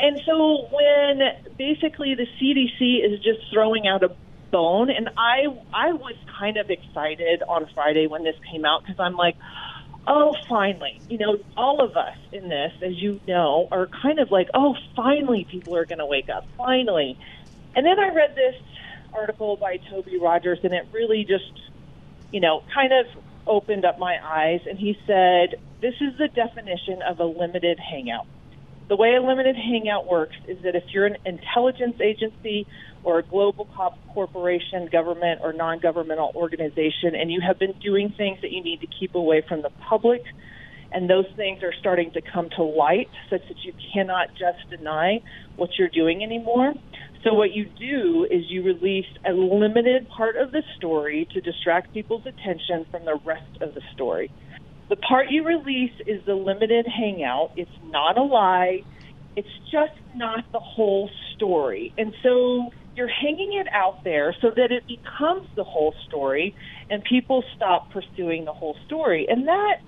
And 0.00 0.20
so 0.26 0.68
when 0.72 1.20
basically 1.56 2.14
the 2.14 2.26
CDC 2.40 3.04
is 3.04 3.22
just 3.22 3.40
throwing 3.52 3.86
out 3.86 4.02
a 4.02 4.14
bone, 4.50 4.90
and 4.90 5.08
I, 5.16 5.46
I 5.72 5.92
was 5.92 6.14
kind 6.38 6.56
of 6.56 6.70
excited 6.70 7.42
on 7.48 7.68
Friday 7.74 8.06
when 8.06 8.24
this 8.24 8.36
came 8.50 8.64
out 8.64 8.82
because 8.82 8.98
I'm 8.98 9.14
like, 9.14 9.36
oh, 10.06 10.34
finally, 10.48 11.00
you 11.08 11.18
know, 11.18 11.38
all 11.56 11.82
of 11.82 11.96
us 11.96 12.16
in 12.32 12.48
this, 12.48 12.72
as 12.82 13.00
you 13.00 13.20
know, 13.26 13.68
are 13.70 13.86
kind 13.86 14.18
of 14.18 14.30
like, 14.30 14.48
oh, 14.54 14.74
finally, 14.94 15.46
people 15.50 15.76
are 15.76 15.84
going 15.84 15.98
to 15.98 16.06
wake 16.06 16.28
up, 16.28 16.46
finally. 16.56 17.18
And 17.74 17.84
then 17.86 17.98
I 17.98 18.08
read 18.14 18.34
this 18.34 18.54
article 19.12 19.56
by 19.56 19.78
Toby 19.90 20.18
Rogers, 20.18 20.58
and 20.62 20.72
it 20.72 20.86
really 20.92 21.24
just, 21.24 21.52
you 22.32 22.40
know, 22.40 22.62
kind 22.72 22.92
of 22.92 23.06
opened 23.46 23.84
up 23.84 23.98
my 23.98 24.18
eyes. 24.22 24.60
And 24.68 24.78
he 24.78 24.98
said, 25.06 25.60
this 25.80 25.94
is 26.00 26.16
the 26.18 26.28
definition 26.28 27.02
of 27.02 27.20
a 27.20 27.24
limited 27.24 27.78
hangout. 27.78 28.26
The 28.88 28.96
way 28.96 29.14
a 29.14 29.22
limited 29.22 29.56
hangout 29.56 30.06
works 30.06 30.36
is 30.46 30.62
that 30.62 30.76
if 30.76 30.84
you're 30.92 31.06
an 31.06 31.16
intelligence 31.24 32.00
agency 32.00 32.66
or 33.04 33.18
a 33.18 33.22
global 33.22 33.68
co- 33.76 33.94
corporation, 34.12 34.88
government, 34.90 35.40
or 35.42 35.52
non 35.52 35.78
governmental 35.78 36.32
organization, 36.34 37.14
and 37.14 37.30
you 37.30 37.40
have 37.46 37.58
been 37.58 37.74
doing 37.82 38.12
things 38.16 38.38
that 38.42 38.50
you 38.50 38.62
need 38.62 38.80
to 38.80 38.88
keep 38.98 39.14
away 39.14 39.42
from 39.46 39.62
the 39.62 39.70
public, 39.88 40.22
and 40.90 41.08
those 41.08 41.26
things 41.36 41.62
are 41.62 41.74
starting 41.78 42.10
to 42.12 42.20
come 42.32 42.48
to 42.56 42.62
light 42.62 43.08
such 43.30 43.42
that 43.48 43.56
you 43.64 43.72
cannot 43.92 44.28
just 44.38 44.58
deny 44.70 45.20
what 45.56 45.70
you're 45.78 45.88
doing 45.88 46.22
anymore. 46.22 46.72
So, 47.22 47.34
what 47.34 47.52
you 47.52 47.66
do 47.78 48.26
is 48.30 48.44
you 48.48 48.62
release 48.62 49.06
a 49.26 49.32
limited 49.32 50.08
part 50.08 50.36
of 50.36 50.52
the 50.52 50.62
story 50.76 51.28
to 51.32 51.40
distract 51.40 51.92
people's 51.92 52.24
attention 52.26 52.86
from 52.90 53.04
the 53.04 53.18
rest 53.24 53.62
of 53.62 53.74
the 53.74 53.82
story. 53.94 54.30
The 54.90 54.96
part 54.96 55.26
you 55.30 55.44
release 55.44 55.94
is 56.06 56.20
the 56.26 56.34
limited 56.34 56.86
hangout. 56.86 57.50
It's 57.56 57.70
not 57.86 58.18
a 58.18 58.22
lie. 58.22 58.82
It's 59.36 59.48
just 59.72 59.98
not 60.14 60.44
the 60.52 60.60
whole 60.60 61.10
story. 61.34 61.92
And 61.96 62.14
so 62.22 62.70
you're 62.96 63.08
hanging 63.08 63.54
it 63.54 63.66
out 63.72 64.04
there 64.04 64.34
so 64.40 64.50
that 64.50 64.70
it 64.70 64.86
becomes 64.86 65.48
the 65.56 65.64
whole 65.64 65.94
story 66.06 66.54
and 66.90 67.02
people 67.04 67.42
stop 67.56 67.90
pursuing 67.90 68.44
the 68.44 68.52
whole 68.52 68.76
story. 68.86 69.26
And 69.28 69.48
that 69.48 69.80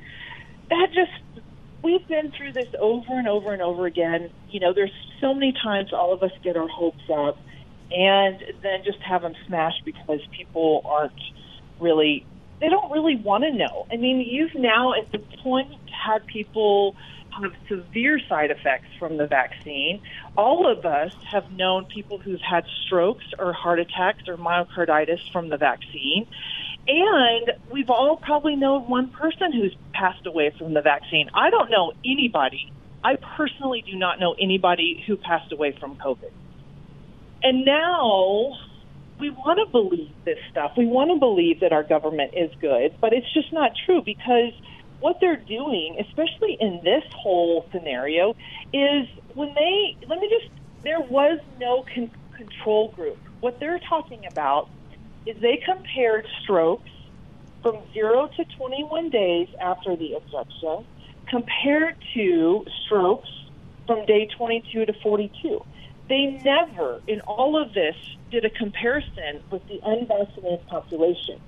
that 0.71 0.89
just 0.93 1.45
we've 1.83 2.07
been 2.09 2.33
through 2.37 2.53
this 2.53 2.69
over 2.81 3.19
and 3.19 3.29
over 3.29 3.53
and 3.53 3.63
over 3.63 3.87
again. 3.87 4.31
You 4.51 4.61
know, 4.61 4.73
there's 4.73 4.93
so 5.21 5.35
many 5.35 5.53
times 5.53 5.93
all 5.93 6.13
of 6.13 6.23
us 6.23 6.33
get 6.43 6.57
our 6.57 6.69
hopes 6.69 7.09
up 7.13 7.39
and 7.91 8.43
then 8.63 8.83
just 8.85 8.99
have 9.03 9.23
them 9.23 9.35
smashed 9.47 9.85
because 9.85 10.21
people 10.37 10.83
aren't 10.85 11.13
really 11.81 12.27
they 12.61 12.69
don't 12.69 12.91
really 12.91 13.17
want 13.17 13.45
to 13.45 13.53
know. 13.53 13.87
I 13.93 13.97
mean, 13.97 14.21
you've 14.21 14.55
now 14.55 14.95
at 14.95 15.13
the 15.13 15.19
point 15.43 15.73
had 15.91 16.27
people 16.27 16.97
have 17.43 17.53
severe 17.69 18.21
side 18.29 18.51
effects 18.51 18.89
from 18.99 19.17
the 19.17 19.27
vaccine. 19.27 20.01
All 20.37 20.71
of 20.71 20.85
us 20.85 21.13
have 21.31 21.51
known 21.51 21.87
people 21.87 22.19
who've 22.19 22.41
had 22.41 22.65
strokes 22.87 23.25
or 23.39 23.53
heart 23.53 23.79
attacks 23.79 24.29
or 24.29 24.37
myocarditis 24.37 25.21
from 25.33 25.49
the 25.49 25.57
vaccine. 25.57 26.27
And 26.89 27.53
we've 27.71 27.91
all 27.91 28.17
probably 28.17 28.57
known 28.57 28.89
one 28.89 29.11
person 29.11 29.53
who's 29.53 29.77
passed 29.93 30.27
away 30.27 30.55
from 30.57 30.75
the 30.75 30.83
vaccine. 30.83 31.29
I 31.35 31.51
don't 31.51 31.71
know 31.71 31.93
anybody. 32.05 32.73
I 33.03 33.17
personally 33.37 33.83
do 33.87 33.97
not 33.97 34.21
know 34.21 34.35
anybody 34.41 35.03
who 35.07 35.17
passed 35.17 35.53
away 35.53 35.77
from 35.79 35.97
COVID. 35.97 36.31
And 37.43 37.65
now 37.65 38.55
we 39.19 39.31
want 39.31 39.59
to 39.65 39.71
believe 39.71 40.13
this 40.25 40.39
stuff. 40.51 40.73
We 40.77 40.87
want 40.87 41.11
to 41.11 41.19
believe 41.19 41.61
that 41.61 41.73
our 41.73 41.83
government 41.83 42.33
is 42.37 42.51
good, 42.61 42.97
but 43.01 43.13
it's 43.13 43.33
just 43.33 43.53
not 43.53 43.73
true 43.85 44.03
because 44.05 44.53
what 45.01 45.17
they're 45.21 45.43
doing, 45.49 45.97
especially 46.01 46.57
in 46.61 46.81
this 46.83 47.03
whole 47.23 47.67
scenario, 47.73 48.31
is 48.73 49.07
when 49.35 49.55
they, 49.55 49.97
let 50.09 50.19
me 50.19 50.29
just, 50.29 50.51
there 50.85 51.01
was 51.01 51.39
no 51.59 51.85
con- 51.95 52.11
control 52.37 52.93
group. 52.95 53.19
What 53.41 53.59
they're 53.61 53.81
talking 53.89 54.21
about 54.31 54.69
is 55.27 55.37
they 55.41 55.61
compared 55.65 56.25
strokes 56.43 56.91
from 57.63 57.77
0 57.93 58.29
to 58.37 58.45
21 58.57 59.11
days 59.11 59.49
after 59.61 59.97
the 59.97 60.15
injection 60.15 60.87
compared 61.29 61.95
to 62.15 62.65
strokes 62.85 63.29
from 63.87 64.07
day 64.07 64.29
22 64.37 64.87
to 64.87 64.93
42. 65.03 65.61
They 66.09 66.41
never, 66.45 67.01
in 67.09 67.21
all 67.23 67.61
of 67.61 67.75
this, 67.75 67.97
did 68.31 68.45
a 68.45 68.51
comparison 68.51 69.43
with 69.51 69.63
the 69.69 69.81
unvaccinated 69.85 70.67
population. 70.69 71.39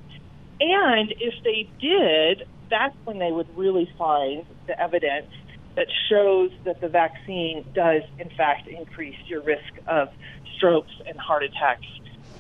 And 0.61 1.15
if 1.21 1.35
they 1.45 1.71
did, 1.81 2.43
that's 2.71 2.97
when 3.05 3.19
they 3.19 3.33
would 3.33 3.49
really 3.57 3.91
find 3.97 4.45
the 4.67 4.81
evidence 4.81 5.33
that 5.77 5.87
shows 6.09 6.51
that 6.65 6.81
the 6.81 6.89
vaccine 6.89 7.65
does, 7.75 8.03
in 8.19 8.31
fact, 8.31 8.67
increase 8.67 9.17
your 9.27 9.43
risk 9.43 9.73
of 9.87 10.09
strokes 10.57 10.93
and 11.07 11.19
heart 11.19 11.45
attacks. 11.45 11.87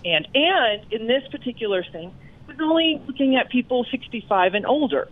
And 0.05 0.27
and 0.35 0.93
in 0.93 1.07
this 1.07 1.23
particular 1.31 1.85
thing, 1.85 2.13
we're 2.47 2.65
only 2.65 3.01
looking 3.07 3.37
at 3.37 3.51
people 3.51 3.87
65 3.91 4.55
and 4.55 4.67
older. 4.67 5.09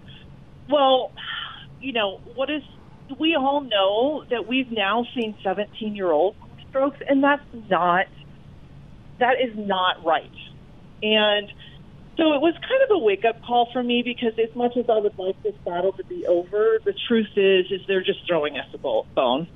Well, 0.69 1.13
you 1.81 1.93
know, 1.93 2.21
what 2.35 2.51
is 2.51 2.63
we 3.19 3.37
all 3.37 3.61
know 3.61 4.25
that 4.31 4.49
we've 4.49 4.71
now 4.71 5.07
seen 5.15 5.37
17 5.43 5.95
year 5.95 6.11
olds 6.11 6.37
strokes, 6.69 6.99
and 7.09 7.23
that's 7.23 7.45
not 7.69 8.07
that 9.19 9.37
is 9.41 9.57
not 9.57 10.05
right. 10.05 10.31
And 11.03 11.51
so 12.17 12.33
it 12.33 12.41
was 12.41 12.55
kind 12.55 12.83
of 12.83 12.91
a 12.91 12.99
wake 12.99 13.25
up 13.25 13.43
call 13.43 13.71
for 13.73 13.83
me 13.83 14.03
because 14.03 14.39
as 14.39 14.55
much 14.55 14.77
as 14.77 14.89
I 14.89 14.99
would 14.99 15.19
like 15.19 15.41
this 15.43 15.55
battle 15.65 15.93
to 15.93 16.05
be 16.05 16.27
over, 16.27 16.79
the 16.85 16.95
truth 17.07 17.37
is 17.37 17.71
is 17.71 17.87
they're 17.87 18.03
just 18.03 18.27
throwing 18.27 18.59
us 18.59 18.67
a 18.73 18.79
bone. 18.79 19.47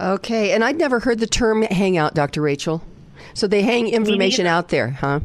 Okay, 0.00 0.52
and 0.52 0.62
I'd 0.62 0.76
never 0.76 1.00
heard 1.00 1.18
the 1.18 1.26
term 1.26 1.62
hangout, 1.62 2.14
Dr. 2.14 2.40
Rachel. 2.42 2.82
So 3.34 3.48
they 3.48 3.62
hang 3.62 3.88
information 3.88 4.46
out 4.46 4.68
there, 4.68 4.90
huh? 4.90 5.20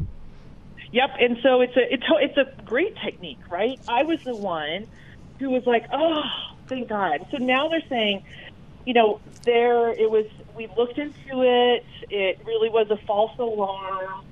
Yep, 0.90 1.10
and 1.20 1.38
so 1.42 1.60
it's 1.60 1.76
a 1.76 1.92
it's 1.92 2.04
a, 2.04 2.16
it's 2.20 2.36
a 2.36 2.62
great 2.62 2.96
technique, 2.96 3.40
right? 3.50 3.80
I 3.88 4.02
was 4.04 4.22
the 4.22 4.36
one 4.36 4.86
who 5.38 5.50
was 5.50 5.66
like, 5.66 5.86
"Oh, 5.92 6.22
thank 6.68 6.88
God." 6.88 7.26
So 7.30 7.38
now 7.38 7.68
they're 7.68 7.82
saying, 7.88 8.24
you 8.86 8.94
know, 8.94 9.20
there 9.42 9.88
it 9.88 10.10
was 10.10 10.26
we 10.56 10.68
looked 10.76 10.98
into 10.98 11.42
it. 11.42 11.84
It 12.10 12.40
really 12.44 12.68
was 12.68 12.90
a 12.90 12.96
false 12.96 13.36
alarm. 13.38 14.24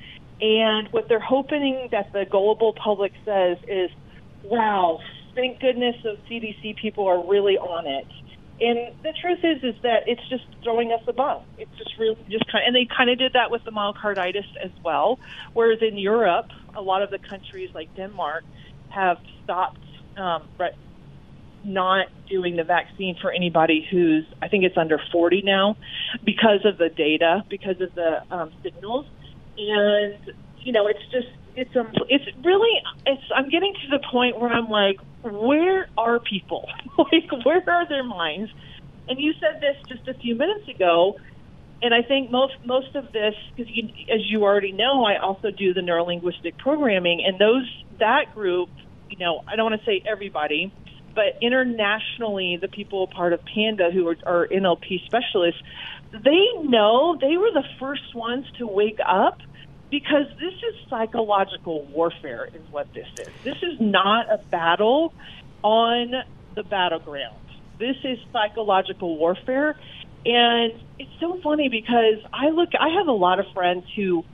And 0.43 0.89
what 0.89 1.09
they're 1.09 1.21
hoping 1.21 1.89
that 1.93 2.13
the 2.13 2.27
gullible 2.29 2.73
public 2.73 3.13
says 3.25 3.59
is, 3.69 3.91
wow, 4.43 4.99
thank 5.37 5.61
goodness 5.61 5.95
those 6.03 6.19
CDC 6.29 6.77
people 6.77 7.07
are 7.07 7.25
really 7.25 7.57
on 7.57 7.87
it. 7.87 8.07
And 8.61 8.93
the 9.03 9.13
truth 9.21 9.39
is, 9.45 9.63
is 9.63 9.81
that 9.83 10.09
it's 10.09 10.29
just 10.29 10.45
throwing 10.65 10.93
us 10.93 11.01
a 11.07 11.13
bone. 11.13 11.45
It's 11.59 11.71
just 11.79 11.97
really 11.97 12.19
just 12.29 12.51
kind, 12.51 12.65
of, 12.65 12.67
and 12.67 12.77
they 12.77 12.87
kind 12.93 13.09
of 13.09 13.19
did 13.19 13.35
that 13.35 13.53
with 13.53 13.65
the 13.65 13.71
myocarditis 13.71 14.47
as 14.63 14.71
well. 14.85 15.21
Whereas 15.53 15.79
in 15.81 15.97
Europe, 15.97 16.51
a 16.75 16.83
lot 16.83 17.03
of 17.03 17.11
the 17.11 17.19
countries 17.19 17.71
like 17.73 17.95
Denmark 17.95 18.45
have 18.89 19.19
stopped 19.45 19.79
um, 20.17 20.43
not 21.65 22.09
doing 22.29 22.57
the 22.57 22.65
vaccine 22.65 23.17
for 23.21 23.31
anybody 23.31 23.87
who's 23.91 24.25
I 24.41 24.49
think 24.49 24.65
it's 24.65 24.77
under 24.77 25.01
40 25.13 25.43
now 25.43 25.77
because 26.25 26.65
of 26.65 26.79
the 26.79 26.89
data, 26.89 27.45
because 27.49 27.81
of 27.81 27.95
the 27.95 28.23
um, 28.31 28.53
signals, 28.63 29.07
and 29.57 30.15
you 30.63 30.73
know 30.73 30.87
it's 30.87 31.05
just 31.11 31.29
it's 31.57 31.75
um 31.77 31.93
it's 32.09 32.25
really 32.45 32.81
it's 33.07 33.23
I'm 33.35 33.49
getting 33.49 33.73
to 33.83 33.99
the 33.99 34.03
point 34.11 34.41
where 34.41 34.51
I'm 34.51 34.69
like, 34.69 34.97
where 35.23 35.87
are 35.97 36.21
people? 36.21 36.69
like 36.99 37.45
where 37.45 37.63
are 37.69 37.89
their 37.89 38.05
minds? 38.05 38.51
And 39.09 39.19
you 39.19 39.33
said 39.41 39.61
this 39.61 39.77
just 39.89 40.09
a 40.09 40.15
few 40.21 40.35
minutes 40.35 40.69
ago. 40.69 41.17
And 41.83 41.93
I 41.93 42.03
think 42.07 42.31
most 42.31 42.55
most 42.65 42.95
of 42.95 43.13
this, 43.13 43.35
because 43.57 43.73
as 44.13 44.21
you 44.31 44.45
already 44.45 44.71
know, 44.73 45.05
I 45.05 45.19
also 45.21 45.51
do 45.51 45.75
the 45.75 45.81
neurolinguistic 45.81 46.57
programming, 46.59 47.25
and 47.27 47.41
those 47.41 47.69
that 47.99 48.33
group, 48.35 48.69
you 49.11 49.19
know, 49.19 49.43
I 49.49 49.57
don't 49.57 49.69
want 49.69 49.81
to 49.81 49.85
say 49.85 50.01
everybody, 50.07 50.73
but 51.15 51.37
internationally, 51.43 52.59
the 52.61 52.69
people 52.69 53.09
part 53.09 53.33
of 53.33 53.41
Panda 53.53 53.91
who 53.93 54.07
are, 54.09 54.17
are 54.25 54.47
NLP 54.47 55.05
specialists, 55.07 55.61
they 56.13 56.47
know 56.63 57.17
they 57.21 57.37
were 57.37 57.51
the 57.53 57.65
first 57.81 58.15
ones 58.15 58.47
to 58.59 58.67
wake 58.67 59.01
up 59.07 59.39
because 59.91 60.27
this 60.41 60.55
is 60.55 60.89
psychological 60.89 61.85
warfare, 61.87 62.49
is 62.55 62.63
what 62.71 62.93
this 62.95 63.09
is. 63.19 63.29
This 63.45 63.63
is 63.63 63.81
not 63.81 64.31
a 64.33 64.39
battle 64.39 65.13
on 65.63 66.13
the 66.55 66.63
battleground. 66.63 67.37
This 67.79 67.97
is 68.05 68.19
psychological 68.33 69.17
warfare. 69.19 69.77
And 70.25 70.73
it's 70.99 71.11
so 71.21 71.41
funny 71.43 71.69
because 71.69 72.25
I 72.33 72.51
look, 72.51 72.71
I 72.79 72.91
have 72.99 73.09
a 73.09 73.13
lot 73.13 73.41
of 73.41 73.47
friends 73.53 73.85
who, 73.97 74.25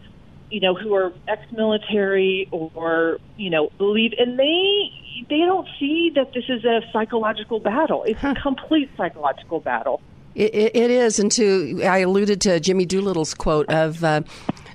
you 0.51 0.61
know, 0.61 0.75
who 0.75 0.95
are 0.95 1.13
ex-military 1.27 2.49
or, 2.51 3.19
you 3.37 3.51
know, 3.51 3.71
believe, 3.79 4.13
and 4.19 4.39
they 4.39 4.93
they 5.29 5.39
don't 5.39 5.67
see 5.81 6.13
that 6.15 6.33
this 6.33 6.45
is 6.49 6.65
a 6.65 6.83
psychological 6.93 7.59
battle. 7.59 8.05
It's 8.05 8.23
a 8.23 8.35
complete 8.35 8.91
psychological 8.97 9.61
battle. 9.61 10.01
It, 10.39 10.55
it, 10.55 10.77
it 10.77 10.91
is, 10.93 11.19
and 11.19 11.33
to 11.33 11.83
I 11.83 11.99
alluded 11.99 12.41
to 12.43 12.61
Jimmy 12.61 12.87
Doolittle's 12.87 13.35
quote 13.35 13.69
of. 13.69 14.03
Uh, 14.03 14.23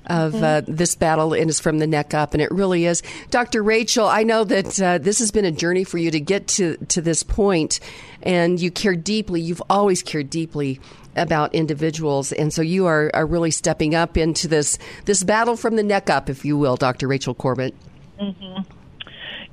of 0.08 0.36
uh, 0.36 0.62
this 0.68 0.96
battle 0.96 1.34
and 1.34 1.50
is 1.50 1.62
from 1.62 1.80
the 1.80 1.88
neck 1.88 2.14
up, 2.14 2.34
and 2.34 2.42
it 2.42 2.52
really 2.52 2.86
is. 2.86 3.02
Dr. 3.30 3.64
Rachel, 3.64 4.06
I 4.06 4.24
know 4.24 4.44
that 4.44 4.82
uh, 4.82 4.98
this 4.98 5.20
has 5.20 5.32
been 5.32 5.46
a 5.46 5.52
journey 5.52 5.86
for 5.86 5.98
you 5.98 6.12
to 6.12 6.20
get 6.20 6.46
to, 6.50 6.76
to 6.90 7.02
this 7.02 7.24
point, 7.24 7.80
and 8.22 8.60
you 8.60 8.70
care 8.70 8.98
deeply. 8.98 9.40
You've 9.40 9.64
always 9.70 10.04
cared 10.04 10.30
deeply 10.30 10.82
about 11.16 11.56
individuals, 11.56 12.34
and 12.34 12.52
so 12.52 12.62
you 12.62 12.86
are, 12.86 13.12
are 13.14 13.26
really 13.26 13.52
stepping 13.52 13.96
up 13.96 14.18
into 14.18 14.50
this 14.50 14.78
this 15.06 15.24
battle 15.24 15.56
from 15.56 15.78
the 15.78 15.84
neck 15.84 16.10
up, 16.10 16.30
if 16.30 16.44
you 16.44 16.58
will, 16.58 16.76
Dr. 16.76 17.08
Rachel 17.08 17.34
Corbett. 17.34 17.74
Mm-hmm. 18.20 18.83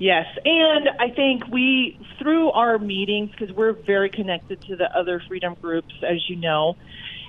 Yes, 0.00 0.24
and 0.46 0.88
I 0.98 1.10
think 1.14 1.46
we 1.52 1.98
through 2.18 2.52
our 2.52 2.78
meetings 2.78 3.32
because 3.32 3.54
we're 3.54 3.76
very 3.86 4.08
connected 4.08 4.58
to 4.62 4.76
the 4.76 4.88
other 4.98 5.22
freedom 5.28 5.54
groups, 5.60 5.92
as 6.02 6.26
you 6.26 6.36
know. 6.36 6.78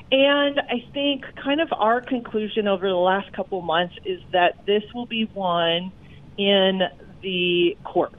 And 0.09 0.57
I 0.57 0.85
think 0.93 1.25
kind 1.35 1.59
of 1.59 1.67
our 1.77 1.99
conclusion 1.99 2.69
over 2.69 2.87
the 2.87 2.95
last 2.95 3.33
couple 3.33 3.61
months 3.61 3.95
is 4.05 4.21
that 4.31 4.65
this 4.65 4.83
will 4.93 5.05
be 5.05 5.29
won 5.33 5.91
in 6.37 6.79
the 7.21 7.77
courts. 7.83 8.15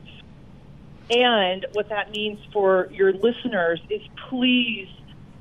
And 1.08 1.64
what 1.72 1.88
that 1.88 2.10
means 2.10 2.38
for 2.52 2.88
your 2.92 3.14
listeners 3.14 3.80
is 3.88 4.02
please 4.28 4.88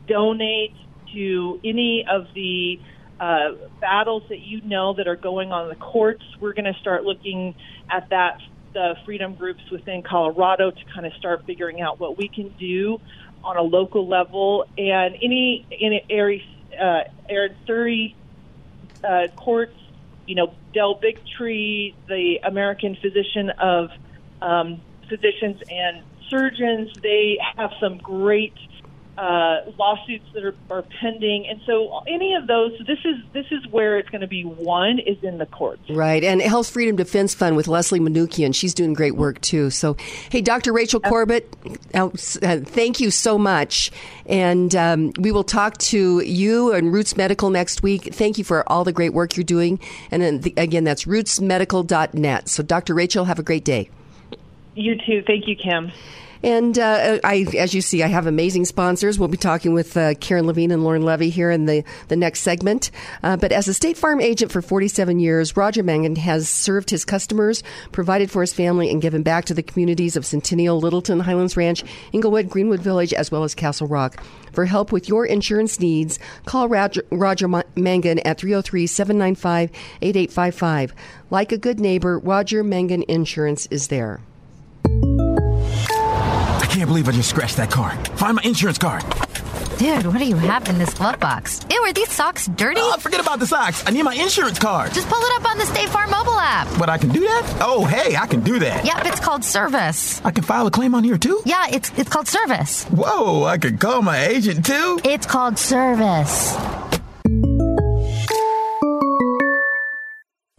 donate 0.07 0.73
to 1.13 1.59
any 1.65 2.05
of 2.09 2.27
the 2.33 2.79
uh, 3.19 3.49
battles 3.81 4.23
that 4.29 4.39
you 4.39 4.61
know 4.61 4.93
that 4.93 5.07
are 5.09 5.17
going 5.17 5.51
on 5.51 5.63
in 5.63 5.69
the 5.69 5.75
courts. 5.75 6.23
We're 6.39 6.53
going 6.53 6.73
to 6.73 6.79
start 6.79 7.03
looking 7.03 7.55
at 7.89 8.09
that 8.09 8.37
the 8.73 8.95
freedom 9.05 9.35
groups 9.35 9.61
within 9.71 10.03
Colorado 10.03 10.71
to 10.71 10.85
kind 10.93 11.05
of 11.05 11.13
start 11.13 11.45
figuring 11.45 11.81
out 11.81 11.99
what 11.99 12.17
we 12.17 12.27
can 12.27 12.49
do 12.59 12.99
on 13.43 13.57
a 13.57 13.61
local 13.61 14.07
level. 14.07 14.65
And 14.77 15.15
any 15.21 15.65
in 15.71 15.99
Aaron 16.09 16.41
uh, 16.79 17.01
Aaron 17.29 17.55
Siri 17.65 18.15
uh, 19.03 19.27
courts, 19.35 19.75
you 20.25 20.35
know, 20.35 20.53
Del 20.73 20.95
Bigtree, 20.95 21.93
the 22.07 22.39
American 22.43 22.95
Physician 22.95 23.49
of 23.51 23.89
um, 24.41 24.81
Physicians 25.09 25.61
and 25.69 26.03
Surgeons, 26.29 26.93
they 27.01 27.37
have 27.57 27.71
some 27.79 27.97
great 27.97 28.53
uh, 29.17 29.61
lawsuits 29.77 30.25
that 30.33 30.43
are, 30.43 30.55
are 30.69 30.83
pending, 30.83 31.47
and 31.47 31.59
so 31.65 32.01
any 32.07 32.33
of 32.33 32.47
those, 32.47 32.71
this 32.87 32.99
is 33.03 33.17
this 33.33 33.45
is 33.51 33.67
where 33.67 33.99
it's 33.99 34.09
going 34.09 34.21
to 34.21 34.27
be 34.27 34.45
won 34.45 34.99
is 34.99 35.21
in 35.23 35.37
the 35.37 35.45
courts. 35.45 35.89
Right, 35.89 36.23
and 36.23 36.41
Health 36.41 36.69
Freedom 36.69 36.95
Defense 36.95 37.33
Fund 37.33 37.55
with 37.55 37.67
Leslie 37.67 37.99
Manookian, 37.99 38.55
she's 38.55 38.73
doing 38.73 38.93
great 38.93 39.15
work 39.15 39.41
too. 39.41 39.69
So, 39.69 39.97
hey, 40.29 40.41
Dr. 40.41 40.71
Rachel 40.71 40.99
Corbett, 40.99 41.53
uh, 41.93 42.09
thank 42.09 42.99
you 42.99 43.11
so 43.11 43.37
much, 43.37 43.91
and 44.25 44.73
um, 44.75 45.11
we 45.19 45.31
will 45.31 45.43
talk 45.43 45.77
to 45.79 46.21
you 46.21 46.71
and 46.71 46.93
Roots 46.93 47.17
Medical 47.17 47.49
next 47.49 47.83
week. 47.83 48.13
Thank 48.13 48.37
you 48.37 48.43
for 48.43 48.69
all 48.71 48.83
the 48.83 48.93
great 48.93 49.13
work 49.13 49.35
you're 49.35 49.43
doing, 49.43 49.79
and 50.09 50.21
then 50.21 50.39
the, 50.39 50.53
again, 50.55 50.85
that's 50.85 51.03
rootsmedical.net. 51.03 52.47
So, 52.47 52.63
Dr. 52.63 52.93
Rachel, 52.93 53.25
have 53.25 53.39
a 53.39 53.43
great 53.43 53.65
day. 53.65 53.89
You 54.75 54.95
too. 54.95 55.21
Thank 55.27 55.47
you, 55.47 55.55
Kim. 55.55 55.91
And 56.43 56.77
uh, 56.79 57.19
I, 57.23 57.45
as 57.57 57.73
you 57.73 57.81
see, 57.81 58.01
I 58.01 58.07
have 58.07 58.25
amazing 58.25 58.65
sponsors. 58.65 59.19
We'll 59.19 59.27
be 59.27 59.37
talking 59.37 59.73
with 59.73 59.95
uh, 59.95 60.15
Karen 60.15 60.47
Levine 60.47 60.71
and 60.71 60.83
Lorne 60.83 61.03
Levy 61.03 61.29
here 61.29 61.51
in 61.51 61.65
the, 61.65 61.83
the 62.07 62.15
next 62.15 62.41
segment. 62.41 62.89
Uh, 63.21 63.37
but 63.37 63.51
as 63.51 63.67
a 63.67 63.73
State 63.73 63.97
Farm 63.97 64.19
agent 64.19 64.51
for 64.51 64.61
47 64.61 65.19
years, 65.19 65.55
Roger 65.55 65.83
Mangan 65.83 66.15
has 66.15 66.49
served 66.49 66.89
his 66.89 67.05
customers, 67.05 67.63
provided 67.91 68.31
for 68.31 68.41
his 68.41 68.53
family, 68.53 68.89
and 68.89 69.01
given 69.01 69.21
back 69.21 69.45
to 69.45 69.53
the 69.53 69.63
communities 69.63 70.15
of 70.15 70.25
Centennial, 70.25 70.79
Littleton, 70.79 71.19
Highlands 71.19 71.55
Ranch, 71.55 71.83
Englewood, 72.13 72.49
Greenwood 72.49 72.81
Village, 72.81 73.13
as 73.13 73.31
well 73.31 73.43
as 73.43 73.53
Castle 73.53 73.87
Rock. 73.87 74.23
For 74.51 74.65
help 74.65 74.91
with 74.91 75.07
your 75.07 75.25
insurance 75.25 75.79
needs, 75.79 76.19
call 76.45 76.67
Roger, 76.67 77.03
Roger 77.11 77.47
Mangan 77.75 78.19
at 78.19 78.39
303 78.39 78.87
795 78.87 79.71
8855. 80.01 80.93
Like 81.29 81.51
a 81.51 81.57
good 81.57 81.79
neighbor, 81.79 82.19
Roger 82.19 82.63
Mangan 82.63 83.03
Insurance 83.03 83.67
is 83.67 83.87
there 83.87 84.19
can't 86.71 86.87
believe 86.87 87.09
I 87.09 87.11
just 87.11 87.29
scratched 87.29 87.57
that 87.57 87.69
car. 87.69 87.91
Find 88.15 88.37
my 88.37 88.41
insurance 88.43 88.77
card. 88.77 89.03
Dude, 89.77 90.05
what 90.05 90.19
do 90.19 90.25
you 90.25 90.37
have 90.37 90.69
in 90.69 90.77
this 90.77 90.93
glove 90.93 91.19
box? 91.19 91.65
Ew, 91.69 91.81
are 91.81 91.91
these 91.91 92.09
socks 92.09 92.47
dirty? 92.47 92.79
Oh, 92.81 92.95
forget 92.97 93.19
about 93.19 93.39
the 93.39 93.47
socks. 93.47 93.83
I 93.85 93.91
need 93.91 94.03
my 94.03 94.13
insurance 94.13 94.57
card. 94.57 94.93
Just 94.93 95.09
pull 95.09 95.19
it 95.21 95.31
up 95.41 95.51
on 95.51 95.57
the 95.57 95.65
State 95.65 95.89
Farm 95.89 96.09
mobile 96.09 96.39
app. 96.39 96.67
But 96.79 96.87
I 96.87 96.97
can 96.97 97.09
do 97.09 97.19
that? 97.19 97.57
Oh, 97.59 97.83
hey, 97.83 98.15
I 98.15 98.25
can 98.25 98.39
do 98.39 98.57
that. 98.59 98.85
Yep, 98.85 99.05
it's 99.05 99.19
called 99.19 99.43
service. 99.43 100.21
I 100.23 100.31
can 100.31 100.45
file 100.45 100.65
a 100.65 100.71
claim 100.71 100.95
on 100.95 101.03
here 101.03 101.17
too? 101.17 101.41
Yeah, 101.45 101.65
it's 101.69 101.91
it's 101.97 102.09
called 102.09 102.29
service. 102.29 102.85
Whoa, 102.85 103.43
I 103.43 103.57
can 103.57 103.77
call 103.77 104.01
my 104.01 104.23
agent 104.23 104.65
too? 104.65 104.99
It's 105.03 105.25
called 105.25 105.57
service. 105.59 106.55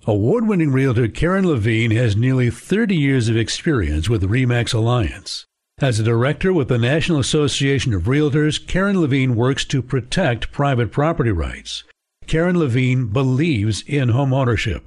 Award 0.07 0.47
winning 0.47 0.73
realtor 0.73 1.09
Karen 1.09 1.47
Levine 1.47 1.93
has 1.93 2.17
nearly 2.17 2.51
30 2.51 2.97
years 2.97 3.29
of 3.31 3.37
experience 3.37 4.11
with 4.11 4.25
RE/MAX 4.25 4.73
Alliance. 4.75 5.47
As 5.83 5.99
a 5.99 6.05
director 6.05 6.53
with 6.53 6.69
the 6.69 6.79
National 6.79 7.19
Association 7.19 7.93
of 7.93 8.05
Realtors, 8.05 8.65
Karen 8.65 9.01
Levine 9.01 9.35
works 9.35 9.65
to 9.65 9.83
protect 9.83 10.53
private 10.53 10.93
property 10.93 11.33
rights. 11.33 11.83
Karen 12.29 12.57
Levine 12.57 13.09
believes 13.09 13.83
in 13.89 14.11
homeownership. 14.11 14.83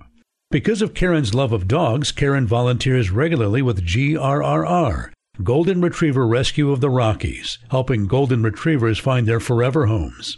Because 0.52 0.82
of 0.82 0.94
Karen's 0.94 1.34
love 1.34 1.52
of 1.52 1.68
dogs, 1.68 2.14
Karen 2.14 2.48
volunteers 2.48 3.12
regularly 3.12 3.62
with 3.62 3.86
GRRR, 3.86 5.12
Golden 5.44 5.82
Retriever 5.82 6.26
Rescue 6.26 6.72
of 6.72 6.80
the 6.80 6.90
Rockies, 6.90 7.58
helping 7.72 8.08
golden 8.08 8.42
retrievers 8.42 8.98
find 8.98 9.28
their 9.28 9.42
forever 9.42 9.88
homes. 9.88 10.38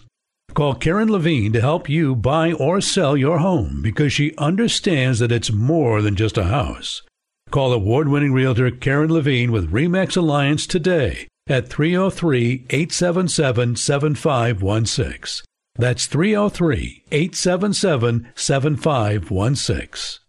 Call 0.56 0.74
Karen 0.74 1.12
Levine 1.12 1.54
to 1.54 1.62
help 1.62 1.88
you 1.88 2.16
buy 2.16 2.52
or 2.52 2.82
sell 2.82 3.16
your 3.16 3.38
home 3.38 3.84
because 3.84 4.12
she 4.12 4.36
understands 4.40 5.20
that 5.20 5.32
it's 5.32 5.52
more 5.52 6.02
than 6.02 6.16
just 6.16 6.36
a 6.36 6.46
house. 6.46 7.04
Call 7.52 7.74
award 7.74 8.07
winning 8.10 8.34
realtor 8.34 8.69
Karen 8.72 9.11
Levine 9.11 9.52
with 9.52 9.72
RE/MAX 9.72 10.15
Alliance 10.15 10.68
today 10.68 11.28
at 11.48 11.69
303 11.69 12.65
877 12.69 13.76
7516. 13.76 15.45
That's 15.76 16.07
303 16.07 17.03
877 17.11 18.28
7516. 18.36 20.19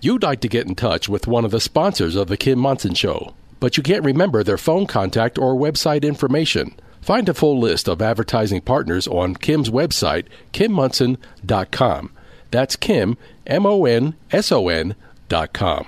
You'd 0.00 0.22
like 0.22 0.40
to 0.40 0.48
get 0.48 0.66
in 0.66 0.74
touch 0.74 1.08
with 1.08 1.26
one 1.26 1.44
of 1.44 1.50
the 1.50 1.60
sponsors 1.60 2.14
of 2.16 2.28
The 2.28 2.36
Kim 2.36 2.58
Monson 2.58 2.94
Show, 2.94 3.34
but 3.60 3.76
you 3.76 3.82
can't 3.82 4.04
remember 4.04 4.42
their 4.42 4.58
phone 4.58 4.86
contact 4.86 5.38
or 5.38 5.54
website 5.54 6.04
information. 6.04 6.74
Find 7.00 7.28
a 7.28 7.34
full 7.34 7.58
list 7.58 7.88
of 7.88 8.00
advertising 8.02 8.60
partners 8.60 9.06
on 9.08 9.34
Kim's 9.34 9.70
website, 9.70 10.26
kimmonson.com. 10.52 12.10
That's 12.50 12.76
Kim, 12.76 13.16
M 13.46 13.66
O 13.66 13.84
N 13.84 14.14
S 14.30 14.52
O 14.52 14.68
N 14.68 14.94
dot 15.28 15.52
com. 15.52 15.86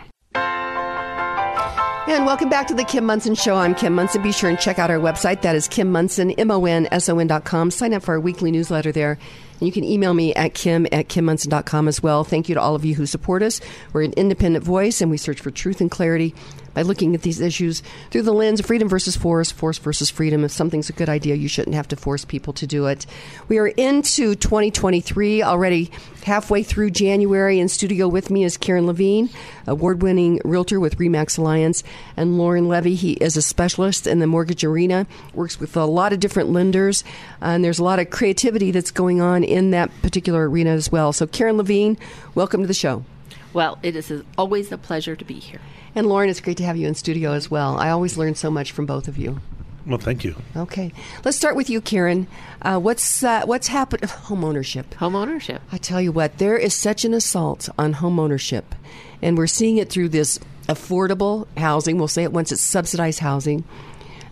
And 2.08 2.24
welcome 2.24 2.48
back 2.48 2.66
to 2.68 2.74
the 2.74 2.82
Kim 2.82 3.04
Monson 3.04 3.34
Show. 3.34 3.54
I'm 3.56 3.74
Kim 3.74 3.94
Monson. 3.94 4.22
Be 4.22 4.32
sure 4.32 4.48
and 4.48 4.58
check 4.58 4.78
out 4.78 4.90
our 4.90 4.98
website. 4.98 5.42
That 5.42 5.54
is 5.54 5.68
Kim 5.68 5.92
Monson, 5.92 6.30
M-O-N-S-O-N 6.32 7.26
dot 7.26 7.44
com. 7.44 7.70
Sign 7.70 7.92
up 7.92 8.02
for 8.02 8.12
our 8.12 8.20
weekly 8.20 8.50
newsletter 8.50 8.90
there. 8.90 9.18
And 9.60 9.66
you 9.66 9.70
can 9.70 9.84
email 9.84 10.14
me 10.14 10.34
at 10.34 10.54
kim 10.54 10.86
at 10.86 11.08
kimmonson.com 11.08 11.86
as 11.86 12.02
well. 12.02 12.24
Thank 12.24 12.48
you 12.48 12.54
to 12.54 12.60
all 12.60 12.74
of 12.74 12.86
you 12.86 12.94
who 12.94 13.04
support 13.04 13.42
us. 13.42 13.60
We're 13.92 14.02
an 14.02 14.14
independent 14.14 14.64
voice, 14.64 15.02
and 15.02 15.10
we 15.10 15.18
search 15.18 15.40
for 15.40 15.50
truth 15.50 15.82
and 15.82 15.90
clarity 15.90 16.34
by 16.74 16.82
looking 16.82 17.14
at 17.14 17.22
these 17.22 17.40
issues 17.40 17.82
through 18.10 18.22
the 18.22 18.32
lens 18.32 18.60
of 18.60 18.66
freedom 18.66 18.88
versus 18.88 19.16
force, 19.16 19.50
force 19.50 19.78
versus 19.78 20.10
freedom. 20.10 20.44
If 20.44 20.52
something's 20.52 20.88
a 20.88 20.94
good 20.94 21.08
idea, 21.08 21.34
you 21.34 21.48
shouldn't 21.48 21.74
have 21.74 21.88
to 21.88 21.96
force 21.96 22.24
people 22.24 22.52
to 22.54 22.66
do 22.66 22.86
it. 22.86 23.06
We 23.48 23.58
are 23.58 23.68
into 23.68 24.34
2023, 24.34 25.42
already 25.42 25.90
halfway 26.24 26.62
through 26.62 26.90
January. 26.90 27.58
In 27.58 27.68
studio 27.68 28.06
with 28.08 28.30
me 28.30 28.44
is 28.44 28.56
Karen 28.56 28.86
Levine, 28.86 29.30
award 29.66 30.02
winning 30.02 30.40
realtor 30.44 30.78
with 30.78 30.98
RE/MAX 30.98 31.36
Alliance, 31.36 31.82
and 32.16 32.38
Lorne 32.38 32.68
Levy. 32.68 32.94
He 32.94 33.12
is 33.14 33.36
a 33.36 33.42
specialist 33.42 34.06
in 34.06 34.18
the 34.18 34.26
mortgage 34.26 34.64
arena, 34.64 35.06
works 35.34 35.58
with 35.58 35.76
a 35.76 35.86
lot 35.86 36.12
of 36.12 36.20
different 36.20 36.50
lenders, 36.50 37.04
and 37.40 37.64
there's 37.64 37.78
a 37.78 37.84
lot 37.84 37.98
of 37.98 38.10
creativity 38.10 38.70
that's 38.70 38.90
going 38.90 39.20
on 39.20 39.42
in 39.42 39.70
that 39.70 39.90
particular 40.02 40.48
arena 40.48 40.70
as 40.70 40.92
well. 40.92 41.12
So, 41.12 41.26
Karen 41.26 41.56
Levine, 41.56 41.98
welcome 42.34 42.60
to 42.60 42.66
the 42.66 42.74
show. 42.74 43.04
Well, 43.52 43.78
it 43.82 43.96
is 43.96 44.12
always 44.38 44.70
a 44.70 44.78
pleasure 44.78 45.16
to 45.16 45.24
be 45.24 45.34
here. 45.34 45.60
And 45.94 46.06
Lorne, 46.06 46.28
it's 46.28 46.40
great 46.40 46.56
to 46.58 46.64
have 46.64 46.76
you 46.76 46.86
in 46.86 46.94
studio 46.94 47.32
as 47.32 47.50
well. 47.50 47.78
I 47.78 47.90
always 47.90 48.16
learn 48.16 48.34
so 48.34 48.50
much 48.50 48.72
from 48.72 48.86
both 48.86 49.08
of 49.08 49.18
you. 49.18 49.40
Well, 49.86 49.98
thank 49.98 50.24
you. 50.24 50.36
Okay, 50.56 50.92
let's 51.24 51.36
start 51.36 51.56
with 51.56 51.70
you, 51.70 51.80
Karen. 51.80 52.26
Uh, 52.60 52.78
what's 52.78 53.24
uh, 53.24 53.42
what's 53.44 53.68
happened? 53.68 54.04
Home 54.10 54.44
ownership. 54.44 54.94
Home 54.94 55.16
ownership. 55.16 55.62
I 55.72 55.78
tell 55.78 56.00
you 56.00 56.12
what, 56.12 56.38
there 56.38 56.56
is 56.56 56.74
such 56.74 57.04
an 57.04 57.14
assault 57.14 57.68
on 57.78 57.94
home 57.94 58.20
ownership, 58.20 58.74
and 59.22 59.38
we're 59.38 59.46
seeing 59.46 59.78
it 59.78 59.88
through 59.88 60.10
this 60.10 60.38
affordable 60.68 61.46
housing. 61.56 61.98
We'll 61.98 62.08
say 62.08 62.22
it 62.22 62.32
once 62.32 62.52
it's 62.52 62.60
subsidized 62.60 63.20
housing. 63.20 63.64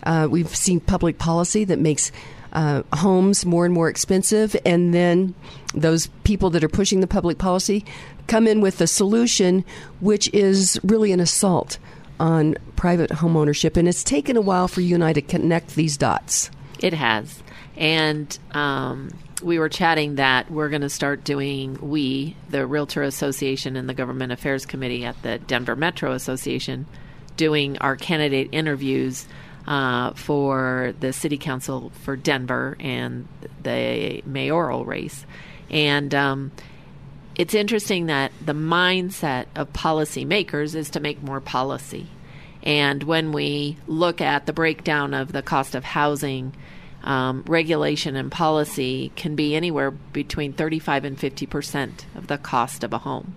Uh, 0.03 0.29
we've 0.31 0.55
seen 0.55 0.81
public 0.81 1.19
policy 1.19 1.65
that 1.65 1.79
makes 1.79 2.13
uh, 2.53 2.83
homes 2.93 3.45
more 3.45 3.65
and 3.65 3.75
more 3.75 3.89
expensive, 3.89 4.55
and 4.65 4.95
then 4.95 5.35
those 5.75 6.09
people 6.25 6.51
that 6.51 6.63
are 6.63 6.69
pushing 6.69 7.01
the 7.01 7.07
public 7.07 7.39
policy 7.39 7.85
come 8.29 8.47
in 8.47 8.61
with 8.61 8.81
a 8.81 8.87
solution 8.87 9.65
which 10.01 10.33
is 10.33 10.79
really 10.85 11.13
an 11.13 11.21
assault 11.21 11.79
on 12.21 12.57
private 12.77 13.11
home 13.11 13.37
ownership. 13.37 13.77
And 13.77 13.89
it's 13.89 14.05
taken 14.05 14.37
a 14.37 14.41
while 14.41 14.69
for 14.69 14.81
you 14.81 14.95
and 14.95 15.05
I 15.05 15.13
to 15.13 15.23
connect 15.23 15.75
these 15.75 15.97
dots. 15.97 16.51
It 16.81 16.95
has. 16.95 17.43
And 17.77 18.37
um, 18.53 19.11
we 19.43 19.59
were 19.59 19.69
chatting 19.69 20.17
that 20.17 20.51
we're 20.51 20.69
going 20.69 20.83
to 20.83 20.91
start 20.91 21.25
doing, 21.25 21.79
we, 21.81 22.37
the 22.51 22.67
Realtor 22.67 23.03
Association 23.03 23.77
and 23.77 23.89
the 23.89 23.95
Government 23.95 24.33
Affairs 24.33 24.67
Committee 24.67 25.05
at 25.05 25.21
the 25.23 25.39
Denver 25.39 25.77
Metro 25.77 26.13
Association, 26.13 26.87
doing 27.37 27.79
our 27.79 27.97
candidate 27.97 28.49
interviews 28.53 29.27
uh, 29.67 30.13
for 30.15 30.95
the 30.99 31.13
city 31.13 31.39
council 31.39 31.93
for 32.03 32.17
Denver 32.17 32.77
and 32.81 33.29
the 33.63 34.23
mayoral 34.25 34.85
race. 34.85 35.25
And 35.71 36.15
um, 36.15 36.51
it's 37.39 37.55
interesting 37.55 38.07
that 38.07 38.33
the 38.45 38.53
mindset 38.53 39.47
of 39.55 39.73
policymakers 39.73 40.75
is 40.75 40.91
to 40.91 41.01
make 41.01 41.23
more 41.23 41.41
policy. 41.41 42.09
And 42.65 43.05
when 43.05 43.31
we 43.33 43.79
look 43.87 44.21
at 44.21 44.47
the 44.47 44.53
breakdown 44.53 45.15
of 45.15 45.33
the 45.33 45.43
cost 45.43 45.77
of 45.77 45.85
housing, 45.85 46.53
um, 47.05 47.45
regulation 47.47 48.17
and 48.17 48.31
policy 48.31 49.13
can 49.15 49.37
be 49.37 49.55
anywhere 49.55 49.93
between 49.93 50.53
35 50.53 51.05
and 51.05 51.19
50 51.19 51.47
percent 51.47 52.07
of 52.17 52.27
the 52.27 52.39
cost 52.39 52.83
of 52.83 52.93
a 52.93 52.99
home. 52.99 53.37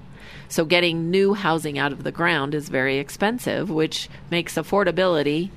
So, 0.50 0.66
getting 0.66 1.12
new 1.12 1.36
housing 1.36 1.78
out 1.78 1.92
of 1.92 2.04
the 2.04 2.12
ground 2.12 2.56
is 2.56 2.70
very 2.70 2.98
expensive, 2.98 3.70
which 3.70 4.10
makes 4.30 4.56
affordability 4.56 5.52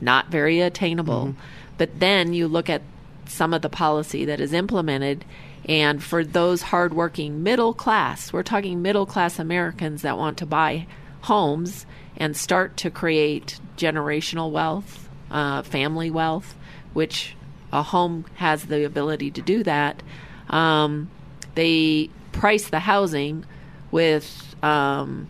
not 0.00 0.28
very 0.28 0.60
attainable. 0.60 1.26
Mm-hmm. 1.26 1.40
But 1.78 2.00
then 2.00 2.32
you 2.32 2.48
look 2.48 2.70
at 2.70 2.82
some 3.26 3.52
of 3.52 3.62
the 3.62 3.68
policy 3.68 4.24
that 4.24 4.40
is 4.40 4.52
implemented, 4.52 5.24
and 5.66 6.02
for 6.02 6.24
those 6.24 6.62
hardworking 6.62 7.42
middle 7.42 7.74
class, 7.74 8.32
we're 8.32 8.44
talking 8.44 8.82
middle 8.82 9.04
class 9.04 9.38
Americans 9.40 10.02
that 10.02 10.16
want 10.16 10.38
to 10.38 10.46
buy 10.46 10.86
homes 11.22 11.86
and 12.16 12.36
start 12.36 12.76
to 12.78 12.90
create 12.90 13.58
generational 13.76 14.52
wealth, 14.52 15.08
uh, 15.30 15.62
family 15.62 16.08
wealth, 16.08 16.54
which 16.92 17.34
a 17.72 17.82
home 17.82 18.24
has 18.36 18.66
the 18.66 18.84
ability 18.84 19.32
to 19.32 19.42
do 19.42 19.64
that. 19.64 20.02
Um, 20.48 21.10
they 21.56 22.10
price 22.30 22.68
the 22.68 22.78
housing 22.78 23.44
with 23.90 24.54
um, 24.62 25.28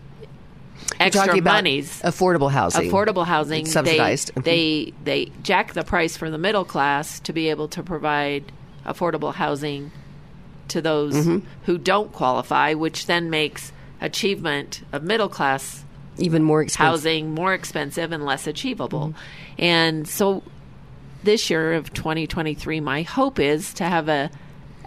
extra 0.99 1.41
monies. 1.41 1.99
affordable 2.03 2.51
housing. 2.51 2.91
Affordable 2.91 3.25
housing. 3.25 3.61
It's 3.61 3.73
subsidized. 3.73 4.35
They, 4.35 4.93
they 5.03 5.25
they 5.25 5.31
jack 5.41 5.73
the 5.73 5.83
price 5.83 6.15
for 6.15 6.29
the 6.29 6.37
middle 6.37 6.63
class 6.65 7.19
to 7.21 7.33
be 7.33 7.49
able 7.49 7.69
to 7.69 7.81
provide 7.81 8.51
affordable 8.85 9.33
housing 9.33 9.91
to 10.69 10.81
those 10.81 11.15
mm-hmm. 11.15 11.47
who 11.65 11.77
don't 11.77 12.11
qualify, 12.11 12.73
which 12.73 13.05
then 13.05 13.29
makes 13.29 13.71
achievement 14.01 14.83
of 14.91 15.03
middle 15.03 15.29
class 15.29 15.83
even 16.17 16.43
more 16.43 16.61
expensive. 16.61 16.91
housing 16.91 17.33
more 17.33 17.53
expensive 17.53 18.11
and 18.11 18.25
less 18.25 18.47
achievable. 18.47 19.09
Mm-hmm. 19.09 19.63
And 19.63 20.07
so 20.07 20.43
this 21.23 21.49
year 21.49 21.73
of 21.73 21.93
2023 21.93 22.79
my 22.79 23.01
hope 23.01 23.39
is 23.39 23.73
to 23.73 23.83
have 23.83 24.07
a 24.07 24.29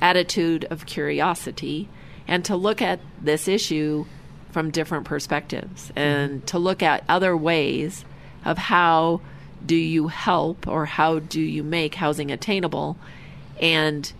attitude 0.00 0.64
of 0.70 0.86
curiosity 0.86 1.88
and 2.26 2.44
to 2.44 2.56
look 2.56 2.80
at 2.80 3.00
this 3.20 3.48
issue 3.48 4.06
from 4.50 4.70
different 4.70 5.04
perspectives 5.04 5.92
and 5.94 6.38
mm-hmm. 6.38 6.46
to 6.46 6.58
look 6.58 6.82
at 6.82 7.04
other 7.08 7.36
ways 7.36 8.04
of 8.44 8.58
how 8.58 9.20
do 9.64 9.76
you 9.76 10.08
help 10.08 10.66
or 10.66 10.86
how 10.86 11.18
do 11.18 11.40
you 11.40 11.62
make 11.62 11.94
housing 11.94 12.30
attainable? 12.30 12.96
And 13.60 14.10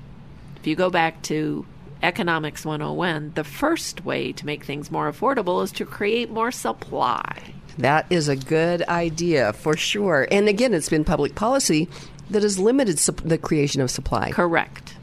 if 0.61 0.67
you 0.67 0.77
go 0.77 0.91
back 0.91 1.23
to 1.23 1.65
Economics 2.03 2.65
101, 2.67 3.33
the 3.35 3.45
first 3.45 4.05
way 4.05 4.33
to 4.33 4.45
make 4.45 4.65
things 4.65 4.91
more 4.91 5.11
affordable 5.11 5.65
is 5.65 5.73
to 5.73 5.87
create 5.87 6.31
more 6.31 6.51
supply. 6.51 7.55
That 7.79 8.07
is 8.11 8.29
a 8.29 8.37
good 8.37 8.83
idea 8.83 9.55
for 9.55 9.77
sure. 9.77 10.29
And 10.31 10.49
again, 10.49 10.75
it's 10.75 10.91
been 10.91 11.05
public 11.05 11.35
policy 11.35 11.89
that 12.29 12.43
has 12.43 12.59
limited 12.59 12.99
sup- 12.99 13.23
the 13.25 13.39
creation 13.39 13.81
of 13.81 13.91
supply. 13.91 14.33
Correct. 14.33 14.97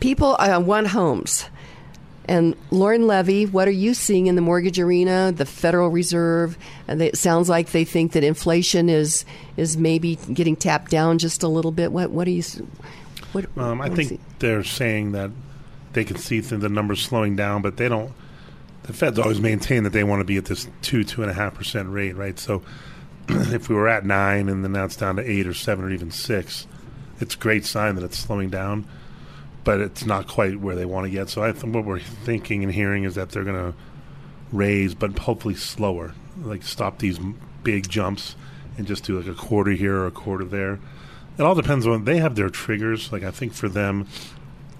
People 0.00 0.36
uh, 0.38 0.60
want 0.60 0.88
homes. 0.88 1.48
And 2.26 2.56
Lorne 2.70 3.06
Levy, 3.06 3.44
what 3.44 3.68
are 3.68 3.72
you 3.72 3.92
seeing 3.92 4.28
in 4.28 4.34
the 4.34 4.40
mortgage 4.40 4.80
arena, 4.80 5.30
the 5.30 5.44
Federal 5.44 5.90
Reserve? 5.90 6.56
And 6.88 7.00
they, 7.00 7.08
it 7.08 7.18
sounds 7.18 7.50
like 7.50 7.72
they 7.72 7.84
think 7.84 8.12
that 8.12 8.24
inflation 8.24 8.88
is 8.88 9.26
is 9.58 9.76
maybe 9.76 10.16
getting 10.16 10.56
tapped 10.56 10.90
down 10.90 11.18
just 11.18 11.42
a 11.42 11.48
little 11.48 11.70
bit. 11.70 11.92
What 11.92 12.10
what 12.10 12.24
do 12.24 12.30
you? 12.30 12.42
What, 13.34 13.46
Um, 13.58 13.80
I 13.80 13.88
think 13.88 14.20
they're 14.38 14.64
saying 14.64 15.12
that 15.12 15.30
they 15.92 16.04
can 16.04 16.16
see 16.16 16.40
the 16.40 16.68
numbers 16.68 17.02
slowing 17.02 17.36
down, 17.36 17.62
but 17.62 17.76
they 17.76 17.88
don't. 17.88 18.12
The 18.84 18.92
Fed's 18.92 19.18
always 19.18 19.40
maintained 19.40 19.86
that 19.86 19.92
they 19.92 20.04
want 20.04 20.20
to 20.20 20.24
be 20.24 20.36
at 20.36 20.44
this 20.44 20.68
two 20.82 21.04
two 21.04 21.22
and 21.22 21.30
a 21.30 21.34
half 21.34 21.54
percent 21.54 21.88
rate, 21.90 22.16
right? 22.16 22.38
So 22.38 22.62
if 23.28 23.68
we 23.68 23.74
were 23.74 23.88
at 23.88 24.04
nine 24.04 24.48
and 24.48 24.62
then 24.62 24.72
now 24.72 24.84
it's 24.84 24.96
down 24.96 25.16
to 25.16 25.30
eight 25.30 25.46
or 25.46 25.54
seven 25.54 25.84
or 25.84 25.90
even 25.90 26.10
six, 26.10 26.66
it's 27.20 27.34
a 27.34 27.38
great 27.38 27.64
sign 27.64 27.94
that 27.96 28.04
it's 28.04 28.18
slowing 28.18 28.50
down, 28.50 28.86
but 29.64 29.80
it's 29.80 30.04
not 30.04 30.28
quite 30.28 30.60
where 30.60 30.76
they 30.76 30.84
want 30.84 31.06
to 31.06 31.10
get. 31.10 31.28
So 31.28 31.42
I 31.42 31.52
think 31.52 31.74
what 31.74 31.84
we're 31.84 32.00
thinking 32.00 32.62
and 32.62 32.72
hearing 32.72 33.04
is 33.04 33.14
that 33.14 33.30
they're 33.30 33.44
going 33.44 33.72
to 33.72 33.78
raise, 34.52 34.94
but 34.94 35.18
hopefully 35.18 35.54
slower, 35.54 36.14
like 36.42 36.62
stop 36.62 36.98
these 36.98 37.18
big 37.62 37.88
jumps 37.88 38.36
and 38.76 38.86
just 38.86 39.04
do 39.04 39.18
like 39.18 39.28
a 39.28 39.34
quarter 39.34 39.72
here 39.72 39.96
or 39.96 40.06
a 40.06 40.10
quarter 40.10 40.44
there. 40.44 40.78
It 41.36 41.42
all 41.42 41.54
depends 41.54 41.86
on 41.86 42.04
they 42.04 42.18
have 42.18 42.34
their 42.36 42.48
triggers. 42.50 43.10
Like 43.12 43.24
I 43.24 43.30
think 43.30 43.52
for 43.54 43.68
them, 43.68 44.06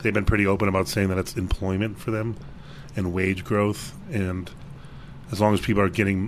they've 0.03 0.15
been 0.15 0.25
pretty 0.25 0.47
open 0.47 0.69
about 0.69 0.89
saying 0.89 1.09
that 1.09 1.19
it's 1.19 1.37
employment 1.37 1.99
for 1.99 2.11
them 2.11 2.37
and 2.97 3.13
wage 3.13 3.45
growth, 3.45 3.93
and 4.13 4.51
as 5.33 5.41
long 5.41 5.53
as 5.55 5.61
people 5.61 5.83
are 5.83 5.89
getting, 5.89 6.21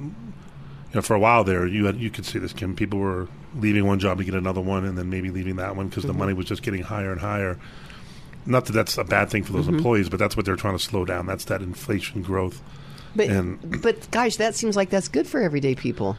you 0.88 0.94
know, 0.94 1.02
for 1.02 1.14
a 1.14 1.18
while 1.18 1.44
there, 1.44 1.64
you 1.66 1.84
had, 1.86 1.96
you 1.96 2.10
could 2.10 2.26
see 2.26 2.40
this. 2.40 2.52
Kim, 2.52 2.74
people 2.74 2.98
were 2.98 3.28
leaving 3.54 3.86
one 3.86 4.00
job 4.00 4.18
to 4.18 4.24
get 4.24 4.34
another 4.34 4.60
one, 4.60 4.84
and 4.84 4.98
then 4.98 5.08
maybe 5.08 5.30
leaving 5.30 5.56
that 5.56 5.76
one 5.76 5.86
because 5.88 6.02
Mhm. 6.04 6.08
the 6.08 6.12
money 6.14 6.32
was 6.32 6.46
just 6.46 6.62
getting 6.62 6.82
higher 6.82 7.12
and 7.12 7.20
higher. 7.20 7.56
Not 8.46 8.64
that 8.66 8.72
that's 8.72 8.98
a 8.98 9.04
bad 9.04 9.30
thing 9.30 9.44
for 9.44 9.52
those 9.52 9.66
Mhm. 9.66 9.76
employees, 9.78 10.08
but 10.08 10.18
that's 10.18 10.36
what 10.36 10.44
they're 10.44 10.56
trying 10.56 10.76
to 10.76 10.82
slow 10.82 11.04
down. 11.04 11.26
That's 11.26 11.44
that 11.44 11.62
inflation 11.62 12.22
growth. 12.22 12.60
But 13.14 13.28
and 13.28 13.80
but 13.80 14.10
gosh, 14.10 14.36
that 14.36 14.54
seems 14.56 14.74
like 14.76 14.90
that's 14.90 15.08
good 15.08 15.26
for 15.26 15.40
everyday 15.40 15.74
people. 15.76 16.16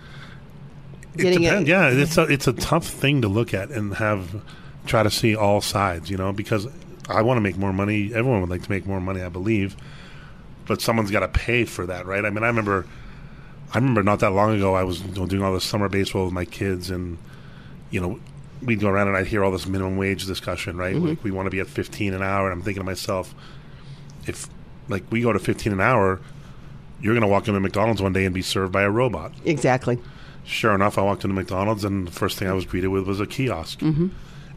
It 1.19 1.23
Getting 1.23 1.43
it- 1.43 1.49
depends. 1.49 1.69
Yeah, 1.69 1.87
it's 1.89 2.17
a 2.17 2.23
it's 2.23 2.47
a 2.47 2.53
tough 2.53 2.87
thing 2.87 3.21
to 3.21 3.27
look 3.27 3.53
at 3.53 3.69
and 3.69 3.95
have 3.95 4.41
try 4.85 5.03
to 5.03 5.09
see 5.11 5.35
all 5.35 5.61
sides. 5.61 6.09
You 6.09 6.17
know, 6.17 6.31
because 6.31 6.67
I 7.09 7.21
want 7.21 7.37
to 7.37 7.41
make 7.41 7.57
more 7.57 7.73
money. 7.73 8.13
Everyone 8.13 8.41
would 8.41 8.49
like 8.49 8.63
to 8.63 8.71
make 8.71 8.85
more 8.85 8.99
money, 9.01 9.21
I 9.21 9.29
believe, 9.29 9.75
but 10.65 10.81
someone's 10.81 11.11
got 11.11 11.21
to 11.21 11.27
pay 11.27 11.65
for 11.65 11.85
that, 11.85 12.05
right? 12.05 12.23
I 12.25 12.29
mean, 12.29 12.43
I 12.43 12.47
remember, 12.47 12.85
I 13.73 13.77
remember 13.77 14.03
not 14.03 14.19
that 14.19 14.31
long 14.31 14.55
ago, 14.55 14.75
I 14.75 14.83
was 14.83 14.99
doing 15.01 15.41
all 15.41 15.53
this 15.53 15.63
summer 15.63 15.87
baseball 15.89 16.25
with 16.25 16.33
my 16.33 16.45
kids, 16.45 16.89
and 16.89 17.17
you 17.89 18.01
know, 18.01 18.19
we'd 18.61 18.79
go 18.79 18.89
around 18.89 19.07
and 19.07 19.15
I'd 19.17 19.27
hear 19.27 19.43
all 19.43 19.51
this 19.51 19.65
minimum 19.67 19.97
wage 19.97 20.25
discussion, 20.25 20.77
right? 20.77 20.95
Mhm. 20.95 21.09
Like 21.09 21.23
we 21.23 21.31
want 21.31 21.45
to 21.45 21.51
be 21.51 21.59
at 21.59 21.67
fifteen 21.67 22.13
an 22.13 22.21
hour, 22.21 22.45
and 22.51 22.53
I'm 22.53 22.61
thinking 22.61 22.81
to 22.81 22.85
myself, 22.85 23.33
if 24.25 24.47
like 24.89 25.03
we 25.11 25.21
go 25.21 25.31
to 25.33 25.39
fifteen 25.39 25.71
an 25.73 25.81
hour, 25.81 26.19
you're 27.01 27.13
going 27.13 27.21
to 27.21 27.27
walk 27.27 27.47
into 27.47 27.59
McDonald's 27.59 28.01
one 28.01 28.11
day 28.13 28.25
and 28.25 28.33
be 28.33 28.41
served 28.41 28.71
by 28.71 28.81
a 28.83 28.89
robot. 28.89 29.31
Exactly. 29.45 29.99
Sure 30.47 30.73
enough, 30.73 30.97
I 30.97 31.01
walked 31.01 31.23
into 31.25 31.35
McDonald's, 31.35 31.83
and 31.83 32.07
the 32.07 32.11
first 32.11 32.37
thing 32.39 32.47
I 32.47 32.53
was 32.53 32.65
greeted 32.65 32.87
with 32.87 33.05
was 33.05 33.19
a 33.19 33.25
kiosk, 33.27 33.79
Mhm. 33.79 34.11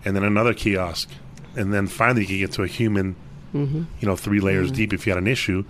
and 0.04 0.14
then 0.16 0.22
another 0.22 0.54
kiosk, 0.54 1.08
and 1.56 1.74
then 1.74 1.88
finally 1.88 2.22
you 2.22 2.28
could 2.28 2.38
get 2.38 2.52
to 2.52 2.62
a 2.62 2.68
human, 2.68 3.16
Mhm. 3.52 3.86
you 3.98 4.06
know, 4.06 4.14
three 4.14 4.38
layers 4.40 4.70
Mhm. 4.70 4.74
deep 4.76 4.92
if 4.92 5.04
you 5.06 5.12
had 5.12 5.18
an 5.20 5.26
issue, 5.26 5.64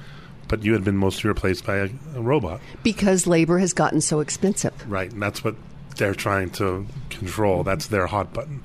but 0.47 0.63
you 0.63 0.75
had 0.75 0.85
been 0.85 0.99
mostly 0.99 1.29
replaced 1.29 1.65
by 1.65 1.77
a, 1.77 1.89
a 2.15 2.21
robot, 2.21 2.61
Because 2.83 3.27
labor 3.27 3.59
has 3.61 3.73
gotten 3.73 4.03
so 4.03 4.21
expensive. 4.21 4.75
right? 4.87 5.11
And 5.11 5.23
that's 5.23 5.43
what 5.43 5.55
they're 5.97 6.15
trying 6.15 6.51
to 6.51 6.87
control. 7.09 7.63
That's 7.65 7.87
their 7.87 8.07
hot 8.07 8.35
button. 8.35 8.61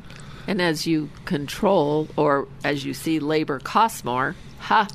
And 0.47 0.61
as 0.61 0.85
you 0.85 1.09
control 1.23 2.09
or 2.17 2.47
as 2.65 2.83
you 2.85 2.93
see 2.93 3.19
labor 3.19 3.59
costs 3.59 4.03
more, 4.03 4.35
ha, 4.59 4.87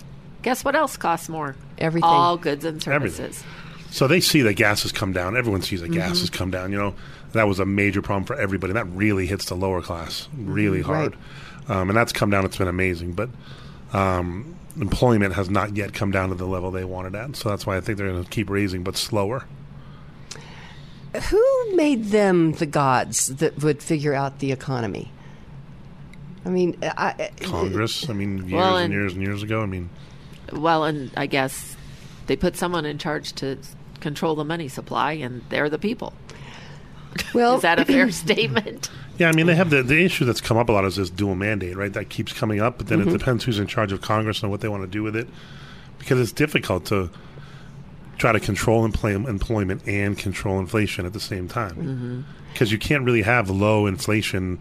guess 0.42 0.62
what 0.62 0.76
else 0.76 0.96
costs 0.98 1.28
more? 1.30 1.56
Everything. 1.78 2.08
All 2.08 2.36
goods 2.36 2.64
and 2.66 2.82
services. 2.82 3.18
Everything. 3.20 3.46
So 3.90 4.06
they 4.06 4.20
see 4.20 4.42
that 4.42 4.54
gas 4.54 4.82
has 4.82 4.92
come 4.92 5.12
down. 5.12 5.36
Everyone 5.36 5.62
sees 5.62 5.80
that 5.80 5.90
gas 5.90 6.16
Mhm. 6.18 6.20
has 6.20 6.30
come 6.30 6.50
down. 6.50 6.70
You 6.72 6.78
know, 6.78 6.94
that 7.32 7.48
was 7.48 7.58
a 7.58 7.66
major 7.66 8.02
problem 8.02 8.24
for 8.24 8.36
everybody. 8.36 8.72
That 8.72 8.86
really 8.88 9.26
hits 9.26 9.46
the 9.46 9.54
lower 9.56 9.82
class 9.82 10.28
really 10.36 10.80
Mhm. 10.80 10.84
hard, 10.86 11.16
um, 11.68 11.88
and 11.90 11.96
that's 11.96 12.12
come 12.12 12.30
down. 12.30 12.44
It's 12.44 12.56
been 12.56 12.68
amazing, 12.68 13.12
but 13.12 13.28
um, 13.92 14.54
employment 14.80 15.34
has 15.34 15.50
not 15.50 15.76
yet 15.76 15.92
come 15.92 16.12
down 16.12 16.28
to 16.28 16.36
the 16.36 16.46
level 16.46 16.70
they 16.70 16.84
wanted 16.84 17.16
at. 17.16 17.34
So 17.34 17.48
that's 17.48 17.66
why 17.66 17.76
I 17.76 17.80
think 17.80 17.98
they're 17.98 18.08
going 18.08 18.22
to 18.22 18.30
keep 18.30 18.48
raising, 18.48 18.84
but 18.84 18.96
slower. 18.96 19.44
Who 21.30 21.74
made 21.74 22.06
them 22.06 22.52
the 22.52 22.66
gods 22.66 23.26
that 23.36 23.60
would 23.62 23.82
figure 23.82 24.14
out 24.14 24.38
the 24.38 24.52
economy? 24.52 25.10
I 26.46 26.50
mean, 26.50 26.76
I, 26.82 27.14
I- 27.18 27.30
Congress. 27.42 28.08
I 28.08 28.12
mean, 28.12 28.38
years 28.48 28.52
Well, 28.52 28.76
and 28.76 28.84
and- 28.84 28.92
years 28.94 29.12
and 29.14 29.22
years 29.22 29.42
ago. 29.42 29.60
I 29.62 29.66
mean, 29.66 29.90
Well, 30.52 30.84
and 30.84 31.10
I 31.16 31.26
guess 31.26 31.76
they 32.28 32.36
put 32.36 32.56
someone 32.56 32.86
in 32.86 32.96
charge 32.98 33.32
to 33.34 33.58
control 34.00 34.34
the 34.34 34.44
money 34.44 34.68
supply, 34.68 35.12
and 35.12 35.42
they're 35.50 35.68
the 35.70 35.78
people. 35.78 36.12
Well, 37.34 37.56
is 37.56 37.62
that 37.62 37.78
a 37.78 37.84
fair 37.84 38.10
statement? 38.10 38.90
Yeah, 39.18 39.28
I 39.28 39.32
mean 39.32 39.46
they 39.46 39.54
have 39.56 39.70
the 39.70 39.82
the 39.82 40.02
issue 40.04 40.24
that's 40.24 40.40
come 40.40 40.56
up 40.56 40.68
a 40.68 40.72
lot 40.72 40.84
is 40.84 40.96
this 40.96 41.10
dual 41.10 41.34
mandate, 41.34 41.76
right? 41.76 41.92
That 41.92 42.08
keeps 42.08 42.32
coming 42.32 42.60
up, 42.60 42.78
but 42.78 42.86
then 42.88 43.02
Mhm. 43.04 43.08
it 43.14 43.18
depends 43.18 43.44
who's 43.44 43.58
in 43.58 43.66
charge 43.66 43.92
of 43.92 44.00
Congress 44.00 44.42
and 44.42 44.50
what 44.50 44.60
they 44.60 44.68
want 44.68 44.82
to 44.84 44.88
do 44.88 45.02
with 45.02 45.16
it, 45.16 45.28
because 45.98 46.18
it's 46.20 46.32
difficult 46.32 46.86
to 46.86 47.10
try 48.18 48.32
to 48.32 48.40
control 48.40 48.84
employ- 48.84 49.14
employment 49.14 49.82
and 49.86 50.16
control 50.18 50.58
inflation 50.60 51.04
at 51.06 51.12
the 51.12 51.20
same 51.20 51.48
time, 51.48 52.24
Mhm. 52.26 52.52
because 52.52 52.70
you 52.70 52.78
can't 52.78 53.04
really 53.04 53.22
have 53.22 53.50
low 53.50 53.86
inflation 53.86 54.58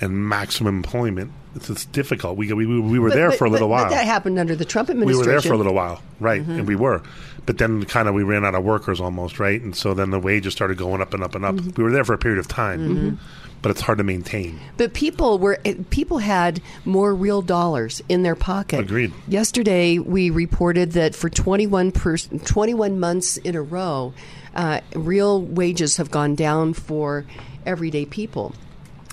and 0.00 0.28
maximum 0.28 0.76
employment. 0.76 1.30
It's, 1.56 1.70
it's 1.70 1.84
difficult. 1.84 2.36
We, 2.36 2.52
we 2.52 2.66
we 2.66 2.98
were 2.98 3.08
But- 3.10 3.14
there 3.14 3.28
but- 3.30 3.38
for 3.38 3.44
a 3.44 3.50
little 3.50 3.68
but- 3.68 3.72
while. 3.72 3.84
But 3.84 3.90
that 3.90 4.06
happened 4.06 4.38
under 4.40 4.56
the 4.56 4.64
Trump 4.64 4.90
administration. 4.90 5.20
we 5.20 5.26
were 5.26 5.32
there 5.32 5.40
for 5.48 5.54
a 5.54 5.56
little 5.56 5.74
while, 5.74 6.02
right? 6.20 6.44
Mhm. 6.46 6.58
And 6.58 6.66
we 6.66 6.74
were, 6.76 7.00
but 7.46 7.58
then 7.58 7.84
kind 7.84 8.08
of 8.08 8.14
we 8.14 8.22
ran 8.22 8.44
out 8.44 8.54
of 8.54 8.64
workers 8.64 9.00
almost, 9.00 9.38
right? 9.38 9.60
And 9.60 9.74
so 9.76 9.94
then 9.94 10.10
the 10.10 10.18
wages 10.18 10.52
started 10.52 10.78
going 10.78 11.00
up 11.00 11.14
and 11.14 11.22
up 11.22 11.34
and 11.34 11.44
up. 11.44 11.54
Mhm. 11.56 11.76
We 11.76 11.84
were 11.84 11.92
there 11.92 12.04
for 12.04 12.14
a 12.14 12.18
period 12.18 12.38
of 12.38 12.48
time, 12.48 12.80
Mhm. 12.80 13.16
but 13.62 13.70
it's 13.70 13.82
hard 13.82 13.98
to 13.98 14.04
maintain. 14.04 14.58
But 14.76 14.92
people 14.94 15.38
were 15.38 15.58
eh, 15.64 15.74
people 15.90 16.18
had 16.18 16.60
more 16.84 17.14
real 17.14 17.42
dollars 17.42 18.02
in 18.08 18.22
their 18.22 18.34
pocket. 18.34 18.80
Agreed. 18.80 19.12
Yesterday, 19.28 19.98
we 19.98 20.30
reported 20.30 20.92
that 20.92 21.14
for 21.14 21.28
21 21.28 21.92
per, 21.92 22.16
21 22.16 22.98
months 22.98 23.36
in 23.38 23.54
a 23.54 23.62
row, 23.62 24.12
uh, 24.54 24.80
real 24.94 25.40
wages 25.42 25.96
have 25.98 26.10
gone 26.10 26.34
down 26.34 26.72
for 26.72 27.24
everyday 27.66 28.04
people. 28.04 28.54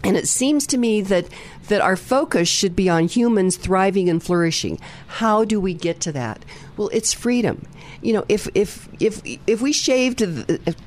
And 0.03 0.17
it 0.17 0.27
seems 0.27 0.65
to 0.67 0.77
me 0.79 1.01
that 1.01 1.25
that 1.67 1.79
our 1.81 1.95
focus 1.95 2.47
should 2.49 2.75
be 2.75 2.89
on 2.89 3.07
humans 3.07 3.55
thriving 3.55 4.09
and 4.09 4.21
flourishing. 4.21 4.79
How 5.07 5.45
do 5.45 5.59
we 5.61 5.73
get 5.75 5.99
to 6.01 6.11
that? 6.13 6.43
Well, 6.75 6.89
it's 6.91 7.13
freedom. 7.13 7.65
You 8.01 8.13
know, 8.13 8.25
if 8.27 8.47
if 8.55 8.87
if 8.99 9.21
if 9.45 9.61
we 9.61 9.71
shaved 9.71 10.23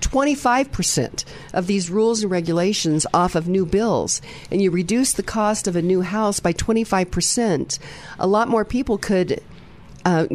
twenty 0.01 0.35
five 0.35 0.73
percent 0.73 1.25
of 1.53 1.67
these 1.67 1.89
rules 1.89 2.23
and 2.23 2.31
regulations 2.31 3.07
off 3.15 3.35
of 3.37 3.47
new 3.49 3.65
bills, 3.65 4.21
and 4.51 4.61
you 4.61 4.71
reduce 4.73 5.13
the 5.13 5.23
cost 5.23 5.69
of 5.69 5.77
a 5.77 5.83
new 5.83 6.03
house 6.03 6.41
by 6.41 6.53
twenty 6.53 6.83
five 6.83 7.11
percent, 7.13 7.79
a 8.19 8.27
lot 8.27 8.49
more 8.49 8.65
people 8.65 8.99
could 8.99 9.41
uh, 10.05 10.27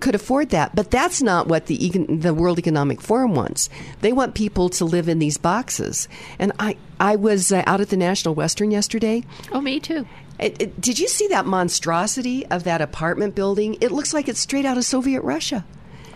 could 0.00 0.14
afford 0.14 0.50
that. 0.50 0.76
But 0.76 0.90
that's 0.92 1.20
not 1.22 1.48
what 1.48 1.66
the 1.66 1.76
econ- 1.78 2.22
the 2.22 2.32
World 2.34 2.58
Economic 2.60 3.00
Forum 3.00 3.34
wants. 3.34 3.68
They 4.00 4.12
want 4.12 4.34
people 4.36 4.68
to 4.70 4.84
live 4.84 5.08
in 5.08 5.18
these 5.18 5.38
boxes. 5.38 6.08
And 6.38 6.52
I 6.60 6.76
I 7.00 7.16
was 7.16 7.50
uh, 7.50 7.64
out 7.66 7.80
at 7.80 7.88
the 7.88 7.96
National 7.96 8.34
Western 8.36 8.70
yesterday. 8.70 9.24
Oh, 9.50 9.60
me 9.60 9.80
too. 9.80 10.06
It, 10.38 10.62
it- 10.62 10.80
did 10.80 11.00
you 11.00 11.08
see 11.08 11.26
that 11.28 11.46
monstrosity 11.46 12.46
of 12.46 12.62
that 12.62 12.80
apartment 12.80 13.34
building? 13.34 13.76
It 13.80 13.90
looks 13.90 14.14
like 14.14 14.28
it's 14.28 14.38
straight 14.38 14.64
out 14.66 14.76
of 14.78 14.84
Soviet 14.84 15.22
Russia. 15.22 15.64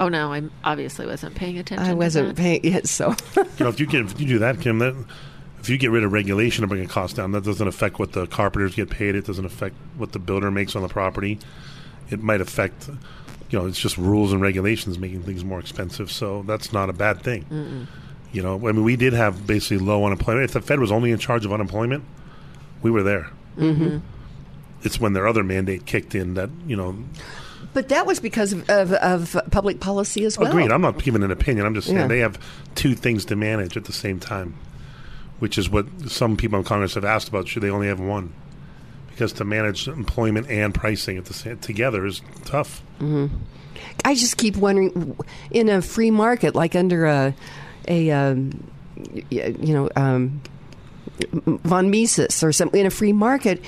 Oh 0.00 0.08
no, 0.08 0.32
I 0.32 0.42
obviously 0.64 1.06
wasn't 1.06 1.34
paying 1.34 1.58
attention. 1.58 1.86
I 1.86 1.94
wasn't 1.94 2.36
paying 2.36 2.64
it, 2.64 2.88
so 2.88 3.14
you 3.36 3.44
know, 3.60 3.68
if 3.68 3.78
you 3.80 3.86
get 3.86 4.02
if 4.02 4.20
you 4.20 4.26
do 4.26 4.38
that, 4.40 4.60
Kim, 4.60 4.78
that 4.78 4.94
if 5.60 5.68
you 5.68 5.78
get 5.78 5.90
rid 5.90 6.02
of 6.02 6.12
regulation 6.12 6.62
to 6.62 6.68
bring 6.68 6.84
a 6.84 6.88
cost 6.88 7.16
down, 7.16 7.32
that 7.32 7.44
doesn't 7.44 7.68
affect 7.68 7.98
what 7.98 8.12
the 8.12 8.26
carpenters 8.26 8.74
get 8.74 8.90
paid. 8.90 9.14
It 9.14 9.26
doesn't 9.26 9.44
affect 9.44 9.76
what 9.96 10.12
the 10.12 10.18
builder 10.18 10.50
makes 10.50 10.74
on 10.74 10.82
the 10.82 10.88
property. 10.88 11.38
It 12.10 12.20
might 12.20 12.40
affect, 12.40 12.88
you 12.88 13.58
know, 13.58 13.66
it's 13.66 13.78
just 13.78 13.96
rules 13.96 14.32
and 14.32 14.42
regulations 14.42 14.98
making 14.98 15.22
things 15.22 15.44
more 15.44 15.60
expensive. 15.60 16.10
So 16.10 16.42
that's 16.42 16.72
not 16.72 16.90
a 16.90 16.92
bad 16.92 17.22
thing. 17.22 17.44
Mm-mm. 17.44 17.86
You 18.32 18.42
know, 18.42 18.56
I 18.66 18.72
mean, 18.72 18.82
we 18.82 18.96
did 18.96 19.12
have 19.12 19.46
basically 19.46 19.78
low 19.78 20.04
unemployment. 20.04 20.44
If 20.46 20.52
the 20.52 20.60
Fed 20.60 20.80
was 20.80 20.90
only 20.90 21.12
in 21.12 21.18
charge 21.18 21.44
of 21.44 21.52
unemployment, 21.52 22.02
we 22.82 22.90
were 22.90 23.02
there. 23.04 23.30
Mhm. 23.56 24.00
It's 24.82 24.98
when 24.98 25.12
their 25.12 25.28
other 25.28 25.44
mandate 25.44 25.86
kicked 25.86 26.14
in 26.14 26.34
that 26.34 26.50
you 26.66 26.74
know. 26.76 26.96
But 27.74 27.88
that 27.88 28.06
was 28.06 28.20
because 28.20 28.52
of, 28.52 28.68
of, 28.68 28.92
of 28.92 29.36
public 29.50 29.80
policy 29.80 30.24
as 30.24 30.36
well. 30.38 30.50
Agreed. 30.50 30.70
I'm 30.70 30.82
not 30.82 31.02
giving 31.02 31.22
an 31.22 31.30
opinion. 31.30 31.64
I'm 31.66 31.74
just 31.74 31.86
saying 31.86 31.98
Yeah. 32.00 32.06
they 32.06 32.18
have 32.18 32.38
two 32.74 32.94
things 32.94 33.24
to 33.26 33.36
manage 33.36 33.76
at 33.76 33.84
the 33.86 33.92
same 33.92 34.20
time. 34.20 34.54
which 35.38 35.58
is 35.58 35.68
what 35.68 35.86
some 36.08 36.36
people 36.36 36.56
in 36.58 36.64
Congress 36.64 36.94
have 36.94 37.04
asked 37.04 37.28
about. 37.28 37.48
Should 37.48 37.62
they 37.62 37.70
only 37.70 37.88
have 37.88 37.98
one? 37.98 38.32
Because 39.10 39.32
to 39.34 39.44
manage 39.44 39.88
employment 39.88 40.48
and 40.48 40.72
pricing 40.72 41.16
at 41.18 41.24
the 41.24 41.34
same, 41.34 41.58
together 41.58 42.06
is 42.06 42.20
tough. 42.44 42.80
hmm 42.98 43.26
I 44.04 44.14
just 44.14 44.36
keep 44.36 44.56
wondering, 44.56 45.16
in 45.50 45.68
a 45.68 45.82
free 45.82 46.10
market, 46.12 46.54
like 46.54 46.76
under 46.76 47.06
a, 47.06 47.34
a 47.88 48.10
um, 48.12 48.62
you 49.30 49.74
know, 49.74 49.88
um, 49.96 50.40
von 51.44 51.90
Mises 51.90 52.42
or 52.44 52.52
something, 52.52 52.80
in 52.80 52.86
a 52.86 52.90
free 52.90 53.12
market, 53.12 53.64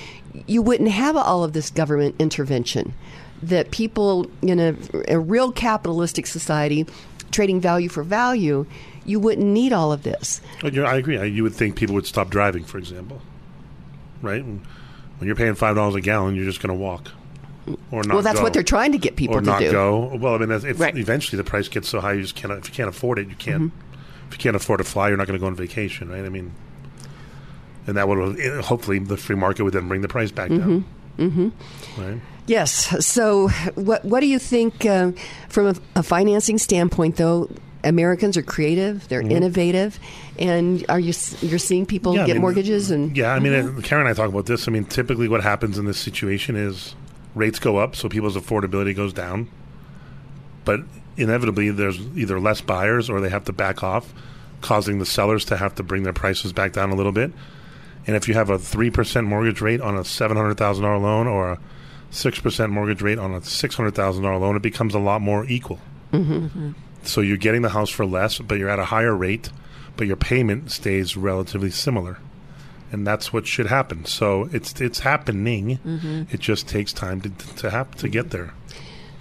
you 0.46 0.62
wouldn't 0.62 0.90
have 0.90 1.16
all 1.16 1.42
of 1.42 1.52
this 1.52 1.70
government 1.70 2.14
intervention. 2.20 2.94
That 3.48 3.70
people 3.70 4.26
in 4.42 4.58
a, 4.58 4.74
a 5.08 5.18
real 5.18 5.52
capitalistic 5.52 6.26
society, 6.26 6.86
trading 7.30 7.60
value 7.60 7.88
for 7.88 8.02
value, 8.02 8.64
you 9.04 9.20
wouldn't 9.20 9.46
need 9.46 9.72
all 9.72 9.92
of 9.92 10.02
this. 10.02 10.40
I 10.62 10.68
agree. 10.96 11.22
You 11.28 11.42
would 11.42 11.54
think 11.54 11.76
people 11.76 11.94
would 11.94 12.06
stop 12.06 12.30
driving, 12.30 12.64
for 12.64 12.78
example, 12.78 13.20
right? 14.22 14.42
When 14.44 14.62
you're 15.20 15.36
paying 15.36 15.54
five 15.54 15.76
dollars 15.76 15.94
a 15.94 16.00
gallon, 16.00 16.34
you're 16.36 16.44
just 16.46 16.60
going 16.62 16.76
to 16.76 16.82
walk, 16.82 17.10
or 17.90 18.02
not. 18.02 18.14
well, 18.14 18.22
that's 18.22 18.38
go. 18.38 18.42
what 18.44 18.52
they're 18.54 18.62
trying 18.62 18.92
to 18.92 18.98
get 18.98 19.16
people 19.16 19.36
or 19.36 19.40
to 19.40 19.46
not 19.46 19.58
do. 19.60 19.70
go. 19.70 20.16
Well, 20.16 20.34
I 20.34 20.38
mean, 20.38 20.50
if 20.50 20.80
Right. 20.80 20.96
eventually 20.96 21.36
the 21.36 21.44
price 21.48 21.68
gets 21.68 21.88
so 21.88 22.00
high, 22.00 22.14
you 22.14 22.22
just 22.22 22.34
can't. 22.36 22.52
If 22.52 22.68
you 22.68 22.74
can't 22.74 22.88
afford 22.88 23.18
it, 23.18 23.28
you 23.28 23.36
can't. 23.36 23.64
Mm-hmm. 23.64 24.28
If 24.28 24.34
you 24.34 24.38
can't 24.38 24.56
afford 24.56 24.78
to 24.78 24.84
fly, 24.84 25.08
you're 25.08 25.16
not 25.18 25.26
going 25.26 25.38
to 25.38 25.40
go 25.40 25.46
on 25.46 25.54
vacation, 25.54 26.08
right? 26.08 26.24
I 26.24 26.28
mean, 26.30 26.52
and 27.86 27.96
that 27.96 28.08
would 28.08 28.40
hopefully 28.64 28.98
the 29.00 29.16
free 29.18 29.36
market 29.36 29.64
would 29.64 29.74
then 29.74 29.86
bring 29.86 30.00
the 30.00 30.08
price 30.08 30.30
back 30.30 30.48
down, 30.48 30.84
Mm-hmm. 31.18 31.48
right? 32.00 32.20
Yes. 32.46 33.06
So, 33.06 33.48
what 33.74 34.04
what 34.04 34.20
do 34.20 34.26
you 34.26 34.38
think 34.38 34.84
uh, 34.84 35.12
from 35.48 35.66
a, 35.68 35.74
a 35.96 36.02
financing 36.02 36.58
standpoint, 36.58 37.16
though? 37.16 37.48
Americans 37.82 38.38
are 38.38 38.42
creative; 38.42 39.06
they're 39.08 39.22
Mhm. 39.22 39.30
innovative, 39.32 40.00
and 40.38 40.84
are 40.88 40.98
you 40.98 41.12
you're 41.42 41.58
seeing 41.58 41.84
people 41.84 42.14
Yeah, 42.14 42.22
I 42.22 42.26
get 42.26 42.32
mean, 42.34 42.40
mortgages 42.40 42.90
and 42.90 43.14
Yeah, 43.14 43.32
I 43.34 43.38
mean, 43.40 43.52
uh 43.52 43.80
Karen 43.82 44.06
and 44.06 44.08
I 44.08 44.14
talk 44.14 44.30
about 44.30 44.46
this. 44.46 44.66
I 44.66 44.70
mean, 44.70 44.86
typically 44.86 45.28
what 45.28 45.42
happens 45.42 45.76
in 45.76 45.84
this 45.84 45.98
situation 45.98 46.56
is 46.56 46.94
rates 47.34 47.58
go 47.58 47.76
up, 47.76 47.94
so 47.94 48.08
people's 48.08 48.36
affordability 48.38 48.96
goes 48.96 49.12
down. 49.12 49.48
But 50.64 50.80
inevitably, 51.18 51.70
there's 51.70 52.00
either 52.16 52.40
less 52.40 52.62
buyers 52.62 53.10
or 53.10 53.20
they 53.20 53.28
have 53.28 53.44
to 53.44 53.52
back 53.52 53.82
off, 53.82 54.14
causing 54.62 54.98
the 54.98 55.04
sellers 55.06 55.44
to 55.46 55.56
have 55.58 55.74
to 55.74 55.82
bring 55.82 56.04
their 56.04 56.14
prices 56.14 56.54
back 56.54 56.72
down 56.72 56.88
a 56.90 56.94
little 56.94 57.12
bit. 57.12 57.32
And 58.06 58.16
if 58.16 58.28
you 58.28 58.34
have 58.34 58.48
a 58.48 58.56
3% 58.58 59.26
mortgage 59.26 59.60
rate 59.60 59.82
on 59.82 59.94
a 59.96 60.00
$700,000 60.04 60.80
loan 61.02 61.26
or 61.26 61.52
a 61.52 61.58
6% 62.14 62.70
mortgage 62.70 63.02
rate 63.02 63.18
on 63.18 63.34
a 63.34 63.40
$600,000 63.40 64.40
loan, 64.40 64.56
it 64.56 64.62
becomes 64.62 64.94
a 64.94 64.98
lot 65.00 65.20
more 65.20 65.44
equal. 65.46 65.80
Mm-hmm. 66.12 66.70
So 67.02 67.20
you're 67.20 67.36
getting 67.36 67.62
the 67.62 67.70
house 67.70 67.90
for 67.90 68.06
less, 68.06 68.38
but 68.38 68.56
you're 68.58 68.68
at 68.70 68.78
a 68.78 68.84
higher 68.86 69.14
rate, 69.14 69.50
but 69.96 70.06
your 70.06 70.16
payment 70.16 70.70
stays 70.70 71.16
relatively 71.16 71.70
similar. 71.70 72.18
And 72.92 73.04
that's 73.04 73.32
what 73.32 73.46
should 73.48 73.66
happen. 73.66 74.04
So 74.04 74.48
it's 74.52 74.80
it's 74.80 75.00
happening. 75.00 75.80
Mhm. 75.84 76.32
It 76.32 76.38
just 76.38 76.68
takes 76.68 76.92
time 76.92 77.20
to 77.22 77.30
to 77.56 77.70
hap- 77.70 77.96
to 77.96 78.08
get 78.08 78.30
there. 78.30 78.54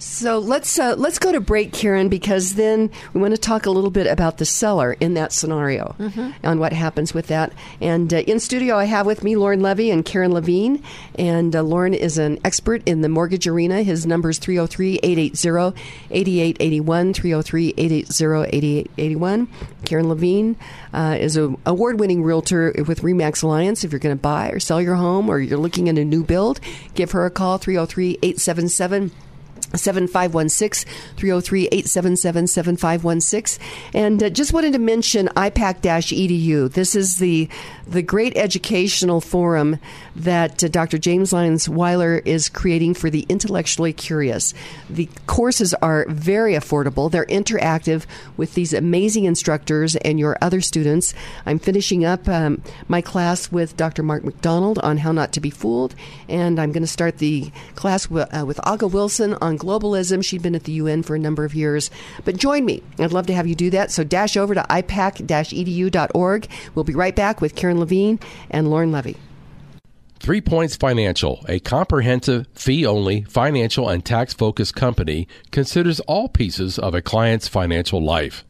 So 0.04 0.38
let's 0.38 0.78
uh, 0.78 0.94
let's 0.98 1.18
go 1.18 1.32
to 1.32 1.40
break, 1.40 1.72
Karen, 1.72 2.08
because 2.10 2.54
then 2.54 2.90
we 3.14 3.20
want 3.22 3.34
to 3.34 3.40
talk 3.40 3.64
a 3.64 3.70
little 3.70 3.90
bit 3.90 4.06
about 4.06 4.36
the 4.36 4.44
seller 4.44 4.92
in 5.00 5.14
that 5.14 5.32
scenario 5.32 5.96
Mhm. 5.98 6.34
and 6.42 6.60
what 6.60 6.72
happens 6.74 7.14
with 7.14 7.28
that. 7.28 7.52
And 7.80 8.12
uh, 8.12 8.18
in 8.18 8.38
studio, 8.38 8.76
I 8.76 8.84
have 8.84 9.06
with 9.06 9.24
me 9.24 9.34
Lorne 9.34 9.60
Levy 9.60 9.90
and 9.90 10.04
Karen 10.04 10.32
Levine. 10.32 10.82
And 11.18 11.56
uh, 11.56 11.62
Lorne 11.62 11.94
is 11.94 12.18
an 12.18 12.38
expert 12.44 12.82
in 12.86 13.00
the 13.00 13.08
mortgage 13.08 13.46
arena. 13.46 13.82
His 13.82 14.04
number 14.06 14.28
is 14.28 14.38
303 14.38 15.00
880 15.02 15.74
8881. 16.10 17.14
303 17.14 17.74
880 17.76 18.48
8881. 18.52 19.48
Karen 19.86 20.08
Levine 20.08 20.56
uh, 20.92 21.16
is 21.18 21.36
an 21.36 21.56
award 21.64 21.98
winning 21.98 22.22
realtor 22.22 22.74
with 22.86 23.02
RE/MAX 23.02 23.40
Alliance. 23.42 23.84
If 23.84 23.90
you're 23.92 23.98
going 24.00 24.16
to 24.16 24.20
buy 24.20 24.50
or 24.50 24.60
sell 24.60 24.80
your 24.82 24.96
home 24.96 25.28
or 25.30 25.40
you're 25.40 25.58
looking 25.58 25.88
at 25.88 25.96
a 25.98 26.04
new 26.04 26.22
build, 26.22 26.60
give 26.94 27.12
her 27.12 27.24
a 27.24 27.30
call 27.30 27.56
303 27.58 28.18
877 28.22 29.10
7516 29.76 30.90
303 31.16 31.66
877 31.66 32.46
7516. 32.46 33.64
And 33.92 34.22
uh, 34.22 34.30
just 34.30 34.52
wanted 34.52 34.72
to 34.72 34.78
mention 34.78 35.28
IPAC 35.28 35.80
edu. 35.82 36.72
This 36.72 36.94
is 36.94 37.18
the, 37.18 37.48
the 37.86 38.02
great 38.02 38.36
educational 38.36 39.20
forum 39.20 39.78
that 40.16 40.62
uh, 40.62 40.68
Dr. 40.68 40.98
James 40.98 41.32
Lyons 41.32 41.68
Weiler 41.68 42.22
is 42.24 42.48
creating 42.48 42.94
for 42.94 43.10
the 43.10 43.26
intellectually 43.28 43.92
curious. 43.92 44.54
The 44.88 45.08
courses 45.26 45.74
are 45.74 46.06
very 46.08 46.54
affordable, 46.54 47.10
they're 47.10 47.26
interactive 47.26 48.06
with 48.36 48.54
these 48.54 48.72
amazing 48.72 49.24
instructors 49.24 49.96
and 49.96 50.18
your 50.18 50.36
other 50.40 50.60
students. 50.60 51.14
I'm 51.46 51.58
finishing 51.58 52.04
up 52.04 52.28
um, 52.28 52.62
my 52.88 53.00
class 53.00 53.50
with 53.50 53.76
Dr. 53.76 54.02
Mark 54.02 54.24
McDonald 54.24 54.78
on 54.78 54.98
how 54.98 55.12
not 55.12 55.32
to 55.32 55.40
be 55.40 55.50
fooled, 55.50 55.94
and 56.28 56.58
I'm 56.58 56.72
going 56.72 56.82
to 56.82 56.88
start 56.88 57.18
the 57.18 57.50
class 57.74 58.04
wi- 58.04 58.28
uh, 58.30 58.44
with 58.44 58.60
Aga 58.66 58.86
Wilson 58.86 59.34
on 59.34 59.56
globalism. 59.64 60.24
She'd 60.24 60.42
been 60.42 60.54
at 60.54 60.64
the 60.64 60.72
UN 60.72 61.02
for 61.02 61.16
a 61.16 61.18
number 61.18 61.44
of 61.44 61.54
years. 61.54 61.90
But 62.24 62.36
join 62.36 62.64
me. 62.64 62.82
I'd 62.98 63.12
love 63.12 63.26
to 63.28 63.34
have 63.34 63.46
you 63.46 63.54
do 63.54 63.70
that. 63.70 63.90
So 63.90 64.04
dash 64.04 64.36
over 64.36 64.54
to 64.54 64.62
ipac-edu.org. 64.62 66.48
We'll 66.74 66.84
be 66.84 66.94
right 66.94 67.16
back 67.16 67.40
with 67.40 67.54
Karen 67.54 67.80
Levine 67.80 68.20
and 68.50 68.70
Lorne 68.70 68.92
Levy. 68.92 69.16
Three 70.20 70.40
Points 70.40 70.74
Financial, 70.74 71.44
a 71.48 71.60
comprehensive, 71.60 72.46
fee 72.54 72.86
only 72.86 73.22
financial 73.22 73.90
and 73.90 74.02
tax 74.02 74.32
focused 74.32 74.74
company, 74.74 75.28
considers 75.50 76.00
all 76.00 76.28
pieces 76.28 76.78
of 76.78 76.94
a 76.94 77.02
client's 77.02 77.46
financial 77.46 78.02
life. 78.02 78.42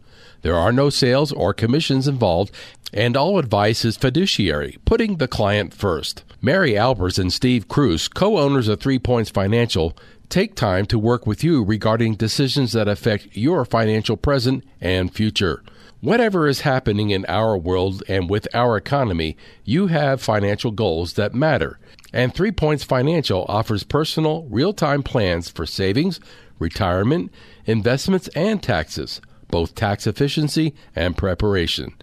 There 0.43 0.55
are 0.55 0.71
no 0.71 0.91
sales 0.91 1.33
or 1.33 1.53
commissions 1.55 2.07
involved, 2.07 2.55
and 2.93 3.17
all 3.17 3.39
advice 3.39 3.85
is 3.85 3.97
fiduciary, 3.97 4.79
putting 4.85 5.17
the 5.17 5.27
client 5.27 5.75
first. 5.75 6.23
Mary 6.41 6.73
Albers 6.73 7.19
and 7.19 7.33
Steve 7.33 7.67
Cruz, 7.67 8.07
co 8.07 8.39
owners 8.39 8.69
of 8.69 8.79
Three 8.79 8.99
Points 8.99 9.31
Financial, 9.31 9.97
take 10.29 10.55
time 10.55 10.87
to 10.87 10.99
work 10.99 11.27
with 11.27 11.45
you 11.45 11.63
regarding 11.65 12.15
decisions 12.15 12.73
that 12.73 12.89
affect 12.89 13.29
your 13.33 13.65
financial 13.65 14.17
present 14.17 14.65
and 14.81 15.15
future. 15.15 15.63
Whatever 16.01 16.47
is 16.47 16.61
happening 16.61 17.11
in 17.11 17.25
our 17.29 17.57
world 17.57 18.03
and 18.09 18.29
with 18.29 18.47
our 18.55 18.77
economy, 18.77 19.37
you 19.65 19.87
have 19.87 20.21
financial 20.21 20.71
goals 20.71 21.15
that 21.15 21.35
matter. 21.35 21.79
And 22.13 22.35
Three 22.35 22.53
Points 22.53 22.85
Financial 22.85 23.47
offers 23.49 23.85
personal, 23.85 24.45
real 24.51 24.75
time 24.75 25.03
plans 25.03 25.49
for 25.49 25.65
savings, 25.65 26.21
retirement, 26.59 27.33
investments, 27.65 28.29
and 28.29 28.63
taxes, 28.63 29.21
both 29.49 29.75
tax 29.75 30.07
efficiency 30.07 30.75
and 30.95 31.17
preparation. 31.17 31.95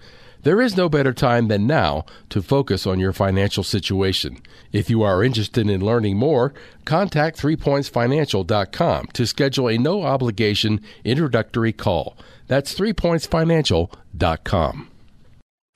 There 0.44 0.60
is 0.60 0.76
no 0.76 0.90
better 0.90 1.14
time 1.14 1.50
than 1.50 1.68
now 1.68 2.06
to 2.30 2.42
focus 2.42 2.88
on 2.88 3.00
your 3.00 3.14
financial 3.14 3.64
situation. 3.64 4.42
If 4.72 4.90
you 4.90 5.04
are 5.04 5.24
interested 5.24 5.70
in 5.70 5.86
learning 5.86 6.18
more, 6.18 6.52
contact 6.84 7.40
threepointsfinancial.com 7.40 9.08
to 9.14 9.28
schedule 9.28 9.70
a 9.70 9.78
no 9.78 10.02
obligation 10.02 10.82
introductory 11.04 11.74
call. 11.74 12.18
That's 12.48 12.74
threepointsfinancial.com. 12.74 14.88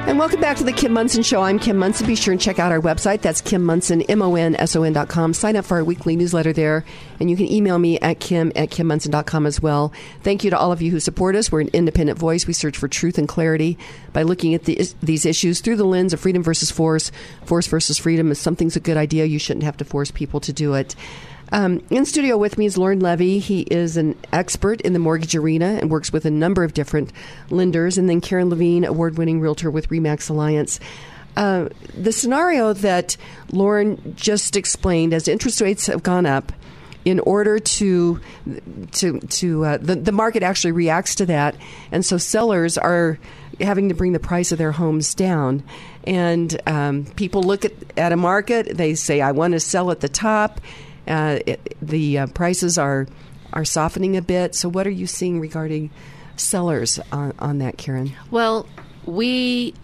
And 0.05 0.19
welcome 0.19 0.41
back 0.41 0.57
to 0.57 0.65
the 0.65 0.73
Kim 0.73 0.91
Monson 0.91 1.23
Show. 1.23 1.41
I'm 1.41 1.57
Kim 1.57 1.77
Monson. 1.77 2.05
Be 2.05 2.15
sure 2.15 2.33
and 2.33 2.41
check 2.41 2.59
out 2.59 2.73
our 2.73 2.81
website. 2.81 3.21
That's 3.21 3.39
Kim 3.39 3.63
Monson, 3.63 4.01
M-O-N-S-O-N 4.01 4.91
dot 4.91 5.07
com. 5.07 5.33
Sign 5.33 5.55
up 5.55 5.63
for 5.63 5.77
our 5.77 5.83
weekly 5.83 6.17
newsletter 6.17 6.51
there. 6.51 6.83
And 7.21 7.31
you 7.31 7.37
can 7.37 7.49
email 7.49 7.79
me 7.79 7.97
at 7.99 8.19
kim 8.19 8.51
at 8.53 8.69
kimmonson.com 8.69 9.45
as 9.45 9.61
well. 9.61 9.93
Thank 10.21 10.43
you 10.43 10.49
to 10.49 10.57
all 10.57 10.73
of 10.73 10.81
you 10.81 10.91
who 10.91 10.99
support 10.99 11.37
us. 11.37 11.51
We're 11.51 11.61
an 11.61 11.69
independent 11.71 12.19
voice. 12.19 12.45
We 12.45 12.51
search 12.51 12.77
for 12.77 12.89
truth 12.89 13.17
and 13.17 13.29
clarity 13.29 13.77
by 14.11 14.23
looking 14.23 14.53
at 14.53 14.65
the, 14.65 14.77
these 15.01 15.25
issues 15.25 15.61
through 15.61 15.77
the 15.77 15.85
lens 15.85 16.11
of 16.11 16.19
freedom 16.19 16.43
versus 16.43 16.69
force. 16.69 17.09
Force 17.45 17.67
versus 17.67 17.97
freedom. 17.97 18.29
If 18.29 18.37
something's 18.37 18.75
a 18.75 18.81
good 18.81 18.97
idea, 18.97 19.23
you 19.23 19.39
shouldn't 19.39 19.63
have 19.63 19.77
to 19.77 19.85
force 19.85 20.11
people 20.11 20.41
to 20.41 20.51
do 20.51 20.73
it. 20.73 20.95
Um, 21.51 21.83
in 21.89 22.05
studio 22.05 22.37
with 22.37 22.57
me 22.57 22.65
is 22.65 22.77
Lorne 22.77 22.99
Levy. 22.99 23.39
He 23.39 23.61
is 23.61 23.97
an 23.97 24.15
expert 24.31 24.81
in 24.81 24.93
the 24.93 24.99
mortgage 24.99 25.35
arena 25.35 25.77
and 25.79 25.91
works 25.91 26.11
with 26.11 26.25
a 26.25 26.31
number 26.31 26.63
of 26.63 26.73
different 26.73 27.11
lenders. 27.49 27.97
And 27.97 28.09
then 28.09 28.21
Karen 28.21 28.49
Levine, 28.49 28.85
award 28.85 29.17
winning 29.17 29.39
realtor 29.39 29.69
with 29.69 29.91
RE/MAX 29.91 30.29
Alliance. 30.29 30.79
Uh, 31.35 31.69
the 31.95 32.11
scenario 32.11 32.73
that 32.73 33.17
Lorne 33.51 34.15
just 34.15 34.55
explained, 34.55 35.13
as 35.13 35.27
interest 35.27 35.61
rates 35.61 35.87
have 35.87 36.03
gone 36.03 36.25
up, 36.25 36.51
in 37.05 37.19
order 37.19 37.59
to 37.59 38.19
to 38.91 39.19
to 39.19 39.65
uh, 39.65 39.77
the 39.77 39.95
the 39.95 40.11
market 40.11 40.43
actually 40.43 40.71
reacts 40.71 41.15
to 41.15 41.25
that, 41.25 41.55
and 41.91 42.05
so 42.05 42.17
sellers 42.17 42.77
are 42.77 43.19
having 43.59 43.89
to 43.89 43.95
bring 43.95 44.13
the 44.13 44.19
price 44.19 44.51
of 44.51 44.57
their 44.57 44.71
homes 44.71 45.13
down. 45.13 45.63
And 46.05 46.59
um, 46.67 47.05
people 47.15 47.43
look 47.43 47.65
at, 47.65 47.73
at 47.97 48.11
a 48.11 48.17
market, 48.17 48.77
they 48.77 48.95
say, 48.95 49.21
"I 49.21 49.31
want 49.31 49.53
to 49.53 49.59
sell 49.59 49.91
at 49.91 49.99
the 49.99 50.09
top." 50.09 50.61
Uh, 51.07 51.39
it, 51.45 51.77
the 51.81 52.19
uh, 52.19 52.27
prices 52.27 52.77
are 52.77 53.07
are 53.53 53.65
softening 53.65 54.17
a 54.17 54.21
bit. 54.21 54.55
So, 54.55 54.67
what 54.67 54.85
are 54.87 54.91
you 54.91 55.07
seeing 55.07 55.39
regarding 55.39 55.91
sellers 56.35 56.99
on, 57.11 57.33
on 57.39 57.59
that, 57.59 57.77
Karen? 57.77 58.13
Well, 58.31 58.67
we 59.05 59.75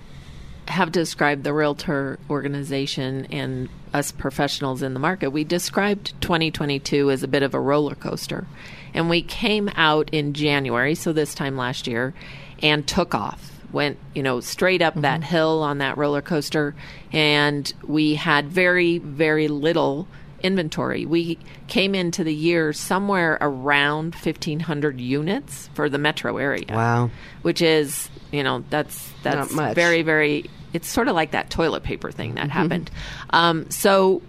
have 0.68 0.92
described 0.92 1.44
the 1.44 1.54
realtor 1.54 2.20
organization 2.30 3.26
and 3.32 3.70
us 3.94 4.12
professionals 4.12 4.84
in 4.84 4.94
the 4.94 5.00
market. 5.00 5.32
We 5.32 5.44
described 5.44 6.14
2022 6.22 7.10
as 7.10 7.24
a 7.24 7.28
bit 7.28 7.42
of 7.42 7.54
a 7.54 7.60
roller 7.60 7.96
coaster, 7.96 8.46
and 8.94 9.10
we 9.10 9.22
came 9.22 9.70
out 9.76 10.10
in 10.12 10.34
January, 10.34 10.96
so 10.96 11.14
this 11.14 11.34
time 11.34 11.58
last 11.58 11.88
year, 11.88 12.14
and 12.62 12.88
took 12.88 13.16
off. 13.16 13.52
Went, 13.72 14.00
you 14.16 14.24
know, 14.24 14.40
straight 14.40 14.82
up 14.82 14.94
mm-hmm. 14.94 15.02
that 15.02 15.24
hill 15.24 15.62
on 15.62 15.78
that 15.78 15.98
roller 15.98 16.22
coaster, 16.22 16.76
and 17.12 17.72
we 17.84 18.16
had 18.16 18.48
very, 18.48 18.98
very 18.98 19.48
little 19.48 20.08
inventory. 20.42 21.06
We 21.06 21.38
came 21.68 21.96
into 21.96 22.24
the 22.24 22.34
year 22.34 22.74
somewhere 22.74 23.38
around 23.42 24.16
1,500 24.16 25.00
units 25.00 25.70
for 25.74 25.90
the 25.90 25.98
metro 25.98 26.38
area. 26.38 26.66
Wow. 26.70 27.12
Which 27.42 27.62
is, 27.62 28.10
you 28.32 28.44
know, 28.44 28.64
that's 28.70 29.12
that's 29.24 29.54
very, 29.54 30.02
very. 30.02 30.50
It's 30.72 30.88
sort 30.88 31.08
of 31.08 31.16
like 31.16 31.32
that 31.32 31.50
toilet 31.50 31.84
paper 31.84 32.12
thing 32.12 32.36
that 32.36 32.42
mm-hmm. 32.42 32.50
happened. 32.52 32.92
Um, 33.32 33.70
so 33.72 34.22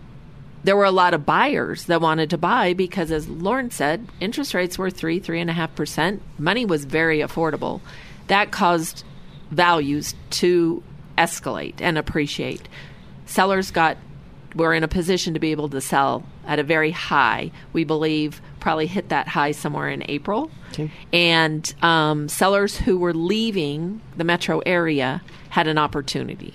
there 0.64 0.76
were 0.76 0.84
a 0.84 0.90
lot 0.90 1.14
of 1.14 1.24
buyers 1.24 1.84
that 1.84 2.00
wanted 2.00 2.30
to 2.30 2.38
buy 2.38 2.74
because, 2.74 3.10
as 3.10 3.28
Lorne 3.28 3.70
said, 3.70 4.06
interest 4.20 4.54
rates 4.54 4.78
were 4.78 4.90
three, 4.90 5.18
three 5.18 5.40
and 5.40 5.50
a 5.50 5.52
half 5.52 5.74
percent. 5.74 6.22
Money 6.38 6.64
was 6.64 6.84
very 6.84 7.18
affordable. 7.18 7.80
That 8.26 8.50
caused 8.50 9.04
values 9.50 10.14
to 10.30 10.82
escalate 11.16 11.80
and 11.80 11.98
appreciate. 11.98 12.68
Sellers 13.26 13.70
got 13.70 13.96
we're 14.54 14.74
in 14.74 14.82
a 14.82 14.88
position 14.88 15.34
to 15.34 15.40
be 15.40 15.50
able 15.50 15.68
to 15.68 15.80
sell 15.80 16.24
at 16.46 16.58
a 16.58 16.62
very 16.62 16.90
high. 16.90 17.50
We 17.72 17.84
believe 17.84 18.40
probably 18.58 18.86
hit 18.86 19.08
that 19.08 19.28
high 19.28 19.52
somewhere 19.52 19.88
in 19.88 20.04
April. 20.08 20.50
Okay. 20.72 20.90
And 21.12 21.72
um, 21.82 22.28
sellers 22.28 22.76
who 22.76 22.98
were 22.98 23.14
leaving 23.14 24.00
the 24.16 24.24
metro 24.24 24.60
area 24.60 25.22
had 25.50 25.66
an 25.66 25.78
opportunity. 25.78 26.54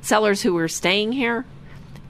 Sellers 0.00 0.42
who 0.42 0.54
were 0.54 0.68
staying 0.68 1.12
here, 1.12 1.44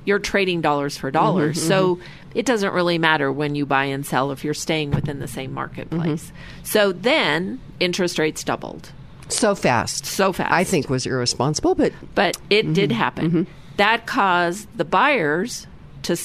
you're 0.04 0.18
trading 0.18 0.60
dollars 0.60 0.96
for 0.96 1.10
dollars. 1.10 1.58
Mm-hmm, 1.58 1.68
so 1.68 1.96
mm-hmm. 1.96 2.38
it 2.38 2.46
doesn't 2.46 2.72
really 2.72 2.98
matter 2.98 3.30
when 3.30 3.54
you 3.54 3.66
buy 3.66 3.84
and 3.84 4.06
sell 4.06 4.30
if 4.30 4.44
you're 4.44 4.54
staying 4.54 4.90
within 4.90 5.18
the 5.18 5.28
same 5.28 5.52
marketplace. 5.52 6.26
Mm-hmm. 6.26 6.64
So 6.64 6.92
then 6.92 7.60
interest 7.80 8.18
rates 8.18 8.42
doubled. 8.44 8.90
So 9.28 9.54
fast. 9.54 10.06
So 10.06 10.32
fast. 10.32 10.52
I 10.52 10.64
think 10.64 10.88
was 10.88 11.04
irresponsible, 11.04 11.74
but 11.74 11.92
but 12.14 12.38
it 12.48 12.72
did 12.72 12.90
mm-hmm. 12.90 12.98
happen. 12.98 13.30
Mm-hmm 13.30 13.52
that 13.78 14.06
caused 14.06 14.68
the 14.76 14.84
buyers 14.84 15.66
to 16.02 16.16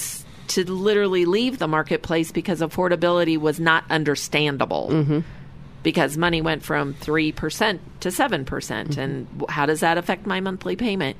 to 0.46 0.70
literally 0.70 1.24
leave 1.24 1.58
the 1.58 1.66
marketplace 1.66 2.30
because 2.30 2.60
affordability 2.60 3.38
was 3.38 3.58
not 3.58 3.84
understandable. 3.90 4.88
Mm-hmm. 4.90 5.20
Because 5.82 6.16
money 6.16 6.40
went 6.40 6.62
from 6.62 6.94
3% 6.94 7.78
to 8.00 8.08
7%. 8.08 8.46
percent 8.46 8.90
mm 8.90 8.94
hmm 8.94 9.00
And 9.00 9.44
how 9.48 9.66
does 9.66 9.80
that 9.80 9.98
affect 9.98 10.26
my 10.26 10.40
monthly 10.40 10.76
payment? 10.76 11.16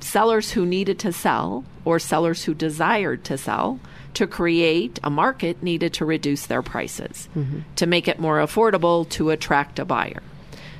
Sellers 0.00 0.52
who 0.52 0.66
needed 0.66 0.98
to 1.00 1.12
sell 1.12 1.64
or 1.84 1.98
sellers 1.98 2.44
who 2.44 2.54
desired 2.54 3.24
to 3.24 3.38
sell 3.38 3.80
to 4.14 4.26
create 4.26 4.98
a 5.04 5.10
market 5.10 5.62
needed 5.62 5.92
to 5.94 6.04
reduce 6.04 6.46
their 6.46 6.62
prices 6.62 7.28
mm-hmm. 7.36 7.60
to 7.76 7.86
make 7.86 8.08
it 8.08 8.18
more 8.18 8.38
affordable 8.38 9.08
to 9.10 9.30
attract 9.30 9.78
a 9.78 9.84
buyer. 9.84 10.22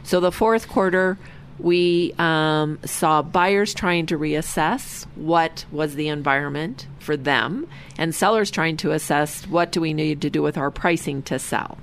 So 0.03 0.21
the 0.21 0.33
fourth 0.33 0.69
quarter 0.69 1.19
we 1.59 2.15
um, 2.19 2.79
saw 2.85 3.23
buyers 3.23 3.73
trying 3.73 4.07
to 4.07 4.19
reassess 4.19 5.07
what 5.15 5.65
was 5.73 5.95
the 5.95 6.09
environment 6.09 6.87
for 6.99 7.17
them, 7.17 7.69
and 7.97 8.15
sellers 8.15 8.51
trying 8.51 8.77
to 8.79 8.93
assess 8.93 9.47
what 9.47 9.73
do 9.73 9.81
we 9.81 9.95
need 9.95 10.23
to 10.23 10.31
do 10.31 10.43
with 10.43 10.59
our 10.59 10.71
pricing 10.71 11.23
to 11.23 11.39
sell. 11.39 11.79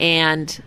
And 0.00 0.62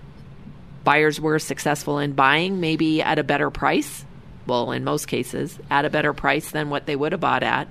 buyers 0.84 1.19
were 1.19 1.40
successful 1.40 1.99
in 1.99 2.14
buying, 2.14 2.60
maybe 2.61 3.02
at 3.02 3.19
a 3.19 3.24
better 3.24 3.49
price. 3.49 4.06
Well, 4.45 4.72
in 4.72 4.86
most 4.86 5.07
cases, 5.07 5.60
at 5.69 5.84
a 5.84 5.90
better 5.90 6.14
price 6.14 6.52
than 6.52 6.69
what 6.69 6.86
they 6.86 6.95
would 6.95 7.11
have 7.11 7.19
bought 7.19 7.44
at 7.44 7.68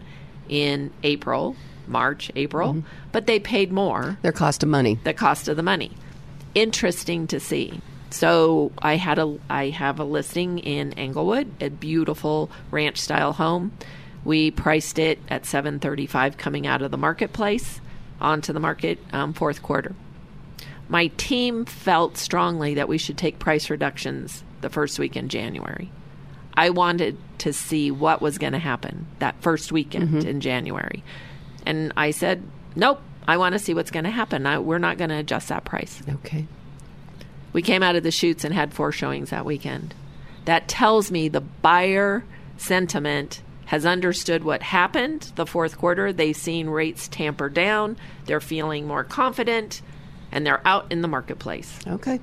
in 0.48 0.92
April, 1.02 1.56
March, 1.86 2.30
April, 2.36 2.74
mm-hmm. 2.74 2.86
but 3.12 3.26
they 3.26 3.40
paid 3.40 3.72
more. 3.72 4.18
Their 4.20 4.32
cost 4.32 4.62
of 4.62 4.68
money. 4.68 4.98
The 5.04 5.14
cost 5.14 5.48
of 5.48 5.56
the 5.56 5.62
money. 5.62 5.92
Interesting 6.54 7.26
to 7.28 7.40
see. 7.40 7.80
So 8.16 8.72
I 8.78 8.96
had 8.96 9.18
a 9.18 9.38
I 9.50 9.68
have 9.68 10.00
a 10.00 10.04
listing 10.04 10.60
in 10.60 10.94
Englewood, 10.94 11.50
a 11.62 11.68
beautiful 11.68 12.50
ranch 12.70 12.96
style 12.96 13.34
home. 13.34 13.72
We 14.24 14.50
priced 14.50 14.98
it 14.98 15.18
at 15.28 15.44
735 15.44 16.38
coming 16.38 16.66
out 16.66 16.80
of 16.80 16.90
the 16.90 16.96
marketplace 16.96 17.78
onto 18.18 18.54
the 18.54 18.58
market 18.58 18.98
um, 19.12 19.34
fourth 19.34 19.62
quarter. 19.62 19.94
My 20.88 21.08
team 21.18 21.66
felt 21.66 22.16
strongly 22.16 22.72
that 22.76 22.88
we 22.88 22.96
should 22.96 23.18
take 23.18 23.38
price 23.38 23.68
reductions 23.68 24.42
the 24.62 24.70
first 24.70 24.98
week 24.98 25.14
in 25.14 25.28
January. 25.28 25.92
I 26.54 26.70
wanted 26.70 27.18
to 27.40 27.52
see 27.52 27.90
what 27.90 28.22
was 28.22 28.38
going 28.38 28.54
to 28.54 28.58
happen 28.58 29.06
that 29.18 29.34
first 29.42 29.72
weekend 29.72 30.08
mm-hmm. 30.08 30.26
in 30.26 30.40
January. 30.40 31.04
And 31.66 31.92
I 31.98 32.12
said, 32.12 32.42
nope, 32.74 33.02
I 33.28 33.36
want 33.36 33.52
to 33.52 33.58
see 33.58 33.74
what's 33.74 33.90
going 33.90 34.04
to 34.04 34.10
happen. 34.10 34.46
I, 34.46 34.58
we're 34.58 34.78
not 34.78 34.96
going 34.96 35.10
to 35.10 35.16
adjust 35.16 35.48
that 35.48 35.66
price. 35.66 36.02
Okay. 36.08 36.46
We 37.56 37.62
came 37.62 37.82
out 37.82 37.96
of 37.96 38.02
the 38.02 38.10
chutes 38.10 38.44
and 38.44 38.52
had 38.52 38.74
four 38.74 38.92
showings 38.92 39.30
that 39.30 39.46
weekend. 39.46 39.94
That 40.44 40.68
tells 40.68 41.10
me 41.10 41.30
the 41.30 41.40
buyer 41.40 42.22
sentiment 42.58 43.40
has 43.64 43.86
understood 43.86 44.44
what 44.44 44.62
happened 44.62 45.32
the 45.36 45.46
fourth 45.46 45.78
quarter. 45.78 46.12
They've 46.12 46.36
seen 46.36 46.68
rates 46.68 47.08
tamper 47.08 47.48
down. 47.48 47.96
They're 48.26 48.42
feeling 48.42 48.86
more 48.86 49.04
confident, 49.04 49.80
and 50.30 50.46
they're 50.46 50.60
out 50.68 50.92
in 50.92 51.00
the 51.00 51.08
marketplace. 51.08 51.78
Okay. 51.86 52.20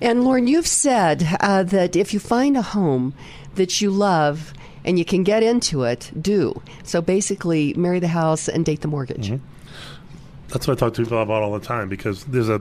And 0.00 0.24
Lorne, 0.24 0.48
you've 0.48 0.66
said 0.66 1.24
uh, 1.38 1.62
that 1.62 1.94
if 1.94 2.12
you 2.12 2.18
find 2.18 2.56
a 2.56 2.62
home 2.62 3.14
that 3.54 3.80
you 3.80 3.92
love 3.92 4.52
and 4.84 4.98
you 4.98 5.04
can 5.04 5.22
get 5.22 5.44
into 5.44 5.84
it, 5.84 6.10
do. 6.20 6.60
So 6.82 7.00
basically, 7.00 7.74
marry 7.74 8.00
the 8.00 8.08
house 8.08 8.48
and 8.48 8.64
date 8.64 8.80
the 8.80 8.88
mortgage. 8.88 9.28
Mm-hmm. 9.28 9.46
That's 10.48 10.66
what 10.66 10.78
I 10.78 10.80
talk 10.80 10.94
to 10.94 11.04
people 11.04 11.22
about 11.22 11.44
all 11.44 11.56
the 11.56 11.64
time 11.64 11.88
because 11.88 12.24
there's 12.24 12.48
a 12.48 12.60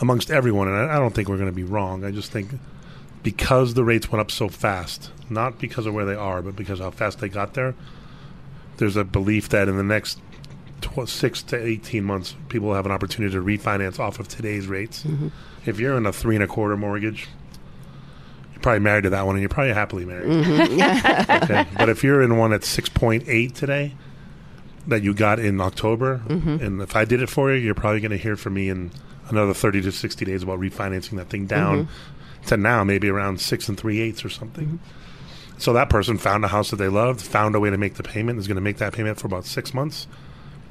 amongst 0.00 0.30
everyone, 0.30 0.68
and 0.68 0.76
I, 0.76 0.96
I 0.96 0.98
don't 0.98 1.14
think 1.14 1.28
we're 1.28 1.36
going 1.36 1.50
to 1.50 1.54
be 1.54 1.64
wrong. 1.64 2.04
I 2.04 2.10
just 2.10 2.32
think 2.32 2.50
because 3.22 3.74
the 3.74 3.84
rates 3.84 4.10
went 4.10 4.20
up 4.20 4.30
so 4.30 4.48
fast, 4.48 5.10
not 5.28 5.58
because 5.58 5.86
of 5.86 5.94
where 5.94 6.04
they 6.04 6.14
are, 6.14 6.42
but 6.42 6.56
because 6.56 6.78
how 6.78 6.90
fast 6.90 7.18
they 7.20 7.28
got 7.28 7.54
there, 7.54 7.74
there's 8.78 8.96
a 8.96 9.04
belief 9.04 9.50
that 9.50 9.68
in 9.68 9.76
the 9.76 9.82
next 9.82 10.20
tw- 10.80 11.08
six 11.08 11.42
to 11.44 11.62
18 11.62 12.02
months, 12.02 12.34
people 12.48 12.68
will 12.68 12.74
have 12.74 12.86
an 12.86 12.92
opportunity 12.92 13.34
to 13.34 13.42
refinance 13.42 13.98
off 13.98 14.18
of 14.18 14.28
today's 14.28 14.66
rates. 14.66 15.02
Mm-hmm. 15.02 15.28
If 15.66 15.78
you're 15.78 15.96
in 15.96 16.06
a 16.06 16.12
three 16.12 16.34
and 16.34 16.42
a 16.42 16.46
quarter 16.46 16.76
mortgage, 16.76 17.28
you're 18.52 18.62
probably 18.62 18.80
married 18.80 19.04
to 19.04 19.10
that 19.10 19.26
one 19.26 19.36
and 19.36 19.42
you're 19.42 19.50
probably 19.50 19.74
happily 19.74 20.06
married. 20.06 20.30
Mm-hmm. 20.30 21.42
okay? 21.44 21.66
But 21.76 21.90
if 21.90 22.02
you're 22.02 22.22
in 22.22 22.38
one 22.38 22.54
at 22.54 22.62
6.8 22.62 23.54
today, 23.54 23.94
that 24.86 25.02
you 25.02 25.12
got 25.12 25.38
in 25.38 25.60
October, 25.60 26.22
mm-hmm. 26.26 26.64
and 26.64 26.80
if 26.80 26.96
I 26.96 27.04
did 27.04 27.20
it 27.20 27.28
for 27.28 27.52
you, 27.52 27.60
you're 27.60 27.74
probably 27.74 28.00
going 28.00 28.12
to 28.12 28.16
hear 28.16 28.34
from 28.34 28.54
me 28.54 28.70
in 28.70 28.90
another 29.30 29.54
30 29.54 29.82
to 29.82 29.92
60 29.92 30.24
days 30.24 30.42
about 30.42 30.60
refinancing 30.60 31.16
that 31.16 31.28
thing 31.28 31.46
down 31.46 31.86
mm-hmm. 31.86 32.46
to 32.46 32.56
now 32.56 32.84
maybe 32.84 33.08
around 33.08 33.40
six 33.40 33.68
and 33.68 33.78
three 33.78 34.00
eighths 34.00 34.24
or 34.24 34.28
something. 34.28 34.66
Mm-hmm. 34.66 35.58
So 35.58 35.74
that 35.74 35.90
person 35.90 36.16
found 36.16 36.44
a 36.44 36.48
house 36.48 36.70
that 36.70 36.76
they 36.76 36.88
loved, 36.88 37.20
found 37.20 37.54
a 37.54 37.60
way 37.60 37.68
to 37.68 37.76
make 37.76 37.94
the 37.94 38.02
payment, 38.02 38.38
is 38.38 38.48
going 38.48 38.56
to 38.56 38.62
make 38.62 38.78
that 38.78 38.94
payment 38.94 39.20
for 39.20 39.26
about 39.26 39.44
six 39.44 39.74
months, 39.74 40.06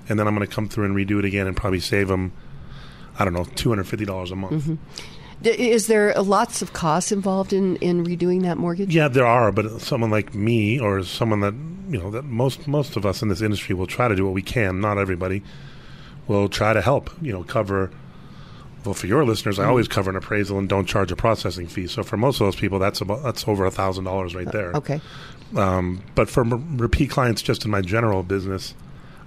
and 0.10 0.20
then 0.20 0.28
I'm 0.28 0.36
going 0.36 0.48
to 0.48 0.54
come 0.54 0.68
through 0.68 0.86
and 0.86 0.96
redo 0.96 1.20
it 1.20 1.26
again 1.26 1.46
and 1.46 1.56
probably 1.56 1.80
save 1.80 2.08
them, 2.08 2.34
I 3.20 3.24
don't 3.24 3.34
know, 3.34 3.44
two 3.44 3.70
hundred 3.70 3.84
fifty 3.84 4.06
dollars 4.06 4.32
a 4.32 4.36
month. 4.36 4.64
Mm-hmm. 4.64 4.76
Is 5.44 5.88
there 5.88 6.14
lots 6.16 6.62
of 6.62 6.74
costs 6.74 7.12
involved 7.14 7.54
in, 7.54 7.78
in 7.78 8.04
redoing 8.04 8.42
that 8.42 8.58
mortgage? 8.58 8.94
Yeah, 8.94 9.08
there 9.08 9.26
are, 9.26 9.54
but 9.54 9.80
someone 9.80 10.10
like 10.10 10.34
me 10.34 10.80
or 10.80 11.04
someone 11.04 11.40
that 11.42 11.54
you 11.54 12.02
know 12.02 12.12
that 12.12 12.26
most 12.26 12.68
most 12.68 12.98
of 12.98 13.06
us 13.06 13.22
in 13.22 13.30
this 13.30 13.42
industry 13.42 13.74
will 13.76 13.88
try 13.88 14.08
to 14.08 14.16
do 14.16 14.26
what 14.26 14.34
we 14.34 14.42
can. 14.42 14.82
Not 14.82 14.98
everybody 14.98 15.44
will 16.28 16.50
try 16.50 16.74
to 16.74 16.82
help. 16.82 17.10
You 17.22 17.32
know, 17.32 17.44
cover. 17.44 17.92
Well, 18.86 18.94
for 18.94 19.08
your 19.08 19.26
listeners, 19.26 19.60
I 19.60 19.66
Mhm. 19.66 19.70
always 19.70 19.88
cover 19.88 20.10
an 20.10 20.16
appraisal 20.16 20.58
and 20.58 20.70
don't 20.70 20.86
charge 20.86 21.12
a 21.12 21.16
processing 21.16 21.68
fee. 21.68 21.88
So 21.88 22.02
for 22.04 22.16
most 22.18 22.40
of 22.40 22.48
those 22.48 22.56
people, 22.56 22.80
that's 22.80 23.02
about 23.02 23.24
that's 23.24 23.48
over 23.48 23.66
a 23.66 23.72
thousand 23.72 24.06
dollars 24.06 24.36
right 24.36 24.52
there. 24.52 24.72
Okay. 24.74 25.02
Um, 25.56 26.02
but 26.16 26.30
for 26.30 26.42
m- 26.46 26.78
repeat 26.78 27.10
clients, 27.10 27.42
just 27.42 27.66
in 27.66 27.72
my 27.72 27.82
general 27.82 28.24
business, 28.24 28.74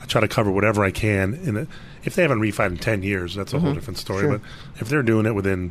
I 0.03 0.07
try 0.07 0.21
to 0.21 0.29
cover 0.29 0.51
whatever 0.51 0.83
I 0.85 0.91
can. 0.91 1.35
And 1.45 1.67
if 2.05 2.15
they 2.15 2.23
haven't 2.23 2.41
refied 2.41 2.71
in 2.71 2.77
ten 2.79 3.03
years, 3.03 3.35
that's 3.35 3.53
a 3.53 3.59
whole 3.61 3.73
Mhm. 3.73 3.75
different 3.75 3.99
story. 3.99 4.21
Sure. 4.23 4.31
But 4.33 4.41
if 4.81 4.89
they're 4.89 5.03
doing 5.03 5.27
it 5.27 5.35
within, 5.35 5.71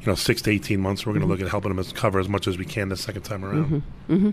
you 0.00 0.06
know, 0.06 0.14
six 0.14 0.40
to 0.42 0.50
eighteen 0.50 0.80
months, 0.80 1.04
we're 1.04 1.12
going 1.12 1.20
to 1.20 1.26
Mhm. 1.26 1.30
look 1.30 1.40
at 1.42 1.48
helping 1.48 1.70
them 1.70 1.78
as- 1.78 1.92
cover 1.92 2.18
as 2.18 2.28
much 2.28 2.48
as 2.48 2.56
we 2.58 2.64
can 2.64 2.88
the 2.88 2.96
second 2.96 3.22
time 3.22 3.44
around. 3.44 3.82
hmm 4.08 4.30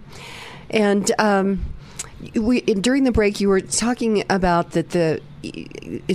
And 0.70 1.12
um, 1.20 1.66
we 2.36 2.62
during 2.62 3.04
the 3.04 3.12
break, 3.12 3.42
you 3.42 3.50
were 3.50 3.60
talking 3.62 4.24
about 4.30 4.72
that 4.72 4.92
the 4.92 5.20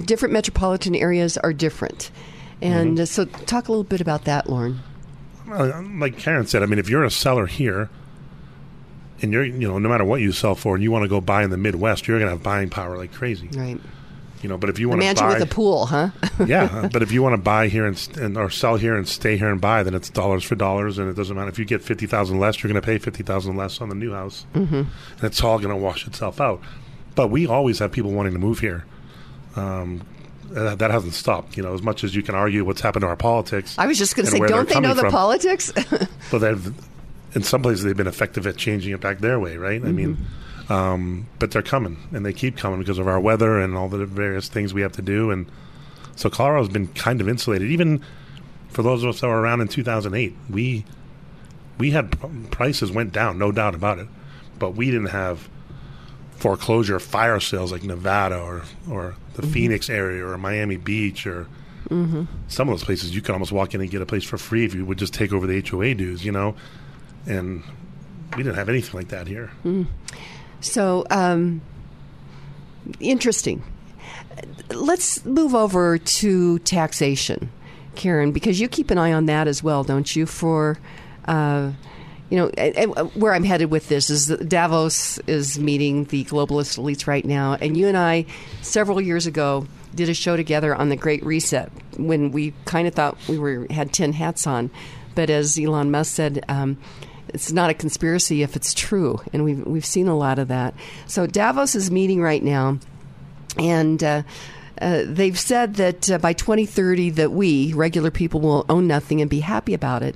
different 0.04 0.32
metropolitan 0.32 0.94
areas 0.94 1.36
are 1.38 1.52
different, 1.52 2.10
and 2.64 3.00
uh, 3.00 3.06
so 3.06 3.24
talk 3.24 3.68
a 3.68 3.72
little 3.72 3.84
bit 3.84 4.00
about 4.00 4.24
that, 4.24 4.48
Lorne. 4.48 4.80
Like 5.46 6.18
Karen 6.18 6.46
said, 6.46 6.62
I 6.62 6.66
mean, 6.66 6.78
if 6.78 6.88
you're 6.88 7.04
a 7.04 7.10
seller 7.10 7.46
here, 7.46 7.90
and 9.22 9.32
you're, 9.32 9.44
you 9.44 9.68
know, 9.68 9.78
no 9.78 9.88
matter 9.88 10.04
what 10.04 10.20
you 10.20 10.32
sell 10.32 10.54
for, 10.54 10.74
and 10.74 10.82
you 10.82 10.90
want 10.90 11.02
to 11.04 11.08
go 11.08 11.20
buy 11.20 11.44
in 11.44 11.50
the 11.50 11.56
Midwest, 11.58 12.08
you're 12.08 12.18
going 12.18 12.28
to 12.30 12.34
have 12.36 12.42
buying 12.42 12.70
power 12.70 12.96
like 12.96 13.12
crazy. 13.12 13.48
Right. 13.52 13.78
You 14.42 14.48
know, 14.48 14.58
but 14.58 14.68
if 14.68 14.78
you 14.78 14.90
want 14.90 15.00
to 15.00 15.14
buy, 15.14 15.34
with 15.34 15.42
a 15.42 15.46
pool, 15.46 15.86
huh? 15.86 16.10
yeah, 16.46 16.88
but 16.92 17.00
if 17.02 17.12
you 17.12 17.22
want 17.22 17.32
to 17.32 17.40
buy 17.40 17.68
here 17.68 17.86
and, 17.86 18.08
and 18.18 18.36
or 18.36 18.50
sell 18.50 18.76
here 18.76 18.94
and 18.94 19.08
stay 19.08 19.38
here 19.38 19.48
and 19.50 19.58
buy, 19.58 19.82
then 19.82 19.94
it's 19.94 20.10
dollars 20.10 20.44
for 20.44 20.54
dollars, 20.54 20.98
and 20.98 21.08
it 21.08 21.14
doesn't 21.14 21.34
matter 21.34 21.48
if 21.48 21.58
you 21.58 21.64
get 21.64 21.80
fifty 21.82 22.06
thousand 22.06 22.38
less, 22.40 22.62
you're 22.62 22.70
going 22.70 22.80
to 22.80 22.84
pay 22.84 22.98
fifty 22.98 23.22
thousand 23.22 23.56
less 23.56 23.80
on 23.80 23.88
the 23.88 23.94
new 23.94 24.12
house, 24.12 24.44
Mhm. 24.54 24.72
and 24.72 25.22
it's 25.22 25.42
all 25.42 25.58
going 25.58 25.70
to 25.70 25.76
wash 25.76 26.06
itself 26.06 26.42
out. 26.42 26.60
But 27.14 27.28
we 27.28 27.46
always 27.46 27.78
have 27.78 27.90
people 27.92 28.10
wanting 28.12 28.34
to 28.34 28.38
move 28.38 28.58
here. 28.58 28.84
Um, 29.56 30.02
that, 30.50 30.78
that 30.78 30.90
hasn't 30.90 31.14
stopped. 31.14 31.56
You 31.56 31.62
know, 31.62 31.74
as 31.74 31.82
much 31.82 32.04
as 32.04 32.14
you 32.14 32.22
can 32.22 32.34
argue 32.34 32.64
what's 32.64 32.80
happened 32.80 33.02
to 33.02 33.08
our 33.08 33.16
politics. 33.16 33.76
I 33.78 33.86
was 33.86 33.98
just 33.98 34.16
going 34.16 34.26
to 34.26 34.32
say, 34.32 34.38
don't 34.38 34.68
they're 34.68 34.80
know 34.80 34.94
the 34.94 35.02
from. 35.02 35.10
politics? 35.10 35.72
But 36.30 36.38
they've, 36.38 36.74
in 37.34 37.42
some 37.42 37.62
places, 37.62 37.84
they've 37.84 37.96
been 37.96 38.06
effective 38.06 38.46
at 38.46 38.56
changing 38.56 38.92
it 38.92 39.00
back 39.00 39.18
their 39.18 39.38
way, 39.38 39.56
right? 39.56 39.84
I 39.84 39.92
mean, 39.92 40.16
um, 40.68 41.26
but 41.38 41.50
they're 41.50 41.62
coming, 41.62 41.98
and 42.12 42.24
they 42.24 42.32
keep 42.32 42.56
coming 42.56 42.78
because 42.80 42.98
of 42.98 43.06
our 43.06 43.20
weather 43.20 43.60
and 43.60 43.76
all 43.76 43.88
the 43.88 44.06
various 44.06 44.48
things 44.48 44.72
we 44.72 44.80
have 44.80 44.92
to 44.92 45.02
do. 45.02 45.30
And 45.30 45.46
so 46.16 46.30
Colorado's 46.30 46.68
been 46.70 46.88
kind 46.88 47.20
of 47.20 47.28
insulated. 47.28 47.70
Even 47.70 48.02
for 48.68 48.82
those 48.82 49.02
of 49.02 49.10
us 49.10 49.20
that 49.20 49.28
were 49.28 49.40
around 49.40 49.60
in 49.60 49.68
2008, 49.68 50.34
we 50.50 50.84
we 51.78 51.90
had 51.90 52.16
prices 52.50 52.90
went 52.90 53.12
down, 53.12 53.38
no 53.38 53.52
doubt 53.52 53.74
about 53.74 53.98
it, 53.98 54.08
but 54.58 54.74
we 54.74 54.86
didn't 54.86 55.08
have 55.08 55.48
foreclosure 56.44 57.00
fire 57.00 57.40
sales 57.40 57.72
like 57.72 57.82
Nevada 57.84 58.38
or 58.38 58.62
or 58.90 59.14
the 59.36 59.42
Mhm. 59.42 59.52
Phoenix 59.52 59.88
area 59.88 60.22
or 60.26 60.36
Miami 60.36 60.76
Beach 60.76 61.26
or 61.26 61.46
hmm 61.88 62.24
some 62.48 62.68
of 62.68 62.72
those 62.74 62.84
places 62.84 63.14
you 63.14 63.22
could 63.22 63.32
almost 63.32 63.50
walk 63.52 63.74
in 63.74 63.80
and 63.80 63.90
get 63.90 64.02
a 64.02 64.06
place 64.06 64.24
for 64.24 64.36
free 64.36 64.64
if 64.66 64.74
you 64.74 64.84
would 64.84 64.98
just 64.98 65.14
take 65.14 65.32
over 65.32 65.46
the 65.46 65.56
HOA 65.56 65.94
dues, 65.94 66.22
you 66.22 66.32
know. 66.32 66.54
And 67.26 67.62
we 68.36 68.42
didn't 68.42 68.56
have 68.56 68.68
anything 68.68 68.94
like 69.00 69.08
that 69.08 69.26
here. 69.26 69.50
Mm. 69.64 69.86
So, 70.60 71.06
um, 71.10 71.62
interesting. 73.00 73.62
Let's 74.70 75.24
move 75.24 75.54
over 75.54 75.96
to 75.96 76.58
taxation, 76.60 77.48
Karen, 77.94 78.32
because 78.32 78.60
you 78.60 78.68
keep 78.68 78.90
an 78.90 78.98
eye 78.98 79.12
on 79.12 79.24
that 79.26 79.48
as 79.48 79.62
well, 79.62 79.82
don't 79.84 80.14
you? 80.14 80.26
For, 80.26 80.78
uh, 81.26 81.70
you 82.30 82.38
know, 82.38 82.50
and, 82.56 82.76
and 82.76 83.14
where 83.14 83.34
I'm 83.34 83.44
headed 83.44 83.70
with 83.70 83.88
this 83.88 84.10
is 84.10 84.26
Davos 84.26 85.18
is 85.26 85.58
meeting 85.58 86.04
the 86.04 86.24
globalist 86.24 86.78
elites 86.78 87.06
right 87.06 87.24
now, 87.24 87.54
and 87.60 87.76
you 87.76 87.88
and 87.88 87.96
I, 87.96 88.26
several 88.62 89.00
years 89.00 89.26
ago, 89.26 89.66
did 89.94 90.08
a 90.08 90.14
show 90.14 90.36
together 90.36 90.74
on 90.74 90.88
the 90.88 90.96
Great 90.96 91.24
Reset 91.24 91.70
when 91.96 92.32
we 92.32 92.54
kind 92.64 92.88
of 92.88 92.94
thought 92.94 93.16
we 93.28 93.38
were 93.38 93.66
had 93.70 93.92
tin 93.92 94.12
hats 94.12 94.46
on, 94.46 94.70
but 95.14 95.30
as 95.30 95.58
Elon 95.58 95.90
Musk 95.90 96.14
said. 96.14 96.44
Um, 96.48 96.78
it's 97.28 97.50
not 97.50 97.68
a 97.68 97.74
conspiracy 97.74 98.42
if 98.42 98.54
it's 98.54 98.72
true, 98.72 99.20
and 99.32 99.42
we've 99.42 99.66
we've 99.66 99.84
seen 99.84 100.06
a 100.06 100.16
lot 100.16 100.38
of 100.38 100.48
that. 100.48 100.72
So 101.06 101.26
Davos 101.26 101.74
is 101.74 101.90
meeting 101.90 102.22
right 102.22 102.42
now, 102.42 102.78
and 103.58 104.02
uh, 104.04 104.22
uh, 104.80 105.02
they've 105.06 105.38
said 105.38 105.74
that 105.76 106.10
uh, 106.10 106.18
by 106.18 106.32
2030 106.32 107.10
that 107.10 107.32
we 107.32 107.72
regular 107.72 108.10
people 108.10 108.40
will 108.40 108.66
own 108.68 108.86
nothing 108.86 109.20
and 109.20 109.28
be 109.28 109.40
happy 109.40 109.74
about 109.74 110.02
it. 110.02 110.14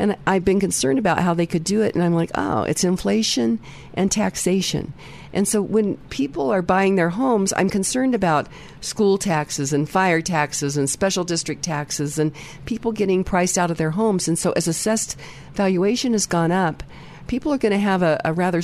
And 0.00 0.16
I've 0.26 0.46
been 0.46 0.60
concerned 0.60 0.98
about 0.98 1.18
how 1.18 1.34
they 1.34 1.44
could 1.44 1.62
do 1.62 1.82
it, 1.82 1.94
and 1.94 2.02
I'm 2.02 2.14
like, 2.14 2.30
oh, 2.34 2.62
it's 2.62 2.84
inflation 2.84 3.60
and 3.92 4.10
taxation. 4.10 4.94
And 5.34 5.46
so 5.46 5.60
when 5.60 5.98
people 6.08 6.50
are 6.50 6.62
buying 6.62 6.96
their 6.96 7.10
homes, 7.10 7.52
I'm 7.54 7.68
concerned 7.68 8.14
about 8.14 8.48
school 8.80 9.18
taxes 9.18 9.74
and 9.74 9.86
fire 9.86 10.22
taxes 10.22 10.78
and 10.78 10.88
special 10.88 11.22
district 11.22 11.62
taxes 11.62 12.18
and 12.18 12.32
people 12.64 12.92
getting 12.92 13.22
priced 13.22 13.58
out 13.58 13.70
of 13.70 13.76
their 13.76 13.90
homes. 13.90 14.26
And 14.26 14.38
so 14.38 14.52
as 14.52 14.66
assessed 14.66 15.18
valuation 15.52 16.12
has 16.12 16.24
gone 16.24 16.50
up, 16.50 16.82
people 17.26 17.52
are 17.52 17.58
going 17.58 17.72
to 17.72 17.78
have 17.78 18.02
a, 18.02 18.18
a 18.24 18.32
rather 18.32 18.62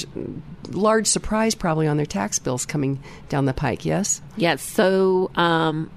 large 0.70 1.06
surprise 1.06 1.54
probably 1.54 1.86
on 1.86 1.98
their 1.98 2.06
tax 2.06 2.38
bills 2.38 2.64
coming 2.64 2.98
down 3.28 3.44
the 3.44 3.52
pike, 3.52 3.84
yes? 3.84 4.22
Yes. 4.36 4.62
So, 4.62 5.30
um, 5.36 5.90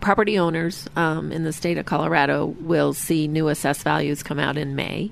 property 0.00 0.38
owners 0.38 0.88
um, 0.96 1.32
in 1.32 1.44
the 1.44 1.52
state 1.52 1.78
of 1.78 1.86
Colorado 1.86 2.46
will 2.60 2.92
see 2.92 3.28
new 3.28 3.48
assessed 3.48 3.82
values 3.82 4.22
come 4.22 4.38
out 4.38 4.56
in 4.56 4.74
May, 4.74 5.10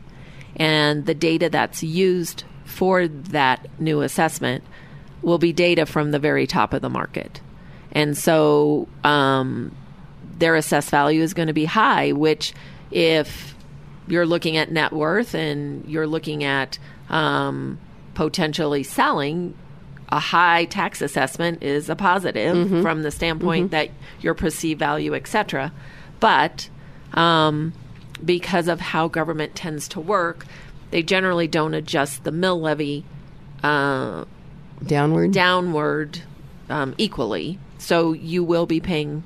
and 0.57 1.07
the 1.07 1.15
data 1.15 1.49
that's 1.49 1.83
used 1.83 2.45
for 2.65 3.09
that 3.09 3.67
new 3.81 4.01
assessment 4.03 4.65
will 5.23 5.39
be 5.39 5.53
data 5.53 5.87
from 5.87 6.11
the 6.11 6.19
very 6.19 6.47
top 6.47 6.73
of 6.73 6.83
the 6.83 6.91
market, 6.91 7.41
and 7.93 8.17
so 8.17 8.89
um, 9.05 9.75
their 10.39 10.55
assessed 10.55 10.91
value 10.91 11.23
is 11.23 11.35
going 11.35 11.49
to 11.49 11.55
be 11.55 11.65
high. 11.65 12.13
Which, 12.13 12.55
if 12.91 13.55
you're 14.07 14.27
looking 14.27 14.57
at 14.57 14.73
net 14.73 14.93
worth 14.93 15.35
and 15.35 15.85
you're 15.87 16.07
looking 16.07 16.45
at 16.45 16.79
um, 17.11 17.79
potentially 18.15 18.83
selling, 18.83 19.55
a 20.11 20.19
high 20.19 20.65
tax 20.67 21.01
assessment 21.03 21.63
is 21.63 21.89
a 21.89 21.97
positive 21.97 22.57
Mhm. 22.57 22.83
from 22.83 23.03
the 23.03 23.11
standpoint 23.11 23.69
Mhm. 23.69 23.71
that 23.71 23.91
your 24.21 24.35
perceived 24.35 24.79
value, 24.79 25.15
etc. 25.15 25.73
But 26.21 26.69
um, 27.15 27.73
because 28.25 28.69
of 28.69 28.81
how 28.81 29.09
government 29.09 29.55
tends 29.55 29.89
to 29.89 30.01
work, 30.01 30.47
they 30.91 31.03
generally 31.03 31.47
don't 31.49 31.75
adjust 31.75 32.25
the 32.25 32.33
mill 32.33 32.61
levy 32.61 33.05
uh, 33.63 34.25
downward 34.87 35.33
downward 35.33 36.21
um, 36.71 36.95
equally. 36.99 37.59
So 37.79 38.13
you 38.13 38.45
will 38.45 38.67
be 38.67 38.79
paying 38.81 39.23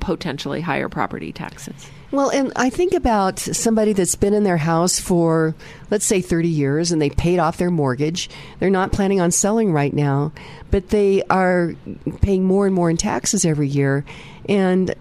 potentially 0.00 0.60
higher 0.62 0.88
property 0.88 1.32
taxes. 1.32 1.90
Well, 2.12 2.30
and 2.30 2.52
I 2.56 2.70
think 2.70 2.92
about 2.92 3.38
somebody 3.38 3.92
that's 3.92 4.16
been 4.16 4.34
in 4.34 4.42
their 4.42 4.56
house 4.56 4.98
for, 4.98 5.54
let's 5.90 6.04
say, 6.04 6.20
30 6.20 6.48
years 6.48 6.90
and 6.90 7.00
they 7.00 7.10
paid 7.10 7.38
off 7.38 7.56
their 7.56 7.70
mortgage. 7.70 8.28
They're 8.58 8.68
not 8.68 8.90
planning 8.90 9.20
on 9.20 9.30
selling 9.30 9.72
right 9.72 9.94
now, 9.94 10.32
but 10.72 10.88
they 10.88 11.22
are 11.30 11.74
paying 12.20 12.44
more 12.44 12.66
and 12.66 12.74
more 12.74 12.90
in 12.90 12.96
taxes 12.96 13.44
every 13.44 13.68
year. 13.68 14.04
And 14.48 14.92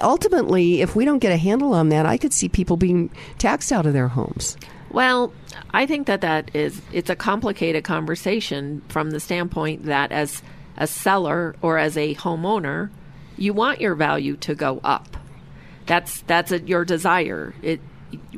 ultimately, 0.00 0.80
if 0.80 0.96
we 0.96 1.04
don't 1.04 1.18
get 1.18 1.32
a 1.32 1.36
handle 1.36 1.74
on 1.74 1.90
that, 1.90 2.06
I 2.06 2.16
could 2.16 2.32
see 2.32 2.48
people 2.48 2.78
being 2.78 3.10
taxed 3.36 3.70
out 3.70 3.84
of 3.84 3.92
their 3.92 4.08
homes. 4.08 4.56
Well, 4.90 5.34
I 5.72 5.84
think 5.84 6.06
that 6.06 6.22
that 6.22 6.50
is 6.54 6.80
it's 6.92 7.10
a 7.10 7.16
complicated 7.16 7.84
conversation 7.84 8.82
from 8.88 9.10
the 9.10 9.20
standpoint 9.20 9.84
that 9.84 10.12
as 10.12 10.42
a 10.78 10.86
seller 10.86 11.56
or 11.60 11.76
as 11.76 11.98
a 11.98 12.14
homeowner, 12.14 12.88
you 13.36 13.52
want 13.52 13.82
your 13.82 13.94
value 13.94 14.36
to 14.38 14.54
go 14.54 14.80
up. 14.82 15.16
That's 15.86 16.20
that's 16.22 16.52
a, 16.52 16.60
your 16.60 16.84
desire. 16.84 17.54
It 17.62 17.80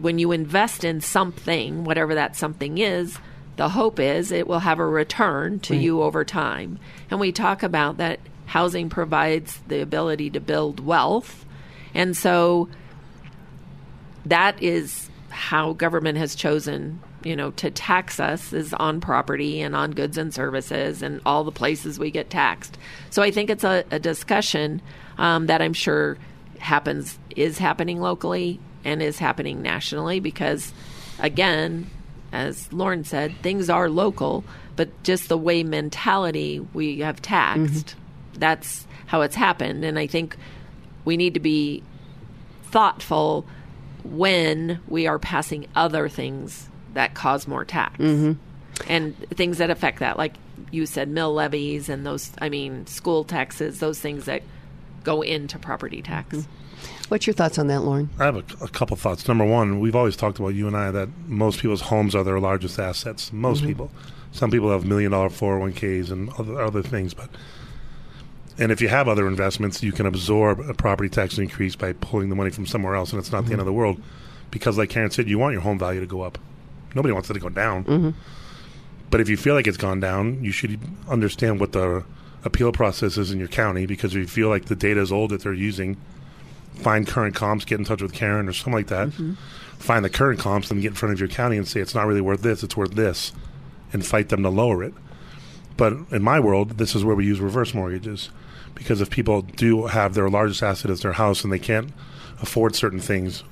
when 0.01 0.19
you 0.19 0.33
invest 0.33 0.85
in 0.85 1.01
something, 1.01 1.85
whatever 1.85 2.15
that 2.15 2.37
something 2.37 2.79
is, 2.79 3.19
the 3.57 3.69
hope 3.71 4.01
is 4.01 4.33
it 4.33 4.47
will 4.47 4.61
have 4.61 4.79
a 4.79 4.87
return 4.87 5.61
to 5.61 5.75
Right. 5.75 5.83
you 5.83 6.03
over 6.03 6.25
time. 6.25 6.79
And 7.11 7.21
we 7.21 7.33
talk 7.33 7.63
about 7.63 7.99
that 7.99 8.21
housing 8.47 8.89
provides 8.89 9.61
the 9.69 9.81
ability 9.83 10.31
to 10.31 10.41
build 10.41 10.81
wealth. 10.81 11.45
And 11.95 12.17
so 12.17 12.69
that 14.27 14.63
is 14.63 15.11
how 15.31 15.73
government 15.75 16.19
has 16.19 16.35
chosen 16.35 17.01
you 17.25 17.35
know 17.35 17.51
to 17.53 17.71
tax 17.71 18.21
us 18.21 18.53
is 18.53 18.73
on 18.75 19.01
property 19.01 19.61
and 19.61 19.75
on 19.75 19.91
goods 19.91 20.17
and 20.17 20.33
services 20.33 21.03
and 21.03 21.21
all 21.27 21.43
the 21.45 21.53
places 21.53 21.99
we 21.99 22.11
get 22.11 22.31
taxed 22.31 22.79
so 23.11 23.23
i 23.23 23.31
think 23.31 23.51
it's 23.51 23.65
a, 23.65 23.85
a 23.91 23.99
discussion 23.99 24.81
um, 25.19 25.47
that 25.47 25.61
i'm 25.61 25.73
sure 25.73 26.17
happens 26.59 27.19
is 27.37 27.59
happening 27.59 28.01
locally 28.01 28.61
and 28.85 29.03
is 29.03 29.19
happening 29.19 29.63
nationally 29.63 30.21
because 30.21 30.73
again 31.19 31.89
as 32.33 32.73
Lorne 32.73 33.05
said 33.05 33.35
things 33.43 33.69
are 33.71 33.89
local 33.89 34.45
but 34.77 35.03
just 35.03 35.29
the 35.29 35.39
way 35.39 35.63
mentality 35.63 36.61
we 36.75 36.99
have 37.01 37.21
taxed 37.23 37.95
that's 38.35 38.87
how 39.07 39.23
it's 39.23 39.35
happened 39.35 39.85
and 39.85 39.99
i 39.99 40.07
think 40.07 40.37
we 41.05 41.17
need 41.17 41.35
to 41.35 41.41
be 41.41 41.83
thoughtful 42.65 43.47
when 44.05 44.81
we 44.89 45.07
are 45.07 45.19
passing 45.19 45.67
other 45.75 46.09
things 46.09 46.69
that 46.95 47.15
cause 47.15 47.47
more 47.49 47.65
tax 47.65 47.99
Mm-hmm. 47.99 48.33
and 48.91 49.17
things 49.31 49.59
that 49.59 49.71
affect 49.71 50.01
that, 50.01 50.17
like 50.17 50.35
you 50.71 50.87
said, 50.87 51.09
mill 51.09 51.33
levies 51.35 51.89
and 51.89 52.05
those, 52.07 52.31
I 52.41 52.49
mean, 52.49 52.87
school 52.87 53.25
taxes, 53.25 53.81
those 53.81 53.99
things 53.99 54.27
that 54.27 54.43
go 55.09 55.23
into 55.23 55.59
property 55.59 56.03
tax. 56.03 56.37
Mm-hmm. 56.37 57.05
What's 57.09 57.27
your 57.27 57.35
thoughts 57.35 57.59
on 57.59 57.67
that, 57.69 57.81
Lorne? 57.81 58.11
I 58.19 58.25
have 58.27 58.37
a, 58.37 58.45
a 58.63 58.69
couple 58.69 58.95
thoughts. 58.97 59.27
Number 59.27 59.45
one, 59.45 59.81
we've 59.81 59.97
always 59.97 60.17
talked 60.17 60.39
about 60.39 60.49
you 60.49 60.67
and 60.67 60.77
I 60.77 60.91
that 60.91 61.09
most 61.27 61.61
people's 61.61 61.81
homes 61.81 62.15
are 62.15 62.23
their 62.23 62.39
largest 62.39 62.79
assets. 62.79 63.33
Most 63.33 63.63
Mhm. 63.63 63.69
people. 63.69 63.91
Some 64.33 64.51
people 64.51 64.71
have 64.71 64.85
million 64.85 65.13
dollar 65.13 65.31
401ks 65.31 66.11
and 66.11 66.29
other, 66.39 66.61
other 66.61 66.83
things, 66.83 67.15
but 67.15 67.31
and 68.59 68.71
if 68.73 68.81
you 68.83 68.89
have 68.89 69.09
other 69.09 69.27
investments, 69.29 69.83
you 69.83 69.93
can 69.93 70.05
absorb 70.05 70.61
a 70.69 70.75
property 70.75 71.09
tax 71.09 71.39
increase 71.39 71.77
by 71.77 71.93
pulling 71.95 72.29
the 72.29 72.35
money 72.37 72.51
from 72.51 72.67
somewhere 72.67 72.95
else, 72.97 73.13
and 73.13 73.21
it's 73.21 73.33
not 73.33 73.47
the 73.47 73.53
end 73.53 73.61
of 73.61 73.67
the 73.67 73.73
world. 73.73 74.03
Because, 74.51 74.77
like 74.77 74.91
Karen 74.91 75.11
said, 75.13 75.29
you 75.29 75.39
want 75.39 75.53
your 75.53 75.63
home 75.63 75.79
value 75.79 76.01
to 76.01 76.07
go 76.07 76.23
up. 76.23 76.39
Nobody 76.95 77.13
wants 77.13 77.31
it 77.31 77.35
to 77.35 77.41
go 77.41 77.49
down. 77.49 77.85
Mhm. 77.85 78.15
But 79.11 79.21
if 79.21 79.29
you 79.29 79.37
feel 79.37 79.55
like 79.55 79.67
it's 79.69 79.77
gone 79.77 80.01
down, 80.01 80.43
you 80.43 80.51
should 80.51 80.79
understand 81.09 81.61
what 81.61 81.71
the 81.73 82.03
appeal 82.45 82.73
processes 82.73 83.31
in 83.31 83.39
your 83.39 83.49
county. 83.49 83.87
Because 83.87 84.15
if 84.15 84.19
you 84.19 84.27
feel 84.27 84.49
like 84.49 84.67
the 84.67 84.77
data 84.77 85.01
is 85.01 85.13
old 85.13 85.31
that 85.31 85.43
they're 85.43 85.53
using, 85.53 85.97
find 86.75 87.07
current 87.07 87.35
comps, 87.35 87.65
get 87.65 87.79
in 87.79 87.85
touch 87.85 88.03
with 88.03 88.13
Karen 88.13 88.49
or 88.49 88.53
something 88.53 88.73
like 88.73 88.89
that. 88.89 89.09
Mm-hmm. 89.09 89.35
Find 89.79 90.05
the 90.05 90.11
current 90.11 90.41
comps 90.41 90.71
and 90.71 90.83
get 90.83 90.89
in 90.89 90.95
front 90.95 91.13
of 91.13 91.21
your 91.21 91.29
county 91.29 91.57
and 91.57 91.67
say 91.67 91.81
it's 91.81 91.95
not 91.95 92.07
really 92.07 92.21
worth 92.21 92.43
this, 92.43 92.63
it's 92.63 92.77
worth 92.77 92.95
this, 92.95 93.33
and 93.93 94.05
fight 94.05 94.29
them 94.29 94.43
to 94.43 94.49
lower 94.49 94.83
it. 94.83 94.95
But 95.77 95.95
in 96.11 96.23
my 96.23 96.41
world, 96.41 96.79
this 96.79 96.97
is 96.97 97.05
where 97.05 97.15
we 97.15 97.25
use 97.25 97.41
reverse 97.41 97.75
mortgages. 97.75 98.31
Because 98.75 99.01
if 99.01 99.11
people 99.11 99.43
do 99.43 99.87
have 99.87 100.15
their 100.15 100.29
largest 100.29 100.63
asset 100.63 100.91
as 100.91 101.01
their 101.01 101.13
house 101.13 101.45
and 101.45 101.53
they 101.53 101.59
can't 101.59 101.93
afford 102.41 102.75
certain 102.75 103.01
things, 103.01 103.45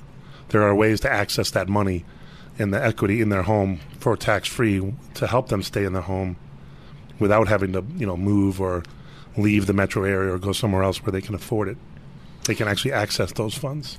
there 0.49 0.63
are 0.63 0.75
ways 0.75 0.99
to 1.01 1.11
access 1.11 1.49
that 1.51 1.67
money 1.67 2.05
and 2.59 2.73
the 2.73 2.83
equity 2.83 3.21
in 3.21 3.29
their 3.29 3.43
home 3.43 3.79
for 3.99 4.15
tax 4.17 4.47
free 4.47 4.93
to 5.13 5.27
help 5.27 5.49
them 5.49 5.63
stay 5.63 5.83
in 5.83 5.93
their 5.93 6.01
home 6.01 6.37
without 7.19 7.47
having 7.47 7.73
to, 7.73 7.83
you 7.95 8.05
know, 8.05 8.17
move 8.17 8.59
or 8.61 8.83
leave 9.37 9.65
the 9.67 9.73
metro 9.73 10.03
area 10.03 10.33
or 10.33 10.37
go 10.37 10.51
somewhere 10.51 10.83
else 10.83 11.03
where 11.03 11.11
they 11.11 11.21
can 11.21 11.35
afford 11.35 11.67
it. 11.67 11.77
They 12.45 12.55
can 12.55 12.67
actually 12.67 12.93
access 12.93 13.31
those 13.33 13.53
funds. 13.55 13.97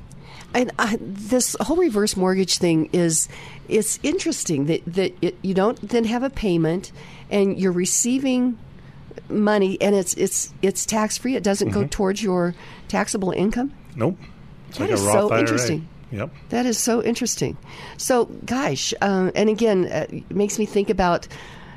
And 0.55 0.73
uh, 0.79 0.97
this 1.01 1.55
whole 1.61 1.77
reverse 1.77 2.17
mortgage 2.17 2.59
thing 2.59 2.89
is 2.93 3.29
it's 3.69 3.99
interesting 4.03 4.65
that 4.67 4.83
that 4.87 5.13
it, 5.21 5.37
you 5.43 5.53
don't 5.53 5.79
then 5.89 6.05
have 6.05 6.23
a 6.23 6.31
payment 6.31 6.91
and 7.31 7.59
you're 7.61 7.73
receiving 7.73 8.57
money 9.29 9.77
and 9.83 9.95
it's 9.95 10.15
it's 10.15 10.53
it's 10.63 10.87
tax 10.87 11.19
free. 11.19 11.37
It 11.37 11.43
doesn't 11.43 11.71
go 11.71 11.83
Mhm. 11.85 11.91
towards 11.91 12.23
your 12.23 12.55
taxable 12.89 13.31
income. 13.33 13.73
Nope. 13.95 14.17
It's 14.71 14.79
That 14.79 14.85
like 14.85 14.91
a 14.91 14.95
is 14.95 15.03
so 15.03 15.29
IRA. 15.31 15.41
interesting. 15.41 15.89
Yep. 16.13 16.31
That 16.49 16.65
is 16.65 16.79
so 16.79 17.03
interesting. 17.03 17.59
So, 17.99 18.25
gosh, 18.47 18.95
um, 19.03 19.31
and 19.35 19.51
again, 19.51 19.85
uh, 19.87 20.07
it 20.09 20.31
makes 20.35 20.59
me 20.59 20.65
think 20.65 20.89
about, 20.89 21.29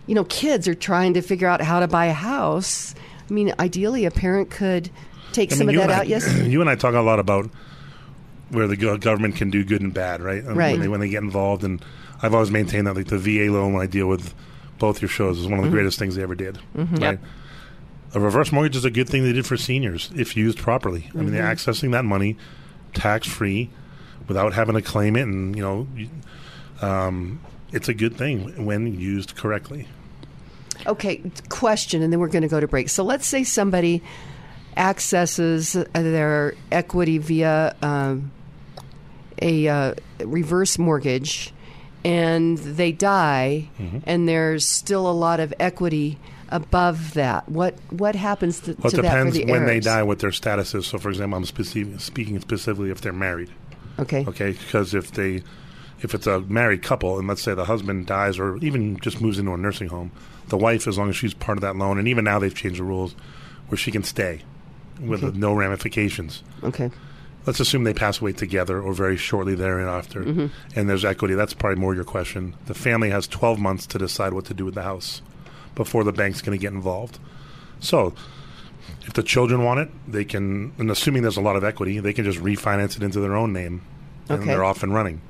you 0.08 0.16
know, 0.16 0.24
kids 0.26 0.68
are 0.68 0.76
trying 0.76 1.14
to 1.14 1.22
figure 1.22 1.48
out 1.48 1.62
how 1.62 1.80
to 1.80 1.88
buy 1.88 2.06
a 2.08 2.14
house. 2.14 2.94
I 3.30 3.34
mean, 3.34 3.54
ideally, 3.60 4.06
a 4.06 4.12
parent 4.12 4.50
could 4.50 4.90
take 5.32 5.52
I 5.52 5.56
some 5.56 5.68
mean, 5.68 5.78
of 5.78 5.88
that 5.88 5.92
I- 5.92 6.00
out. 6.02 6.08
Yes. 6.08 6.28
you 6.44 6.60
and 6.62 6.70
I 6.70 6.76
talk 6.76 6.94
a 6.96 7.00
lot 7.02 7.20
about 7.20 7.50
where 8.50 8.68
the 8.68 8.76
government 8.76 9.36
can 9.38 9.50
do 9.50 9.64
good 9.64 9.82
and 9.82 9.94
bad, 9.94 10.22
right? 10.22 10.44
And 10.44 10.58
Right. 10.58 10.72
When 10.74 10.82
they, 10.82 10.88
when 10.90 11.00
they 11.00 11.08
get 11.10 11.24
involved, 11.24 11.64
and 11.64 11.84
I've 12.22 12.34
always 12.34 12.52
maintained 12.52 12.88
that 12.88 12.96
like 12.96 13.08
the 13.08 13.18
VA 13.18 13.50
loan 13.52 13.74
when 13.74 13.82
I 13.82 13.86
deal 13.88 14.08
with 14.08 14.34
both 14.78 15.02
your 15.02 15.08
shows 15.10 15.40
is 15.40 15.48
one 15.48 15.60
of 15.60 15.64
the 15.64 15.70
Mhm. 15.70 15.74
greatest 15.74 15.98
things 16.00 16.16
they 16.16 16.24
ever 16.24 16.36
did. 16.36 16.58
Mhm. 16.78 16.92
Right. 16.94 17.02
Yep. 17.02 17.20
A 18.14 18.20
reverse 18.20 18.52
mortgage 18.52 18.76
is 18.76 18.84
a 18.84 18.92
good 18.92 19.08
thing 19.08 19.24
they 19.24 19.32
did 19.32 19.46
for 19.46 19.56
seniors 19.56 20.12
if 20.18 20.36
used 20.36 20.58
properly. 20.58 21.10
I 21.14 21.20
mean, 21.20 21.32
they're 21.32 21.44
Mhm. 21.46 21.52
accessing 21.54 21.92
that 21.92 22.04
money 22.04 22.36
tax 22.94 23.26
free 23.26 23.70
without 24.28 24.52
having 24.54 24.76
to 24.76 24.82
claim 24.82 25.16
it, 25.16 25.22
and 25.22 25.56
you 25.56 25.62
know, 25.62 25.88
um, 26.82 27.40
it's 27.72 27.88
a 27.90 27.94
good 27.94 28.16
thing 28.18 28.66
when 28.66 29.00
used 29.00 29.36
correctly. 29.36 29.88
Okay, 30.88 31.22
question, 31.50 32.02
and 32.02 32.12
then 32.12 32.20
we're 32.20 32.28
going 32.28 32.42
to 32.42 32.48
go 32.48 32.60
to 32.60 32.68
break. 32.68 32.90
So 32.90 33.04
let's 33.04 33.28
say 33.28 33.44
somebody 33.44 34.02
accesses 34.78 35.74
their 35.94 36.56
equity 36.72 37.18
via 37.18 37.76
um, 37.82 38.32
a 39.42 39.68
uh, 39.68 39.94
reverse 40.24 40.78
mortgage, 40.80 41.54
and 42.04 42.58
they 42.58 42.92
die, 42.92 43.70
Mhm. 43.80 44.02
and 44.06 44.28
there's 44.28 44.68
still 44.68 45.10
a 45.10 45.14
lot 45.14 45.40
of 45.40 45.54
equity 45.60 46.18
above 46.50 47.14
that. 47.14 47.48
What 47.48 47.76
what 47.92 48.16
happens 48.16 48.60
to, 48.62 48.76
Well, 48.80 48.88
it 48.88 48.96
to 48.96 48.96
that 48.98 48.98
for 48.98 49.02
depends 49.04 49.36
the 49.38 49.46
when 49.46 49.66
they 49.66 49.80
die, 49.80 50.04
what 50.04 50.20
their 50.20 50.32
status 50.32 50.74
is. 50.74 50.88
So, 50.88 50.98
for 50.98 51.10
example, 51.10 51.38
I'm 51.38 51.46
specific, 51.46 52.00
speaking 52.00 52.40
specifically 52.42 52.90
if 52.92 53.02
they're 53.02 53.14
married. 53.14 53.50
Okay. 54.00 54.26
Okay, 54.28 54.52
because 54.52 54.94
if 54.96 55.12
they, 55.12 55.44
if 56.02 56.14
it's 56.14 56.28
a 56.28 56.42
married 56.42 56.82
couple, 56.84 57.18
and 57.20 57.28
let's 57.28 57.42
say 57.42 57.54
the 57.54 57.66
husband 57.66 58.08
dies 58.08 58.40
or 58.40 58.58
even 58.58 58.98
just 59.00 59.22
moves 59.22 59.40
into 59.40 59.54
a 59.54 59.58
nursing 59.58 59.88
home, 59.90 60.12
the 60.48 60.58
wife, 60.58 60.88
as 60.88 60.98
long 60.98 61.10
as 61.10 61.16
she's 61.16 61.34
part 61.34 61.58
of 61.58 61.62
that 61.62 61.76
loan, 61.76 61.98
and 61.98 62.08
even 62.08 62.26
now 62.26 62.40
they've 62.40 62.54
changed 62.56 62.80
the 62.80 62.84
rules, 62.84 63.16
where 63.68 63.78
she 63.78 63.92
can 63.92 64.04
stay 64.04 64.42
with 65.00 65.24
Okay. 65.24 65.38
no 65.38 65.54
ramifications. 65.54 66.44
Okay. 66.64 66.92
Let's 67.46 67.60
assume 67.60 67.84
they 67.86 67.94
pass 67.94 68.22
away 68.22 68.34
together 68.34 68.80
or 68.80 68.94
very 68.94 69.18
shortly 69.18 69.56
thereafter, 69.56 70.24
Mhm. 70.24 70.50
and 70.76 70.90
there's 70.90 71.04
equity. 71.06 71.34
That's 71.34 71.54
probably 71.54 71.80
more 71.80 71.96
your 71.96 72.04
question. 72.04 72.54
The 72.68 72.74
family 72.76 73.10
has 73.10 73.28
12 73.28 73.60
months 73.60 73.86
to 73.88 73.98
decide 73.98 74.34
what 74.34 74.46
to 74.46 74.54
do 74.54 74.66
with 74.66 74.76
the 74.76 74.84
house 74.84 75.22
before 75.74 76.04
the 76.04 76.12
bank's 76.12 76.42
going 76.42 76.58
to 76.58 76.62
get 76.62 76.74
involved. 76.74 77.18
So, 77.80 78.14
if 79.08 79.14
the 79.14 79.24
children 79.24 79.64
want 79.64 79.80
it, 79.80 79.90
they 80.08 80.24
can, 80.24 80.74
and 80.78 80.92
assuming 80.92 81.24
there's 81.24 81.38
a 81.38 81.42
lot 81.42 81.56
of 81.56 81.64
equity, 81.64 82.00
they 82.00 82.14
can 82.14 82.26
just 82.26 82.40
refinance 82.40 82.96
it 82.96 83.02
into 83.02 83.20
their 83.20 83.36
own 83.36 83.52
name, 83.54 83.82
and 84.30 84.42
Okay. 84.42 84.52
they're 84.52 84.64
off 84.64 84.84
and 84.84 84.94
running. 84.94 85.22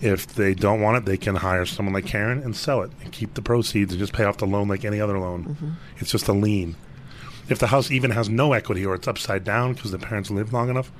If 0.00 0.26
they 0.34 0.54
don't 0.54 0.80
want 0.80 0.96
it, 0.96 1.04
they 1.04 1.16
can 1.18 1.36
hire 1.36 1.66
someone 1.66 1.92
like 1.94 2.06
Karen 2.06 2.38
and 2.42 2.56
sell 2.56 2.80
it 2.82 2.90
and 3.02 3.12
keep 3.12 3.34
the 3.34 3.42
proceeds 3.42 3.92
and 3.92 3.98
just 4.00 4.12
pay 4.14 4.24
off 4.24 4.38
the 4.38 4.46
loan 4.46 4.66
like 4.68 4.84
any 4.84 5.00
other 5.00 5.18
loan. 5.18 5.56
Mhm. 5.60 5.72
It's 6.00 6.10
just 6.10 6.26
a 6.28 6.32
lien. 6.32 6.76
If 7.48 7.58
the 7.58 7.66
house 7.66 7.90
even 7.90 8.12
has 8.12 8.28
no 8.28 8.52
equity 8.52 8.86
or 8.86 8.94
it's 8.94 9.08
upside 9.08 9.44
down 9.44 9.74
because 9.74 9.90
the 9.90 9.98
parents 9.98 10.30
lived 10.30 10.52
long 10.52 10.70
enough, 10.70 10.90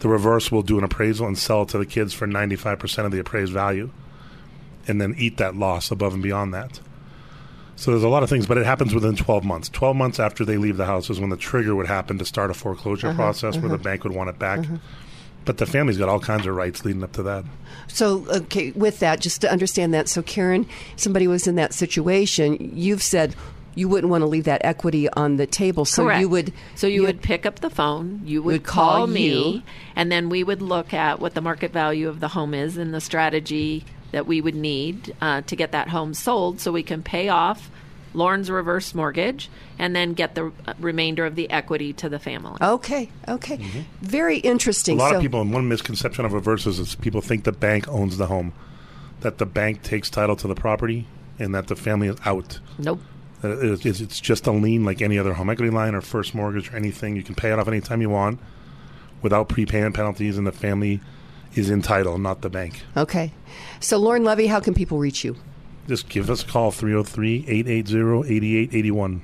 the 0.00 0.08
reverse 0.08 0.52
will 0.52 0.62
do 0.62 0.78
an 0.78 0.84
appraisal 0.84 1.26
and 1.26 1.36
sell 1.36 1.62
it 1.62 1.68
to 1.70 1.78
the 1.78 1.86
kids 1.86 2.12
for 2.12 2.26
95% 2.26 3.06
of 3.06 3.12
the 3.12 3.18
appraised 3.18 3.52
value 3.52 3.90
and 4.86 5.00
then 5.00 5.14
eat 5.18 5.36
that 5.38 5.56
loss 5.56 5.90
above 5.90 6.12
and 6.14 6.22
beyond 6.22 6.52
that. 6.54 6.80
So 7.76 7.90
there's 7.90 8.04
a 8.04 8.08
lot 8.08 8.22
of 8.22 8.28
things, 8.28 8.46
but 8.46 8.56
it 8.58 8.66
happens 8.66 8.94
within 8.94 9.16
12 9.16 9.44
months. 9.44 9.68
12 9.68 9.96
months 9.96 10.20
after 10.20 10.44
they 10.44 10.58
leave 10.58 10.76
the 10.76 10.84
house 10.86 11.10
is 11.10 11.18
when 11.18 11.30
the 11.30 11.36
trigger 11.36 11.74
would 11.74 11.86
happen 11.88 12.18
to 12.18 12.24
start 12.24 12.50
a 12.50 12.54
foreclosure 12.54 13.08
Uh-huh, 13.08 13.16
process 13.16 13.56
where 13.56 13.66
uh-huh. 13.66 13.76
the 13.78 13.82
bank 13.82 14.04
would 14.04 14.14
want 14.14 14.30
it 14.30 14.38
back. 14.38 14.60
Uh-huh. 14.60 14.76
But 15.44 15.58
the 15.58 15.66
family's 15.66 15.98
got 15.98 16.08
all 16.08 16.20
kinds 16.20 16.46
of 16.46 16.54
rights 16.54 16.84
leading 16.84 17.02
up 17.02 17.12
to 17.12 17.22
that. 17.24 17.44
So, 17.88 18.24
okay, 18.30 18.70
with 18.72 19.00
that, 19.00 19.20
just 19.20 19.40
to 19.42 19.52
understand 19.52 19.92
that, 19.94 20.08
so 20.08 20.22
Karen, 20.22 20.66
somebody 20.96 21.26
was 21.26 21.46
in 21.46 21.56
that 21.56 21.74
situation. 21.74 22.72
You've 22.74 23.02
said 23.02 23.36
you 23.74 23.88
wouldn't 23.88 24.10
want 24.10 24.22
to 24.22 24.26
leave 24.26 24.44
that 24.44 24.64
equity 24.64 25.08
on 25.10 25.36
the 25.36 25.46
table, 25.46 25.84
so 25.84 26.04
Correct. 26.04 26.20
you 26.20 26.28
would. 26.28 26.52
So 26.76 26.86
you, 26.86 27.02
would 27.02 27.22
pick 27.22 27.44
up 27.44 27.60
the 27.60 27.70
phone, 27.70 28.22
you 28.24 28.42
would, 28.42 28.52
would 28.52 28.64
call 28.64 28.98
call, 28.98 29.06
me, 29.06 29.54
you. 29.56 29.62
and 29.96 30.10
then 30.10 30.28
we 30.28 30.44
would 30.44 30.62
look 30.62 30.94
at 30.94 31.20
what 31.20 31.34
the 31.34 31.40
market 31.40 31.72
value 31.72 32.08
of 32.08 32.20
the 32.20 32.28
home 32.28 32.54
is 32.54 32.76
and 32.76 32.94
the 32.94 33.00
strategy 33.00 33.84
that 34.12 34.26
we 34.26 34.40
would 34.40 34.54
need 34.54 35.14
uh, 35.20 35.40
to 35.42 35.56
get 35.56 35.72
that 35.72 35.88
home 35.88 36.14
sold 36.14 36.60
so 36.60 36.70
we 36.70 36.84
can 36.84 37.02
pay 37.02 37.28
off 37.28 37.70
Lorne's 38.14 38.50
reverse 38.50 38.94
mortgage 38.94 39.50
and 39.78 39.94
then 39.94 40.14
get 40.14 40.34
the 40.34 40.52
uh, 40.66 40.74
remainder 40.78 41.26
of 41.26 41.34
the 41.34 41.50
equity 41.50 41.92
to 41.94 42.08
the 42.08 42.18
family. 42.18 42.56
Okay, 42.62 43.10
okay, 43.28 43.58
very 44.00 44.38
interesting. 44.38 44.96
Mm-hmm. 44.96 45.00
A 45.00 45.04
lot 45.04 45.10
so, 45.10 45.16
of 45.16 45.22
people, 45.22 45.40
and 45.40 45.52
one 45.52 45.68
misconception 45.68 46.24
of 46.24 46.32
reverses 46.32 46.78
is 46.78 46.94
people 46.94 47.20
think 47.20 47.44
the 47.44 47.52
bank 47.52 47.88
owns 47.88 48.16
the 48.16 48.26
home, 48.26 48.52
that 49.20 49.38
the 49.38 49.46
bank 49.46 49.82
takes 49.82 50.08
title 50.08 50.36
to 50.36 50.48
the 50.48 50.54
property, 50.54 51.06
and 51.38 51.54
that 51.54 51.66
the 51.66 51.76
family 51.76 52.08
is 52.08 52.16
out. 52.24 52.60
Nope. 52.78 53.00
It 53.42 53.50
is- 53.50 53.84
It's, 53.84 54.00
it's 54.00 54.20
just 54.20 54.46
a 54.46 54.52
lien 54.52 54.84
like 54.84 55.02
any 55.02 55.18
other 55.18 55.34
home 55.34 55.50
equity 55.50 55.70
line 55.70 55.94
or 55.94 56.00
first 56.00 56.34
mortgage 56.34 56.72
or 56.72 56.76
anything. 56.76 57.16
You 57.16 57.22
can 57.22 57.34
pay 57.34 57.52
it 57.52 57.58
off 57.58 57.68
anytime 57.68 58.00
you 58.00 58.10
want 58.10 58.40
without 59.20 59.48
prepayment 59.48 59.94
penalties, 59.94 60.38
and 60.38 60.46
the 60.46 60.52
family 60.52 61.00
is 61.54 61.70
entitled, 61.70 62.20
not 62.20 62.42
the 62.42 62.50
bank. 62.50 62.82
Okay, 62.96 63.32
so 63.80 63.96
Lorne 63.98 64.24
Levy, 64.24 64.46
how 64.46 64.60
can 64.60 64.74
people 64.74 64.98
reach 64.98 65.24
you? 65.24 65.36
Just 65.86 66.08
give 66.08 66.30
us 66.30 66.42
a 66.42 66.46
call 66.46 66.70
303 66.70 67.44
880 67.46 68.34
8881. 68.36 69.22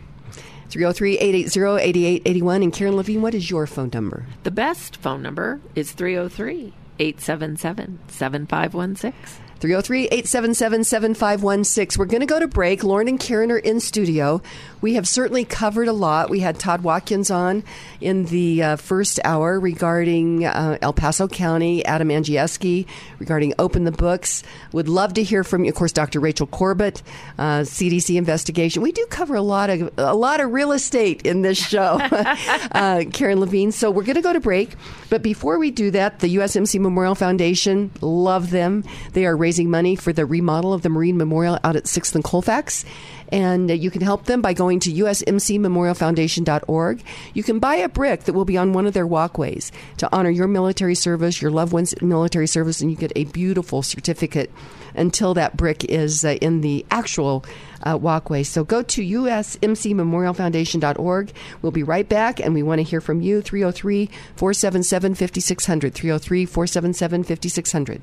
303 0.69 1.19
880 1.19 1.77
8881. 1.77 2.63
And 2.63 2.73
Karen 2.73 2.97
Levine, 2.97 3.23
what 3.23 3.35
is 3.35 3.51
your 3.51 3.67
phone 3.67 3.91
number? 3.93 4.27
The 4.45 4.51
best 4.51 4.97
phone 4.97 5.23
number 5.23 5.61
is 5.75 5.93
303 5.93 6.73
877 6.99 7.99
7516. 8.09 9.45
303 9.61 10.05
877 10.05 10.85
7516. 10.85 11.99
We're 11.99 12.07
going 12.07 12.21
to 12.21 12.27
go 12.27 12.41
to 12.41 12.49
break. 12.49 12.83
Lorne 12.83 13.09
and 13.09 13.21
Karen 13.21 13.51
are 13.51 13.59
in 13.59 13.79
studio. 13.79 14.41
We 14.81 14.95
have 14.95 15.07
certainly 15.07 15.45
covered 15.45 15.89
a 15.89 15.93
lot. 15.93 16.31
We 16.31 16.41
had 16.41 16.59
Todd 16.59 16.83
Watkins 16.83 17.31
on 17.31 17.63
in 18.01 18.25
the 18.27 18.63
uh, 18.63 18.77
first 18.77 19.21
hour 19.23 19.61
regarding 19.61 20.47
uh, 20.47 20.79
El 20.81 20.95
Paso 20.95 21.29
County, 21.29 21.85
Adam 21.85 22.09
Andrzejewski 22.09 22.87
regarding 23.19 23.53
Open 23.59 23.85
the 23.85 23.93
Books. 23.93 24.43
Would 24.73 24.89
love 24.89 25.13
to 25.15 25.23
hear 25.23 25.45
from 25.45 25.65
you. 25.65 25.69
Of 25.69 25.75
course, 25.75 25.93
Dr. 25.93 26.21
Rachel 26.21 26.47
Corbett, 26.47 27.03
uh, 27.39 27.61
CDC 27.61 28.17
investigation. 28.17 28.81
We 28.83 28.93
do 28.93 29.05
cover 29.11 29.35
a 29.35 29.43
lot 29.43 29.69
of 29.69 29.93
a 29.99 30.15
lot 30.15 30.41
of 30.41 30.53
real 30.53 30.73
estate 30.73 31.27
in 31.27 31.43
this 31.43 31.59
show, 31.59 31.99
uh, 32.73 33.05
Karen 33.13 33.41
Levine. 33.41 33.73
So 33.73 33.91
we're 33.91 34.05
going 34.05 34.17
to 34.17 34.23
go 34.23 34.33
to 34.33 34.41
break. 34.41 34.71
But 35.11 35.23
before 35.23 35.59
we 35.59 35.71
do 35.71 35.91
that, 35.91 36.21
the 36.21 36.37
USMC 36.37 36.81
Memorial 36.81 37.15
Foundation, 37.15 37.91
love 38.01 38.51
them. 38.51 38.85
They 39.13 39.27
are 39.27 39.37
raising 39.37 39.50
money 39.59 39.97
for 39.97 40.13
the 40.13 40.27
remodel 40.27 40.73
of 40.73 40.83
the 40.83 40.89
Marine 40.89 41.17
Memorial 41.17 41.59
out 41.65 41.75
at 41.77 41.85
6th 41.85 42.15
and 42.15 42.23
Colfax. 42.23 42.85
And 43.33 43.71
uh, 43.71 43.75
you 43.75 43.91
can 43.91 44.03
help 44.03 44.27
them 44.27 44.43
by 44.43 44.55
going 44.55 44.81
to 44.81 44.93
usmcmemorialfoundation.org. 44.93 47.03
You 47.33 47.43
can 47.43 47.59
buy 47.59 47.77
a 47.77 47.89
brick 47.89 48.25
that 48.25 48.33
will 48.33 48.45
be 48.45 48.57
on 48.57 48.73
one 48.73 48.87
of 48.87 48.93
their 48.93 49.07
walkways 49.07 49.71
to 49.99 50.09
honor 50.13 50.31
your 50.31 50.49
military 50.49 50.95
service, 50.95 51.41
your 51.41 51.51
loved 51.51 51.73
one's 51.73 52.01
military 52.03 52.47
service, 52.47 52.81
and 52.81 52.91
you 52.91 52.97
get 52.97 53.13
a 53.15 53.25
beautiful 53.25 53.83
certificate 53.83 54.51
until 54.95 55.35
that 55.35 55.57
brick 55.57 55.85
is 55.85 56.25
uh, 56.25 56.37
in 56.41 56.61
the 56.61 56.85
actual 56.91 57.45
uh, 57.83 57.97
walkway. 57.97 58.43
So 58.43 58.65
go 58.65 58.83
to 58.83 59.03
usmcmemorialfoundation.org. 59.03 61.33
We'll 61.63 61.73
be 61.73 61.83
right 61.83 62.07
back, 62.09 62.41
and 62.41 62.55
we 62.55 62.63
want 62.63 62.79
to 62.81 62.83
hear 62.83 63.01
from 63.01 63.23
you 63.23 63.41
303 63.43 64.11
477 64.37 65.15
5600. 65.15 65.95
303 65.95 66.47
477 66.47 67.25
5600. 67.25 68.03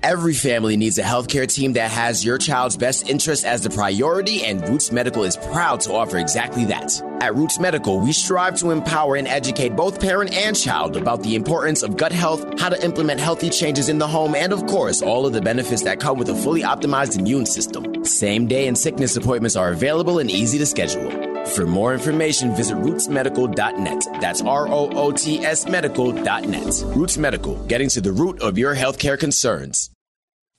Every 0.00 0.32
family 0.32 0.76
needs 0.76 0.96
a 0.98 1.02
healthcare 1.02 1.46
team 1.46 1.72
that 1.72 1.90
has 1.90 2.24
your 2.24 2.38
child's 2.38 2.76
best 2.76 3.08
interest 3.08 3.44
as 3.44 3.62
the 3.62 3.70
priority, 3.70 4.44
and 4.44 4.66
Roots 4.68 4.92
Medical 4.92 5.24
is 5.24 5.36
proud 5.36 5.80
to 5.80 5.92
offer 5.92 6.18
exactly 6.18 6.64
that. 6.66 7.02
At 7.20 7.34
Roots 7.34 7.58
Medical, 7.58 7.98
we 7.98 8.12
strive 8.12 8.56
to 8.58 8.70
empower 8.70 9.16
and 9.16 9.26
educate 9.26 9.70
both 9.70 10.00
parent 10.00 10.32
and 10.32 10.56
child 10.56 10.96
about 10.96 11.24
the 11.24 11.34
importance 11.34 11.82
of 11.82 11.96
gut 11.96 12.12
health, 12.12 12.60
how 12.60 12.68
to 12.68 12.84
implement 12.84 13.20
healthy 13.20 13.50
changes 13.50 13.88
in 13.88 13.98
the 13.98 14.06
home, 14.06 14.36
and 14.36 14.52
of 14.52 14.66
course, 14.66 15.02
all 15.02 15.26
of 15.26 15.32
the 15.32 15.42
benefits 15.42 15.82
that 15.82 15.98
come 15.98 16.16
with 16.16 16.28
a 16.28 16.34
fully 16.34 16.62
optimized 16.62 17.18
immune 17.18 17.44
system. 17.44 18.04
Same 18.04 18.46
day 18.46 18.68
and 18.68 18.78
sickness 18.78 19.16
appointments 19.16 19.56
are 19.56 19.70
available 19.70 20.20
and 20.20 20.30
easy 20.30 20.58
to 20.58 20.66
schedule. 20.66 21.27
For 21.54 21.66
more 21.66 21.92
information, 21.92 22.54
visit 22.54 22.76
rootsmedical.net. 22.76 24.20
That's 24.20 24.42
R 24.42 24.68
O 24.68 24.88
O 24.92 25.12
T 25.12 25.38
S 25.44 25.66
medical.net. 25.66 26.82
Roots 26.96 27.18
Medical, 27.18 27.56
getting 27.66 27.88
to 27.90 28.00
the 28.00 28.12
root 28.12 28.40
of 28.40 28.58
your 28.58 28.74
healthcare 28.74 29.18
concerns. 29.18 29.90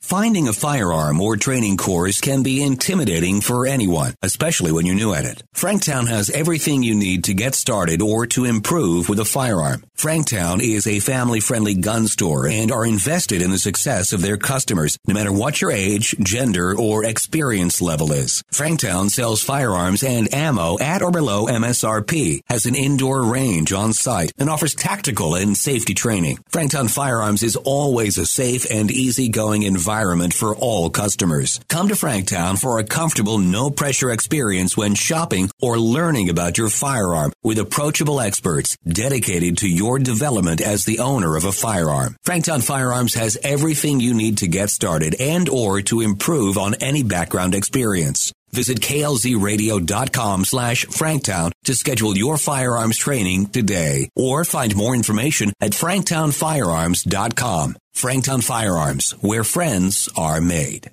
Finding 0.01 0.47
a 0.47 0.53
firearm 0.53 1.21
or 1.21 1.35
training 1.35 1.75
course 1.75 2.21
can 2.21 2.41
be 2.41 2.63
intimidating 2.63 3.41
for 3.41 3.67
anyone, 3.67 4.15
especially 4.23 4.71
when 4.71 4.85
you're 4.85 4.95
new 4.95 5.13
at 5.13 5.25
it. 5.25 5.43
Franktown 5.53 6.07
has 6.07 6.29
everything 6.29 6.81
you 6.81 6.95
need 6.95 7.25
to 7.25 7.33
get 7.33 7.53
started 7.53 8.01
or 8.01 8.25
to 8.27 8.45
improve 8.45 9.09
with 9.09 9.19
a 9.19 9.25
firearm. 9.25 9.83
Franktown 9.95 10.61
is 10.61 10.87
a 10.87 11.01
family-friendly 11.01 11.75
gun 11.75 12.07
store 12.07 12.47
and 12.47 12.71
are 12.71 12.85
invested 12.85 13.41
in 13.41 13.51
the 13.51 13.59
success 13.59 14.13
of 14.13 14.21
their 14.21 14.37
customers, 14.37 14.97
no 15.05 15.13
matter 15.13 15.33
what 15.33 15.61
your 15.61 15.71
age, 15.71 16.15
gender, 16.23 16.73
or 16.75 17.03
experience 17.03 17.81
level 17.81 18.13
is. 18.13 18.41
Franktown 18.53 19.11
sells 19.11 19.43
firearms 19.43 20.01
and 20.01 20.33
ammo 20.33 20.79
at 20.79 21.01
or 21.01 21.11
below 21.11 21.45
MSRP, 21.45 22.39
has 22.47 22.65
an 22.65 22.75
indoor 22.75 23.25
range 23.25 23.73
on 23.73 23.91
site, 23.91 24.31
and 24.37 24.49
offers 24.49 24.73
tactical 24.73 25.35
and 25.35 25.57
safety 25.57 25.93
training. 25.93 26.37
Franktown 26.49 26.89
Firearms 26.89 27.43
is 27.43 27.57
always 27.57 28.17
a 28.17 28.25
safe 28.25 28.65
and 28.71 28.89
easygoing 28.89 29.63
environment 29.63 29.88
for 30.35 30.55
all 30.55 30.89
customers. 30.89 31.59
Come 31.67 31.87
to 31.87 31.95
Franktown 31.95 32.59
for 32.61 32.77
a 32.79 32.83
comfortable, 32.83 33.39
no 33.39 33.69
pressure 33.71 34.11
experience 34.11 34.77
when 34.77 34.93
shopping 34.93 35.49
or 35.61 35.79
learning 35.79 36.29
about 36.29 36.57
your 36.57 36.69
firearm 36.69 37.31
with 37.43 37.57
approachable 37.57 38.21
experts 38.21 38.77
dedicated 38.87 39.57
to 39.57 39.67
your 39.67 39.97
development 39.97 40.61
as 40.61 40.85
the 40.85 40.99
owner 40.99 41.35
of 41.35 41.45
a 41.45 41.51
firearm. 41.51 42.15
Franktown 42.25 42.63
Firearms 42.63 43.15
has 43.15 43.37
everything 43.43 43.99
you 43.99 44.13
need 44.13 44.39
to 44.39 44.47
get 44.47 44.69
started 44.69 45.15
and 45.19 45.49
or 45.49 45.81
to 45.81 46.01
improve 46.01 46.57
on 46.57 46.75
any 46.75 47.03
background 47.03 47.55
experience. 47.55 48.31
Visit 48.51 48.79
klzradio.com 48.81 50.45
slash 50.45 50.85
franktown 50.85 51.51
to 51.65 51.75
schedule 51.75 52.17
your 52.17 52.37
firearms 52.37 52.97
training 52.97 53.47
today 53.47 54.09
or 54.15 54.45
find 54.45 54.75
more 54.75 54.95
information 54.95 55.51
at 55.61 55.71
franktownfirearms.com. 55.71 57.75
Franktown 57.95 58.43
Firearms, 58.43 59.11
where 59.21 59.43
friends 59.43 60.07
are 60.15 60.39
made. 60.39 60.89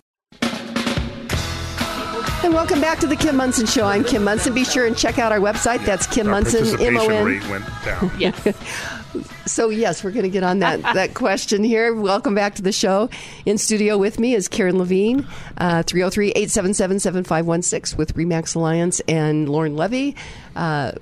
And 2.43 2.53
welcome 2.55 2.81
back 2.81 2.99
to 3.01 3.07
the 3.07 3.17
Kim 3.17 3.37
Monson 3.37 3.67
Show. 3.67 3.85
I'm 3.87 4.05
Kim 4.05 4.25
Monson. 4.25 4.55
Be 4.55 4.65
sure 4.65 4.87
and 4.87 4.97
check 4.97 5.19
out 5.19 5.33
our 5.33 5.41
website. 5.41 5.85
That's 5.85 6.07
Kim 6.07 6.27
Our 6.29 6.33
Monson, 6.35 6.61
participation 6.65 6.97
M-O-N. 6.97 7.25
rate 7.25 7.47
went 7.49 7.65
down. 7.85 8.11
Yeah. 8.19 8.33
So 9.47 9.71
yes, 9.71 10.05
we're 10.05 10.11
going 10.11 10.25
to 10.25 10.31
get 10.31 10.43
on 10.43 10.59
that 10.61 10.83
that 10.95 11.15
question 11.15 11.65
here. 11.65 11.95
Welcome 11.95 12.35
back 12.35 12.57
to 12.57 12.63
the 12.63 12.73
show. 12.73 13.09
In 13.45 13.59
studio 13.59 13.99
with 13.99 14.19
me 14.19 14.35
is 14.35 14.49
Karen 14.49 14.79
Levine, 14.79 15.27
uh, 15.59 15.83
303-877-7516 15.85 17.97
with 17.97 18.17
RE/MAX 18.17 18.55
Alliance, 18.55 19.01
and 19.09 19.49
Lorne 19.49 19.77
Levy. 19.77 20.17
Uh, 20.55 20.93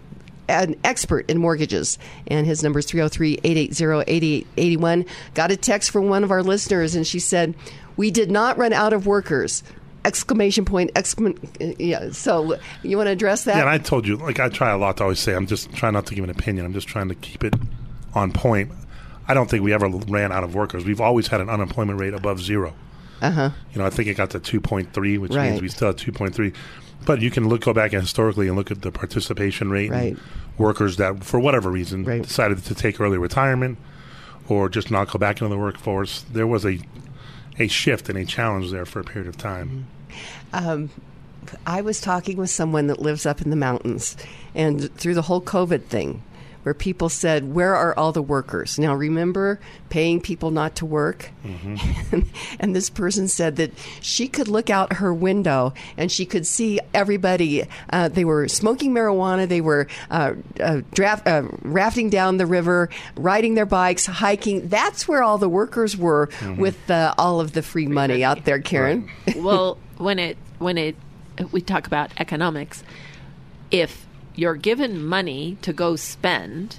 an 0.48 0.76
expert 0.84 1.30
in 1.30 1.38
mortgages, 1.38 1.98
and 2.26 2.46
his 2.46 2.62
number 2.62 2.78
is 2.78 2.86
303 2.86 3.40
880 3.44 4.04
8881. 4.06 5.06
Got 5.34 5.50
a 5.50 5.56
text 5.56 5.90
from 5.90 6.08
one 6.08 6.24
of 6.24 6.30
our 6.30 6.42
listeners, 6.42 6.94
and 6.94 7.06
she 7.06 7.18
said, 7.18 7.54
We 7.96 8.10
did 8.10 8.30
not 8.30 8.58
run 8.58 8.72
out 8.72 8.92
of 8.92 9.06
workers. 9.06 9.62
Exclamation 10.04 10.66
point! 10.66 10.90
Exclamation! 10.96 11.76
Yeah. 11.78 12.10
So 12.10 12.58
you 12.82 12.98
want 12.98 13.06
to 13.06 13.12
address 13.12 13.44
that? 13.44 13.56
Yeah, 13.56 13.62
and 13.62 13.70
I 13.70 13.78
told 13.78 14.06
you, 14.06 14.16
like 14.16 14.38
I 14.38 14.50
try 14.50 14.70
a 14.70 14.76
lot 14.76 14.98
to 14.98 15.04
always 15.04 15.18
say, 15.18 15.34
I'm 15.34 15.46
just 15.46 15.72
trying 15.72 15.94
not 15.94 16.06
to 16.06 16.14
give 16.14 16.24
an 16.24 16.30
opinion. 16.30 16.66
I'm 16.66 16.74
just 16.74 16.88
trying 16.88 17.08
to 17.08 17.14
keep 17.14 17.42
it 17.42 17.54
on 18.14 18.32
point. 18.32 18.70
I 19.26 19.34
don't 19.34 19.48
think 19.50 19.64
we 19.64 19.72
ever 19.72 19.88
ran 19.88 20.32
out 20.32 20.44
of 20.44 20.54
workers. 20.54 20.84
We've 20.84 21.00
always 21.00 21.28
had 21.28 21.40
an 21.40 21.48
unemployment 21.48 21.98
rate 22.00 22.14
above 22.14 22.40
zero. 22.40 22.74
Uh 23.22 23.30
huh. 23.30 23.50
You 23.72 23.78
know, 23.80 23.86
I 23.86 23.90
think 23.90 24.08
it 24.08 24.16
got 24.16 24.30
to 24.30 24.40
2.3, 24.40 25.18
which 25.18 25.32
Right. 25.32 25.50
means 25.50 25.62
we 25.62 25.68
still 25.68 25.88
have 25.88 25.96
2.3. 25.96 26.52
But 27.06 27.20
you 27.20 27.30
can 27.30 27.48
look 27.48 27.62
go 27.62 27.72
back 27.72 27.92
historically 27.92 28.48
and 28.48 28.56
look 28.56 28.70
at 28.70 28.82
the 28.82 28.90
participation 28.90 29.70
rate. 29.70 29.90
Right. 29.90 30.16
Workers 30.58 30.96
that, 30.98 31.24
for 31.24 31.40
whatever 31.40 31.70
reason, 31.70 32.04
decided 32.04 32.58
to 32.64 32.74
take 32.74 33.00
early 33.00 33.18
retirement 33.18 33.78
or 34.48 34.68
just 34.68 34.90
not 34.90 35.10
go 35.10 35.18
back 35.18 35.40
into 35.40 35.48
the 35.48 35.58
workforce. 35.58 36.22
There 36.32 36.46
was 36.46 36.64
a 36.66 36.78
a 37.58 37.68
shift 37.68 38.08
and 38.08 38.18
a 38.18 38.24
challenge 38.24 38.70
there 38.72 38.84
for 38.84 39.00
a 39.00 39.04
period 39.04 39.28
of 39.28 39.36
time. 39.36 39.86
Um, 40.52 40.90
I 41.66 41.82
was 41.82 42.00
talking 42.00 42.36
with 42.36 42.50
someone 42.50 42.88
that 42.88 43.00
lives 43.00 43.26
up 43.26 43.40
in 43.42 43.50
the 43.50 43.56
mountains, 43.56 44.16
and 44.54 44.92
through 44.96 45.14
the 45.14 45.22
whole 45.22 45.40
COVID 45.40 45.84
thing, 45.84 46.22
where 46.64 46.74
people 46.74 47.08
said, 47.08 47.54
Where 47.54 47.74
are 47.76 47.96
all 47.96 48.10
the 48.10 48.22
workers? 48.22 48.78
Now, 48.78 48.94
remember 48.94 49.60
paying 49.90 50.20
people 50.20 50.50
not 50.50 50.76
to 50.76 50.86
work? 50.86 51.30
and, 51.44 52.30
and 52.60 52.74
this 52.74 52.90
person 52.90 53.28
said 53.28 53.56
that 53.56 53.70
she 54.00 54.26
could 54.26 54.48
look 54.48 54.70
out 54.70 54.94
her 54.94 55.14
window 55.14 55.72
and 55.96 56.10
she 56.10 56.26
could 56.26 56.46
see 56.46 56.80
everybody. 56.92 57.64
Uh, 57.90 58.08
they 58.08 58.24
were 58.24 58.48
smoking 58.48 58.92
marijuana, 58.92 59.46
they 59.46 59.60
were 59.60 59.86
uh, 60.10 60.32
uh, 60.58 60.80
draft, 60.92 61.28
uh, 61.28 61.42
rafting 61.62 62.10
down 62.10 62.38
the 62.38 62.46
river, 62.46 62.88
riding 63.16 63.54
their 63.54 63.66
bikes, 63.66 64.06
hiking. 64.06 64.68
That's 64.68 65.06
where 65.06 65.22
all 65.22 65.38
the 65.38 65.48
workers 65.48 65.96
were 65.96 66.30
with 66.56 66.90
uh, 66.90 67.14
all 67.18 67.40
of 67.40 67.52
the 67.52 67.62
free 67.62 67.86
money 67.86 68.24
out 68.24 68.44
there, 68.44 68.58
Karen. 68.58 69.10
well, 69.36 69.78
when 69.98 70.18
it 70.18 70.36
when 70.58 70.78
it 70.78 70.96
we 71.52 71.60
talk 71.60 71.86
about 71.86 72.10
economics, 72.18 72.82
if 73.70 74.03
you're 74.34 74.56
given 74.56 75.04
money 75.04 75.56
to 75.62 75.72
go 75.72 75.96
spend 75.96 76.78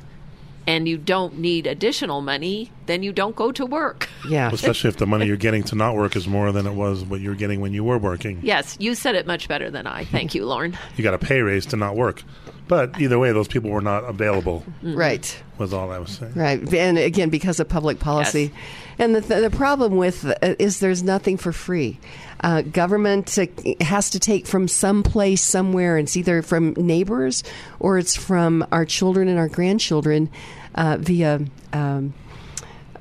and 0.67 0.87
you 0.87 0.97
don't 0.97 1.37
need 1.37 1.67
additional 1.67 2.21
money, 2.21 2.71
then 2.87 3.03
you 3.03 3.13
don't 3.13 3.35
go 3.35 3.51
to 3.51 3.65
work. 3.65 4.09
Yeah. 4.27 4.49
Especially 4.51 4.87
if 4.87 4.97
the 4.97 5.05
money 5.05 5.27
you're 5.27 5.37
getting 5.37 5.61
to 5.65 5.75
not 5.75 5.93
work 5.95 6.15
is 6.15 6.27
more 6.27 6.51
than 6.51 6.65
it 6.65 6.73
was 6.73 7.03
what 7.05 7.21
you 7.21 7.29
were 7.29 7.35
getting 7.35 7.61
when 7.61 7.73
you 7.73 7.83
were 7.83 7.99
working. 7.99 8.39
Yes, 8.41 8.75
you 8.79 8.95
said 8.95 9.13
it 9.13 9.27
much 9.27 9.47
better 9.47 9.69
than 9.69 9.85
I. 9.85 10.03
Thank 10.05 10.33
you, 10.33 10.47
Lorne. 10.47 10.75
You 10.97 11.03
got 11.03 11.13
a 11.13 11.19
pay 11.19 11.41
raise 11.41 11.67
to 11.67 11.77
not 11.77 11.95
work. 11.95 12.23
But 12.67 12.99
either 12.99 13.19
way, 13.19 13.31
those 13.33 13.47
people 13.47 13.69
were 13.69 13.81
not 13.81 14.03
available. 14.05 14.65
Right. 14.81 15.43
Was 15.59 15.73
all 15.73 15.91
I 15.91 15.99
was 15.99 16.09
saying. 16.09 16.33
Right, 16.33 16.73
and 16.73 16.97
again 16.97 17.29
because 17.29 17.59
of 17.59 17.69
public 17.69 17.99
policy, 17.99 18.51
and 18.97 19.15
the, 19.15 19.21
the 19.21 19.49
problem 19.49 19.97
with 19.97 20.25
uh, 20.25 20.55
is 20.59 20.79
there's 20.79 21.03
nothing 21.03 21.37
for 21.37 21.51
free. 21.51 21.99
Uh, 22.41 22.61
government 22.61 23.37
uh, 23.37 23.45
has 23.81 24.09
to 24.11 24.19
take 24.19 24.45
from 24.45 24.67
some 24.67 25.03
place 25.03 25.41
somewhere. 25.41 25.97
It's 25.97 26.15
either 26.15 26.41
from 26.41 26.73
neighbors 26.73 27.43
or 27.79 27.97
it's 27.97 28.15
from 28.15 28.65
our 28.71 28.85
children 28.85 29.27
and 29.27 29.39
our 29.39 29.49
grandchildren 29.49 30.29
uh, 30.75 30.97
via. 30.99 31.41
Um, 31.73 32.13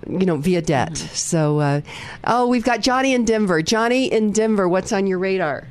you 0.06 0.26
know, 0.26 0.36
via 0.36 0.60
debt. 0.60 0.98
So, 0.98 1.60
uh, 1.60 1.80
oh, 2.24 2.46
we've 2.46 2.62
got 2.62 2.82
Johnny 2.82 3.14
in 3.14 3.24
Denver. 3.24 3.62
Johnny 3.62 4.04
in 4.04 4.32
Denver, 4.32 4.68
what's 4.68 4.92
on 4.92 5.06
your 5.06 5.18
radar? 5.18 5.68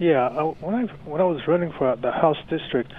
Yeah, 0.00 0.28
when 0.60 0.74
I 0.74 0.82
when 1.04 1.20
I 1.20 1.24
was 1.24 1.46
running 1.46 1.72
for 1.78 1.94
the 1.94 2.10
House 2.10 2.38
district, 2.50 2.92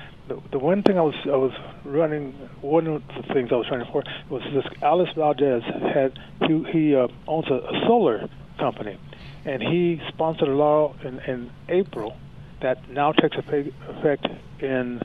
the, 0.51 0.59
one 0.59 0.83
thing 0.83 0.97
I 0.97 1.01
was 1.01 1.15
I 1.25 1.35
was 1.35 1.51
running 1.83 2.33
one 2.61 2.87
of 2.87 3.03
the 3.07 3.33
things 3.33 3.49
I 3.51 3.55
was 3.55 3.67
running 3.69 3.87
for 3.91 4.03
was 4.29 4.41
this 4.53 4.65
Alex 4.81 5.11
Valdez 5.15 5.63
had 5.63 6.17
he 6.47 6.63
he 6.71 6.95
uh, 6.95 7.07
owns 7.27 7.47
a, 7.49 7.55
a 7.55 7.83
solar 7.87 8.29
company, 8.59 8.97
and 9.45 9.61
he 9.61 10.01
sponsored 10.09 10.47
a 10.47 10.51
law 10.51 10.95
in, 11.03 11.19
in 11.19 11.51
April 11.69 12.15
that 12.61 12.89
now 12.89 13.11
takes 13.11 13.37
effect 13.37 13.69
effect 13.89 14.27
in 14.59 15.01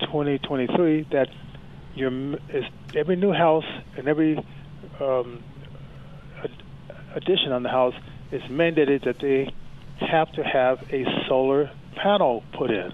2023 0.00 1.08
that 1.12 1.28
your 1.94 2.34
is 2.50 2.64
every 2.94 3.16
new 3.16 3.32
house 3.32 3.64
and 3.96 4.08
every 4.08 4.36
um, 5.00 5.42
addition 7.14 7.52
on 7.52 7.62
the 7.62 7.68
house 7.68 7.94
is 8.32 8.42
mandated 8.42 9.04
that 9.04 9.18
they 9.20 9.52
have 10.00 10.30
to 10.32 10.42
have 10.42 10.78
a 10.92 11.04
solar 11.28 11.70
panel 11.96 12.42
put 12.52 12.70
in. 12.70 12.92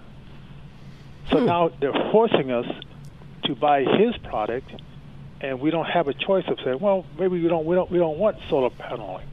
So 1.31 1.39
now 1.39 1.71
they're 1.81 1.93
forcing 2.13 2.51
us 2.51 2.67
to 3.45 3.55
buy 3.55 3.85
his 3.85 4.17
product, 4.25 4.71
and 5.41 5.61
we 5.61 5.71
don't 5.71 5.87
have 5.87 6.09
a 6.09 6.15
choice 6.15 6.45
of 6.49 6.59
saying, 6.65 6.79
well, 6.81 7.05
maybe 7.19 7.41
we 7.43 7.49
don't 7.49 7.65
we 7.67 7.75
don't 7.75 7.91
we 7.91 7.99
don't 7.99 8.19
want 8.19 8.37
solar 8.49 8.71
paneling. 8.71 9.27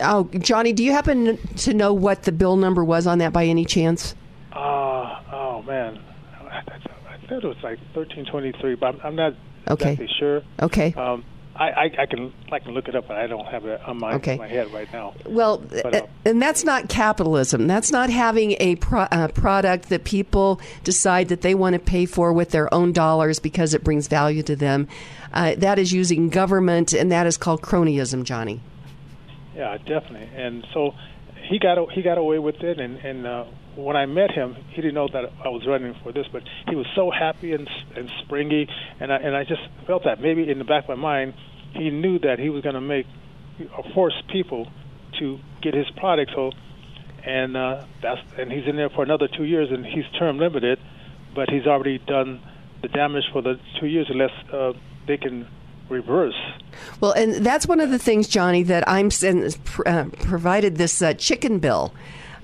Oh, 0.00 0.24
Johnny, 0.38 0.72
do 0.72 0.84
you 0.84 0.92
happen 0.92 1.38
to 1.56 1.74
know 1.74 1.92
what 1.94 2.24
the 2.24 2.32
bill 2.32 2.56
number 2.56 2.84
was 2.84 3.06
on 3.06 3.18
that 3.18 3.32
by 3.32 3.46
any 3.46 3.64
chance? 3.64 4.14
Uh, 4.52 5.20
oh 5.32 5.62
man, 5.66 6.00
I, 6.42 6.58
I 6.58 7.26
thought 7.28 7.44
it 7.44 7.46
was 7.46 7.56
like 7.62 7.78
thirteen 7.94 8.24
twenty 8.26 8.52
three, 8.60 8.74
but 8.74 8.94
I'm, 8.94 9.00
I'm 9.04 9.16
not 9.16 9.34
Okay. 9.68 9.92
exactly 9.92 10.08
sure. 10.18 10.42
Okay. 10.62 10.92
Um, 10.94 11.24
I, 11.60 11.68
I, 11.68 11.84
I 11.98 12.06
can 12.06 12.32
I 12.50 12.58
can 12.58 12.72
look 12.72 12.88
it 12.88 12.94
up, 12.96 13.06
but 13.06 13.18
I 13.18 13.26
don't 13.26 13.44
have 13.46 13.66
it 13.66 13.82
on 13.86 13.98
my 13.98 14.14
Okay. 14.14 14.36
my 14.38 14.48
head 14.48 14.72
right 14.72 14.90
now. 14.92 15.12
Well, 15.26 15.58
But, 15.58 15.94
uh, 15.94 16.06
and 16.24 16.40
that's 16.40 16.64
not 16.64 16.88
capitalism. 16.88 17.66
That's 17.66 17.92
not 17.92 18.08
having 18.08 18.56
a 18.58 18.76
pro- 18.76 19.02
uh, 19.02 19.28
product 19.28 19.90
that 19.90 20.04
people 20.04 20.58
decide 20.84 21.28
that 21.28 21.42
they 21.42 21.54
want 21.54 21.74
to 21.74 21.78
pay 21.78 22.06
for 22.06 22.32
with 22.32 22.50
their 22.50 22.72
own 22.72 22.92
dollars 22.92 23.38
because 23.40 23.74
it 23.74 23.84
brings 23.84 24.08
value 24.08 24.42
to 24.44 24.56
them. 24.56 24.88
Uh, 25.34 25.54
that 25.58 25.78
is 25.78 25.92
using 25.92 26.30
government, 26.30 26.94
and 26.94 27.12
that 27.12 27.26
is 27.26 27.36
called 27.36 27.60
cronyism, 27.60 28.24
Johnny. 28.24 28.60
Yeah, 29.54 29.76
definitely. 29.76 30.30
And 30.34 30.66
so 30.72 30.94
he 31.42 31.58
got 31.58 31.92
he 31.92 32.00
got 32.00 32.16
away 32.16 32.38
with 32.38 32.62
it. 32.62 32.80
And 32.80 32.96
and 32.98 33.26
uh, 33.26 33.44
when 33.76 33.96
I 33.96 34.06
met 34.06 34.30
him, 34.30 34.56
he 34.70 34.76
didn't 34.76 34.94
know 34.94 35.08
that 35.12 35.32
I 35.44 35.48
was 35.48 35.66
running 35.66 35.94
for 36.02 36.12
this, 36.12 36.26
but 36.30 36.42
he 36.68 36.74
was 36.74 36.86
so 36.94 37.10
happy 37.10 37.52
and 37.52 37.68
and 37.96 38.10
springy. 38.22 38.68
And 38.98 39.12
I 39.12 39.16
and 39.16 39.36
I 39.36 39.44
just 39.44 39.62
felt 39.86 40.04
that 40.04 40.20
maybe 40.20 40.50
in 40.50 40.58
the 40.58 40.64
back 40.64 40.84
of 40.84 40.88
my 40.90 40.94
mind, 40.96 41.34
he 41.72 41.90
knew 41.90 42.18
that 42.20 42.38
he 42.38 42.50
was 42.50 42.62
going 42.62 42.74
to 42.74 42.80
make 42.80 43.06
or 43.76 43.84
force 43.94 44.20
people 44.28 44.68
to 45.18 45.38
get 45.62 45.74
his 45.74 45.88
product. 45.90 46.32
So 46.34 46.52
and 47.24 47.56
uh, 47.56 47.84
that's 48.02 48.20
and 48.38 48.50
he's 48.50 48.66
in 48.66 48.76
there 48.76 48.90
for 48.90 49.02
another 49.02 49.28
two 49.28 49.44
years, 49.44 49.70
and 49.70 49.84
he's 49.84 50.04
term 50.18 50.38
limited, 50.38 50.78
but 51.34 51.50
he's 51.50 51.66
already 51.66 51.98
done 51.98 52.40
the 52.82 52.88
damage 52.88 53.24
for 53.32 53.42
the 53.42 53.58
two 53.78 53.86
years 53.86 54.06
unless 54.10 54.32
uh, 54.52 54.72
they 55.06 55.16
can 55.16 55.46
reverse. 55.88 56.34
Well, 57.00 57.12
and 57.12 57.44
that's 57.44 57.66
one 57.66 57.80
of 57.80 57.90
the 57.90 57.98
things, 57.98 58.28
Johnny, 58.28 58.62
that 58.64 58.88
I'm 58.88 59.10
and, 59.22 59.56
uh, 59.84 60.04
provided 60.18 60.76
this 60.76 61.02
uh, 61.02 61.14
chicken 61.14 61.58
bill. 61.58 61.92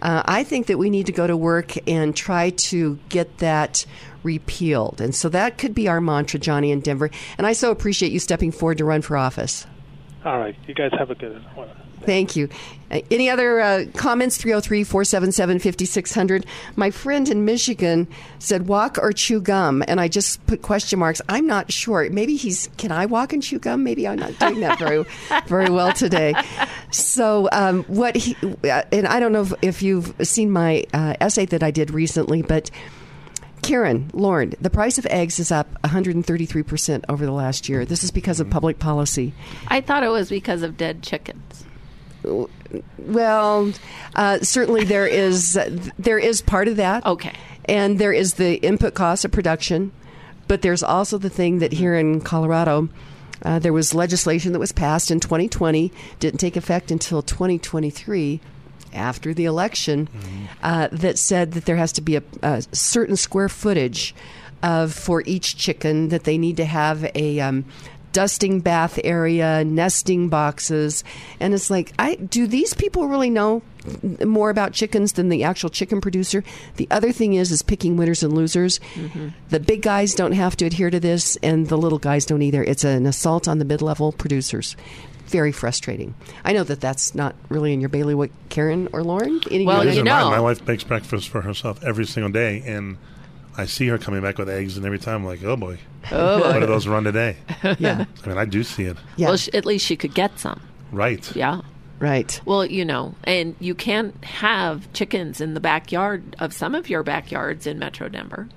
Uh, 0.02 0.23
I 0.24 0.44
think 0.44 0.66
that 0.66 0.78
we 0.78 0.90
need 0.90 1.06
to 1.06 1.12
go 1.12 1.27
to 1.27 1.36
work 1.36 1.74
and 1.89 2.14
try 2.14 2.51
to 2.51 2.98
get 3.09 3.39
that 3.39 3.86
repealed. 4.23 5.01
And 5.01 5.14
so 5.14 5.28
that 5.31 5.59
could 5.59 5.74
be 5.74 5.89
our 5.89 6.01
mantra, 6.01 6.39
Johnny, 6.39 6.70
in 6.70 6.81
Denver. 6.81 7.10
And 7.39 7.47
I 7.47 7.52
so 7.52 7.70
appreciate 7.70 8.12
you 8.12 8.18
stepping 8.18 8.52
forward 8.52 8.78
to 8.78 8.85
run 8.85 9.02
for 9.02 9.16
office. 9.16 9.66
All 10.24 10.39
right, 10.39 10.56
you 10.66 10.74
guys 10.74 10.90
have 10.98 11.10
a 11.10 11.14
good 11.14 11.40
one. 11.55 11.68
Thank 12.02 12.36
you. 12.36 12.48
Uh, 12.91 13.01
any 13.11 13.29
other 13.29 13.61
uh, 13.61 13.85
comments? 13.95 14.37
303 14.37 14.85
477 14.85 15.59
5600. 15.59 16.47
My 16.77 16.91
friend 16.91 17.29
in 17.29 17.45
Michigan 17.45 18.07
said, 18.39 18.69
walk 18.69 18.99
or 19.01 19.13
chew 19.13 19.41
gum. 19.41 19.83
And 19.89 20.01
I 20.01 20.09
just 20.09 20.45
put 20.47 20.63
question 20.63 20.99
marks. 20.99 21.21
I'm 21.29 21.47
not 21.47 21.73
sure. 21.73 22.09
Maybe 22.11 22.37
he's, 22.37 22.69
can 22.77 22.93
I 22.93 23.07
walk 23.07 23.33
and 23.33 23.43
chew 23.43 23.59
gum? 23.59 23.83
Maybe 23.83 24.07
I'm 24.07 24.19
not 24.19 24.39
doing 24.39 24.61
that 24.61 24.79
very, 24.79 25.05
very 25.47 25.71
well 25.71 25.93
today. 25.93 26.35
So, 26.91 27.49
um, 27.53 27.85
what 27.85 28.17
he, 28.17 28.37
uh, 28.65 28.83
and 28.93 29.07
I 29.07 29.21
don't 29.21 29.33
know 29.33 29.43
if, 29.43 29.55
if 29.63 29.83
you've 29.83 30.15
seen 30.23 30.51
my 30.51 30.85
uh, 30.93 31.15
essay 31.21 31.47
that 31.47 31.63
I 31.63 31.71
did 31.71 31.91
recently, 31.91 32.43
but 32.43 32.71
Karen, 33.63 34.11
Lorne, 34.13 34.55
the 34.61 34.71
price 34.71 34.97
of 34.97 35.07
eggs 35.07 35.41
is 35.41 35.51
up 35.51 35.81
133% 35.83 37.05
over 37.09 37.27
the 37.27 37.33
last 37.33 37.69
year. 37.69 37.85
This 37.85 38.05
is 38.05 38.13
because 38.13 38.39
of 38.39 38.49
public 38.49 38.79
policy. 38.79 39.33
I 39.67 39.81
thought 39.81 40.05
it 40.05 40.09
was 40.09 40.29
because 40.29 40.63
of 40.63 40.77
dead 40.77 41.03
chickens. 41.03 41.65
Well, 42.98 43.72
uh, 44.14 44.38
certainly 44.40 44.84
there 44.84 45.06
is 45.06 45.59
there 45.98 46.18
is 46.18 46.43
part 46.43 46.68
of 46.68 46.76
that. 46.76 47.05
Okay. 47.06 47.32
And 47.66 47.98
there 47.98 48.12
is 48.12 48.34
the 48.34 48.56
input 48.56 48.94
cost 48.94 49.24
of 49.24 49.32
production, 49.32 49.93
but 50.47 50.62
there's 50.62 50.82
also 50.82 51.18
the 51.18 51.30
thing 51.30 51.59
that 51.59 51.72
here 51.72 51.97
in 51.97 52.20
Colorado, 52.20 52.88
uh, 53.43 53.59
there 53.59 53.72
was 53.72 53.94
legislation 53.94 54.52
that 54.52 54.60
was 54.60 54.72
passed 54.72 55.10
in 55.10 55.18
2020, 55.18 55.93
didn't 56.20 56.38
take 56.38 56.56
effect 56.56 56.90
until 56.90 57.22
2023 57.22 58.40
after 58.93 59.34
the 59.34 59.44
election 59.44 60.09
uh, 60.62 60.88
that 60.93 61.18
said 61.18 61.52
that 61.52 61.66
there 61.66 61.76
has 61.76 61.93
to 61.93 62.01
be 62.01 62.16
a, 62.16 62.22
a 62.43 62.62
certain 62.72 63.16
square 63.16 63.48
footage 63.48 64.14
of 64.62 64.93
for 64.93 65.22
each 65.26 65.56
chicken 65.56 66.09
that 66.09 66.24
they 66.24 66.38
need 66.38 66.56
to 66.56 66.64
have 66.64 67.10
a 67.14 67.40
um, 67.40 67.64
dusting 68.12 68.61
bath 68.61 68.99
area, 69.05 69.65
nesting 69.65 70.28
boxes, 70.28 71.05
and 71.41 71.53
it's 71.53 71.70
like, 71.70 71.93
I 71.99 72.15
do 72.15 72.47
these 72.47 72.74
people 72.74 73.09
really 73.09 73.31
know 73.31 73.62
more 74.24 74.51
about 74.51 74.73
chickens 74.73 75.12
than 75.12 75.28
the 75.28 75.45
actual 75.45 75.70
chicken 75.70 76.01
producer? 76.01 76.43
The 76.77 76.89
other 76.91 77.12
thing 77.12 77.35
is, 77.35 77.53
is 77.53 77.62
picking 77.62 77.97
winners 77.97 78.23
and 78.23 78.33
losers. 78.33 78.81
Mm-hmm. 78.95 79.28
The 79.51 79.61
big 79.61 79.83
guys 79.83 80.15
don't 80.15 80.33
have 80.33 80.57
to 80.57 80.66
adhere 80.66 80.91
to 80.91 80.99
this, 80.99 81.37
and 81.37 81.69
the 81.69 81.77
little 81.77 81.99
guys 81.99 82.27
don't 82.27 82.43
either. 82.43 82.65
It's 82.65 82.85
an 82.85 83.07
assault 83.07 83.47
on 83.49 83.59
the 83.59 83.65
mid-level 83.65 84.12
producers. 84.12 84.77
Very 85.27 85.53
frustrating. 85.53 86.15
I 86.45 86.53
know 86.53 86.65
that 86.65 86.81
that's 86.81 87.15
not 87.15 87.35
really 87.49 87.73
in 87.73 87.81
your 87.81 87.89
bailiwick, 87.89 88.31
Karen 88.49 88.89
or 88.93 89.03
Lorne. 89.03 89.41
Any 89.51 89.66
It 89.66 89.89
isn't 89.89 90.05
mine. 90.05 90.31
my 90.31 90.41
wife 90.41 90.66
makes 90.66 90.85
breakfast 90.85 91.28
for 91.28 91.43
herself 91.43 91.83
every 91.85 92.07
single 92.07 92.31
day, 92.31 92.62
and 92.65 92.97
I 93.59 93.66
see 93.66 93.87
her 93.89 93.99
coming 93.99 94.20
back 94.23 94.39
with 94.39 94.49
eggs, 94.49 94.77
and 94.77 94.85
every 94.85 94.99
time 94.99 95.16
I'm 95.23 95.24
like, 95.24 95.43
oh 95.45 95.57
boy, 95.57 95.78
Oh, 96.12 96.41
what 96.41 96.53
boy. 96.55 96.61
do 96.61 96.66
those 96.66 96.87
run 96.87 97.05
today? 97.05 97.37
Yeah. 97.78 98.05
I 98.24 98.28
mean, 98.28 98.39
I 98.39 98.45
do 98.45 98.62
see 98.62 98.85
it. 98.85 98.97
Well, 99.19 99.37
sh- 99.37 99.49
at 99.55 99.65
least 99.66 99.85
she 99.87 99.97
could 99.97 100.15
get 100.15 100.39
some. 100.39 100.61
Right. 100.93 101.35
Yeah. 101.35 101.62
Right. 101.99 102.39
Well, 102.45 102.66
you 102.66 102.85
know, 102.85 103.15
and 103.24 103.57
you 103.59 103.74
can't 103.74 104.23
have 104.24 104.93
chickens 104.93 105.41
in 105.41 105.55
the 105.55 105.61
backyard 105.61 106.37
of 106.39 106.53
some 106.53 106.74
of 106.74 106.91
your 106.91 107.03
backyards 107.03 107.66
in 107.66 107.78
Metro 107.78 108.09
Denver. 108.11 108.49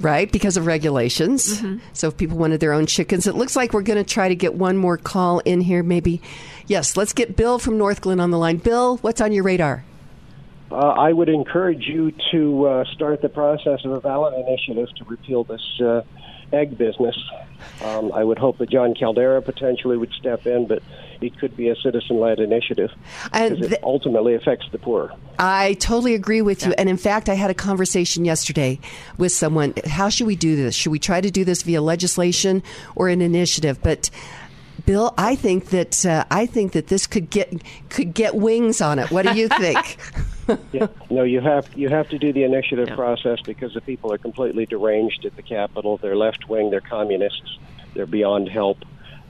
right? 0.00 0.32
Because 0.32 0.56
of 0.56 0.66
regulations. 0.66 1.58
Mm-hmm. 1.60 1.78
So 1.92 2.08
if 2.08 2.16
people 2.16 2.38
wanted 2.38 2.60
their 2.60 2.72
own 2.72 2.86
chickens, 2.86 3.26
it 3.26 3.34
looks 3.36 3.54
like 3.54 3.72
we're 3.72 3.82
going 3.82 4.02
to 4.02 4.10
try 4.10 4.28
to 4.28 4.34
get 4.34 4.54
one 4.54 4.76
more 4.78 4.96
call 4.96 5.40
in 5.40 5.60
here, 5.60 5.82
maybe. 5.82 6.20
Yes, 6.66 6.96
let's 6.96 7.12
get 7.12 7.36
Bill 7.36 7.58
from 7.58 7.74
Northglenn 7.78 8.20
on 8.20 8.30
the 8.30 8.38
line. 8.38 8.56
Bill, 8.56 8.96
what's 8.98 9.20
on 9.20 9.32
your 9.32 9.44
radar? 9.44 9.84
Uh, 10.72 10.76
I 10.76 11.12
would 11.12 11.28
encourage 11.28 11.86
you 11.86 12.12
to 12.30 12.66
uh, 12.66 12.84
start 12.94 13.20
the 13.20 13.28
process 13.28 13.84
of 13.84 13.92
a 13.92 14.00
ballot 14.00 14.34
initiative 14.34 14.88
to 14.96 15.04
repeal 15.04 15.44
this 15.44 15.60
uh, 15.80 16.00
egg 16.52 16.78
business. 16.78 17.16
Um, 17.82 18.10
I 18.12 18.24
would 18.24 18.38
hope 18.38 18.58
that 18.58 18.70
Jon 18.70 18.94
Caldara 18.94 19.44
potentially 19.44 19.96
would 19.96 20.12
step 20.12 20.46
in, 20.46 20.66
but 20.66 20.82
it 21.20 21.38
could 21.38 21.56
be 21.56 21.68
a 21.68 21.76
citizen-led 21.76 22.40
initiative 22.40 22.90
And 23.32 23.56
because 23.56 23.72
it 23.72 23.82
ultimately 23.82 24.34
affects 24.34 24.66
the 24.72 24.78
poor. 24.78 25.12
I 25.38 25.74
totally 25.74 26.14
agree 26.14 26.42
with 26.42 26.64
you. 26.64 26.72
And 26.78 26.88
in 26.88 26.96
fact, 26.96 27.28
I 27.28 27.34
had 27.34 27.50
a 27.50 27.54
conversation 27.54 28.24
yesterday 28.24 28.80
with 29.18 29.32
someone. 29.32 29.74
How 29.86 30.08
should 30.08 30.26
we 30.26 30.36
do 30.36 30.56
this? 30.56 30.74
Should 30.74 30.90
we 30.90 30.98
try 30.98 31.20
to 31.20 31.30
do 31.30 31.44
this 31.44 31.62
via 31.62 31.80
legislation 31.82 32.62
or 32.96 33.08
an 33.08 33.20
initiative? 33.20 33.78
But 33.82 34.10
Bill, 34.86 35.14
I 35.16 35.34
think 35.34 35.66
that 35.66 36.04
uh, 36.04 36.24
I 36.30 36.46
think 36.46 36.72
that 36.72 36.88
this 36.88 37.06
could 37.06 37.30
get 37.30 37.52
could 37.88 38.14
get 38.14 38.34
wings 38.34 38.80
on 38.80 38.98
it. 38.98 39.10
What 39.10 39.26
do 39.26 39.34
you 39.34 39.48
think? 39.48 39.98
yeah. 40.72 40.86
No, 41.10 41.22
you 41.22 41.40
have 41.40 41.68
you 41.76 41.88
have 41.88 42.08
to 42.10 42.18
do 42.18 42.32
the 42.32 42.44
initiative 42.44 42.88
process 42.90 43.40
because 43.40 43.74
the 43.74 43.80
people 43.80 44.12
are 44.12 44.18
completely 44.18 44.66
deranged 44.66 45.24
at 45.24 45.36
the 45.36 45.42
Capitol. 45.42 45.98
They're 45.98 46.16
left 46.16 46.48
wing. 46.48 46.70
They're 46.70 46.80
communists, 46.80 47.58
they're 47.94 48.06
beyond 48.06 48.48
help. 48.48 48.78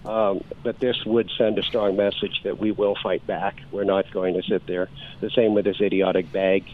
Um, 0.05 0.43
but 0.65 0.81
this 0.81 1.05
would 1.05 1.31
send 1.39 1.59
a 1.59 1.63
strong 1.63 1.97
message 1.97 2.43
that 2.43 2.59
we 2.59 2.73
will 2.73 2.97
fight 3.01 3.25
back. 3.25 3.61
We're 3.71 3.85
not 3.85 4.11
going 4.11 4.35
to 4.35 4.43
sit 4.43 4.67
there. 4.67 4.89
The 5.21 5.31
same 5.31 5.55
with 5.55 5.65
this 5.65 5.81
idiotic 5.81 6.33
bag 6.33 6.65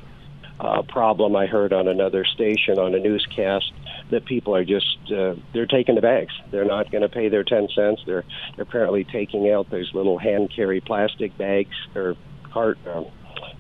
uh, 0.61 0.83
problem 0.83 1.37
I 1.37 1.47
heard 1.47 1.73
on 1.73 1.89
another 1.89 2.25
station 2.25 2.79
on 2.79 2.95
a 2.95 2.99
newscast 2.99 3.73
that 4.11 4.25
people 4.25 4.55
are 4.55 4.65
just 4.65 4.99
uh, 5.13 5.35
they're 5.53 5.67
taking 5.67 5.95
the 5.95 6.01
bags. 6.01 6.33
They're 6.51 6.65
not 6.65 6.91
going 6.91 7.03
to 7.03 7.09
pay 7.09 7.29
their 7.29 7.45
ten 7.45 7.69
cents. 7.75 8.03
They're 8.07 8.25
they're 8.57 8.65
apparently 8.65 9.05
taking 9.05 9.51
out 9.51 9.71
those 9.71 9.93
little 9.95 10.19
hand 10.19 10.51
carry 10.55 10.81
plastic 10.81 11.37
bags 11.39 11.77
or 11.95 12.17
cart 12.53 12.79
um, 12.89 13.07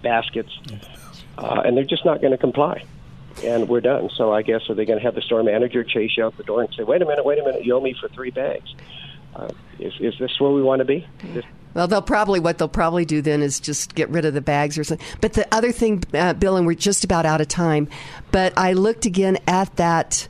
baskets, 0.02 0.58
uh, 1.36 1.62
and 1.64 1.76
they're 1.76 1.84
just 1.84 2.04
not 2.04 2.20
going 2.20 2.32
to 2.32 2.38
comply. 2.38 2.84
And 3.44 3.68
we're 3.68 3.80
done. 3.80 4.10
So 4.16 4.32
I 4.32 4.42
guess 4.42 4.68
are 4.68 4.74
they 4.74 4.84
going 4.84 4.98
to 4.98 5.04
have 5.04 5.14
the 5.14 5.22
store 5.22 5.44
manager 5.44 5.84
chase 5.84 6.16
you 6.16 6.24
out 6.24 6.36
the 6.36 6.42
door 6.42 6.62
and 6.62 6.74
say, 6.74 6.82
"Wait 6.82 7.00
a 7.02 7.06
minute, 7.06 7.24
wait 7.24 7.38
a 7.38 7.44
minute, 7.44 7.64
you 7.64 7.76
owe 7.76 7.80
me 7.80 7.94
for 7.94 8.08
three 8.08 8.30
bags"? 8.30 8.74
Uh, 9.38 9.48
is 9.78 9.92
is 10.00 10.14
this 10.18 10.40
where 10.40 10.50
we 10.50 10.62
want 10.62 10.80
to 10.80 10.84
be? 10.84 11.06
Well, 11.74 11.86
they'll 11.86 12.02
probably 12.02 12.40
what 12.40 12.58
they'll 12.58 12.68
probably 12.68 13.04
do 13.04 13.22
then 13.22 13.40
is 13.40 13.60
just 13.60 13.94
get 13.94 14.08
rid 14.08 14.24
of 14.24 14.34
the 14.34 14.40
bags 14.40 14.76
or 14.76 14.84
something. 14.84 15.06
But 15.20 15.34
the 15.34 15.46
other 15.54 15.70
thing, 15.70 16.02
uh, 16.12 16.34
Bill, 16.34 16.56
and 16.56 16.66
we're 16.66 16.74
just 16.74 17.04
about 17.04 17.24
out 17.24 17.40
of 17.40 17.46
time. 17.48 17.88
But 18.32 18.52
I 18.56 18.72
looked 18.72 19.06
again 19.06 19.38
at 19.46 19.76
that. 19.76 20.28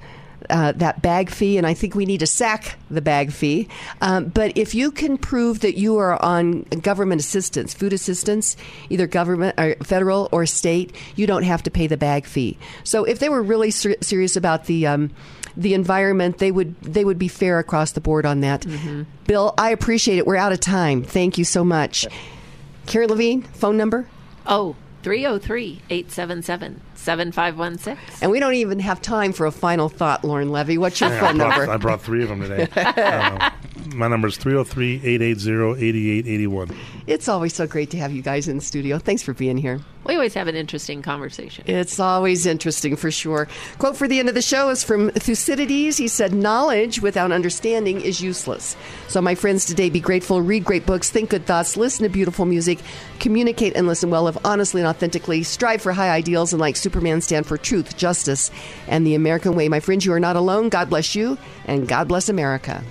Uh, 0.51 0.73
that 0.73 1.03
bag 1.03 1.29
fee, 1.29 1.59
and 1.59 1.67
I 1.67 1.75
think 1.75 1.95
we 1.95 2.07
need 2.07 2.21
to 2.21 2.27
sack 2.27 2.79
the 2.91 3.03
bag 3.03 3.33
fee. 3.33 3.69
Um, 4.01 4.29
but 4.29 4.57
if 4.57 4.75
you 4.75 4.91
can 4.91 5.19
prove 5.19 5.61
that 5.61 5.77
you 5.77 5.99
are 5.99 6.23
on 6.25 6.63
government 6.63 7.21
assistance, 7.21 7.75
food 7.75 7.93
assistance, 7.93 8.57
either 8.89 9.07
government 9.07 9.61
or 9.61 9.75
federal 9.83 10.29
or 10.33 10.47
state, 10.47 10.95
you 11.17 11.27
don't 11.27 11.43
have 11.43 11.65
to 11.65 11.71
pay 11.71 11.87
the 11.87 11.99
bag 11.99 12.25
fee. 12.25 12.57
So 12.83 13.05
if 13.05 13.19
they 13.19 13.29
were 13.29 13.43
really 13.43 13.71
ser- 13.71 13.97
serious 14.01 14.37
about 14.37 14.67
the 14.67 14.87
um, 14.87 15.11
the 15.59 15.75
environment, 15.75 16.39
they 16.39 16.53
would 16.53 16.81
they 16.81 17.05
would 17.05 17.19
be 17.19 17.29
fair 17.29 17.59
across 17.59 17.93
the 17.93 18.01
board 18.01 18.25
on 18.25 18.41
that. 18.41 18.63
Mm-hmm. 18.63 19.03
Bill, 19.27 19.53
I 19.59 19.71
appreciate 19.71 20.19
it. 20.19 20.27
We're 20.27 20.37
out 20.37 20.53
of 20.53 20.61
time. 20.61 21.03
Thank 21.03 21.37
you 21.37 21.45
so 21.45 21.65
much. 21.65 22.07
Karen 22.87 23.11
Levine, 23.11 23.43
phone 23.43 23.77
number? 23.77 24.09
Oh, 24.47 24.77
303 25.03 25.83
877 25.91 26.81
7516. 26.99 27.97
And 28.23 28.31
we 28.31 28.41
don't 28.41 28.55
even 28.55 28.79
have 28.81 29.01
time 29.01 29.33
for 29.33 29.47
a 29.47 29.53
final 29.53 29.89
thought, 29.89 30.25
Lorne 30.25 30.51
Levy. 30.51 30.79
What's 30.79 31.01
your 31.01 31.11
Yeah, 31.11 31.17
I 31.17 31.21
phone 31.29 31.39
brought, 31.39 31.57
number? 31.59 31.73
I 31.73 31.77
brought 31.77 32.03
three 32.03 32.23
of 32.23 32.29
them 32.29 32.41
today. 32.43 32.69
Uh, 33.09 33.51
my 33.95 34.09
number 34.09 34.29
is 34.29 34.37
303 34.37 34.97
880 35.05 35.71
8881. 35.89 36.77
It's 37.07 37.29
always 37.29 37.55
so 37.55 37.67
great 37.67 37.91
to 37.91 37.97
have 37.99 38.13
you 38.13 38.23
guys 38.23 38.47
in 38.49 38.57
the 38.59 38.63
studio. 38.63 38.99
Thanks 38.99 39.23
for 39.23 39.33
being 39.33 39.57
here. 39.57 39.81
We 40.05 40.15
always 40.15 40.35
have 40.35 40.47
an 40.49 40.57
interesting 40.57 41.01
conversation. 41.01 41.65
It's 41.67 41.99
always 41.99 42.45
interesting 42.45 42.97
for 42.97 43.11
sure. 43.11 43.49
Quote 43.79 43.97
for 43.97 44.07
the 44.09 44.19
end 44.19 44.29
of 44.29 44.35
the 44.35 44.43
show 44.43 44.69
is 44.71 44.83
from 44.85 45.11
Thucydides. 45.11 45.97
He 45.97 46.09
said, 46.09 46.33
Knowledge 46.35 47.01
without 47.01 47.33
understanding 47.33 48.01
is 48.01 48.21
useless. 48.21 48.77
So, 49.09 49.21
my 49.23 49.35
friends, 49.35 49.65
today 49.65 49.91
be 49.91 50.01
grateful, 50.01 50.43
read 50.43 50.65
great 50.65 50.85
books, 50.85 51.11
think 51.11 51.31
good 51.31 51.47
thoughts, 51.47 51.77
listen 51.77 52.03
to 52.05 52.09
beautiful 52.11 52.45
music, 52.47 52.79
communicate 53.19 53.77
and 53.77 53.87
listen 53.87 54.11
well, 54.11 54.25
live 54.25 54.39
honestly 54.45 54.81
and 54.81 54.89
authentically, 54.89 55.43
strive 55.43 55.83
for 55.83 55.93
high 55.93 56.11
ideals, 56.11 56.53
and 56.53 56.61
like 56.61 56.77
Superman, 56.77 57.21
stand 57.21 57.47
for 57.47 57.59
truth, 57.59 57.97
justice, 57.97 58.51
and 58.87 59.07
the 59.07 59.15
American 59.15 59.55
way. 59.55 59.69
My 59.69 59.81
friends, 59.81 60.05
you 60.05 60.13
are 60.13 60.21
not 60.21 60.37
alone. 60.37 60.69
God 60.69 60.91
bless 60.91 61.15
you, 61.15 61.39
and 61.67 61.87
God 61.87 62.09
bless 62.09 62.29
America. 62.29 62.83